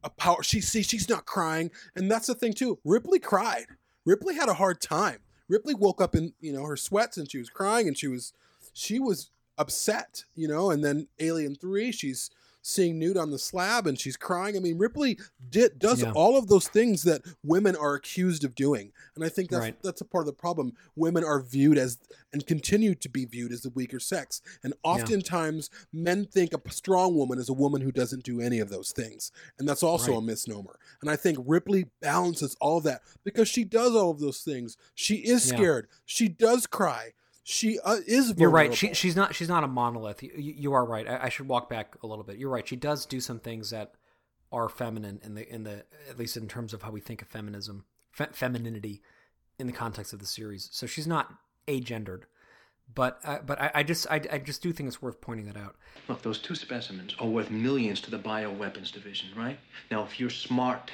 a 0.04 0.10
power." 0.10 0.44
She 0.44 0.62
see 0.62 0.84
she's 0.84 1.10
not 1.10 1.26
crying, 1.26 1.72
and 1.96 2.10
that's 2.12 2.28
the 2.28 2.36
thing 2.36 2.54
too. 2.54 2.80
Ripley 2.84 3.20
cried. 3.20 3.66
Ripley 4.06 4.36
had 4.36 4.50
a 4.50 4.56
hard 4.56 4.82
time. 4.82 5.20
Ripley 5.48 5.74
woke 5.74 6.02
up 6.02 6.16
in 6.16 6.34
you 6.40 6.54
know 6.54 6.66
her 6.66 6.78
sweats, 6.78 7.18
and 7.18 7.30
she 7.30 7.38
was 7.38 7.50
crying, 7.50 7.88
and 7.88 7.98
she 7.98 8.08
was 8.08 8.34
she 8.74 9.00
was 9.00 9.30
upset, 9.58 10.24
you 10.36 10.48
know. 10.48 10.72
And 10.72 10.84
then 10.84 11.08
Alien 11.20 11.56
Three, 11.56 11.92
she's 11.92 12.30
seeing 12.65 12.98
Newt 12.98 13.18
on 13.18 13.30
the 13.30 13.38
slab, 13.38 13.85
and 13.85 13.99
she's 13.99 14.15
crying. 14.15 14.56
I 14.56 14.60
mean, 14.61 14.77
Ripley 14.77 15.19
did 15.49 15.77
does 15.77 16.02
Yeah. 16.02 16.14
all 16.14 16.38
of 16.38 16.48
those 16.48 16.68
things 16.69 17.03
that 17.03 17.22
women 17.44 17.76
are 17.76 17.94
accused 17.94 18.44
of 18.45 18.56
doing, 18.56 18.94
and 19.15 19.23
I 19.23 19.30
think 19.30 19.49
that's 19.52 19.60
Right. 19.60 19.84
that's 19.84 19.99
a 20.02 20.06
part 20.06 20.22
of 20.23 20.27
the 20.27 20.34
problem. 20.34 20.73
Women 20.95 21.23
are 21.26 21.41
viewed 21.41 21.77
as 21.77 21.98
and 22.31 22.48
continue 22.48 22.95
to 22.95 23.10
be 23.10 23.26
viewed 23.26 23.52
as 23.52 23.61
the 23.61 23.69
weaker 23.69 23.99
sex, 23.99 24.41
and 24.64 24.73
oftentimes 24.81 25.69
men 25.91 26.26
think 26.26 26.53
a 26.53 26.72
strong 26.72 27.15
woman 27.15 27.38
is 27.38 27.49
a 27.49 27.53
woman 27.53 27.81
who 27.81 27.91
doesn't 27.91 28.23
do 28.23 28.40
any 28.40 28.60
of 28.60 28.69
those 28.69 28.91
things, 28.94 29.31
and 29.60 29.68
that's 29.68 29.84
also 29.84 30.14
Right. 30.14 30.18
a 30.19 30.22
misnomer. 30.22 30.80
And 31.02 31.11
I 31.11 31.18
think 31.18 31.38
Ripley 31.45 31.88
balances 32.02 32.56
all 32.61 32.77
of 32.77 32.85
that 32.85 33.03
because 33.26 33.49
she 33.49 33.65
does 33.65 33.94
all 33.94 34.10
of 34.10 34.19
those 34.22 34.40
things. 34.41 34.77
She 34.95 35.15
is 35.18 35.45
Yeah. 35.48 35.57
scared. 35.57 35.88
She 36.06 36.30
does 36.30 36.65
cry. 36.65 37.14
She 37.44 37.80
uh, 37.80 37.98
is. 38.07 38.32
Vulnerable. 38.32 38.41
You're 38.41 38.49
right. 38.49 38.74
She, 38.74 38.94
she's 38.94 39.15
not. 39.15 39.36
She's 39.36 39.49
not 39.49 39.64
a 39.64 39.68
monolith. 39.68 40.24
You, 40.24 40.32
you 40.36 40.53
you 40.57 40.74
are 40.74 40.86
right. 40.86 41.07
I, 41.07 41.26
I 41.26 41.30
should 41.30 41.48
walk 41.48 41.70
back 41.70 41.95
a 42.02 42.07
little 42.07 42.24
bit. 42.24 42.38
You're 42.38 42.49
right. 42.49 42.68
She 42.68 42.78
does 42.78 43.06
do 43.06 43.20
some 43.20 43.40
things 43.40 43.70
that 43.72 43.94
are 44.52 44.70
feminine 44.70 45.20
in 45.24 45.36
the 45.36 45.53
in 45.53 45.64
the 45.64 45.84
at 46.10 46.18
least 46.18 46.38
in 46.38 46.48
terms 46.48 46.74
of 46.74 46.84
how 46.84 46.91
we 46.91 47.02
think 47.02 47.22
of 47.22 47.28
feminism, 47.28 47.86
fe- 48.11 48.28
femininity, 48.32 49.02
in 49.60 49.68
the 49.68 49.74
context 49.74 50.14
of 50.14 50.20
the 50.20 50.26
series. 50.26 50.70
So 50.72 50.88
she's 50.88 51.07
not 51.07 51.34
agendered, 51.68 52.24
but 52.94 53.20
uh, 53.26 53.40
but 53.45 53.60
I, 53.61 53.72
I 53.76 53.84
just 53.84 54.07
I, 54.10 54.22
I 54.32 54.38
just 54.38 54.61
do 54.61 54.72
think 54.72 54.88
it's 54.88 55.02
worth 55.02 55.20
pointing 55.20 55.48
that 55.48 55.57
out. 55.57 55.76
Look, 56.07 56.22
those 56.22 56.40
two 56.40 56.56
specimens 56.56 57.15
are 57.20 57.28
worth 57.28 57.52
millions 57.52 57.99
to 58.02 58.11
the 58.11 58.20
bioweapons 58.20 58.91
division, 58.91 59.30
right? 59.36 59.60
Now, 59.91 60.03
if 60.03 60.20
you're 60.20 60.30
smart, 60.30 60.91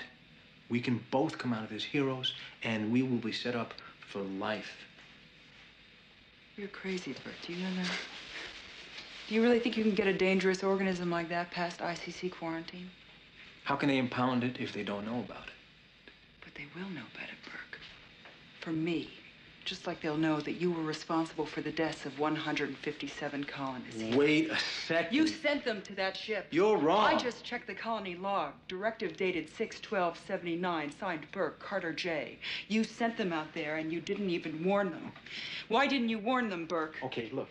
we 0.70 0.80
can 0.80 1.04
both 1.12 1.38
come 1.38 1.54
out 1.54 1.64
of 1.64 1.72
as 1.72 1.84
heroes, 1.84 2.34
and 2.64 2.92
we 2.92 3.04
will 3.04 3.18
be 3.18 3.32
set 3.32 3.56
up 3.56 3.74
for 4.08 4.22
life. 4.22 4.72
You're 6.60 6.68
crazy, 6.68 7.16
Burke. 7.24 7.36
Do 7.48 7.54
you 7.54 7.64
know 7.64 7.74
that? 7.78 7.90
Do 9.30 9.36
you 9.36 9.42
really 9.42 9.60
think 9.60 9.78
you 9.78 9.84
can 9.86 9.96
get 9.96 10.08
a 10.08 10.14
dangerous 10.14 10.62
organism 10.62 11.10
like 11.10 11.30
that 11.30 11.52
past 11.52 11.80
ICC 11.80 12.32
quarantine? 12.32 12.90
How 13.64 13.78
can 13.78 13.88
they 13.88 13.98
impound 13.98 14.44
it 14.44 14.58
if 14.60 14.74
they 14.74 14.84
don't 14.84 15.06
know 15.06 15.20
about 15.20 15.48
it? 15.48 16.12
But 16.42 16.56
they 16.56 16.66
will 16.76 16.90
know 16.90 17.06
about 17.16 17.30
it, 17.30 17.38
Burke. 17.46 17.80
For 18.60 18.72
me. 18.72 19.10
Just 19.70 19.86
like 19.86 20.02
they'll 20.02 20.18
know 20.18 20.40
that 20.40 20.54
you 20.54 20.72
were 20.72 20.82
responsible 20.82 21.46
for 21.46 21.62
the 21.62 21.72
deaths 21.72 22.08
of 22.08 22.18
157 22.18 23.44
colonists. 23.44 24.02
here. 24.02 24.18
Wait 24.18 24.50
a 24.50 24.58
second. 24.88 25.16
You 25.16 25.28
sent 25.28 25.64
them 25.64 25.84
to 25.84 25.94
that 25.94 26.18
ship. 26.18 26.48
You're 26.50 26.76
wrong. 26.76 27.06
I 27.06 27.16
just 27.16 27.44
checked 27.44 27.68
the 27.68 27.76
colony 27.76 28.16
log. 28.16 28.54
Directive 28.68 29.16
dated 29.16 29.48
6-12-79, 29.48 31.00
signed 31.00 31.28
Burke, 31.32 31.60
Carter 31.60 31.94
J. 31.94 32.40
You 32.68 32.84
sent 32.84 33.16
them 33.16 33.32
out 33.32 33.54
there 33.54 33.76
and 33.76 33.94
you 33.94 34.02
didn't 34.02 34.32
even 34.32 34.64
warn 34.64 34.90
them. 34.90 35.12
Why 35.68 35.86
didn't 35.86 36.10
you 36.10 36.18
warn 36.18 36.50
them, 36.50 36.66
Burke? 36.66 36.96
Okay, 37.04 37.30
look. 37.32 37.50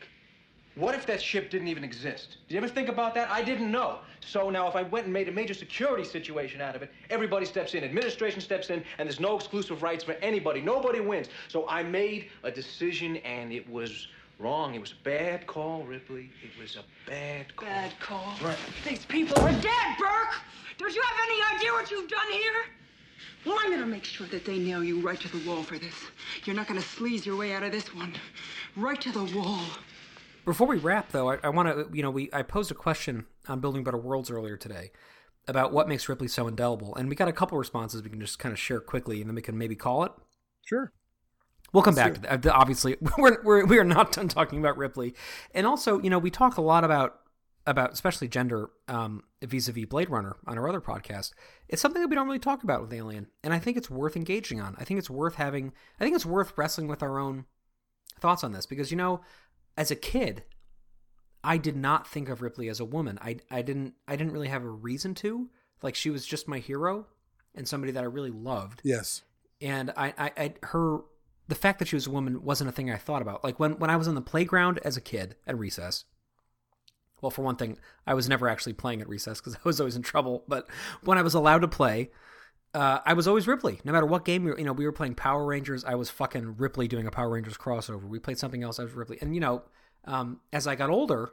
What 0.78 0.94
if 0.94 1.06
that 1.06 1.20
ship 1.20 1.50
didn't 1.50 1.66
even 1.66 1.82
exist? 1.82 2.36
Did 2.46 2.54
you 2.54 2.58
ever 2.58 2.68
think 2.68 2.88
about 2.88 3.12
that? 3.16 3.28
I 3.30 3.42
didn't 3.42 3.70
know. 3.72 3.98
So 4.20 4.48
now, 4.48 4.68
if 4.68 4.76
I 4.76 4.82
went 4.82 5.06
and 5.06 5.12
made 5.12 5.28
a 5.28 5.32
major 5.32 5.54
security 5.54 6.04
situation 6.04 6.60
out 6.60 6.76
of 6.76 6.82
it, 6.82 6.92
everybody 7.10 7.46
steps 7.46 7.74
in, 7.74 7.82
administration 7.82 8.40
steps 8.40 8.70
in, 8.70 8.84
and 8.98 9.08
there's 9.08 9.18
no 9.18 9.36
exclusive 9.36 9.82
rights 9.82 10.04
for 10.04 10.12
anybody. 10.14 10.60
Nobody 10.60 11.00
wins. 11.00 11.28
So 11.48 11.68
I 11.68 11.82
made 11.82 12.30
a 12.44 12.50
decision, 12.52 13.16
and 13.18 13.52
it 13.52 13.68
was 13.68 14.06
wrong. 14.38 14.76
It 14.76 14.80
was 14.80 14.92
a 14.92 15.02
bad 15.02 15.48
call, 15.48 15.82
Ripley. 15.82 16.30
It 16.44 16.62
was 16.62 16.76
a 16.76 17.10
bad 17.10 17.56
call. 17.56 17.68
Bad 17.68 17.98
call. 17.98 18.34
Right. 18.40 18.56
These 18.88 19.04
people 19.06 19.36
are 19.40 19.52
dead, 19.60 19.96
Burke! 19.98 20.40
Don't 20.78 20.94
you 20.94 21.02
have 21.02 21.18
any 21.24 21.56
idea 21.56 21.72
what 21.72 21.90
you've 21.90 22.08
done 22.08 22.30
here? 22.30 22.64
Well, 23.44 23.56
I'm 23.60 23.72
gonna 23.72 23.86
make 23.86 24.04
sure 24.04 24.28
that 24.28 24.44
they 24.44 24.58
nail 24.58 24.84
you 24.84 25.00
right 25.00 25.18
to 25.20 25.28
the 25.28 25.48
wall 25.48 25.64
for 25.64 25.78
this. 25.78 25.94
You're 26.44 26.54
not 26.54 26.68
gonna 26.68 26.80
sleaze 26.80 27.24
your 27.26 27.36
way 27.36 27.52
out 27.52 27.64
of 27.64 27.72
this 27.72 27.92
one. 27.94 28.14
Right 28.76 29.00
to 29.00 29.10
the 29.10 29.24
wall. 29.36 29.64
Before 30.48 30.66
we 30.66 30.78
wrap, 30.78 31.12
though, 31.12 31.30
I, 31.30 31.38
I 31.44 31.50
want 31.50 31.68
to, 31.68 31.94
you 31.94 32.02
know, 32.02 32.10
we 32.10 32.30
I 32.32 32.40
posed 32.40 32.70
a 32.70 32.74
question 32.74 33.26
on 33.48 33.60
Building 33.60 33.84
Better 33.84 33.98
Worlds 33.98 34.30
earlier 34.30 34.56
today 34.56 34.92
about 35.46 35.74
what 35.74 35.88
makes 35.88 36.08
Ripley 36.08 36.26
so 36.26 36.48
indelible, 36.48 36.94
and 36.96 37.10
we 37.10 37.14
got 37.14 37.28
a 37.28 37.34
couple 37.34 37.58
responses 37.58 38.02
we 38.02 38.08
can 38.08 38.18
just 38.18 38.38
kind 38.38 38.54
of 38.54 38.58
share 38.58 38.80
quickly, 38.80 39.20
and 39.20 39.28
then 39.28 39.34
we 39.34 39.42
can 39.42 39.58
maybe 39.58 39.76
call 39.76 40.04
it. 40.04 40.12
Sure. 40.64 40.90
We'll 41.74 41.82
come 41.82 41.94
Let's 41.94 42.18
back 42.18 42.38
to 42.38 42.38
that. 42.40 42.54
Obviously, 42.54 42.96
we're, 43.18 43.42
we're 43.42 43.66
we 43.66 43.78
are 43.78 43.84
not 43.84 44.12
done 44.12 44.28
talking 44.28 44.58
about 44.58 44.78
Ripley, 44.78 45.14
and 45.54 45.66
also, 45.66 46.00
you 46.00 46.08
know, 46.08 46.18
we 46.18 46.30
talk 46.30 46.56
a 46.56 46.62
lot 46.62 46.82
about 46.82 47.20
about 47.66 47.92
especially 47.92 48.26
gender 48.26 48.70
um, 48.88 49.24
vis-a-vis 49.42 49.84
Blade 49.84 50.08
Runner 50.08 50.36
on 50.46 50.56
our 50.56 50.66
other 50.66 50.80
podcast. 50.80 51.34
It's 51.68 51.82
something 51.82 52.00
that 52.00 52.08
we 52.08 52.14
don't 52.14 52.26
really 52.26 52.38
talk 52.38 52.62
about 52.62 52.80
with 52.80 52.94
Alien, 52.94 53.26
and 53.44 53.52
I 53.52 53.58
think 53.58 53.76
it's 53.76 53.90
worth 53.90 54.16
engaging 54.16 54.62
on. 54.62 54.76
I 54.78 54.84
think 54.84 54.96
it's 54.96 55.10
worth 55.10 55.34
having. 55.34 55.74
I 56.00 56.04
think 56.04 56.16
it's 56.16 56.24
worth 56.24 56.54
wrestling 56.56 56.88
with 56.88 57.02
our 57.02 57.18
own 57.18 57.44
thoughts 58.18 58.42
on 58.42 58.52
this 58.52 58.64
because 58.64 58.90
you 58.90 58.96
know, 58.96 59.20
as 59.78 59.90
a 59.92 59.96
kid, 59.96 60.42
I 61.44 61.56
did 61.56 61.76
not 61.76 62.06
think 62.06 62.28
of 62.28 62.42
Ripley 62.42 62.68
as 62.68 62.80
a 62.80 62.84
woman. 62.84 63.18
I 63.22 63.36
I 63.50 63.62
didn't 63.62 63.94
I 64.06 64.16
didn't 64.16 64.32
really 64.32 64.48
have 64.48 64.64
a 64.64 64.68
reason 64.68 65.14
to. 65.16 65.48
Like 65.80 65.94
she 65.94 66.10
was 66.10 66.26
just 66.26 66.48
my 66.48 66.58
hero 66.58 67.06
and 67.54 67.66
somebody 67.66 67.92
that 67.92 68.02
I 68.02 68.06
really 68.06 68.32
loved 68.32 68.80
Yes. 68.84 69.22
and 69.62 69.90
I, 69.96 70.12
I, 70.18 70.32
I 70.36 70.54
her 70.64 70.98
the 71.46 71.54
fact 71.54 71.78
that 71.78 71.88
she 71.88 71.96
was 71.96 72.06
a 72.08 72.10
woman 72.10 72.42
wasn't 72.42 72.68
a 72.68 72.72
thing 72.72 72.90
I 72.90 72.96
thought 72.96 73.22
about. 73.22 73.44
Like 73.44 73.60
when 73.60 73.78
when 73.78 73.88
I 73.88 73.96
was 73.96 74.08
on 74.08 74.16
the 74.16 74.20
playground 74.20 74.80
as 74.84 74.96
a 74.96 75.00
kid 75.00 75.36
at 75.46 75.56
recess. 75.56 76.04
Well, 77.20 77.30
for 77.30 77.42
one 77.42 77.56
thing, 77.56 77.78
I 78.06 78.14
was 78.14 78.28
never 78.28 78.48
actually 78.48 78.74
playing 78.74 79.00
at 79.00 79.08
recess 79.08 79.40
because 79.40 79.54
I 79.56 79.60
was 79.64 79.80
always 79.80 79.96
in 79.96 80.02
trouble. 80.02 80.44
But 80.48 80.66
when 81.02 81.18
I 81.18 81.22
was 81.22 81.34
allowed 81.34 81.60
to 81.60 81.68
play, 81.68 82.10
uh, 82.74 82.98
I 83.04 83.14
was 83.14 83.26
always 83.26 83.46
Ripley. 83.46 83.80
No 83.84 83.92
matter 83.92 84.06
what 84.06 84.24
game 84.24 84.46
you 84.46 84.64
know, 84.64 84.72
we 84.72 84.84
were 84.84 84.92
playing 84.92 85.14
Power 85.14 85.44
Rangers. 85.44 85.84
I 85.84 85.94
was 85.94 86.10
fucking 86.10 86.56
Ripley 86.58 86.88
doing 86.88 87.06
a 87.06 87.10
Power 87.10 87.30
Rangers 87.30 87.56
crossover. 87.56 88.06
We 88.06 88.18
played 88.18 88.38
something 88.38 88.62
else. 88.62 88.78
I 88.78 88.82
was 88.84 88.92
Ripley. 88.92 89.18
And 89.20 89.34
you 89.34 89.40
know, 89.40 89.62
um, 90.04 90.40
as 90.52 90.66
I 90.66 90.74
got 90.74 90.90
older, 90.90 91.30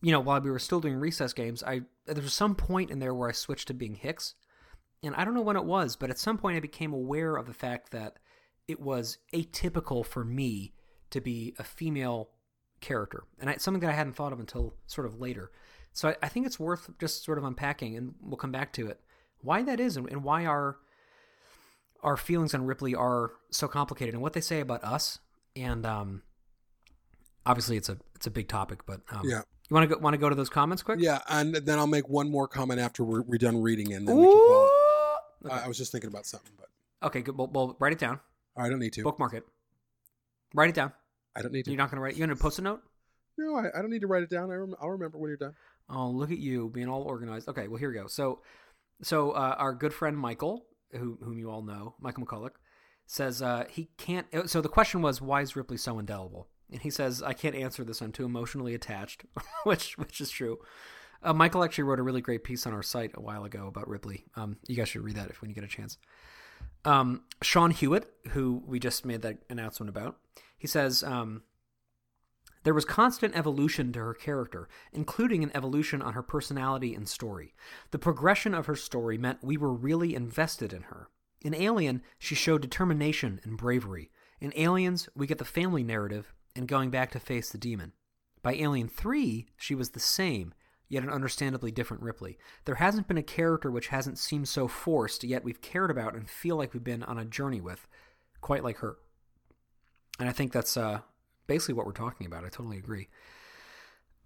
you 0.00 0.12
know, 0.12 0.20
while 0.20 0.40
we 0.40 0.50
were 0.50 0.58
still 0.58 0.80
doing 0.80 0.96
recess 0.96 1.32
games, 1.32 1.62
I 1.62 1.82
there 2.06 2.22
was 2.22 2.34
some 2.34 2.54
point 2.54 2.90
in 2.90 2.98
there 2.98 3.14
where 3.14 3.28
I 3.28 3.32
switched 3.32 3.68
to 3.68 3.74
being 3.74 3.94
Hicks, 3.94 4.34
and 5.02 5.14
I 5.14 5.24
don't 5.24 5.34
know 5.34 5.42
when 5.42 5.56
it 5.56 5.64
was, 5.64 5.96
but 5.96 6.10
at 6.10 6.18
some 6.18 6.38
point 6.38 6.56
I 6.56 6.60
became 6.60 6.92
aware 6.92 7.36
of 7.36 7.46
the 7.46 7.54
fact 7.54 7.90
that 7.92 8.18
it 8.68 8.80
was 8.80 9.18
atypical 9.32 10.04
for 10.04 10.24
me 10.24 10.74
to 11.10 11.20
be 11.20 11.54
a 11.58 11.64
female 11.64 12.30
character, 12.80 13.24
and 13.38 13.48
I, 13.48 13.56
something 13.56 13.80
that 13.80 13.90
I 13.90 13.94
hadn't 13.94 14.14
thought 14.14 14.32
of 14.32 14.40
until 14.40 14.74
sort 14.86 15.06
of 15.06 15.20
later. 15.20 15.50
So 15.92 16.08
I, 16.08 16.16
I 16.22 16.28
think 16.28 16.46
it's 16.46 16.60
worth 16.60 16.90
just 16.98 17.24
sort 17.24 17.38
of 17.38 17.44
unpacking, 17.44 17.96
and 17.96 18.14
we'll 18.20 18.36
come 18.36 18.52
back 18.52 18.72
to 18.74 18.88
it. 18.88 19.00
Why 19.44 19.62
that 19.62 19.80
is, 19.80 19.96
and, 19.96 20.08
and 20.10 20.22
why 20.24 20.46
our 20.46 20.76
our 22.02 22.16
feelings 22.16 22.54
on 22.54 22.66
Ripley 22.66 22.94
are 22.94 23.32
so 23.50 23.66
complicated, 23.68 24.14
and 24.14 24.22
what 24.22 24.32
they 24.34 24.40
say 24.40 24.60
about 24.60 24.84
us, 24.84 25.18
and 25.56 25.86
um, 25.86 26.22
obviously 27.46 27.76
it's 27.76 27.88
a 27.88 27.98
it's 28.14 28.26
a 28.26 28.30
big 28.30 28.48
topic, 28.48 28.86
but 28.86 29.00
um, 29.10 29.22
Yeah. 29.24 29.42
You 29.70 29.74
want 29.74 29.88
to 29.88 29.94
go, 29.96 30.00
want 30.02 30.12
to 30.12 30.18
go 30.18 30.28
to 30.28 30.34
those 30.34 30.50
comments 30.50 30.82
quick? 30.82 30.98
Yeah, 31.00 31.20
and 31.26 31.54
then 31.54 31.78
I'll 31.78 31.86
make 31.86 32.06
one 32.06 32.30
more 32.30 32.46
comment 32.46 32.78
after 32.80 33.02
we're, 33.02 33.22
we're 33.22 33.38
done 33.38 33.62
reading, 33.62 33.94
and 33.94 34.06
then 34.06 34.14
we 34.16 34.24
can 34.26 34.32
call 34.32 34.70
it. 35.46 35.50
I, 35.52 35.64
I 35.64 35.68
was 35.68 35.78
just 35.78 35.90
thinking 35.90 36.08
about 36.08 36.26
something, 36.26 36.52
but 36.58 36.68
Okay, 37.02 37.22
good. 37.22 37.36
Well, 37.36 37.50
well, 37.52 37.76
write 37.78 37.92
it 37.92 37.98
down. 37.98 38.20
I 38.56 38.68
don't 38.68 38.78
need 38.78 38.92
to. 38.94 39.02
Bookmark 39.02 39.32
it. 39.34 39.44
Write 40.54 40.68
it 40.68 40.74
down. 40.74 40.92
I 41.34 41.40
don't 41.42 41.52
need 41.52 41.64
to. 41.64 41.70
You're 41.70 41.78
not 41.78 41.90
going 41.90 41.96
to 41.96 42.02
write. 42.02 42.16
You're 42.16 42.26
going 42.26 42.36
to 42.36 42.40
post 42.42 42.58
a 42.58 42.62
note. 42.62 42.82
No, 43.38 43.56
I, 43.56 43.66
I 43.76 43.80
don't 43.82 43.90
need 43.90 44.02
to 44.02 44.06
write 44.06 44.22
it 44.22 44.30
down. 44.30 44.50
I 44.50 44.54
rem- 44.54 44.74
I'll 44.80 44.90
remember 44.90 45.18
when 45.18 45.28
you're 45.28 45.36
done. 45.36 45.54
Oh, 45.88 46.08
look 46.10 46.30
at 46.30 46.38
you 46.38 46.70
being 46.72 46.88
all 46.88 47.02
organized. 47.02 47.48
Okay, 47.48 47.68
well 47.68 47.78
here 47.78 47.88
we 47.90 47.94
go. 47.96 48.06
So, 48.06 48.40
so 49.04 49.32
uh, 49.32 49.54
our 49.58 49.74
good 49.74 49.92
friend 49.92 50.16
Michael, 50.16 50.66
who, 50.92 51.18
whom 51.22 51.38
you 51.38 51.50
all 51.50 51.62
know, 51.62 51.94
Michael 52.00 52.24
McCulloch, 52.24 52.54
says 53.06 53.42
uh, 53.42 53.64
he 53.70 53.90
can't. 53.98 54.26
So 54.46 54.60
the 54.60 54.68
question 54.68 55.02
was, 55.02 55.20
why 55.20 55.42
is 55.42 55.56
Ripley 55.56 55.76
so 55.76 55.98
indelible? 55.98 56.48
And 56.72 56.80
he 56.80 56.90
says, 56.90 57.22
I 57.22 57.34
can't 57.34 57.54
answer 57.54 57.84
this. 57.84 58.00
I'm 58.00 58.12
too 58.12 58.24
emotionally 58.24 58.74
attached, 58.74 59.24
which 59.64 59.98
which 59.98 60.20
is 60.20 60.30
true. 60.30 60.58
Uh, 61.22 61.32
Michael 61.32 61.64
actually 61.64 61.84
wrote 61.84 62.00
a 62.00 62.02
really 62.02 62.20
great 62.20 62.44
piece 62.44 62.66
on 62.66 62.74
our 62.74 62.82
site 62.82 63.12
a 63.14 63.20
while 63.20 63.44
ago 63.44 63.66
about 63.66 63.88
Ripley. 63.88 64.24
Um, 64.36 64.58
you 64.68 64.76
guys 64.76 64.88
should 64.88 65.02
read 65.02 65.16
that 65.16 65.30
if 65.30 65.40
when 65.40 65.50
you 65.50 65.54
get 65.54 65.64
a 65.64 65.68
chance. 65.68 65.96
Um, 66.84 67.22
Sean 67.42 67.70
Hewitt, 67.70 68.10
who 68.30 68.62
we 68.66 68.78
just 68.78 69.06
made 69.06 69.22
that 69.22 69.38
announcement 69.48 69.88
about, 69.88 70.16
he 70.58 70.66
says 70.66 71.02
um, 71.02 71.42
there 72.64 72.74
was 72.74 72.84
constant 72.84 73.36
evolution 73.36 73.92
to 73.92 74.00
her 74.00 74.14
character, 74.14 74.68
including 74.92 75.44
an 75.44 75.52
evolution 75.54 76.02
on 76.02 76.14
her 76.14 76.22
personality 76.22 76.94
and 76.94 77.08
story. 77.08 77.54
The 77.90 77.98
progression 77.98 78.54
of 78.54 78.66
her 78.66 78.74
story 78.74 79.16
meant 79.16 79.44
we 79.44 79.56
were 79.56 79.72
really 79.72 80.14
invested 80.14 80.72
in 80.72 80.82
her. 80.84 81.08
In 81.42 81.54
Alien, 81.54 82.02
she 82.18 82.34
showed 82.34 82.62
determination 82.62 83.38
and 83.44 83.58
bravery. 83.58 84.10
In 84.40 84.52
Aliens, 84.56 85.08
we 85.14 85.26
get 85.26 85.38
the 85.38 85.44
family 85.44 85.84
narrative 85.84 86.32
and 86.56 86.66
going 86.66 86.90
back 86.90 87.10
to 87.12 87.20
face 87.20 87.50
the 87.50 87.58
demon. 87.58 87.92
By 88.42 88.54
Alien 88.54 88.88
3, 88.88 89.46
she 89.56 89.74
was 89.74 89.90
the 89.90 90.00
same, 90.00 90.54
yet 90.88 91.02
an 91.02 91.10
understandably 91.10 91.70
different 91.70 92.02
Ripley. 92.02 92.38
There 92.64 92.76
hasn't 92.76 93.08
been 93.08 93.18
a 93.18 93.22
character 93.22 93.70
which 93.70 93.88
hasn't 93.88 94.18
seemed 94.18 94.48
so 94.48 94.68
forced, 94.68 95.22
yet 95.22 95.44
we've 95.44 95.60
cared 95.60 95.90
about 95.90 96.14
and 96.14 96.28
feel 96.28 96.56
like 96.56 96.72
we've 96.72 96.84
been 96.84 97.02
on 97.02 97.18
a 97.18 97.24
journey 97.26 97.60
with, 97.60 97.86
quite 98.40 98.64
like 98.64 98.78
her. 98.78 98.96
And 100.18 100.28
I 100.28 100.32
think 100.32 100.52
that's 100.52 100.76
uh, 100.76 101.00
basically 101.46 101.74
what 101.74 101.86
we're 101.86 101.92
talking 101.92 102.26
about. 102.26 102.44
I 102.44 102.48
totally 102.48 102.78
agree. 102.78 103.08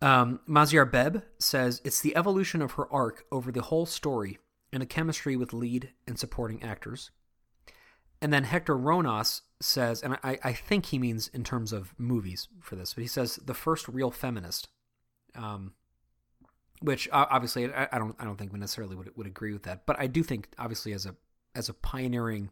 Um, 0.00 0.40
Maziar 0.48 0.88
Beb 0.88 1.22
says 1.38 1.80
it's 1.84 2.00
the 2.00 2.16
evolution 2.16 2.62
of 2.62 2.72
her 2.72 2.92
arc 2.92 3.24
over 3.32 3.50
the 3.50 3.62
whole 3.62 3.86
story 3.86 4.38
and 4.72 4.82
a 4.82 4.86
chemistry 4.86 5.36
with 5.36 5.52
lead 5.52 5.90
and 6.06 6.18
supporting 6.18 6.62
actors. 6.62 7.10
And 8.20 8.32
then 8.32 8.44
Hector 8.44 8.76
Ronas 8.76 9.42
says, 9.60 10.02
and 10.02 10.18
I, 10.24 10.38
I 10.42 10.52
think 10.52 10.86
he 10.86 10.98
means 10.98 11.28
in 11.28 11.44
terms 11.44 11.72
of 11.72 11.94
movies 11.98 12.48
for 12.60 12.76
this, 12.76 12.94
but 12.94 13.02
he 13.02 13.08
says 13.08 13.36
the 13.36 13.54
first 13.54 13.88
real 13.88 14.10
feminist. 14.10 14.68
Um, 15.34 15.72
which 16.80 17.08
obviously 17.12 17.72
I, 17.72 17.88
I, 17.92 17.98
don't 17.98 18.16
I 18.18 18.24
don't 18.24 18.36
think 18.36 18.52
we 18.52 18.58
necessarily 18.58 18.94
would 18.96 19.10
would 19.16 19.26
agree 19.26 19.52
with 19.52 19.64
that, 19.64 19.84
but 19.84 19.98
I 19.98 20.06
do 20.06 20.22
think 20.22 20.48
obviously 20.58 20.92
as 20.92 21.06
a 21.06 21.16
as 21.54 21.68
a 21.68 21.74
pioneering 21.74 22.50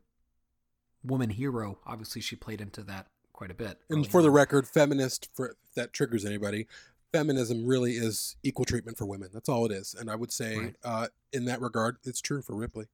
woman 1.05 1.31
hero, 1.31 1.79
obviously 1.87 2.21
she 2.21 2.35
played 2.37 2.61
into 2.61 2.83
that 2.85 3.07
quite 3.37 3.51
a 3.51 3.55
bit. 3.55 3.79
And 3.89 4.07
for 4.11 4.23
the 4.23 4.31
record, 4.31 4.67
feminist 4.67 5.29
for 5.35 5.51
if 5.51 5.75
that 5.77 5.93
triggers 5.93 6.25
anybody, 6.25 6.67
feminism 7.13 7.65
really 7.67 7.93
is 7.93 8.37
equal 8.43 8.65
treatment 8.65 8.99
for 8.99 9.07
women. 9.07 9.29
That's 9.33 9.49
all 9.49 9.65
it 9.67 9.73
is. 9.73 9.95
And 9.95 10.11
I 10.11 10.17
would 10.17 10.33
say 10.33 10.59
Right. 10.59 10.77
uh, 10.83 11.07
in 11.33 11.45
that 11.45 11.61
regard, 11.61 11.99
it's 12.05 12.21
true 12.21 12.43
for 12.43 12.57
Ripley. 12.57 12.87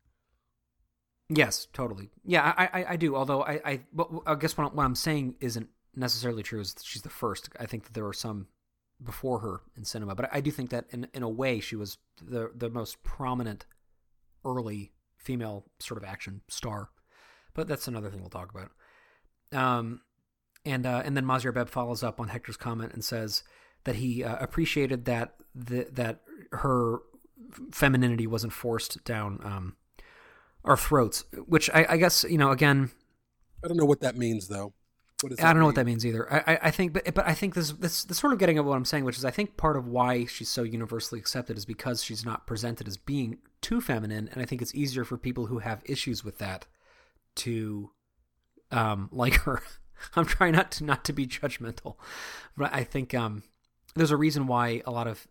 Yes, 1.28 1.66
totally. 1.73 2.10
Yeah, 2.24 2.52
I, 2.56 2.64
I, 2.66 2.85
I 2.90 2.97
do. 2.97 3.16
Although 3.16 3.43
I, 3.43 3.60
I, 3.64 3.81
I 4.27 4.35
guess 4.35 4.56
what, 4.59 4.74
what 4.74 4.85
I'm 4.85 4.94
saying 4.94 5.36
isn't 5.40 5.69
necessarily 5.94 6.43
true. 6.43 6.60
Is 6.60 6.74
that 6.74 6.85
she's 6.85 7.02
the 7.02 7.09
first. 7.09 7.48
I 7.59 7.66
think 7.66 7.85
that 7.85 7.94
there 7.94 8.05
were 8.05 8.12
some 8.12 8.48
before 9.02 9.39
her 9.40 9.60
in 9.77 9.85
cinema, 9.85 10.14
but 10.14 10.28
I 10.32 10.40
do 10.40 10.51
think 10.51 10.70
that 10.70 10.85
in 10.90 11.09
in 11.14 11.23
a 11.23 11.28
way 11.28 11.60
she 11.60 11.74
was 11.77 11.98
the 12.20 12.51
the 12.55 12.69
most 12.69 13.02
prominent 13.02 13.64
early 14.44 14.93
female 15.16 15.64
sort 15.78 16.02
of 16.02 16.09
action 16.09 16.43
star. 16.48 16.90
But 17.55 17.69
that's 17.69 17.89
another 17.89 18.10
thing 18.10 18.20
we'll 18.20 18.31
talk 18.31 18.51
about. 18.51 18.70
Um, 19.52 20.01
and 20.64 20.86
uh, 20.86 21.02
and 21.05 21.16
then 21.16 21.24
Mazir 21.24 21.52
Beb 21.52 21.68
follows 21.68 22.02
up 22.02 22.20
on 22.20 22.28
Hector's 22.28 22.56
comment 22.56 22.93
and 22.93 23.05
says 23.05 23.43
that 23.84 23.97
he 23.97 24.22
uh, 24.22 24.36
appreciated 24.36 25.05
that 25.06 25.34
the, 25.55 25.89
that 25.93 26.20
her 26.52 26.98
femininity 27.72 28.26
wasn't 28.26 28.52
forced 28.52 29.05
down 29.05 29.40
um, 29.43 29.76
our 30.64 30.76
throats. 30.76 31.24
Which 31.47 31.68
I, 31.70 31.86
I 31.90 31.97
guess 31.97 32.24
you 32.24 32.39
know 32.39 32.51
again. 32.51 32.90
I 33.64 33.68
don't 33.68 33.76
know 33.76 33.84
what 33.84 34.01
that 34.01 34.16
means 34.16 34.48
though. 34.48 34.72
I 35.24 35.52
don't 35.52 35.60
know 35.60 35.66
what 35.66 35.76
that 35.76 35.86
means 35.86 36.05
either. 36.05 36.32
I, 36.32 36.55
I, 36.55 36.59
I 36.64 36.70
think, 36.70 36.93
but 36.93 37.14
but 37.14 37.26
I 37.26 37.34
think 37.34 37.55
this 37.55 37.72
this 37.72 38.05
this 38.05 38.18
sort 38.18 38.32
of 38.32 38.39
getting 38.39 38.59
at 38.59 38.64
what 38.64 38.76
I'm 38.76 38.84
saying, 38.84 39.05
which 39.05 39.18
is 39.18 39.24
I 39.24 39.30
think 39.30 39.56
part 39.56 39.76
of 39.76 39.86
why 39.86 40.24
she's 40.26 40.48
so 40.48 40.62
universally 40.62 41.20
accepted 41.20 41.56
is 41.56 41.64
because 41.64 42.02
she's 42.02 42.24
not 42.24 42.47
presented 42.47 42.89
as 42.89 42.97
being 42.97 43.39
too 43.60 43.80
feminine, 43.80 44.28
and 44.32 44.43
I 44.43 44.44
think 44.44 44.62
it's 44.62 44.74
easier 44.74 45.05
for 45.05 45.16
people 45.16 45.47
who 45.47 45.60
have 45.60 45.82
issues 45.84 46.24
with 46.24 46.39
that 46.39 46.66
to 47.36 47.90
um 48.70 49.09
like 49.12 49.34
her. 49.43 49.62
I'm 50.16 50.27
trying 50.27 50.53
not 50.53 50.70
to 50.73 50.85
not 50.85 51.05
to 51.07 51.12
be 51.12 51.27
judgmental, 51.27 51.97
but 52.57 52.73
I 52.74 52.85
think 52.85 53.15
um 53.15 53.43
there's 53.95 54.11
a 54.11 54.16
reason 54.16 54.47
why 54.47 54.83
a 54.87 54.91
lot 54.91 55.07
of 55.07 55.27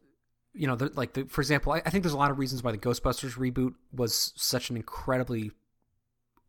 you 0.53 0.67
know 0.67 0.75
the, 0.75 0.91
like 0.95 1.13
the, 1.13 1.25
for 1.25 1.41
example 1.41 1.71
I, 1.73 1.77
I 1.85 1.89
think 1.89 2.03
there's 2.03 2.13
a 2.13 2.17
lot 2.17 2.31
of 2.31 2.37
reasons 2.39 2.63
why 2.63 2.71
the 2.71 2.77
Ghostbusters 2.77 3.37
reboot 3.37 3.73
was 3.93 4.33
such 4.35 4.69
an 4.69 4.75
incredibly 4.77 5.51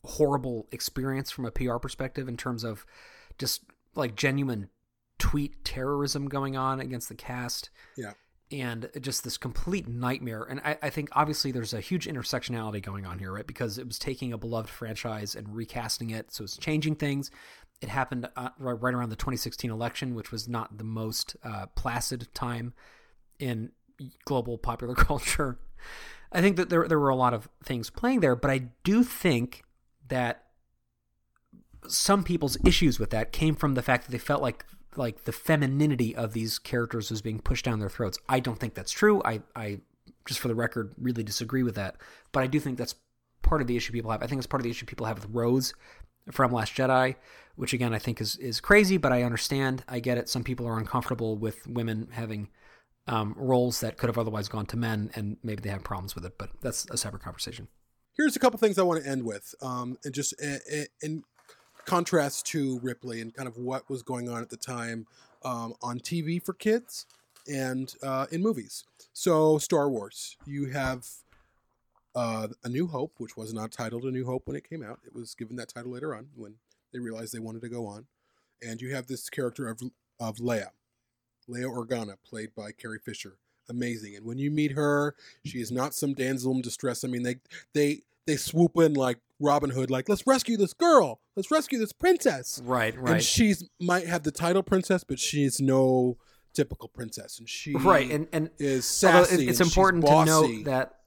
horrible 0.04 0.66
experience 0.72 1.30
from 1.30 1.44
a 1.46 1.50
PR 1.50 1.76
perspective 1.76 2.28
in 2.28 2.36
terms 2.36 2.64
of 2.64 2.84
just 3.38 3.62
like 3.94 4.16
genuine 4.16 4.68
tweet 5.18 5.64
terrorism 5.64 6.28
going 6.28 6.56
on 6.56 6.80
against 6.80 7.08
the 7.08 7.14
cast 7.14 7.70
Yeah. 7.96 8.14
and 8.50 8.90
just 9.00 9.22
this 9.22 9.36
complete 9.38 9.86
nightmare. 9.86 10.42
And 10.42 10.60
I, 10.64 10.76
I 10.82 10.90
think 10.90 11.10
obviously 11.12 11.52
there's 11.52 11.72
a 11.72 11.80
huge 11.80 12.08
intersectionality 12.08 12.82
going 12.82 13.06
on 13.06 13.20
here, 13.20 13.30
right? 13.32 13.46
Because 13.46 13.78
it 13.78 13.86
was 13.86 13.98
taking 14.00 14.32
a 14.32 14.38
beloved 14.38 14.68
franchise 14.68 15.36
and 15.36 15.54
recasting 15.54 16.10
it, 16.10 16.32
so 16.32 16.42
it's 16.42 16.56
changing 16.56 16.96
things. 16.96 17.30
It 17.82 17.88
happened 17.88 18.28
uh, 18.36 18.50
right 18.58 18.94
around 18.94 19.10
the 19.10 19.16
2016 19.16 19.70
election, 19.70 20.14
which 20.14 20.30
was 20.30 20.48
not 20.48 20.78
the 20.78 20.84
most 20.84 21.36
uh, 21.44 21.66
placid 21.74 22.32
time 22.32 22.74
in 23.38 23.72
global 24.24 24.56
popular 24.56 24.94
culture. 25.10 25.58
I 26.30 26.40
think 26.40 26.56
that 26.56 26.70
there 26.70 26.86
there 26.88 26.98
were 26.98 27.10
a 27.10 27.16
lot 27.16 27.34
of 27.34 27.48
things 27.62 27.90
playing 27.90 28.20
there, 28.20 28.36
but 28.36 28.50
I 28.50 28.68
do 28.84 29.02
think 29.02 29.64
that 30.08 30.44
some 31.88 32.22
people's 32.22 32.56
issues 32.64 32.98
with 32.98 33.10
that 33.10 33.32
came 33.32 33.54
from 33.54 33.74
the 33.74 33.82
fact 33.82 34.04
that 34.04 34.12
they 34.12 34.18
felt 34.18 34.40
like 34.40 34.64
like 34.96 35.24
the 35.24 35.32
femininity 35.32 36.14
of 36.14 36.32
these 36.32 36.58
characters 36.58 37.10
was 37.10 37.20
being 37.20 37.40
pushed 37.40 37.64
down 37.64 37.80
their 37.80 37.88
throats. 37.88 38.18
I 38.28 38.40
don't 38.40 38.58
think 38.58 38.74
that's 38.74 38.92
true. 38.92 39.20
I 39.24 39.42
I 39.56 39.80
just 40.26 40.40
for 40.40 40.48
the 40.48 40.54
record 40.54 40.94
really 40.98 41.24
disagree 41.24 41.62
with 41.62 41.74
that, 41.74 41.96
but 42.30 42.42
I 42.42 42.46
do 42.46 42.60
think 42.60 42.78
that's 42.78 42.94
part 43.42 43.60
of 43.60 43.66
the 43.66 43.76
issue 43.76 43.92
people 43.92 44.10
have. 44.10 44.22
I 44.22 44.26
think 44.26 44.38
it's 44.38 44.46
part 44.46 44.60
of 44.60 44.64
the 44.64 44.70
issue 44.70 44.86
people 44.86 45.06
have 45.06 45.18
with 45.18 45.28
Rose 45.34 45.74
from 46.30 46.52
Last 46.52 46.74
Jedi, 46.74 47.16
which 47.56 47.72
again 47.72 47.94
I 47.94 47.98
think 47.98 48.20
is 48.20 48.36
is 48.36 48.60
crazy, 48.60 48.96
but 48.96 49.12
I 49.12 49.22
understand. 49.22 49.84
I 49.88 50.00
get 50.00 50.18
it. 50.18 50.28
Some 50.28 50.44
people 50.44 50.66
are 50.66 50.78
uncomfortable 50.78 51.36
with 51.36 51.66
women 51.66 52.08
having 52.12 52.48
um, 53.06 53.34
roles 53.36 53.80
that 53.80 53.98
could 53.98 54.08
have 54.08 54.18
otherwise 54.18 54.48
gone 54.48 54.66
to 54.66 54.76
men, 54.76 55.10
and 55.14 55.36
maybe 55.42 55.60
they 55.62 55.70
have 55.70 55.84
problems 55.84 56.14
with 56.14 56.24
it. 56.24 56.38
But 56.38 56.50
that's 56.60 56.86
a 56.90 56.96
separate 56.96 57.22
conversation. 57.22 57.68
Here's 58.16 58.36
a 58.36 58.38
couple 58.38 58.58
things 58.58 58.78
I 58.78 58.82
want 58.82 59.02
to 59.02 59.08
end 59.08 59.24
with, 59.24 59.54
um, 59.62 59.96
and 60.04 60.14
just 60.14 60.34
in, 60.40 60.86
in 61.02 61.24
contrast 61.84 62.46
to 62.46 62.78
Ripley 62.80 63.20
and 63.20 63.34
kind 63.34 63.48
of 63.48 63.56
what 63.56 63.88
was 63.88 64.02
going 64.02 64.28
on 64.28 64.42
at 64.42 64.50
the 64.50 64.56
time 64.56 65.06
um, 65.44 65.74
on 65.82 65.98
TV 65.98 66.42
for 66.44 66.52
kids 66.52 67.06
and 67.48 67.94
uh, 68.02 68.26
in 68.30 68.42
movies. 68.42 68.84
So 69.12 69.58
Star 69.58 69.90
Wars, 69.90 70.36
you 70.46 70.66
have 70.70 71.06
uh, 72.14 72.48
A 72.64 72.68
New 72.68 72.86
Hope, 72.88 73.14
which 73.18 73.36
was 73.36 73.52
not 73.52 73.72
titled 73.72 74.04
A 74.04 74.10
New 74.10 74.24
Hope 74.26 74.46
when 74.46 74.56
it 74.56 74.68
came 74.68 74.82
out. 74.82 75.00
It 75.04 75.14
was 75.14 75.34
given 75.34 75.56
that 75.56 75.68
title 75.68 75.92
later 75.92 76.14
on 76.14 76.28
when 76.34 76.54
they 76.92 76.98
realized 76.98 77.32
they 77.34 77.38
wanted 77.38 77.62
to 77.62 77.68
go 77.68 77.86
on. 77.86 78.06
And 78.62 78.80
you 78.80 78.94
have 78.94 79.06
this 79.06 79.28
character 79.30 79.68
of 79.68 79.80
of 80.20 80.36
Leia, 80.36 80.68
Leia 81.48 81.64
Organa, 81.66 82.14
played 82.24 82.54
by 82.54 82.70
Carrie 82.72 83.00
Fisher. 83.04 83.38
Amazing. 83.68 84.16
And 84.16 84.26
when 84.26 84.38
you 84.38 84.50
meet 84.50 84.72
her, 84.72 85.14
she 85.44 85.60
is 85.60 85.70
not 85.72 85.94
some 85.94 86.14
damsel 86.14 86.52
in 86.52 86.62
distress. 86.62 87.04
I 87.04 87.08
mean, 87.08 87.22
they 87.22 87.36
they 87.74 88.02
they 88.26 88.36
swoop 88.36 88.76
in 88.76 88.94
like 88.94 89.18
Robin 89.40 89.70
Hood, 89.70 89.90
like 89.90 90.08
let's 90.08 90.26
rescue 90.26 90.56
this 90.56 90.72
girl, 90.74 91.20
let's 91.36 91.50
rescue 91.50 91.78
this 91.78 91.92
princess. 91.92 92.60
Right, 92.64 92.96
right. 92.96 93.14
And 93.14 93.22
she's 93.22 93.68
might 93.80 94.06
have 94.06 94.22
the 94.22 94.30
title 94.30 94.62
princess, 94.62 95.02
but 95.02 95.18
she's 95.18 95.60
no 95.60 96.18
typical 96.54 96.88
princess, 96.88 97.38
and 97.38 97.48
she 97.48 97.74
right 97.74 98.08
and 98.10 98.28
and 98.32 98.50
is 98.58 98.84
sassy. 98.84 99.34
it- 99.46 99.48
it's 99.48 99.58
she's 99.58 99.66
important 99.66 100.04
to 100.06 100.24
note 100.24 100.64
that 100.66 100.98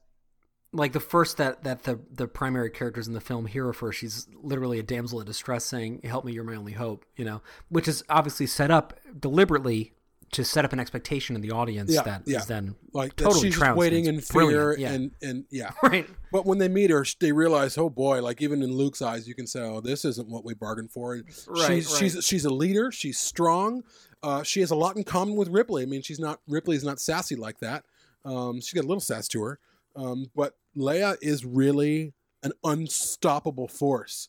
like 0.76 0.92
the 0.92 1.00
first 1.00 1.38
that 1.38 1.64
that 1.64 1.84
the 1.84 1.98
the 2.12 2.28
primary 2.28 2.70
characters 2.70 3.08
in 3.08 3.14
the 3.14 3.20
film 3.20 3.46
hear 3.46 3.68
of 3.68 3.78
her 3.78 3.92
she's 3.92 4.28
literally 4.34 4.78
a 4.78 4.82
damsel 4.82 5.20
in 5.20 5.26
distress 5.26 5.64
saying 5.64 6.00
help 6.04 6.24
me 6.24 6.32
you're 6.32 6.44
my 6.44 6.54
only 6.54 6.72
hope 6.72 7.04
you 7.16 7.24
know 7.24 7.40
which 7.68 7.88
is 7.88 8.04
obviously 8.08 8.46
set 8.46 8.70
up 8.70 8.98
deliberately 9.18 9.92
to 10.32 10.44
set 10.44 10.64
up 10.64 10.72
an 10.72 10.80
expectation 10.80 11.36
in 11.36 11.42
the 11.42 11.52
audience 11.52 11.92
yeah, 11.92 12.02
that 12.02 12.22
is 12.22 12.32
yeah. 12.32 12.40
then 12.46 12.74
like 12.92 13.14
totally 13.16 13.42
she's 13.42 13.54
trounced. 13.54 13.78
waiting 13.78 14.06
in 14.06 14.20
fear 14.20 14.76
yeah. 14.76 14.92
and 14.92 15.12
and 15.22 15.44
yeah 15.50 15.70
right 15.82 16.08
but 16.32 16.44
when 16.44 16.58
they 16.58 16.68
meet 16.68 16.90
her 16.90 17.04
they 17.20 17.32
realize 17.32 17.78
oh 17.78 17.88
boy 17.88 18.20
like 18.20 18.42
even 18.42 18.62
in 18.62 18.72
luke's 18.72 19.00
eyes 19.00 19.28
you 19.28 19.34
can 19.34 19.46
say 19.46 19.60
oh 19.60 19.80
this 19.80 20.04
isn't 20.04 20.28
what 20.28 20.44
we 20.44 20.52
bargained 20.52 20.90
for 20.90 21.16
Right, 21.16 21.24
she's 21.66 21.90
right. 21.90 21.98
she's 21.98 22.24
she's 22.24 22.44
a 22.44 22.52
leader 22.52 22.90
she's 22.90 23.18
strong 23.18 23.82
uh, 24.22 24.42
she 24.42 24.60
has 24.60 24.72
a 24.72 24.74
lot 24.74 24.96
in 24.96 25.04
common 25.04 25.36
with 25.36 25.48
ripley 25.48 25.82
i 25.82 25.86
mean 25.86 26.02
she's 26.02 26.18
not 26.18 26.40
ripley's 26.48 26.82
not 26.82 27.00
sassy 27.00 27.36
like 27.36 27.60
that 27.60 27.84
um, 28.24 28.60
she's 28.60 28.72
got 28.72 28.84
a 28.84 28.88
little 28.88 29.00
sass 29.00 29.28
to 29.28 29.42
her 29.42 29.60
um, 29.96 30.30
but 30.34 30.54
leia 30.76 31.16
is 31.20 31.44
really 31.44 32.12
an 32.42 32.52
unstoppable 32.64 33.66
force 33.68 34.28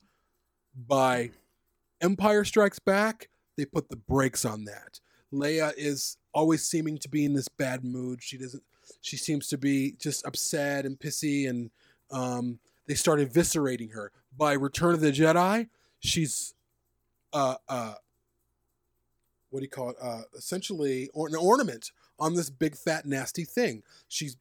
By 0.75 1.31
Empire 2.01 2.43
Strikes 2.43 2.79
Back, 2.79 3.29
they 3.57 3.65
put 3.65 3.89
the 3.89 3.95
brakes 3.95 4.45
on 4.45 4.65
that. 4.65 4.99
Leia 5.33 5.73
is 5.75 6.17
always 6.33 6.63
seeming 6.67 6.97
to 6.99 7.09
be 7.09 7.25
in 7.25 7.33
this 7.33 7.47
bad 7.47 7.83
mood. 7.83 8.21
She 8.21 8.37
doesn't. 8.37 8.63
She 9.01 9.17
seems 9.17 9.47
to 9.47 9.57
be 9.57 9.93
just 9.99 10.25
upset 10.25 10.85
and 10.85 10.97
pissy, 10.97 11.49
and 11.49 11.71
um, 12.11 12.59
they 12.87 12.93
start 12.93 13.19
eviscerating 13.19 13.93
her. 13.93 14.11
By 14.37 14.53
Return 14.53 14.93
of 14.93 15.01
the 15.01 15.11
Jedi, 15.11 15.67
she's 15.99 16.53
uh, 17.33 17.55
uh, 17.67 17.95
what 19.49 19.59
do 19.59 19.63
you 19.63 19.69
call 19.69 19.89
it? 19.89 19.97
Uh, 20.01 20.21
essentially, 20.35 21.09
or 21.13 21.27
an 21.27 21.35
ornament 21.35 21.91
on 22.19 22.35
this 22.35 22.49
big 22.49 22.75
fat 22.75 23.05
nasty 23.05 23.43
thing. 23.43 23.83
She's 24.07 24.37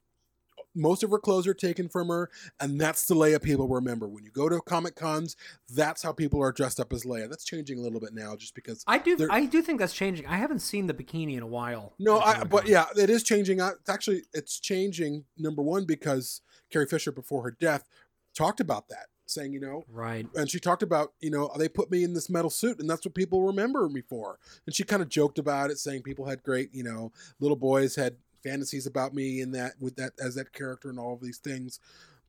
most 0.77 1.03
of 1.03 1.11
her 1.11 1.19
clothes 1.19 1.47
are 1.47 1.53
taken 1.53 1.89
from 1.89 2.07
her, 2.09 2.29
and 2.59 2.79
that's 2.79 3.05
the 3.05 3.15
Leia 3.15 3.41
people 3.41 3.67
remember. 3.67 4.07
When 4.07 4.23
you 4.23 4.31
go 4.31 4.47
to 4.47 4.61
Comic 4.61 4.95
Cons, 4.95 5.35
that's 5.69 6.03
how 6.03 6.11
people 6.11 6.41
are 6.41 6.51
dressed 6.51 6.79
up 6.79 6.93
as 6.93 7.03
Leia. 7.03 7.29
That's 7.29 7.43
changing 7.43 7.79
a 7.79 7.81
little 7.81 7.99
bit 7.99 8.13
now, 8.13 8.35
just 8.35 8.55
because 8.55 8.83
I 8.87 8.99
do. 8.99 9.27
I 9.29 9.45
do 9.45 9.61
think 9.61 9.79
that's 9.79 9.93
changing. 9.93 10.27
I 10.27 10.37
haven't 10.37 10.59
seen 10.59 10.87
the 10.87 10.93
bikini 10.93 11.35
in 11.35 11.43
a 11.43 11.47
while. 11.47 11.93
No, 11.99 12.19
I, 12.19 12.43
but 12.43 12.67
yeah, 12.67 12.85
it 12.95 13.09
is 13.09 13.23
changing. 13.23 13.59
It's 13.59 13.89
actually 13.89 14.23
it's 14.33 14.59
changing. 14.59 15.25
Number 15.37 15.61
one, 15.61 15.85
because 15.85 16.41
Carrie 16.71 16.85
Fisher 16.85 17.11
before 17.11 17.43
her 17.43 17.51
death 17.51 17.87
talked 18.35 18.59
about 18.59 18.89
that, 18.89 19.07
saying 19.25 19.53
you 19.53 19.59
know, 19.59 19.83
right, 19.91 20.27
and 20.35 20.49
she 20.49 20.59
talked 20.59 20.83
about 20.83 21.13
you 21.19 21.29
know 21.29 21.51
they 21.57 21.69
put 21.69 21.91
me 21.91 22.03
in 22.03 22.13
this 22.13 22.29
metal 22.29 22.49
suit, 22.49 22.79
and 22.79 22.89
that's 22.89 23.05
what 23.05 23.15
people 23.15 23.43
remember 23.43 23.89
me 23.89 24.01
for. 24.01 24.37
And 24.65 24.75
she 24.75 24.83
kind 24.83 25.01
of 25.01 25.09
joked 25.09 25.39
about 25.39 25.71
it, 25.71 25.79
saying 25.79 26.03
people 26.03 26.25
had 26.25 26.43
great 26.43 26.73
you 26.73 26.83
know 26.83 27.11
little 27.39 27.57
boys 27.57 27.95
had 27.95 28.17
fantasies 28.47 28.87
about 28.87 29.13
me 29.13 29.41
in 29.41 29.51
that 29.51 29.73
with 29.79 29.95
that 29.97 30.13
as 30.23 30.35
that 30.35 30.53
character 30.53 30.89
and 30.89 30.99
all 30.99 31.13
of 31.13 31.21
these 31.21 31.37
things. 31.37 31.79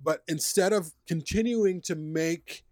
But 0.02 0.22
instead 0.28 0.72
of 0.72 0.92
continuing 1.06 1.80
to 1.82 1.94
make 1.94 2.64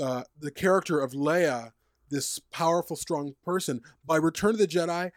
uh, 0.00 0.24
the 0.38 0.50
character 0.50 1.00
of 1.00 1.12
Leia 1.12 1.72
this 2.10 2.38
powerful, 2.50 2.96
strong 2.96 3.34
person 3.44 3.80
by 4.04 4.16
Return 4.16 4.50
of 4.50 4.58
the 4.58 4.66
Jedi, 4.66 5.10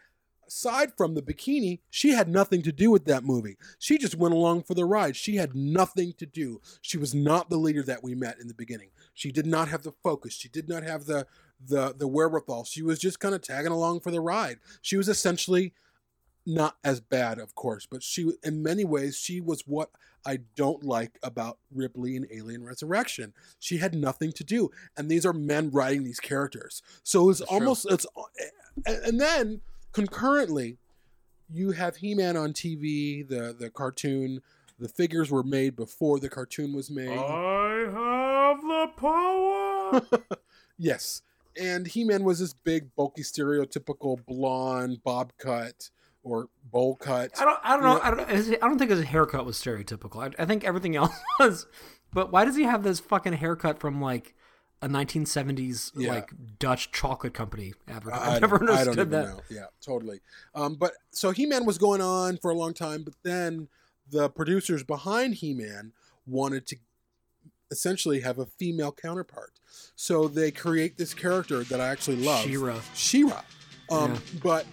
aside 0.46 0.92
from 0.96 1.14
the 1.14 1.22
bikini, 1.22 1.80
she 1.90 2.10
had 2.10 2.28
nothing 2.28 2.62
to 2.62 2.72
do 2.72 2.90
with 2.90 3.04
that 3.04 3.24
movie. 3.24 3.56
She 3.78 3.98
just 3.98 4.16
went 4.16 4.34
along 4.34 4.62
for 4.62 4.74
the 4.74 4.84
ride. 4.84 5.16
She 5.16 5.36
had 5.36 5.54
nothing 5.54 6.14
to 6.18 6.26
do. 6.26 6.60
She 6.80 6.98
was 6.98 7.14
not 7.14 7.50
the 7.50 7.58
leader 7.58 7.82
that 7.82 8.02
we 8.02 8.14
met 8.14 8.38
in 8.40 8.48
the 8.48 8.54
beginning. 8.54 8.90
She 9.14 9.32
did 9.32 9.46
not 9.46 9.68
have 9.68 9.82
the 9.82 9.92
focus. 10.02 10.34
She 10.34 10.48
did 10.48 10.68
not 10.68 10.82
have 10.82 11.04
the 11.04 11.26
the 11.64 11.94
the 11.96 12.08
wherewithal. 12.08 12.64
She 12.64 12.82
was 12.82 12.98
just 12.98 13.20
kind 13.20 13.34
of 13.34 13.42
tagging 13.42 13.72
along 13.72 14.00
for 14.00 14.10
the 14.10 14.20
ride. 14.20 14.58
She 14.82 14.96
was 14.96 15.08
essentially 15.08 15.72
not 16.46 16.76
as 16.84 17.00
bad, 17.00 17.38
of 17.38 17.54
course, 17.56 17.86
but 17.90 18.02
she 18.02 18.32
in 18.44 18.62
many 18.62 18.84
ways 18.84 19.18
she 19.18 19.40
was 19.40 19.62
what 19.66 19.90
I 20.24 20.38
don't 20.54 20.84
like 20.84 21.18
about 21.22 21.58
Ripley 21.74 22.16
in 22.16 22.26
Alien 22.32 22.64
Resurrection. 22.64 23.32
She 23.58 23.78
had 23.78 23.94
nothing 23.94 24.32
to 24.32 24.44
do, 24.44 24.70
and 24.96 25.10
these 25.10 25.26
are 25.26 25.32
men 25.32 25.70
writing 25.70 26.04
these 26.04 26.20
characters. 26.20 26.82
So 27.02 27.28
it's 27.30 27.40
almost 27.42 27.86
it's 27.90 28.06
and 28.86 29.20
then 29.20 29.60
concurrently 29.92 30.78
you 31.52 31.72
have 31.72 31.96
He-Man 31.96 32.36
on 32.36 32.52
TV, 32.52 33.26
the 33.26 33.54
the 33.58 33.70
cartoon. 33.70 34.40
The 34.78 34.88
figures 34.88 35.30
were 35.30 35.42
made 35.42 35.74
before 35.74 36.20
the 36.20 36.28
cartoon 36.28 36.74
was 36.74 36.90
made. 36.90 37.08
I 37.08 37.86
have 37.90 38.60
the 38.60 38.88
power. 40.20 40.36
yes. 40.78 41.22
And 41.58 41.86
He 41.86 42.04
Man 42.04 42.24
was 42.24 42.40
this 42.40 42.52
big, 42.52 42.94
bulky, 42.94 43.22
stereotypical 43.22 44.22
blonde 44.26 45.02
bob 45.02 45.32
cut 45.38 45.88
or 46.26 46.48
bowl 46.70 46.96
cut. 46.96 47.30
I 47.40 47.44
don't. 47.44 47.58
I 47.62 47.72
don't 47.74 47.82
know. 47.84 48.00
I 48.02 48.10
don't. 48.10 48.28
his- 48.28 48.50
I 48.50 48.66
don't 48.66 48.78
think 48.78 48.90
his 48.90 49.04
haircut 49.04 49.46
was 49.46 49.56
stereotypical. 49.56 50.22
I, 50.38 50.42
I 50.42 50.46
think 50.46 50.64
everything 50.64 50.96
else 51.02 51.14
was. 51.38 51.66
But 52.12 52.32
why 52.32 52.44
does 52.44 52.56
he 52.56 52.64
have 52.64 52.82
this 52.82 52.98
fucking 53.00 53.34
haircut 53.34 53.78
from 53.78 54.00
like 54.00 54.34
a 54.82 54.88
1970s 54.88 55.92
Yeah. 55.96 56.10
like 56.10 56.30
Dutch 56.58 56.90
chocolate 56.92 57.34
company 57.34 57.74
advertisement? 57.88 58.30
I 58.30 58.34
I've 58.36 58.40
never 58.40 58.60
understood 58.60 59.10
that. 59.10 59.26
know. 59.26 59.40
Yeah, 59.50 59.66
totally. 59.80 60.20
Um, 60.54 60.74
but 60.74 60.92
so 61.10 61.30
He 61.30 61.46
Man 61.46 61.64
was 61.64 61.78
going 61.78 62.00
on 62.00 62.36
for 62.38 62.50
a 62.50 62.54
long 62.54 62.74
time, 62.74 63.02
but 63.04 63.14
then 63.22 63.68
the 64.10 64.28
producers 64.30 64.82
behind 64.82 65.34
He 65.34 65.54
Man 65.54 65.92
wanted 66.26 66.66
to 66.68 66.76
essentially 67.70 68.20
have 68.20 68.38
a 68.38 68.46
female 68.46 68.92
counterpart. 68.92 69.52
So 69.96 70.28
they 70.28 70.50
create 70.50 70.96
this 70.96 71.14
character 71.14 71.64
that 71.64 71.80
I 71.80 71.88
actually 71.88 72.16
love, 72.18 72.44
She-Ra. 72.44 72.80
She-Ra. 72.94 73.42
Um, 73.90 74.12
Yeah. 74.12 74.18
But 74.42 74.66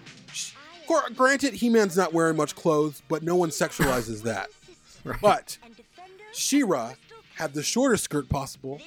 granted, 1.15 1.53
He 1.55 1.69
Man's 1.69 1.97
not 1.97 2.13
wearing 2.13 2.35
much 2.37 2.55
clothes, 2.55 3.01
but 3.09 3.23
no 3.23 3.35
one 3.35 3.49
sexualizes 3.49 4.23
that. 4.23 4.49
Right. 5.05 5.19
But 5.21 5.57
She-Ra 6.31 6.93
had 7.35 7.53
the 7.53 7.61
shortest 7.61 8.05
skirt 8.05 8.29
possible, 8.29 8.79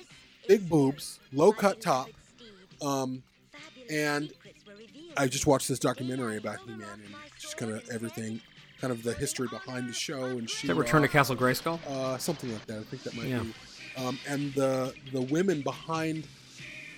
big 0.48 0.66
boobs, 0.66 1.18
low 1.30 1.52
cut 1.52 1.78
top, 1.82 2.08
um, 2.80 3.22
and 3.90 4.32
I 5.14 5.26
just 5.28 5.46
watched 5.46 5.68
this 5.68 5.78
documentary 5.78 6.38
about 6.38 6.60
He 6.60 6.70
Man 6.70 6.88
and 7.04 7.14
just 7.38 7.58
kind 7.58 7.70
of 7.70 7.86
everything, 7.90 8.40
kind 8.80 8.92
of 8.94 9.02
the 9.02 9.12
history 9.12 9.46
behind 9.48 9.90
the 9.90 9.92
show 9.92 10.24
and 10.24 10.48
she. 10.48 10.66
Is 10.66 10.68
that 10.68 10.74
Return 10.74 11.02
to 11.02 11.08
Castle 11.08 11.36
Grayskull? 11.36 11.78
Uh, 11.86 12.16
something 12.16 12.50
like 12.50 12.64
that. 12.66 12.78
I 12.78 12.82
think 12.84 13.02
that 13.02 13.14
might 13.14 13.26
Yeah. 13.26 13.40
be. 13.42 13.54
Um, 14.02 14.18
and 14.26 14.54
the 14.54 14.94
the 15.12 15.20
women 15.20 15.60
behind 15.60 16.26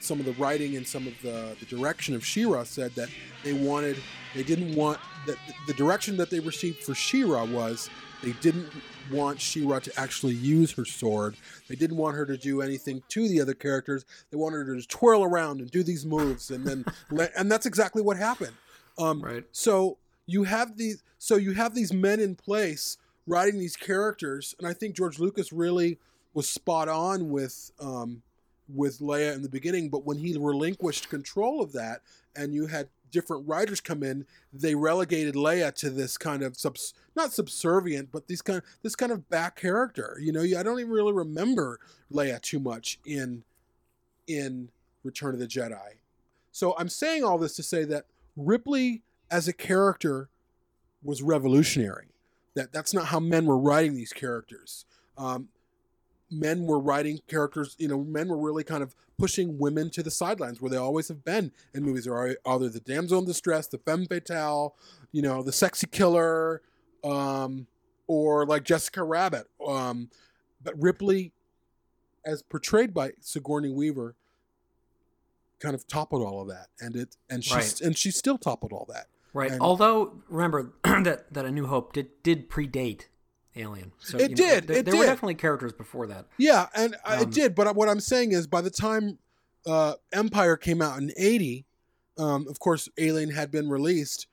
some 0.01 0.21
of 0.21 0.27
the 0.27 0.33
writing 0.35 0.77
and 0.77 0.87
some 0.87 1.09
of 1.09 1.21
the, 1.23 1.57
the 1.59 1.67
direction 1.67 2.15
of 2.15 2.25
She-Ra 2.25 2.63
said 2.63 2.95
that 2.95 3.09
they 3.43 3.53
wanted 3.53 3.97
they 4.39 4.45
didn't 4.45 4.77
want 4.77 5.01
that 5.27 5.37
the 5.67 5.75
direction 5.75 6.17
that 6.17 6.31
they 6.31 6.39
received 6.39 6.85
for 6.85 6.95
She-Ra 6.95 7.43
was 7.43 7.91
they 8.23 8.31
didn't 8.41 8.69
want 9.11 9.41
She-Ra 9.41 9.81
to 9.81 9.93
actually 9.99 10.35
use 10.35 10.71
her 10.75 10.85
sword. 10.85 11.35
They 11.67 11.75
didn't 11.75 11.97
want 11.97 12.15
her 12.15 12.25
to 12.25 12.37
do 12.37 12.63
anything 12.63 13.03
to 13.09 13.29
the 13.29 13.41
other 13.41 13.55
characters. 13.55 14.05
They 14.31 14.37
wanted 14.37 14.59
her 14.59 14.67
to 14.67 14.77
just 14.77 14.91
twirl 14.91 15.25
around 15.25 15.61
and 15.61 15.69
do 15.69 15.83
these 15.83 16.07
moves 16.07 16.53
and 16.53 16.65
then 16.65 16.85
and 17.37 17.51
that's 17.51 17.67
exactly 17.67 18.01
what 18.01 18.17
happened. 18.17 18.53
Um, 18.97 19.21
right. 19.23 19.45
So 19.51 19.99
you 20.27 20.45
have 20.45 20.77
these 20.77 21.03
so 21.19 21.35
you 21.35 21.51
have 21.55 21.75
these 21.75 21.93
men 21.93 22.21
in 22.21 22.37
place 22.37 22.97
writing 23.27 23.59
these 23.59 23.77
characters, 23.77 24.55
and 24.61 24.69
I 24.69 24.73
think 24.73 24.95
George 24.95 25.19
Lucas 25.19 25.53
really 25.53 25.99
was 26.33 26.47
spot 26.47 26.89
on 26.89 27.29
with 27.31 27.73
um, 27.81 28.23
with 28.73 29.01
Leia 29.01 29.35
in 29.35 29.43
the 29.43 29.49
beginning. 29.49 29.89
But 29.89 30.05
when 30.05 30.19
he 30.19 30.39
relinquished 30.39 31.09
control 31.09 31.61
of 31.61 31.73
that, 31.73 32.03
and 32.37 32.55
you 32.55 32.69
had 32.69 32.89
different 33.11 33.49
writers 33.49 33.81
come 33.81 34.03
in, 34.03 34.27
they 34.53 34.75
relegated 34.75 35.35
Leia 35.35 35.75
to 35.77 35.91
this 35.91 36.19
kind 36.19 36.43
of 36.43 36.57
subs 36.57 36.95
not 37.15 37.33
subservient, 37.33 38.11
but 38.13 38.29
these 38.29 38.43
kind 38.43 38.59
of, 38.59 38.65
this 38.83 38.95
kind 38.95 39.13
of 39.13 39.29
back 39.29 39.57
character. 39.57 40.19
You 40.21 40.33
know, 40.33 40.43
I 40.43 40.63
don't 40.63 40.81
even 40.81 40.93
really 40.93 41.13
remember 41.13 41.81
Leia 42.13 42.41
too 42.41 42.61
much 42.61 42.99
in 43.05 43.45
in 44.27 44.69
Return 45.05 45.35
of 45.35 45.41
the 45.41 45.47
Jedi. 45.47 45.97
So 46.53 46.75
I'm 46.79 46.89
saying 46.89 47.25
all 47.25 47.39
this 47.39 47.57
to 47.57 47.63
say 47.63 47.85
that 47.85 48.05
Ripley 48.37 49.03
as 49.31 49.49
a 49.49 49.53
character 49.53 50.29
was 51.03 51.23
revolutionary. 51.23 52.07
That 52.55 52.73
that's 52.73 52.93
not 52.93 53.07
how 53.07 53.21
men 53.21 53.47
were 53.47 53.59
writing 53.59 53.95
these 53.95 54.13
characters. 54.13 54.85
Um, 55.17 55.49
men 56.31 56.65
were 56.67 56.79
writing 56.79 57.21
characters. 57.29 57.75
You 57.79 57.89
know, 57.89 57.99
men 58.05 58.29
were 58.29 58.39
really 58.39 58.65
kind 58.65 58.83
of 58.83 58.95
pushing 59.19 59.59
women 59.59 59.91
to 59.91 60.03
the 60.03 60.11
sidelines 60.11 60.61
where 60.61 60.71
they 60.71 60.77
always 60.77 61.09
have 61.09 61.25
been 61.25 61.53
in 61.75 61.83
movies. 61.83 62.07
Are 62.07 62.37
either 62.47 62.69
the 62.69 62.81
damsel 62.81 63.19
in 63.21 63.25
distress, 63.25 63.67
the 63.67 63.79
femme 63.79 64.07
fatale, 64.07 64.75
you 65.13 65.23
know, 65.23 65.43
the 65.43 65.53
sexy 65.53 65.87
killer, 65.87 66.63
um, 67.05 67.67
or 68.07 68.47
like 68.47 68.65
Jessica 68.65 69.03
Rabbit. 69.03 69.47
Um, 69.67 70.11
but 70.63 70.75
Ripley, 70.81 71.33
as 72.25 72.43
portrayed 72.43 72.93
by 72.93 73.13
Sigourney 73.21 73.71
Weaver, 73.71 74.15
kind 75.61 75.75
of 75.75 75.87
toppled 75.89 76.23
all 76.23 76.43
of 76.43 76.49
that, 76.49 76.69
and 76.81 76.95
it 76.95 77.17
and 77.29 77.45
she 77.45 77.55
Right. 77.55 77.81
and 77.81 77.97
she 77.97 78.11
still 78.11 78.39
toppled 78.39 78.73
all 78.73 78.87
that. 78.91 79.07
Right. 79.33 79.51
And- 79.51 79.61
Although 79.61 80.23
remember 80.29 80.73
that 80.85 81.33
that 81.33 81.45
A 81.45 81.51
New 81.51 81.67
Hope 81.67 81.93
did 81.93 82.23
did 82.23 82.49
predate 82.49 83.07
Alien. 83.57 83.93
So 83.99 84.19
It 84.19 84.23
you 84.23 84.29
know, 84.31 84.35
did, 84.37 84.67
There, 84.67 84.77
it 84.79 84.85
there 84.85 84.97
were 84.97 85.05
definitely 85.05 85.35
characters 85.35 85.73
before 85.73 86.07
that. 86.07 86.27
Yeah, 86.39 86.69
and 86.75 86.97
Um, 87.05 87.21
it 87.23 87.31
did. 87.31 87.55
But 87.55 87.75
what 87.75 87.89
I'm 87.89 88.01
saying 88.01 88.33
is, 88.33 88.47
by 88.47 88.61
the 88.61 88.71
time 88.71 89.19
uh, 89.67 89.95
Empire 90.13 90.57
came 90.57 90.81
out 90.81 90.99
in 90.99 91.13
'80, 91.17 91.65
um, 92.17 92.47
of 92.49 92.59
course, 92.59 92.89
Alien 92.99 93.31
had 93.31 93.51
been 93.51 93.69
released. 93.69 94.27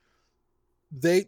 They 0.92 1.28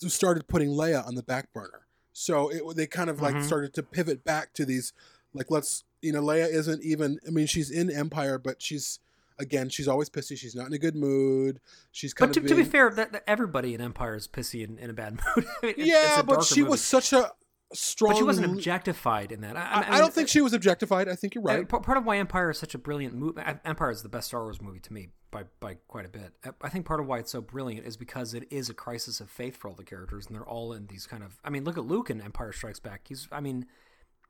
started 0.00 0.46
putting 0.48 0.70
Leia 0.70 1.06
on 1.06 1.14
the 1.14 1.22
back 1.22 1.52
burner, 1.52 1.86
so 2.12 2.50
it, 2.50 2.76
they 2.76 2.86
kind 2.86 3.08
of 3.10 3.20
like 3.20 3.36
Mhm. 3.36 3.44
started 3.44 3.72
to 3.74 3.82
pivot 3.82 4.24
back 4.24 4.52
to 4.54 4.64
these, 4.64 4.92
like 5.32 5.50
let's 5.50 5.84
you 6.02 6.12
know, 6.12 6.22
Leia 6.22 6.48
isn't 6.48 6.82
even. 6.84 7.18
I 7.26 7.30
mean, 7.30 7.46
she's 7.46 7.70
in 7.70 7.90
Empire, 7.90 8.38
but 8.38 8.60
she's 8.62 9.00
again, 9.38 9.68
she's 9.68 9.88
always 9.88 10.08
pissy. 10.10 10.36
She's 10.36 10.54
not 10.54 10.66
in 10.66 10.72
a 10.72 10.78
good 10.78 10.96
mood. 10.96 11.60
She's 11.92 12.12
kind 12.14 12.28
But 12.30 12.34
to, 12.34 12.40
of 12.40 12.44
But 12.44 12.48
to 12.50 12.54
be 12.56 12.64
fair, 12.64 12.90
that, 12.90 13.12
that 13.12 13.24
everybody 13.26 13.74
in 13.74 13.80
Empire 13.80 14.14
is 14.14 14.26
pissy 14.28 14.64
and 14.64 14.78
in 14.78 14.90
a 14.90 14.92
bad 14.94 15.18
mood. 15.36 15.74
Yeah, 15.76 16.22
but 16.22 16.44
she 16.44 16.60
movie. 16.60 16.70
was 16.70 16.84
such 16.84 17.12
a 17.12 17.30
strong. 17.72 18.12
But 18.12 18.18
she 18.18 18.24
wasn't 18.24 18.52
objectified 18.52 19.32
in 19.32 19.40
that. 19.42 19.56
I, 19.56 19.60
I, 19.60 19.80
I, 19.80 19.94
I 19.96 19.98
don't 19.98 20.12
think 20.12 20.28
she 20.28 20.40
was 20.40 20.52
objectified. 20.52 21.08
I 21.08 21.14
think 21.14 21.34
you're 21.34 21.44
right. 21.44 21.68
Part 21.68 21.96
of 21.98 22.04
why 22.04 22.16
Empire 22.18 22.50
is 22.50 22.58
such 22.58 22.74
a 22.74 22.78
brilliant 22.78 23.14
movie. 23.14 23.40
Empire 23.64 23.90
is 23.90 24.02
the 24.02 24.08
best 24.08 24.28
Star 24.28 24.42
Wars 24.42 24.60
movie 24.60 24.80
to 24.80 24.92
me 24.92 25.08
by 25.30 25.44
by 25.60 25.74
quite 25.88 26.06
a 26.06 26.08
bit. 26.08 26.32
I- 26.44 26.50
I 26.62 26.68
think 26.70 26.86
part 26.86 27.00
of 27.00 27.06
why 27.06 27.18
it's 27.18 27.30
so 27.30 27.40
brilliant 27.40 27.86
is 27.86 27.96
because 27.96 28.34
it 28.34 28.44
is 28.50 28.68
a 28.70 28.74
crisis 28.74 29.20
of 29.20 29.28
faith 29.28 29.56
for 29.56 29.68
all 29.68 29.74
the 29.74 29.84
characters, 29.84 30.26
and 30.26 30.34
they're 30.34 30.46
all 30.48 30.72
in 30.72 30.86
these 30.86 31.06
kind 31.06 31.22
of. 31.22 31.38
I 31.44 31.50
mean, 31.50 31.64
look 31.64 31.76
at 31.78 31.84
Luke 31.84 32.08
in 32.10 32.20
Empire 32.20 32.52
Strikes 32.52 32.80
Back. 32.80 33.02
He's. 33.08 33.28
I 33.30 33.40
mean, 33.40 33.66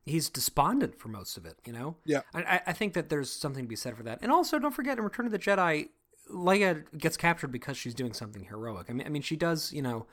he's 0.08 0.28
despondent 0.28 0.98
for 0.98 1.08
most 1.08 1.36
of 1.36 1.46
it. 1.46 1.56
You 1.64 1.72
know. 1.72 1.96
Yeah. 2.04 2.22
I, 2.34 2.60
I 2.66 2.72
think 2.72 2.94
that 2.94 3.08
there's 3.08 3.30
something 3.30 3.64
to 3.64 3.68
be 3.68 3.76
said 3.76 3.96
for 3.96 4.02
that. 4.04 4.18
And 4.22 4.32
also, 4.32 4.58
don't 4.58 4.74
forget, 4.74 4.98
in 4.98 5.04
Return 5.04 5.26
of 5.26 5.32
the 5.32 5.38
Jedi, 5.38 5.88
Leia 6.32 6.84
gets 6.96 7.16
captured 7.16 7.52
because 7.52 7.76
she's 7.76 7.94
doing 7.94 8.12
something 8.12 8.44
heroic. 8.44 8.86
I 8.88 8.92
mean, 8.92 9.06
I 9.06 9.10
mean, 9.10 9.22
she 9.22 9.36
does. 9.36 9.72
You 9.72 9.82
know, 9.82 10.06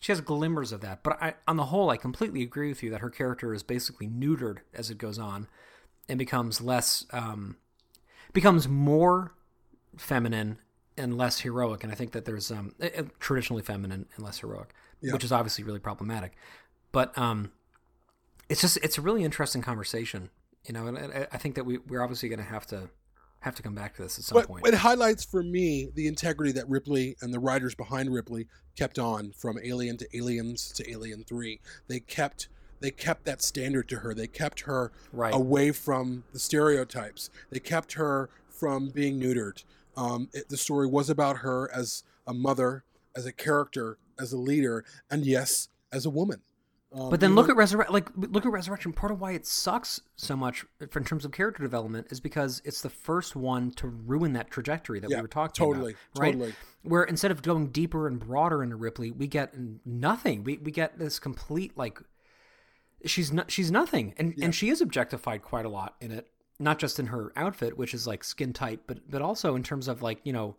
she 0.00 0.12
has 0.12 0.20
glimmers 0.20 0.72
of 0.72 0.80
that. 0.82 1.02
But 1.02 1.22
I, 1.22 1.34
on 1.46 1.56
the 1.56 1.66
whole, 1.66 1.90
I 1.90 1.96
completely 1.96 2.42
agree 2.42 2.68
with 2.68 2.82
you 2.82 2.90
that 2.90 3.00
her 3.00 3.10
character 3.10 3.54
is 3.54 3.62
basically 3.62 4.08
neutered 4.08 4.58
as 4.74 4.90
it 4.90 4.98
goes 4.98 5.18
on, 5.18 5.48
and 6.08 6.18
becomes 6.18 6.60
less, 6.60 7.06
um, 7.12 7.56
becomes 8.32 8.68
more 8.68 9.32
feminine 9.96 10.58
and 10.96 11.16
less 11.16 11.40
heroic. 11.40 11.82
And 11.82 11.90
I 11.90 11.94
think 11.96 12.12
that 12.12 12.24
there's 12.24 12.50
um, 12.50 12.74
eh, 12.80 12.90
eh, 12.94 13.02
traditionally 13.18 13.62
feminine 13.62 14.06
and 14.14 14.24
less 14.24 14.38
heroic, 14.38 14.74
Yeah. 15.00 15.12
which 15.12 15.24
is 15.24 15.32
obviously 15.32 15.64
really 15.64 15.78
problematic. 15.80 16.32
But 16.92 17.16
um, 17.18 17.50
it's 18.48 18.60
just 18.60 18.76
it's 18.78 18.98
a 18.98 19.00
really 19.00 19.24
interesting 19.24 19.62
conversation, 19.62 20.30
you 20.66 20.72
know. 20.74 20.86
And 20.86 20.98
I, 20.98 21.26
I 21.32 21.38
think 21.38 21.54
that 21.56 21.64
we 21.64 21.78
we're 21.78 22.02
obviously 22.02 22.28
going 22.28 22.38
to 22.40 22.44
have 22.44 22.66
to 22.68 22.90
have 23.40 23.54
to 23.54 23.62
come 23.62 23.74
back 23.74 23.94
to 23.96 24.02
this 24.02 24.18
at 24.18 24.24
some 24.24 24.36
But 24.36 24.46
point. 24.48 24.66
it 24.66 24.74
highlights 24.74 25.22
for 25.24 25.42
me 25.42 25.90
the 25.94 26.06
integrity 26.06 26.50
that 26.52 26.66
Ripley 26.68 27.14
and 27.20 27.32
the 27.32 27.38
writers 27.38 27.74
behind 27.74 28.12
Ripley 28.12 28.46
kept 28.74 28.98
on 28.98 29.32
from 29.32 29.58
Alien 29.62 29.98
to 29.98 30.16
Aliens 30.16 30.72
to 30.72 30.90
Alien 30.90 31.24
Three. 31.24 31.60
They 31.88 32.00
kept 32.00 32.48
they 32.80 32.90
kept 32.90 33.24
that 33.24 33.40
standard 33.42 33.88
to 33.88 33.96
her. 33.98 34.14
They 34.14 34.26
kept 34.26 34.60
her 34.60 34.92
Right. 35.12 35.32
away 35.34 35.72
from 35.72 36.24
the 36.32 36.38
stereotypes. 36.38 37.30
They 37.50 37.60
kept 37.60 37.94
her 37.94 38.28
from 38.50 38.88
being 38.90 39.18
neutered. 39.20 39.64
Um, 39.96 40.28
it, 40.32 40.48
the 40.48 40.56
story 40.56 40.86
was 40.86 41.08
about 41.08 41.38
her 41.38 41.70
as 41.72 42.02
a 42.26 42.34
mother, 42.34 42.84
as 43.16 43.26
a 43.26 43.32
character, 43.32 43.98
as 44.18 44.32
a 44.32 44.36
leader, 44.38 44.84
and 45.10 45.24
yes, 45.24 45.68
as 45.92 46.04
a 46.04 46.10
woman. 46.10 46.42
Um, 46.94 47.10
But 47.10 47.20
then 47.20 47.34
look 47.34 47.46
know- 47.48 47.52
at 47.52 47.56
Resurrection. 47.56 47.92
Like 47.92 48.08
look 48.16 48.46
at 48.46 48.52
Resurrection. 48.52 48.92
Part 48.92 49.10
of 49.12 49.20
why 49.20 49.32
it 49.32 49.46
sucks 49.46 50.00
so 50.16 50.36
much 50.36 50.64
for, 50.90 50.98
in 51.00 51.04
terms 51.04 51.24
of 51.24 51.32
character 51.32 51.62
development 51.62 52.06
is 52.10 52.20
because 52.20 52.62
it's 52.64 52.82
the 52.82 52.90
first 52.90 53.34
one 53.34 53.70
to 53.72 53.88
ruin 53.88 54.32
that 54.34 54.50
trajectory 54.50 55.00
that 55.00 55.10
Yeah, 55.10 55.16
we 55.18 55.22
were 55.22 55.28
talking 55.28 55.52
totally, 55.66 55.92
about. 56.12 56.22
Right? 56.22 56.32
totally. 56.34 56.54
Where 56.82 57.02
instead 57.02 57.30
of 57.30 57.42
going 57.42 57.68
deeper 57.68 58.06
and 58.06 58.20
broader 58.20 58.62
into 58.62 58.76
Ripley, 58.76 59.10
we 59.10 59.26
get 59.26 59.54
nothing. 59.84 60.44
We 60.44 60.58
we 60.58 60.70
get 60.70 60.98
this 60.98 61.18
complete 61.18 61.76
like 61.76 61.98
she's 63.04 63.32
not 63.32 63.50
she's 63.50 63.70
nothing, 63.70 64.14
and 64.16 64.34
and 64.40 64.54
she 64.54 64.68
is 64.68 64.80
objectified 64.80 65.42
quite 65.42 65.64
a 65.64 65.68
lot 65.70 65.96
in 66.00 66.12
it. 66.12 66.28
Not 66.60 66.78
just 66.78 67.00
in 67.00 67.06
her 67.06 67.32
outfit, 67.34 67.76
which 67.76 67.92
is 67.94 68.06
like 68.06 68.22
skin 68.22 68.52
tight, 68.52 68.80
but 68.86 69.10
but 69.10 69.20
also 69.22 69.56
in 69.56 69.62
terms 69.64 69.88
of 69.88 70.02
like 70.02 70.20
you 70.24 70.32
know 70.32 70.56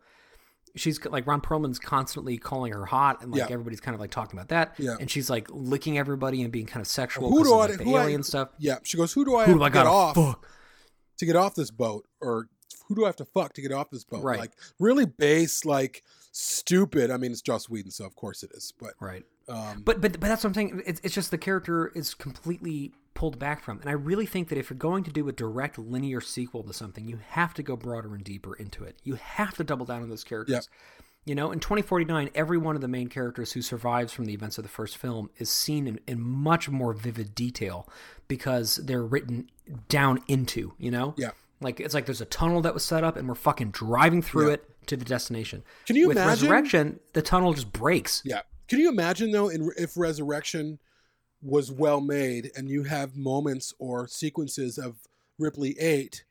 she's 0.76 1.04
like 1.06 1.26
Ron 1.28 1.42
Perlman's 1.42 1.80
constantly 1.80 2.38
calling 2.38 2.74
her 2.74 2.86
hot, 2.86 3.22
and 3.22 3.32
like 3.32 3.40
Yeah. 3.40 3.48
everybody's 3.54 3.80
kind 3.82 3.96
of 3.96 4.02
like 4.02 4.12
talking 4.12 4.38
about 4.38 4.50
that. 4.50 4.76
Yeah. 4.78 4.98
And 5.00 5.10
she's 5.10 5.30
like 5.30 5.48
licking 5.52 5.98
everybody 5.98 6.42
and 6.42 6.52
being 6.52 6.66
kind 6.66 6.82
of 6.82 6.88
sexual. 6.88 7.30
who 7.30 7.44
do 7.44 7.54
of, 7.54 7.60
I, 7.62 7.66
like, 7.68 7.80
who 7.82 7.96
I- 7.96 8.04
alien 8.04 8.24
stuff? 8.24 8.50
Yeah, 8.60 8.78
she 8.84 8.98
goes, 8.98 9.14
"Who 9.14 9.26
do 9.26 9.36
I 9.36 9.46
Who 9.46 9.52
have 9.52 9.60
do 9.60 9.64
I 9.64 9.70
to 9.70 9.74
gotta 9.74 9.90
off 9.90 10.16
fuck? 10.16 10.48
to 11.18 11.26
get 11.26 11.36
off 11.36 11.56
this 11.56 11.72
boat?" 11.72 12.06
Or 12.22 12.48
who 12.88 12.96
do 12.96 13.04
I 13.04 13.08
have 13.08 13.16
to 13.18 13.26
fuck 13.26 13.54
to 13.54 13.62
get 13.62 13.72
off 13.72 13.90
this 13.90 14.04
boat? 14.04 14.24
Right. 14.24 14.40
Like 14.40 14.52
really 14.80 15.06
base, 15.06 15.66
like 15.66 16.04
stupid. 16.40 17.10
I 17.12 17.18
mean, 17.18 17.32
it's 17.32 17.42
Joss 17.42 17.70
Whedon, 17.70 17.92
so 17.92 18.06
of 18.06 18.16
course 18.16 18.44
it 18.44 18.52
is. 18.54 18.74
But 18.80 18.94
Right. 19.00 19.24
um, 19.48 19.82
But 19.86 20.02
but 20.02 20.20
but 20.20 20.28
that's 20.28 20.44
what 20.44 20.50
I'm 20.50 20.54
saying. 20.54 20.82
It's 20.86 21.00
it's 21.04 21.14
just 21.16 21.32
the 21.32 21.38
character 21.38 21.92
is 21.96 22.14
completely 22.14 22.94
pulled 23.14 23.40
back 23.40 23.64
from, 23.64 23.80
and 23.80 23.90
I 23.90 23.94
really 23.94 24.26
think 24.26 24.50
that 24.50 24.58
if 24.58 24.70
you're 24.70 24.78
going 24.78 25.06
to 25.06 25.12
do 25.12 25.28
a 25.30 25.32
direct 25.32 25.78
linear 25.80 26.20
sequel 26.20 26.64
to 26.64 26.74
something, 26.74 27.08
you 27.08 27.20
have 27.30 27.54
to 27.54 27.64
go 27.64 27.78
broader 27.78 28.14
and 28.14 28.24
deeper 28.24 28.54
into 28.56 28.84
it. 28.84 28.98
You 29.04 29.16
have 29.16 29.56
to 29.56 29.64
double 29.64 29.86
down 29.86 30.04
on 30.04 30.10
those 30.10 30.24
characters. 30.26 30.54
Yeah. 30.70 30.78
You 31.28 31.34
know, 31.34 31.52
in 31.52 31.60
2049, 31.60 32.30
every 32.36 32.58
one 32.60 32.76
of 32.76 32.82
the 32.82 32.88
main 32.88 33.08
characters 33.08 33.54
who 33.54 33.62
survives 33.64 34.14
from 34.14 34.26
the 34.26 34.34
events 34.34 34.60
of 34.60 34.64
the 34.64 34.70
first 34.70 34.98
film 34.98 35.32
is 35.38 35.50
seen 35.50 35.88
in, 35.88 36.00
in 36.06 36.22
much 36.22 36.70
more 36.70 36.94
vivid 36.94 37.34
detail 37.34 37.90
because 38.28 38.76
they're 38.76 39.02
written 39.04 39.50
down 39.90 40.22
into, 40.28 40.74
you 40.78 40.92
know? 40.92 41.16
Yeah. 41.18 41.32
Like, 41.62 41.80
it's 41.80 41.96
like 41.96 42.06
there's 42.06 42.22
a 42.22 42.26
tunnel 42.26 42.62
that 42.62 42.76
was 42.76 42.86
set 42.86 43.04
up 43.04 43.16
and 43.18 43.28
we're 43.28 43.34
fucking 43.34 43.72
driving 43.72 44.22
through 44.22 44.50
Yeah. 44.50 44.54
it 44.56 44.70
to 44.88 44.98
the 44.98 45.06
destination. 45.06 45.64
Can 45.86 45.96
you 45.96 46.08
With 46.08 46.18
imagine- 46.18 46.30
Resurrection, 46.50 47.00
the 47.14 47.22
tunnel 47.22 47.54
just 47.54 47.72
breaks. 47.72 48.22
Yeah. 48.26 48.42
Can 48.68 48.80
you 48.80 48.90
imagine 48.90 49.32
though, 49.32 49.50
in, 49.50 49.72
if 49.78 49.96
Resurrection 49.98 50.80
was 51.42 51.72
well 51.72 52.02
made, 52.02 52.52
and 52.56 52.70
you 52.70 52.84
have 52.84 53.16
moments 53.16 53.74
or 53.78 54.08
sequences 54.08 54.78
of 54.78 54.96
Ripley 55.38 55.78
Eight 55.80 56.24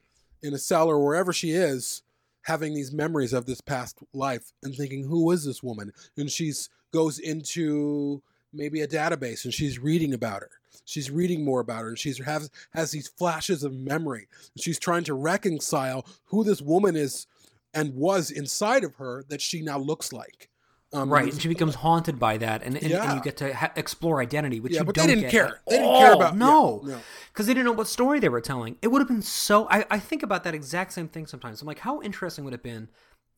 in 0.43 0.53
a 0.55 0.59
cell 0.59 0.89
or 0.89 1.03
wherever 1.05 1.33
she 1.33 1.51
is, 1.51 2.03
having 2.43 2.75
these 2.75 2.93
memories 2.93 3.33
of 3.33 3.47
this 3.47 3.61
past 3.61 3.99
life 4.13 4.53
and 4.63 4.75
thinking, 4.75 5.05
"Who 5.05 5.31
is 5.31 5.45
this 5.45 5.63
woman?" 5.63 5.93
And 6.17 6.31
she's 6.31 6.69
goes 6.93 7.19
into 7.19 8.23
maybe 8.53 8.81
a 8.81 8.87
database 8.89 9.45
and 9.45 9.53
she's 9.53 9.79
reading 9.81 10.15
about 10.15 10.41
her. 10.43 10.51
She's 10.85 11.11
reading 11.11 11.45
more 11.45 11.61
about 11.61 11.83
her, 11.83 11.89
and 11.89 11.99
she's 11.99 12.19
has 12.25 12.51
has 12.73 12.91
these 12.91 13.09
flashes 13.09 13.63
of 13.65 13.73
memory. 13.73 14.27
She's 14.59 14.79
trying 14.79 15.05
to 15.05 15.15
reconcile 15.15 16.05
who 16.27 16.45
this 16.45 16.61
woman 16.61 16.97
is 16.97 17.27
and 17.75 17.95
was 17.95 18.31
inside 18.31 18.85
of 18.85 18.95
her 18.97 19.25
that 19.29 19.41
she 19.41 19.63
now 19.63 19.79
looks 19.79 20.13
like. 20.13 20.49
Um, 20.93 21.11
right, 21.13 21.33
and 21.33 21.43
she 21.43 21.49
becomes 21.49 21.75
haunted 21.75 22.21
by 22.21 22.37
that, 22.39 22.63
and, 22.63 22.77
and, 22.77 22.93
and 22.93 23.15
you 23.17 23.21
get 23.21 23.37
to 23.39 23.53
ha- 23.53 23.73
explore 23.75 24.21
identity, 24.23 24.61
which 24.61 24.75
Yeah, 24.75 24.81
you 24.81 24.85
but 24.85 24.95
they 24.95 25.01
don't 25.01 25.09
didn't 25.09 25.23
get 25.23 25.31
care. 25.33 25.61
They 25.69 25.79
didn't 25.79 25.97
care 25.99 26.13
about- 26.13 26.37
no, 26.37 26.83
yeah, 26.85 26.95
no. 26.95 27.01
because 27.33 27.47
they 27.47 27.53
didn't 27.55 27.67
know 27.67 27.73
what 27.73 27.89
story 27.89 28.21
they 28.21 28.29
were 28.29 28.41
telling. 28.41 28.77
It 28.81 28.89
would 28.89 29.01
have 29.01 29.09
been 29.09 29.21
so. 29.23 29.67
I, 29.71 29.85
I 29.91 29.99
think 29.99 30.23
about 30.23 30.45
that 30.45 30.55
exact 30.55 30.93
same 30.93 31.09
thing 31.09 31.27
sometimes. 31.27 31.61
I'm 31.61 31.67
like, 31.67 31.81
how 31.81 32.01
interesting 32.01 32.45
would 32.45 32.55
it 32.55 32.59
have 32.59 32.63
been 32.63 32.91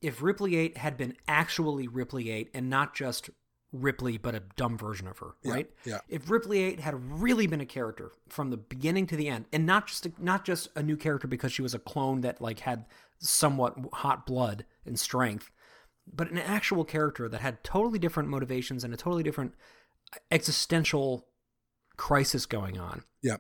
if 0.03 0.21
Ripley 0.21 0.57
Eight 0.57 0.77
had 0.77 0.99
been 0.99 1.15
actually 1.27 1.89
Ripley 1.89 2.31
Eight 2.31 2.51
and 2.53 2.69
not 2.69 2.95
just 2.95 3.31
Ripley, 3.73 4.19
but 4.19 4.35
a 4.35 4.43
dumb 4.57 4.77
version 4.77 5.09
of 5.09 5.17
her, 5.19 5.31
Yeah, 5.43 5.53
right? 5.53 5.71
yeah. 5.87 5.99
If 6.11 6.29
Ripley 6.29 6.59
Eight 6.63 6.81
had 6.81 6.95
really 7.23 7.47
been 7.47 7.63
a 7.63 7.67
character 7.67 8.13
from 8.29 8.51
the 8.51 8.59
beginning 8.59 9.07
to 9.07 9.17
the 9.17 9.29
end, 9.29 9.47
and 9.51 9.65
not 9.65 9.87
just 9.87 10.05
a, 10.05 10.13
not 10.19 10.45
just 10.45 10.69
a 10.77 10.83
new 10.83 10.97
character 10.99 11.27
because 11.27 11.53
she 11.53 11.63
was 11.63 11.73
a 11.73 11.79
clone 11.79 12.21
that 12.21 12.43
like 12.43 12.61
had 12.61 12.85
somewhat 13.19 13.75
hot 13.95 14.27
blood 14.27 14.65
and 14.85 14.99
strength, 14.99 15.51
but 16.13 16.31
an 16.31 16.39
actual 16.39 16.85
character 16.85 17.29
that 17.29 17.41
had 17.41 17.63
totally 17.65 17.99
different 17.99 18.29
motivations 18.29 18.85
and 18.85 18.93
a 18.95 18.97
totally 18.97 19.23
different 19.23 19.55
existential 20.31 21.27
crisis 21.97 22.47
going 22.47 22.79
on 22.79 23.03
Yeah. 23.23 23.37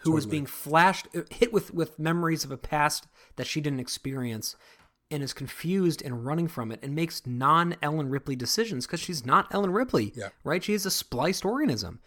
who 0.00 0.12
was 0.12 0.26
being 0.26 0.46
flashed 0.46 1.08
hit 1.30 1.52
with 1.52 1.72
with 1.72 1.98
memories 1.98 2.44
of 2.44 2.50
a 2.50 2.56
past 2.58 3.06
that 3.36 3.46
she 3.46 3.60
didn't 3.60 3.80
experience 3.80 4.56
and 5.10 5.22
is 5.22 5.32
confused 5.32 6.02
and 6.02 6.24
running 6.26 6.48
from 6.48 6.70
it 6.70 6.80
and 6.82 6.94
makes 6.94 7.26
non 7.26 7.76
Ellen 7.82 8.10
Ripley 8.10 8.36
decisions 8.36 8.86
because 8.86 9.00
she's 9.00 9.24
not 9.24 9.52
Ellen 9.52 9.70
Ripley 9.72 10.12
Yeah. 10.14 10.28
right 10.44 10.62
she 10.62 10.74
is 10.74 10.84
a 10.86 10.90
spliced 10.90 11.44
organism 11.44 12.00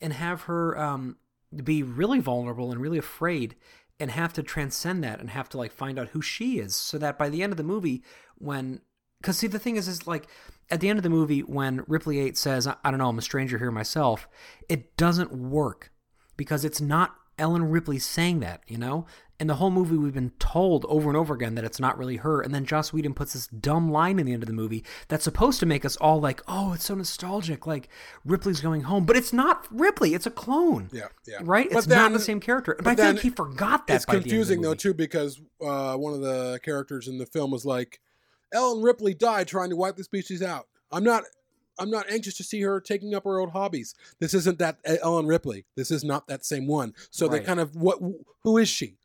and 0.00 0.12
have 0.12 0.42
her 0.42 0.78
um 0.78 1.16
be 1.64 1.82
really 1.82 2.20
vulnerable 2.20 2.70
and 2.70 2.80
really 2.80 2.98
afraid 2.98 3.56
and 4.00 4.10
have 4.10 4.32
to 4.32 4.42
transcend 4.42 5.02
that 5.04 5.20
and 5.20 5.30
have 5.30 5.48
to 5.48 5.58
like 5.58 5.72
find 5.72 5.98
out 5.98 6.08
who 6.08 6.22
she 6.22 6.58
is 6.58 6.74
so 6.76 6.98
that 6.98 7.18
by 7.18 7.28
the 7.28 7.42
end 7.42 7.52
of 7.52 7.56
the 7.56 7.62
movie 7.62 8.02
when 8.36 8.80
because 9.20 9.38
see 9.38 9.46
the 9.46 9.58
thing 9.58 9.76
is 9.76 9.88
is 9.88 10.06
like 10.06 10.28
at 10.70 10.80
the 10.80 10.88
end 10.88 10.98
of 10.98 11.02
the 11.02 11.10
movie 11.10 11.40
when 11.40 11.84
ripley 11.86 12.18
8 12.20 12.36
says 12.36 12.66
I, 12.66 12.76
I 12.84 12.90
don't 12.90 12.98
know 12.98 13.08
i'm 13.08 13.18
a 13.18 13.22
stranger 13.22 13.58
here 13.58 13.70
myself 13.70 14.28
it 14.68 14.96
doesn't 14.96 15.32
work 15.32 15.90
because 16.36 16.64
it's 16.64 16.80
not 16.80 17.16
ellen 17.38 17.64
ripley 17.64 17.98
saying 17.98 18.40
that 18.40 18.62
you 18.66 18.78
know 18.78 19.06
and 19.40 19.48
the 19.48 19.54
whole 19.54 19.70
movie 19.70 19.96
we've 19.96 20.14
been 20.14 20.32
told 20.38 20.84
over 20.88 21.08
and 21.08 21.16
over 21.16 21.34
again 21.34 21.54
that 21.54 21.64
it's 21.64 21.78
not 21.78 21.96
really 21.96 22.16
her 22.16 22.40
and 22.40 22.54
then 22.54 22.64
joss 22.64 22.92
whedon 22.92 23.14
puts 23.14 23.32
this 23.34 23.46
dumb 23.48 23.90
line 23.90 24.18
in 24.18 24.26
the 24.26 24.32
end 24.32 24.42
of 24.42 24.46
the 24.46 24.52
movie 24.52 24.84
that's 25.08 25.24
supposed 25.24 25.60
to 25.60 25.66
make 25.66 25.84
us 25.84 25.96
all 25.96 26.20
like 26.20 26.42
oh 26.48 26.72
it's 26.72 26.84
so 26.84 26.94
nostalgic 26.94 27.66
like 27.66 27.88
ripley's 28.24 28.60
going 28.60 28.82
home 28.82 29.04
but 29.04 29.16
it's 29.16 29.32
not 29.32 29.66
ripley 29.70 30.14
it's 30.14 30.26
a 30.26 30.30
clone 30.30 30.88
Yeah, 30.92 31.08
yeah. 31.26 31.38
right 31.42 31.68
But 31.70 31.78
it's 31.78 31.86
not 31.86 32.12
the 32.12 32.18
same 32.20 32.40
character 32.40 32.74
but, 32.76 32.84
but 32.84 32.90
i 32.90 32.94
feel 32.96 33.04
then 33.04 33.14
like 33.16 33.22
he 33.22 33.30
forgot 33.30 33.86
that 33.86 33.94
It's 33.96 34.04
by 34.06 34.12
the 34.14 34.16
end 34.16 34.20
of 34.20 34.24
the 34.24 34.30
confusing 34.30 34.60
though 34.62 34.74
too 34.74 34.94
because 34.94 35.40
uh, 35.64 35.94
one 35.96 36.12
of 36.14 36.20
the 36.20 36.60
characters 36.62 37.08
in 37.08 37.18
the 37.18 37.26
film 37.26 37.50
was 37.50 37.64
like, 37.64 38.00
"Ellen 38.52 38.82
Ripley 38.82 39.14
died 39.14 39.48
trying 39.48 39.70
to 39.70 39.76
wipe 39.76 39.96
the 39.96 40.04
species 40.04 40.42
out." 40.42 40.66
I'm 40.92 41.04
not. 41.04 41.24
I'm 41.80 41.90
not 41.90 42.10
anxious 42.10 42.36
to 42.38 42.44
see 42.44 42.60
her 42.62 42.80
taking 42.80 43.14
up 43.14 43.24
her 43.24 43.38
old 43.38 43.50
hobbies. 43.50 43.94
This 44.18 44.34
isn't 44.34 44.58
that 44.58 44.78
uh, 44.86 44.96
Ellen 45.02 45.26
Ripley. 45.26 45.64
This 45.76 45.90
is 45.90 46.02
not 46.04 46.26
that 46.28 46.44
same 46.44 46.66
one. 46.66 46.92
So 47.10 47.28
they 47.28 47.40
kind 47.40 47.60
of 47.60 47.74
what? 47.76 47.98
Who 48.42 48.58
is 48.58 48.68
she? 48.68 48.97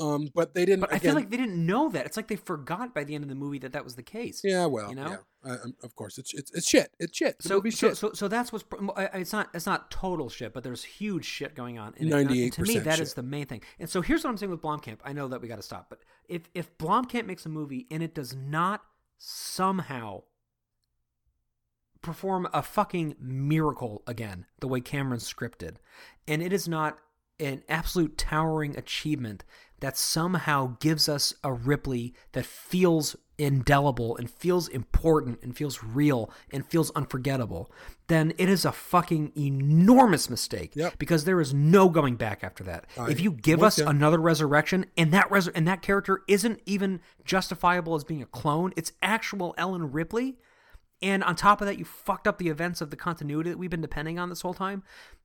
Um, 0.00 0.28
but 0.34 0.54
they 0.54 0.64
didn't. 0.64 0.80
But 0.80 0.92
I 0.92 0.98
feel 1.00 1.14
like 1.14 1.28
they 1.30 1.36
didn't 1.36 1.64
know 1.66 1.88
that. 1.88 2.06
It's 2.06 2.16
like 2.16 2.28
they 2.28 2.36
forgot 2.36 2.94
by 2.94 3.02
the 3.02 3.14
end 3.16 3.24
of 3.24 3.28
the 3.28 3.34
movie 3.34 3.58
that 3.60 3.72
that 3.72 3.82
was 3.82 3.96
the 3.96 4.02
case. 4.02 4.42
Yeah, 4.44 4.66
well, 4.66 4.90
you 4.90 4.94
know. 4.94 5.08
yeah. 5.10 5.16
Uh, 5.52 5.56
um, 5.64 5.74
of 5.82 5.94
course, 5.96 6.18
it's 6.18 6.32
it's, 6.34 6.52
it's 6.52 6.68
shit. 6.68 6.90
It's 7.00 7.16
shit. 7.16 7.38
The 7.40 7.48
So, 7.48 7.60
so, 7.62 7.70
shit. 7.70 7.96
so, 7.96 8.12
so 8.12 8.28
that's 8.28 8.52
what's. 8.52 8.62
pr- 8.64 8.76
I- 8.96 9.06
I- 9.06 9.18
It's 9.18 9.32
not. 9.32 9.48
It's 9.54 9.66
not 9.66 9.90
total 9.90 10.28
shit, 10.28 10.52
but 10.52 10.62
there's 10.62 10.84
huge 10.84 11.24
shit 11.24 11.54
going 11.56 11.78
on. 11.78 11.94
And- 11.98 12.12
and 12.12 12.28
To 12.28 12.34
me, 12.34 12.48
98% 12.50 12.84
that 12.84 13.00
is 13.00 13.14
the 13.14 13.22
main 13.24 13.46
thing. 13.46 13.62
And 13.80 13.90
so 13.90 14.00
here's 14.00 14.22
what 14.22 14.30
I'm 14.30 14.36
saying 14.36 14.50
with 14.50 14.62
Blomkamp. 14.62 14.98
I 15.04 15.12
know 15.12 15.26
that 15.28 15.40
we 15.40 15.48
got 15.48 15.56
to 15.56 15.62
stop, 15.62 15.86
but 15.90 16.00
if 16.28 16.42
if 16.54 16.76
Blomkamp 16.78 17.26
makes 17.26 17.44
a 17.44 17.48
movie 17.48 17.86
and 17.90 18.02
it 18.02 18.14
does 18.14 18.36
not 18.36 18.82
somehow 19.18 20.22
perform 22.02 22.48
a 22.52 22.62
fucking 22.62 23.16
miracle 23.20 24.02
again, 24.06 24.46
the 24.60 24.68
way 24.68 24.80
Cameron 24.80 25.18
scripted, 25.20 25.76
and 26.28 26.40
it 26.42 26.52
is 26.52 26.68
not 26.68 26.98
an 27.40 27.62
absolute 27.68 28.16
towering 28.18 28.76
achievement 28.76 29.44
that 29.80 29.96
somehow 29.96 30.76
gives 30.80 31.08
us 31.08 31.34
a 31.44 31.52
Ripley 31.52 32.14
that 32.32 32.44
feels 32.46 33.16
indelible 33.38 34.16
and 34.16 34.28
feels 34.28 34.66
important 34.66 35.38
and 35.42 35.56
feels 35.56 35.82
real 35.84 36.28
and 36.52 36.66
feels 36.66 36.90
unforgettable, 36.96 37.70
then 38.08 38.32
it 38.36 38.48
is 38.48 38.64
a 38.64 38.72
fucking 38.72 39.30
enormous 39.36 40.28
mistake. 40.28 40.74
Yep. 40.74 40.98
Because 40.98 41.24
there 41.24 41.40
is 41.40 41.54
no 41.54 41.88
going 41.88 42.16
back 42.16 42.42
after 42.42 42.64
that. 42.64 42.86
I- 42.98 43.10
if 43.10 43.20
you 43.20 43.30
give 43.30 43.62
us 43.62 43.78
ya. 43.78 43.88
another 43.88 44.18
resurrection 44.18 44.86
and 44.96 45.12
that 45.12 45.30
res- 45.30 45.46
and 45.48 45.68
that 45.68 45.82
character 45.82 46.22
isn't 46.26 46.60
even 46.66 47.00
justifiable 47.24 47.94
as 47.94 48.02
being 48.02 48.22
a 48.22 48.26
clone, 48.26 48.72
it's 48.76 48.92
actual 49.02 49.54
Ellen 49.56 49.92
Ripley. 49.92 50.36
And 51.00 51.22
on 51.22 51.36
top 51.36 51.60
of 51.60 51.68
that, 51.68 51.78
you 51.78 51.84
fucked 51.84 52.26
up 52.26 52.38
the 52.38 52.48
events 52.48 52.80
of 52.80 52.90
the 52.90 52.96
continuity 52.96 53.50
that 53.50 53.56
we've 53.56 53.70
been 53.70 53.80
depending 53.80 54.18
on 54.18 54.30
this 54.30 54.40
whole 54.40 54.54
time, 54.54 54.82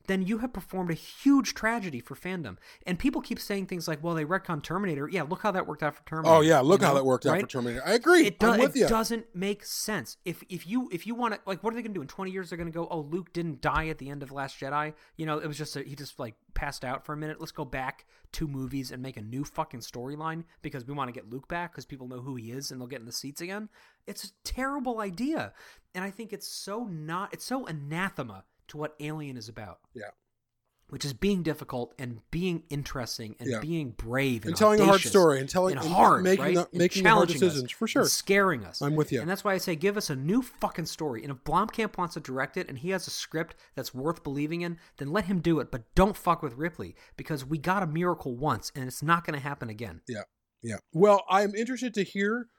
then 0.08 0.22
you 0.22 0.40
have 0.40 0.52
performed 0.52 0.92
a 0.92 0.96
huge 0.96 1.54
tragedy 1.54 2.00
for 2.00 2.16
fandom. 2.16 2.58
And 2.86 3.00
people 3.00 3.22
keep 3.22 3.40
saying 3.40 3.68
things 3.68 3.88
like, 3.88 4.04
well, 4.04 4.16
they 4.16 4.26
retcon 4.26 4.62
Terminator. 4.62 5.08
Yeah, 5.08 5.24
look 5.24 5.42
how 5.42 5.52
that 5.52 5.66
worked 5.66 5.84
out 5.84 5.96
for 5.96 6.04
Terminator. 6.06 6.36
Oh 6.36 6.42
yeah, 6.42 6.60
look 6.60 6.82
you 6.82 6.88
how 6.88 6.94
know, 6.94 7.00
that 7.00 7.06
worked 7.06 7.26
out 7.26 7.40
for? 7.40 7.48
Terminator. 7.48 7.82
I 7.86 7.94
agree. 7.94 8.28
It, 8.28 8.40
do- 8.40 8.48
I'm 8.48 8.60
with 8.60 8.76
it 8.76 8.90
doesn't 8.90 9.34
make 9.34 9.66
sense. 9.66 10.18
If 10.26 10.44
if 10.50 10.68
you 10.68 10.90
if 10.92 11.08
you 11.08 11.16
want 11.16 11.36
to 11.36 11.40
like, 11.46 11.64
what 11.64 11.74
are 11.74 11.76
they 11.76 11.82
going 11.82 11.94
to 11.94 11.98
do 11.98 12.02
in 12.02 12.08
twenty 12.08 12.32
years? 12.32 12.50
They're 12.50 12.58
going 12.58 12.72
to 12.72 12.78
go, 12.78 12.88
oh, 12.92 13.02
Luke 13.02 13.32
didn't 13.34 13.62
die 13.62 13.88
at 13.88 13.98
the 13.98 14.10
end 14.10 14.24
of 14.24 14.32
Last 14.32 14.60
Jedi. 14.60 14.94
You 15.16 15.26
know, 15.26 15.38
it 15.38 15.48
was 15.48 15.58
just 15.58 15.76
a, 15.76 15.84
he 15.84 15.96
just 15.96 16.20
like 16.20 16.36
passed 16.54 16.84
out 16.84 17.06
for 17.06 17.14
a 17.14 17.18
minute. 17.18 17.40
Let's 17.40 17.52
go 17.52 17.66
back 17.66 18.06
two 18.32 18.48
movies 18.48 18.92
and 18.92 19.02
make 19.02 19.16
a 19.16 19.22
new 19.22 19.46
fucking 19.46 19.80
storyline 19.82 20.44
because 20.62 20.86
we 20.86 20.94
want 20.94 21.08
to 21.08 21.14
get 21.14 21.30
Luke 21.30 21.48
back 21.48 21.72
because 21.72 21.86
people 21.86 22.08
know 22.08 22.20
who 22.20 22.36
he 22.36 22.52
is 22.52 22.72
and 22.72 22.82
they'll 22.82 22.88
get 22.88 23.00
in 23.00 23.06
the 23.06 23.12
seats 23.12 23.42
again. 23.42 23.70
It's 24.06 24.26
a 24.26 24.32
terrible 24.44 25.00
idea, 25.00 25.54
and 25.96 26.04
I 26.04 26.10
think 26.10 26.34
it's 26.34 26.48
so 26.48 26.84
not. 26.84 27.34
It's 27.34 27.46
so 27.46 27.66
anathema 27.66 28.44
to 28.74 28.78
what 28.78 28.96
Alien 29.00 29.38
is 29.38 29.48
about 29.48 29.80
Yeah. 29.94 30.10
which 30.90 31.06
is 31.06 31.14
being 31.14 31.42
difficult 31.42 31.94
and 31.98 32.20
being 32.30 32.64
interesting 32.70 33.36
and 33.40 33.50
Yeah. 33.50 33.60
being 33.62 33.92
brave 33.92 34.44
and, 34.44 34.50
And 34.50 34.58
telling 34.58 34.80
a 34.80 34.86
hard 34.86 35.02
story 35.02 35.40
and 35.40 35.50
telling- 35.50 35.78
and 35.78 35.86
and 35.86 35.94
hard, 35.94 36.24
making 36.24 36.44
right? 36.46 36.54
the- 36.56 36.68
And 36.70 36.74
making 36.78 37.06
hard 37.06 37.14
challenging 37.30 37.36
us 37.38 37.42
decisions, 37.54 37.72
for 37.72 37.88
sure. 37.88 38.02
and 38.04 38.12
scaring 38.12 38.64
us. 38.66 38.82
I'm 38.82 38.96
with 38.96 39.12
you. 39.12 39.22
and 39.22 39.30
that's 39.30 39.44
why 39.44 39.54
I 39.54 39.58
say 39.58 39.76
give 39.76 39.96
us 39.98 40.10
a 40.12 40.16
new 40.16 40.42
fucking 40.44 40.86
story. 40.86 41.24
And 41.24 41.32
if 41.32 41.44
Blomkamp 41.44 41.98
wants 41.98 42.14
to 42.16 42.20
direct 42.20 42.58
it 42.58 42.68
and 42.70 42.78
he 42.80 42.90
has 42.90 43.08
a 43.08 43.12
script 43.12 43.56
that's 43.76 43.94
worth 43.94 44.22
believing 44.24 44.62
in, 44.62 44.78
then 44.98 45.08
let 45.10 45.26
him 45.26 45.40
do 45.40 45.60
it. 45.60 45.72
But 45.72 45.94
don't 45.96 46.18
fuck 46.18 46.44
with 46.44 46.54
Ripley 46.56 46.96
because 47.18 47.44
we 47.46 47.58
got 47.58 47.82
a 47.82 47.88
miracle 47.88 48.36
once 48.36 48.72
and 48.76 48.86
it's 48.86 49.02
not 49.02 49.26
going 49.26 49.36
to 49.36 49.40
happen 49.40 49.70
again. 49.70 50.02
Yeah. 50.08 50.24
Yeah. 50.62 50.78
Well, 50.92 51.24
I'm 51.30 51.56
interested 51.56 51.94
to 51.96 52.04
hear 52.04 52.50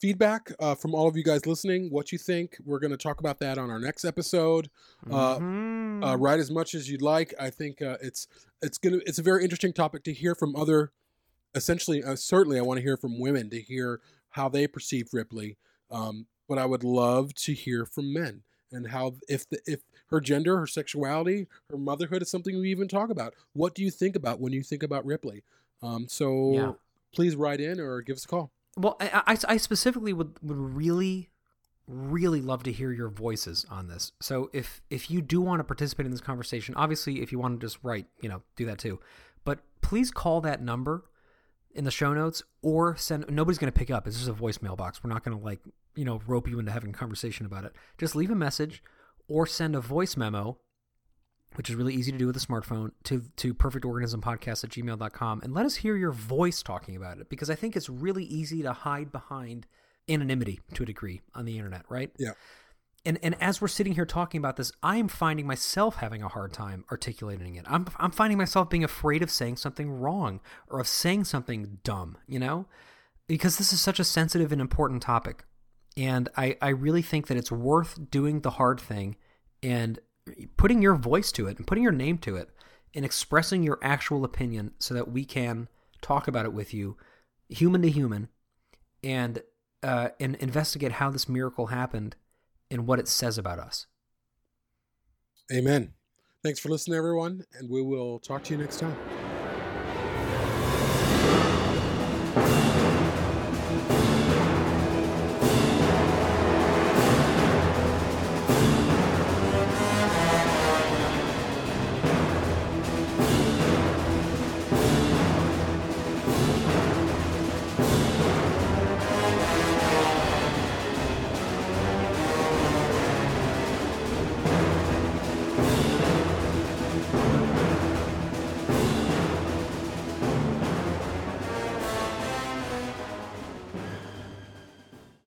feedback 0.00 0.52
uh, 0.60 0.74
from 0.74 0.94
all 0.94 1.08
of 1.08 1.16
you 1.16 1.24
guys 1.24 1.46
listening. 1.46 1.88
What 1.90 2.12
you 2.12 2.18
think? 2.18 2.56
We're 2.64 2.78
going 2.78 2.90
to 2.90 2.96
talk 2.96 3.20
about 3.20 3.38
that 3.40 3.58
on 3.58 3.70
our 3.70 3.78
next 3.80 4.04
episode. 4.04 4.70
Uh, 5.10 5.40
Mhm. 5.40 5.44
uh, 6.02 6.16
write 6.16 6.38
as 6.40 6.50
much 6.50 6.74
as 6.74 6.88
you'd 6.88 7.02
like. 7.02 7.34
I 7.40 7.50
think 7.50 7.82
uh, 7.82 7.98
it's 8.00 8.28
it's 8.62 8.78
gonna 8.78 8.98
it's 9.06 9.18
a 9.18 9.22
very 9.22 9.42
interesting 9.42 9.72
topic 9.72 10.04
to 10.04 10.12
hear 10.12 10.34
from 10.34 10.54
other. 10.56 10.92
Essentially, 11.54 12.04
uh, 12.04 12.14
certainly, 12.14 12.58
I 12.58 12.62
want 12.62 12.78
to 12.78 12.82
hear 12.82 12.96
from 12.96 13.18
women 13.18 13.50
to 13.50 13.60
hear 13.60 14.00
how 14.30 14.48
they 14.48 14.66
perceive 14.68 15.08
Ripley. 15.12 15.56
Um, 15.90 16.26
but 16.48 16.58
I 16.58 16.66
would 16.66 16.84
love 16.84 17.34
to 17.34 17.52
hear 17.54 17.84
from 17.86 18.12
men 18.12 18.42
and 18.70 18.88
how 18.88 19.16
if 19.28 19.48
the, 19.48 19.58
if 19.66 19.80
her 20.08 20.20
gender, 20.20 20.58
her 20.58 20.66
sexuality, 20.66 21.46
her 21.70 21.78
motherhood 21.78 22.22
is 22.22 22.30
something 22.30 22.60
we 22.60 22.70
even 22.70 22.86
talk 22.86 23.10
about. 23.10 23.34
What 23.54 23.74
do 23.74 23.82
you 23.82 23.90
think 23.90 24.14
about 24.14 24.40
when 24.40 24.52
you 24.52 24.62
think 24.62 24.82
about 24.82 25.04
Ripley? 25.06 25.42
Um, 25.82 26.06
so 26.08 26.52
Yeah. 26.52 26.72
please 27.14 27.34
write 27.34 27.60
in 27.60 27.80
or 27.80 28.02
give 28.02 28.16
us 28.16 28.24
a 28.24 28.28
call. 28.28 28.50
Well, 28.78 28.96
I, 29.00 29.22
I, 29.26 29.36
I 29.54 29.56
specifically 29.56 30.12
would, 30.12 30.38
would 30.42 30.56
really, 30.56 31.30
really 31.86 32.40
love 32.40 32.62
to 32.64 32.72
hear 32.72 32.92
your 32.92 33.08
voices 33.08 33.66
on 33.70 33.88
this. 33.88 34.12
So 34.20 34.50
if 34.52 34.80
if 34.90 35.10
you 35.10 35.20
do 35.20 35.40
want 35.40 35.60
to 35.60 35.64
participate 35.64 36.06
in 36.06 36.12
this 36.12 36.20
conversation, 36.20 36.74
obviously, 36.76 37.20
if 37.20 37.32
you 37.32 37.38
want 37.38 37.60
to 37.60 37.66
just 37.66 37.78
write, 37.82 38.06
you 38.20 38.28
know, 38.28 38.42
do 38.56 38.66
that 38.66 38.78
too. 38.78 39.00
But 39.44 39.60
please 39.80 40.10
call 40.10 40.40
that 40.42 40.62
number 40.62 41.04
in 41.74 41.84
the 41.84 41.90
show 41.90 42.12
notes 42.12 42.42
or 42.62 42.96
send. 42.96 43.28
Nobody's 43.28 43.58
going 43.58 43.72
to 43.72 43.78
pick 43.78 43.90
up. 43.90 44.06
It's 44.06 44.16
just 44.16 44.28
a 44.28 44.34
voicemail 44.34 44.76
box. 44.76 45.02
We're 45.02 45.10
not 45.10 45.24
going 45.24 45.38
to 45.38 45.44
like 45.44 45.60
you 45.96 46.04
know 46.04 46.20
rope 46.26 46.48
you 46.48 46.58
into 46.58 46.72
having 46.72 46.90
a 46.90 46.94
conversation 46.94 47.46
about 47.46 47.64
it. 47.64 47.72
Just 47.98 48.14
leave 48.14 48.30
a 48.30 48.36
message 48.36 48.82
or 49.28 49.46
send 49.46 49.74
a 49.74 49.80
voice 49.80 50.16
memo 50.16 50.58
which 51.54 51.70
is 51.70 51.76
really 51.76 51.94
easy 51.94 52.12
to 52.12 52.18
do 52.18 52.26
with 52.26 52.36
a 52.36 52.40
smartphone, 52.40 52.92
to, 53.04 53.22
to 53.36 53.54
perfectorganismpodcast 53.54 54.64
at 54.64 54.70
gmail.com 54.70 55.40
and 55.42 55.54
let 55.54 55.66
us 55.66 55.76
hear 55.76 55.96
your 55.96 56.12
voice 56.12 56.62
talking 56.62 56.96
about 56.96 57.18
it 57.18 57.28
because 57.28 57.50
I 57.50 57.54
think 57.54 57.76
it's 57.76 57.88
really 57.88 58.24
easy 58.24 58.62
to 58.62 58.72
hide 58.72 59.10
behind 59.10 59.66
anonymity 60.08 60.60
to 60.74 60.82
a 60.82 60.86
degree 60.86 61.20
on 61.34 61.44
the 61.44 61.56
internet, 61.56 61.84
right? 61.88 62.10
Yeah. 62.18 62.32
And 63.04 63.18
and 63.22 63.40
as 63.40 63.60
we're 63.60 63.68
sitting 63.68 63.94
here 63.94 64.04
talking 64.04 64.38
about 64.38 64.56
this, 64.56 64.72
I 64.82 64.96
am 64.96 65.08
finding 65.08 65.46
myself 65.46 65.96
having 65.96 66.22
a 66.22 66.28
hard 66.28 66.52
time 66.52 66.84
articulating 66.90 67.54
it. 67.54 67.64
I'm 67.68 67.86
I'm 67.96 68.10
finding 68.10 68.38
myself 68.38 68.68
being 68.68 68.84
afraid 68.84 69.22
of 69.22 69.30
saying 69.30 69.56
something 69.56 69.90
wrong 69.90 70.40
or 70.68 70.80
of 70.80 70.88
saying 70.88 71.24
something 71.24 71.78
dumb, 71.84 72.18
you 72.26 72.38
know? 72.38 72.66
Because 73.26 73.56
this 73.56 73.72
is 73.72 73.80
such 73.80 74.00
a 74.00 74.04
sensitive 74.04 74.52
and 74.52 74.60
important 74.60 75.02
topic. 75.02 75.44
And 75.96 76.28
I, 76.36 76.56
I 76.62 76.68
really 76.68 77.02
think 77.02 77.26
that 77.26 77.36
it's 77.36 77.52
worth 77.52 78.10
doing 78.10 78.40
the 78.40 78.50
hard 78.50 78.80
thing 78.80 79.16
and 79.62 79.98
putting 80.56 80.82
your 80.82 80.94
voice 80.94 81.32
to 81.32 81.46
it 81.46 81.58
and 81.58 81.66
putting 81.66 81.84
your 81.84 81.92
name 81.92 82.18
to 82.18 82.36
it 82.36 82.50
and 82.94 83.04
expressing 83.04 83.62
your 83.62 83.78
actual 83.82 84.24
opinion 84.24 84.72
so 84.78 84.94
that 84.94 85.10
we 85.10 85.24
can 85.24 85.68
talk 86.00 86.28
about 86.28 86.46
it 86.46 86.52
with 86.52 86.72
you, 86.72 86.96
human 87.48 87.82
to 87.82 87.90
human, 87.90 88.28
and 89.02 89.42
uh, 89.82 90.08
and 90.18 90.34
investigate 90.36 90.92
how 90.92 91.10
this 91.10 91.28
miracle 91.28 91.66
happened 91.66 92.16
and 92.70 92.86
what 92.86 92.98
it 92.98 93.08
says 93.08 93.38
about 93.38 93.58
us. 93.58 93.86
Amen. 95.52 95.92
Thanks 96.42 96.60
for 96.60 96.68
listening, 96.68 96.98
everyone, 96.98 97.44
and 97.54 97.68
we 97.70 97.82
will 97.82 98.18
talk 98.18 98.44
to 98.44 98.54
you 98.54 98.58
next 98.60 98.78
time. 98.78 98.96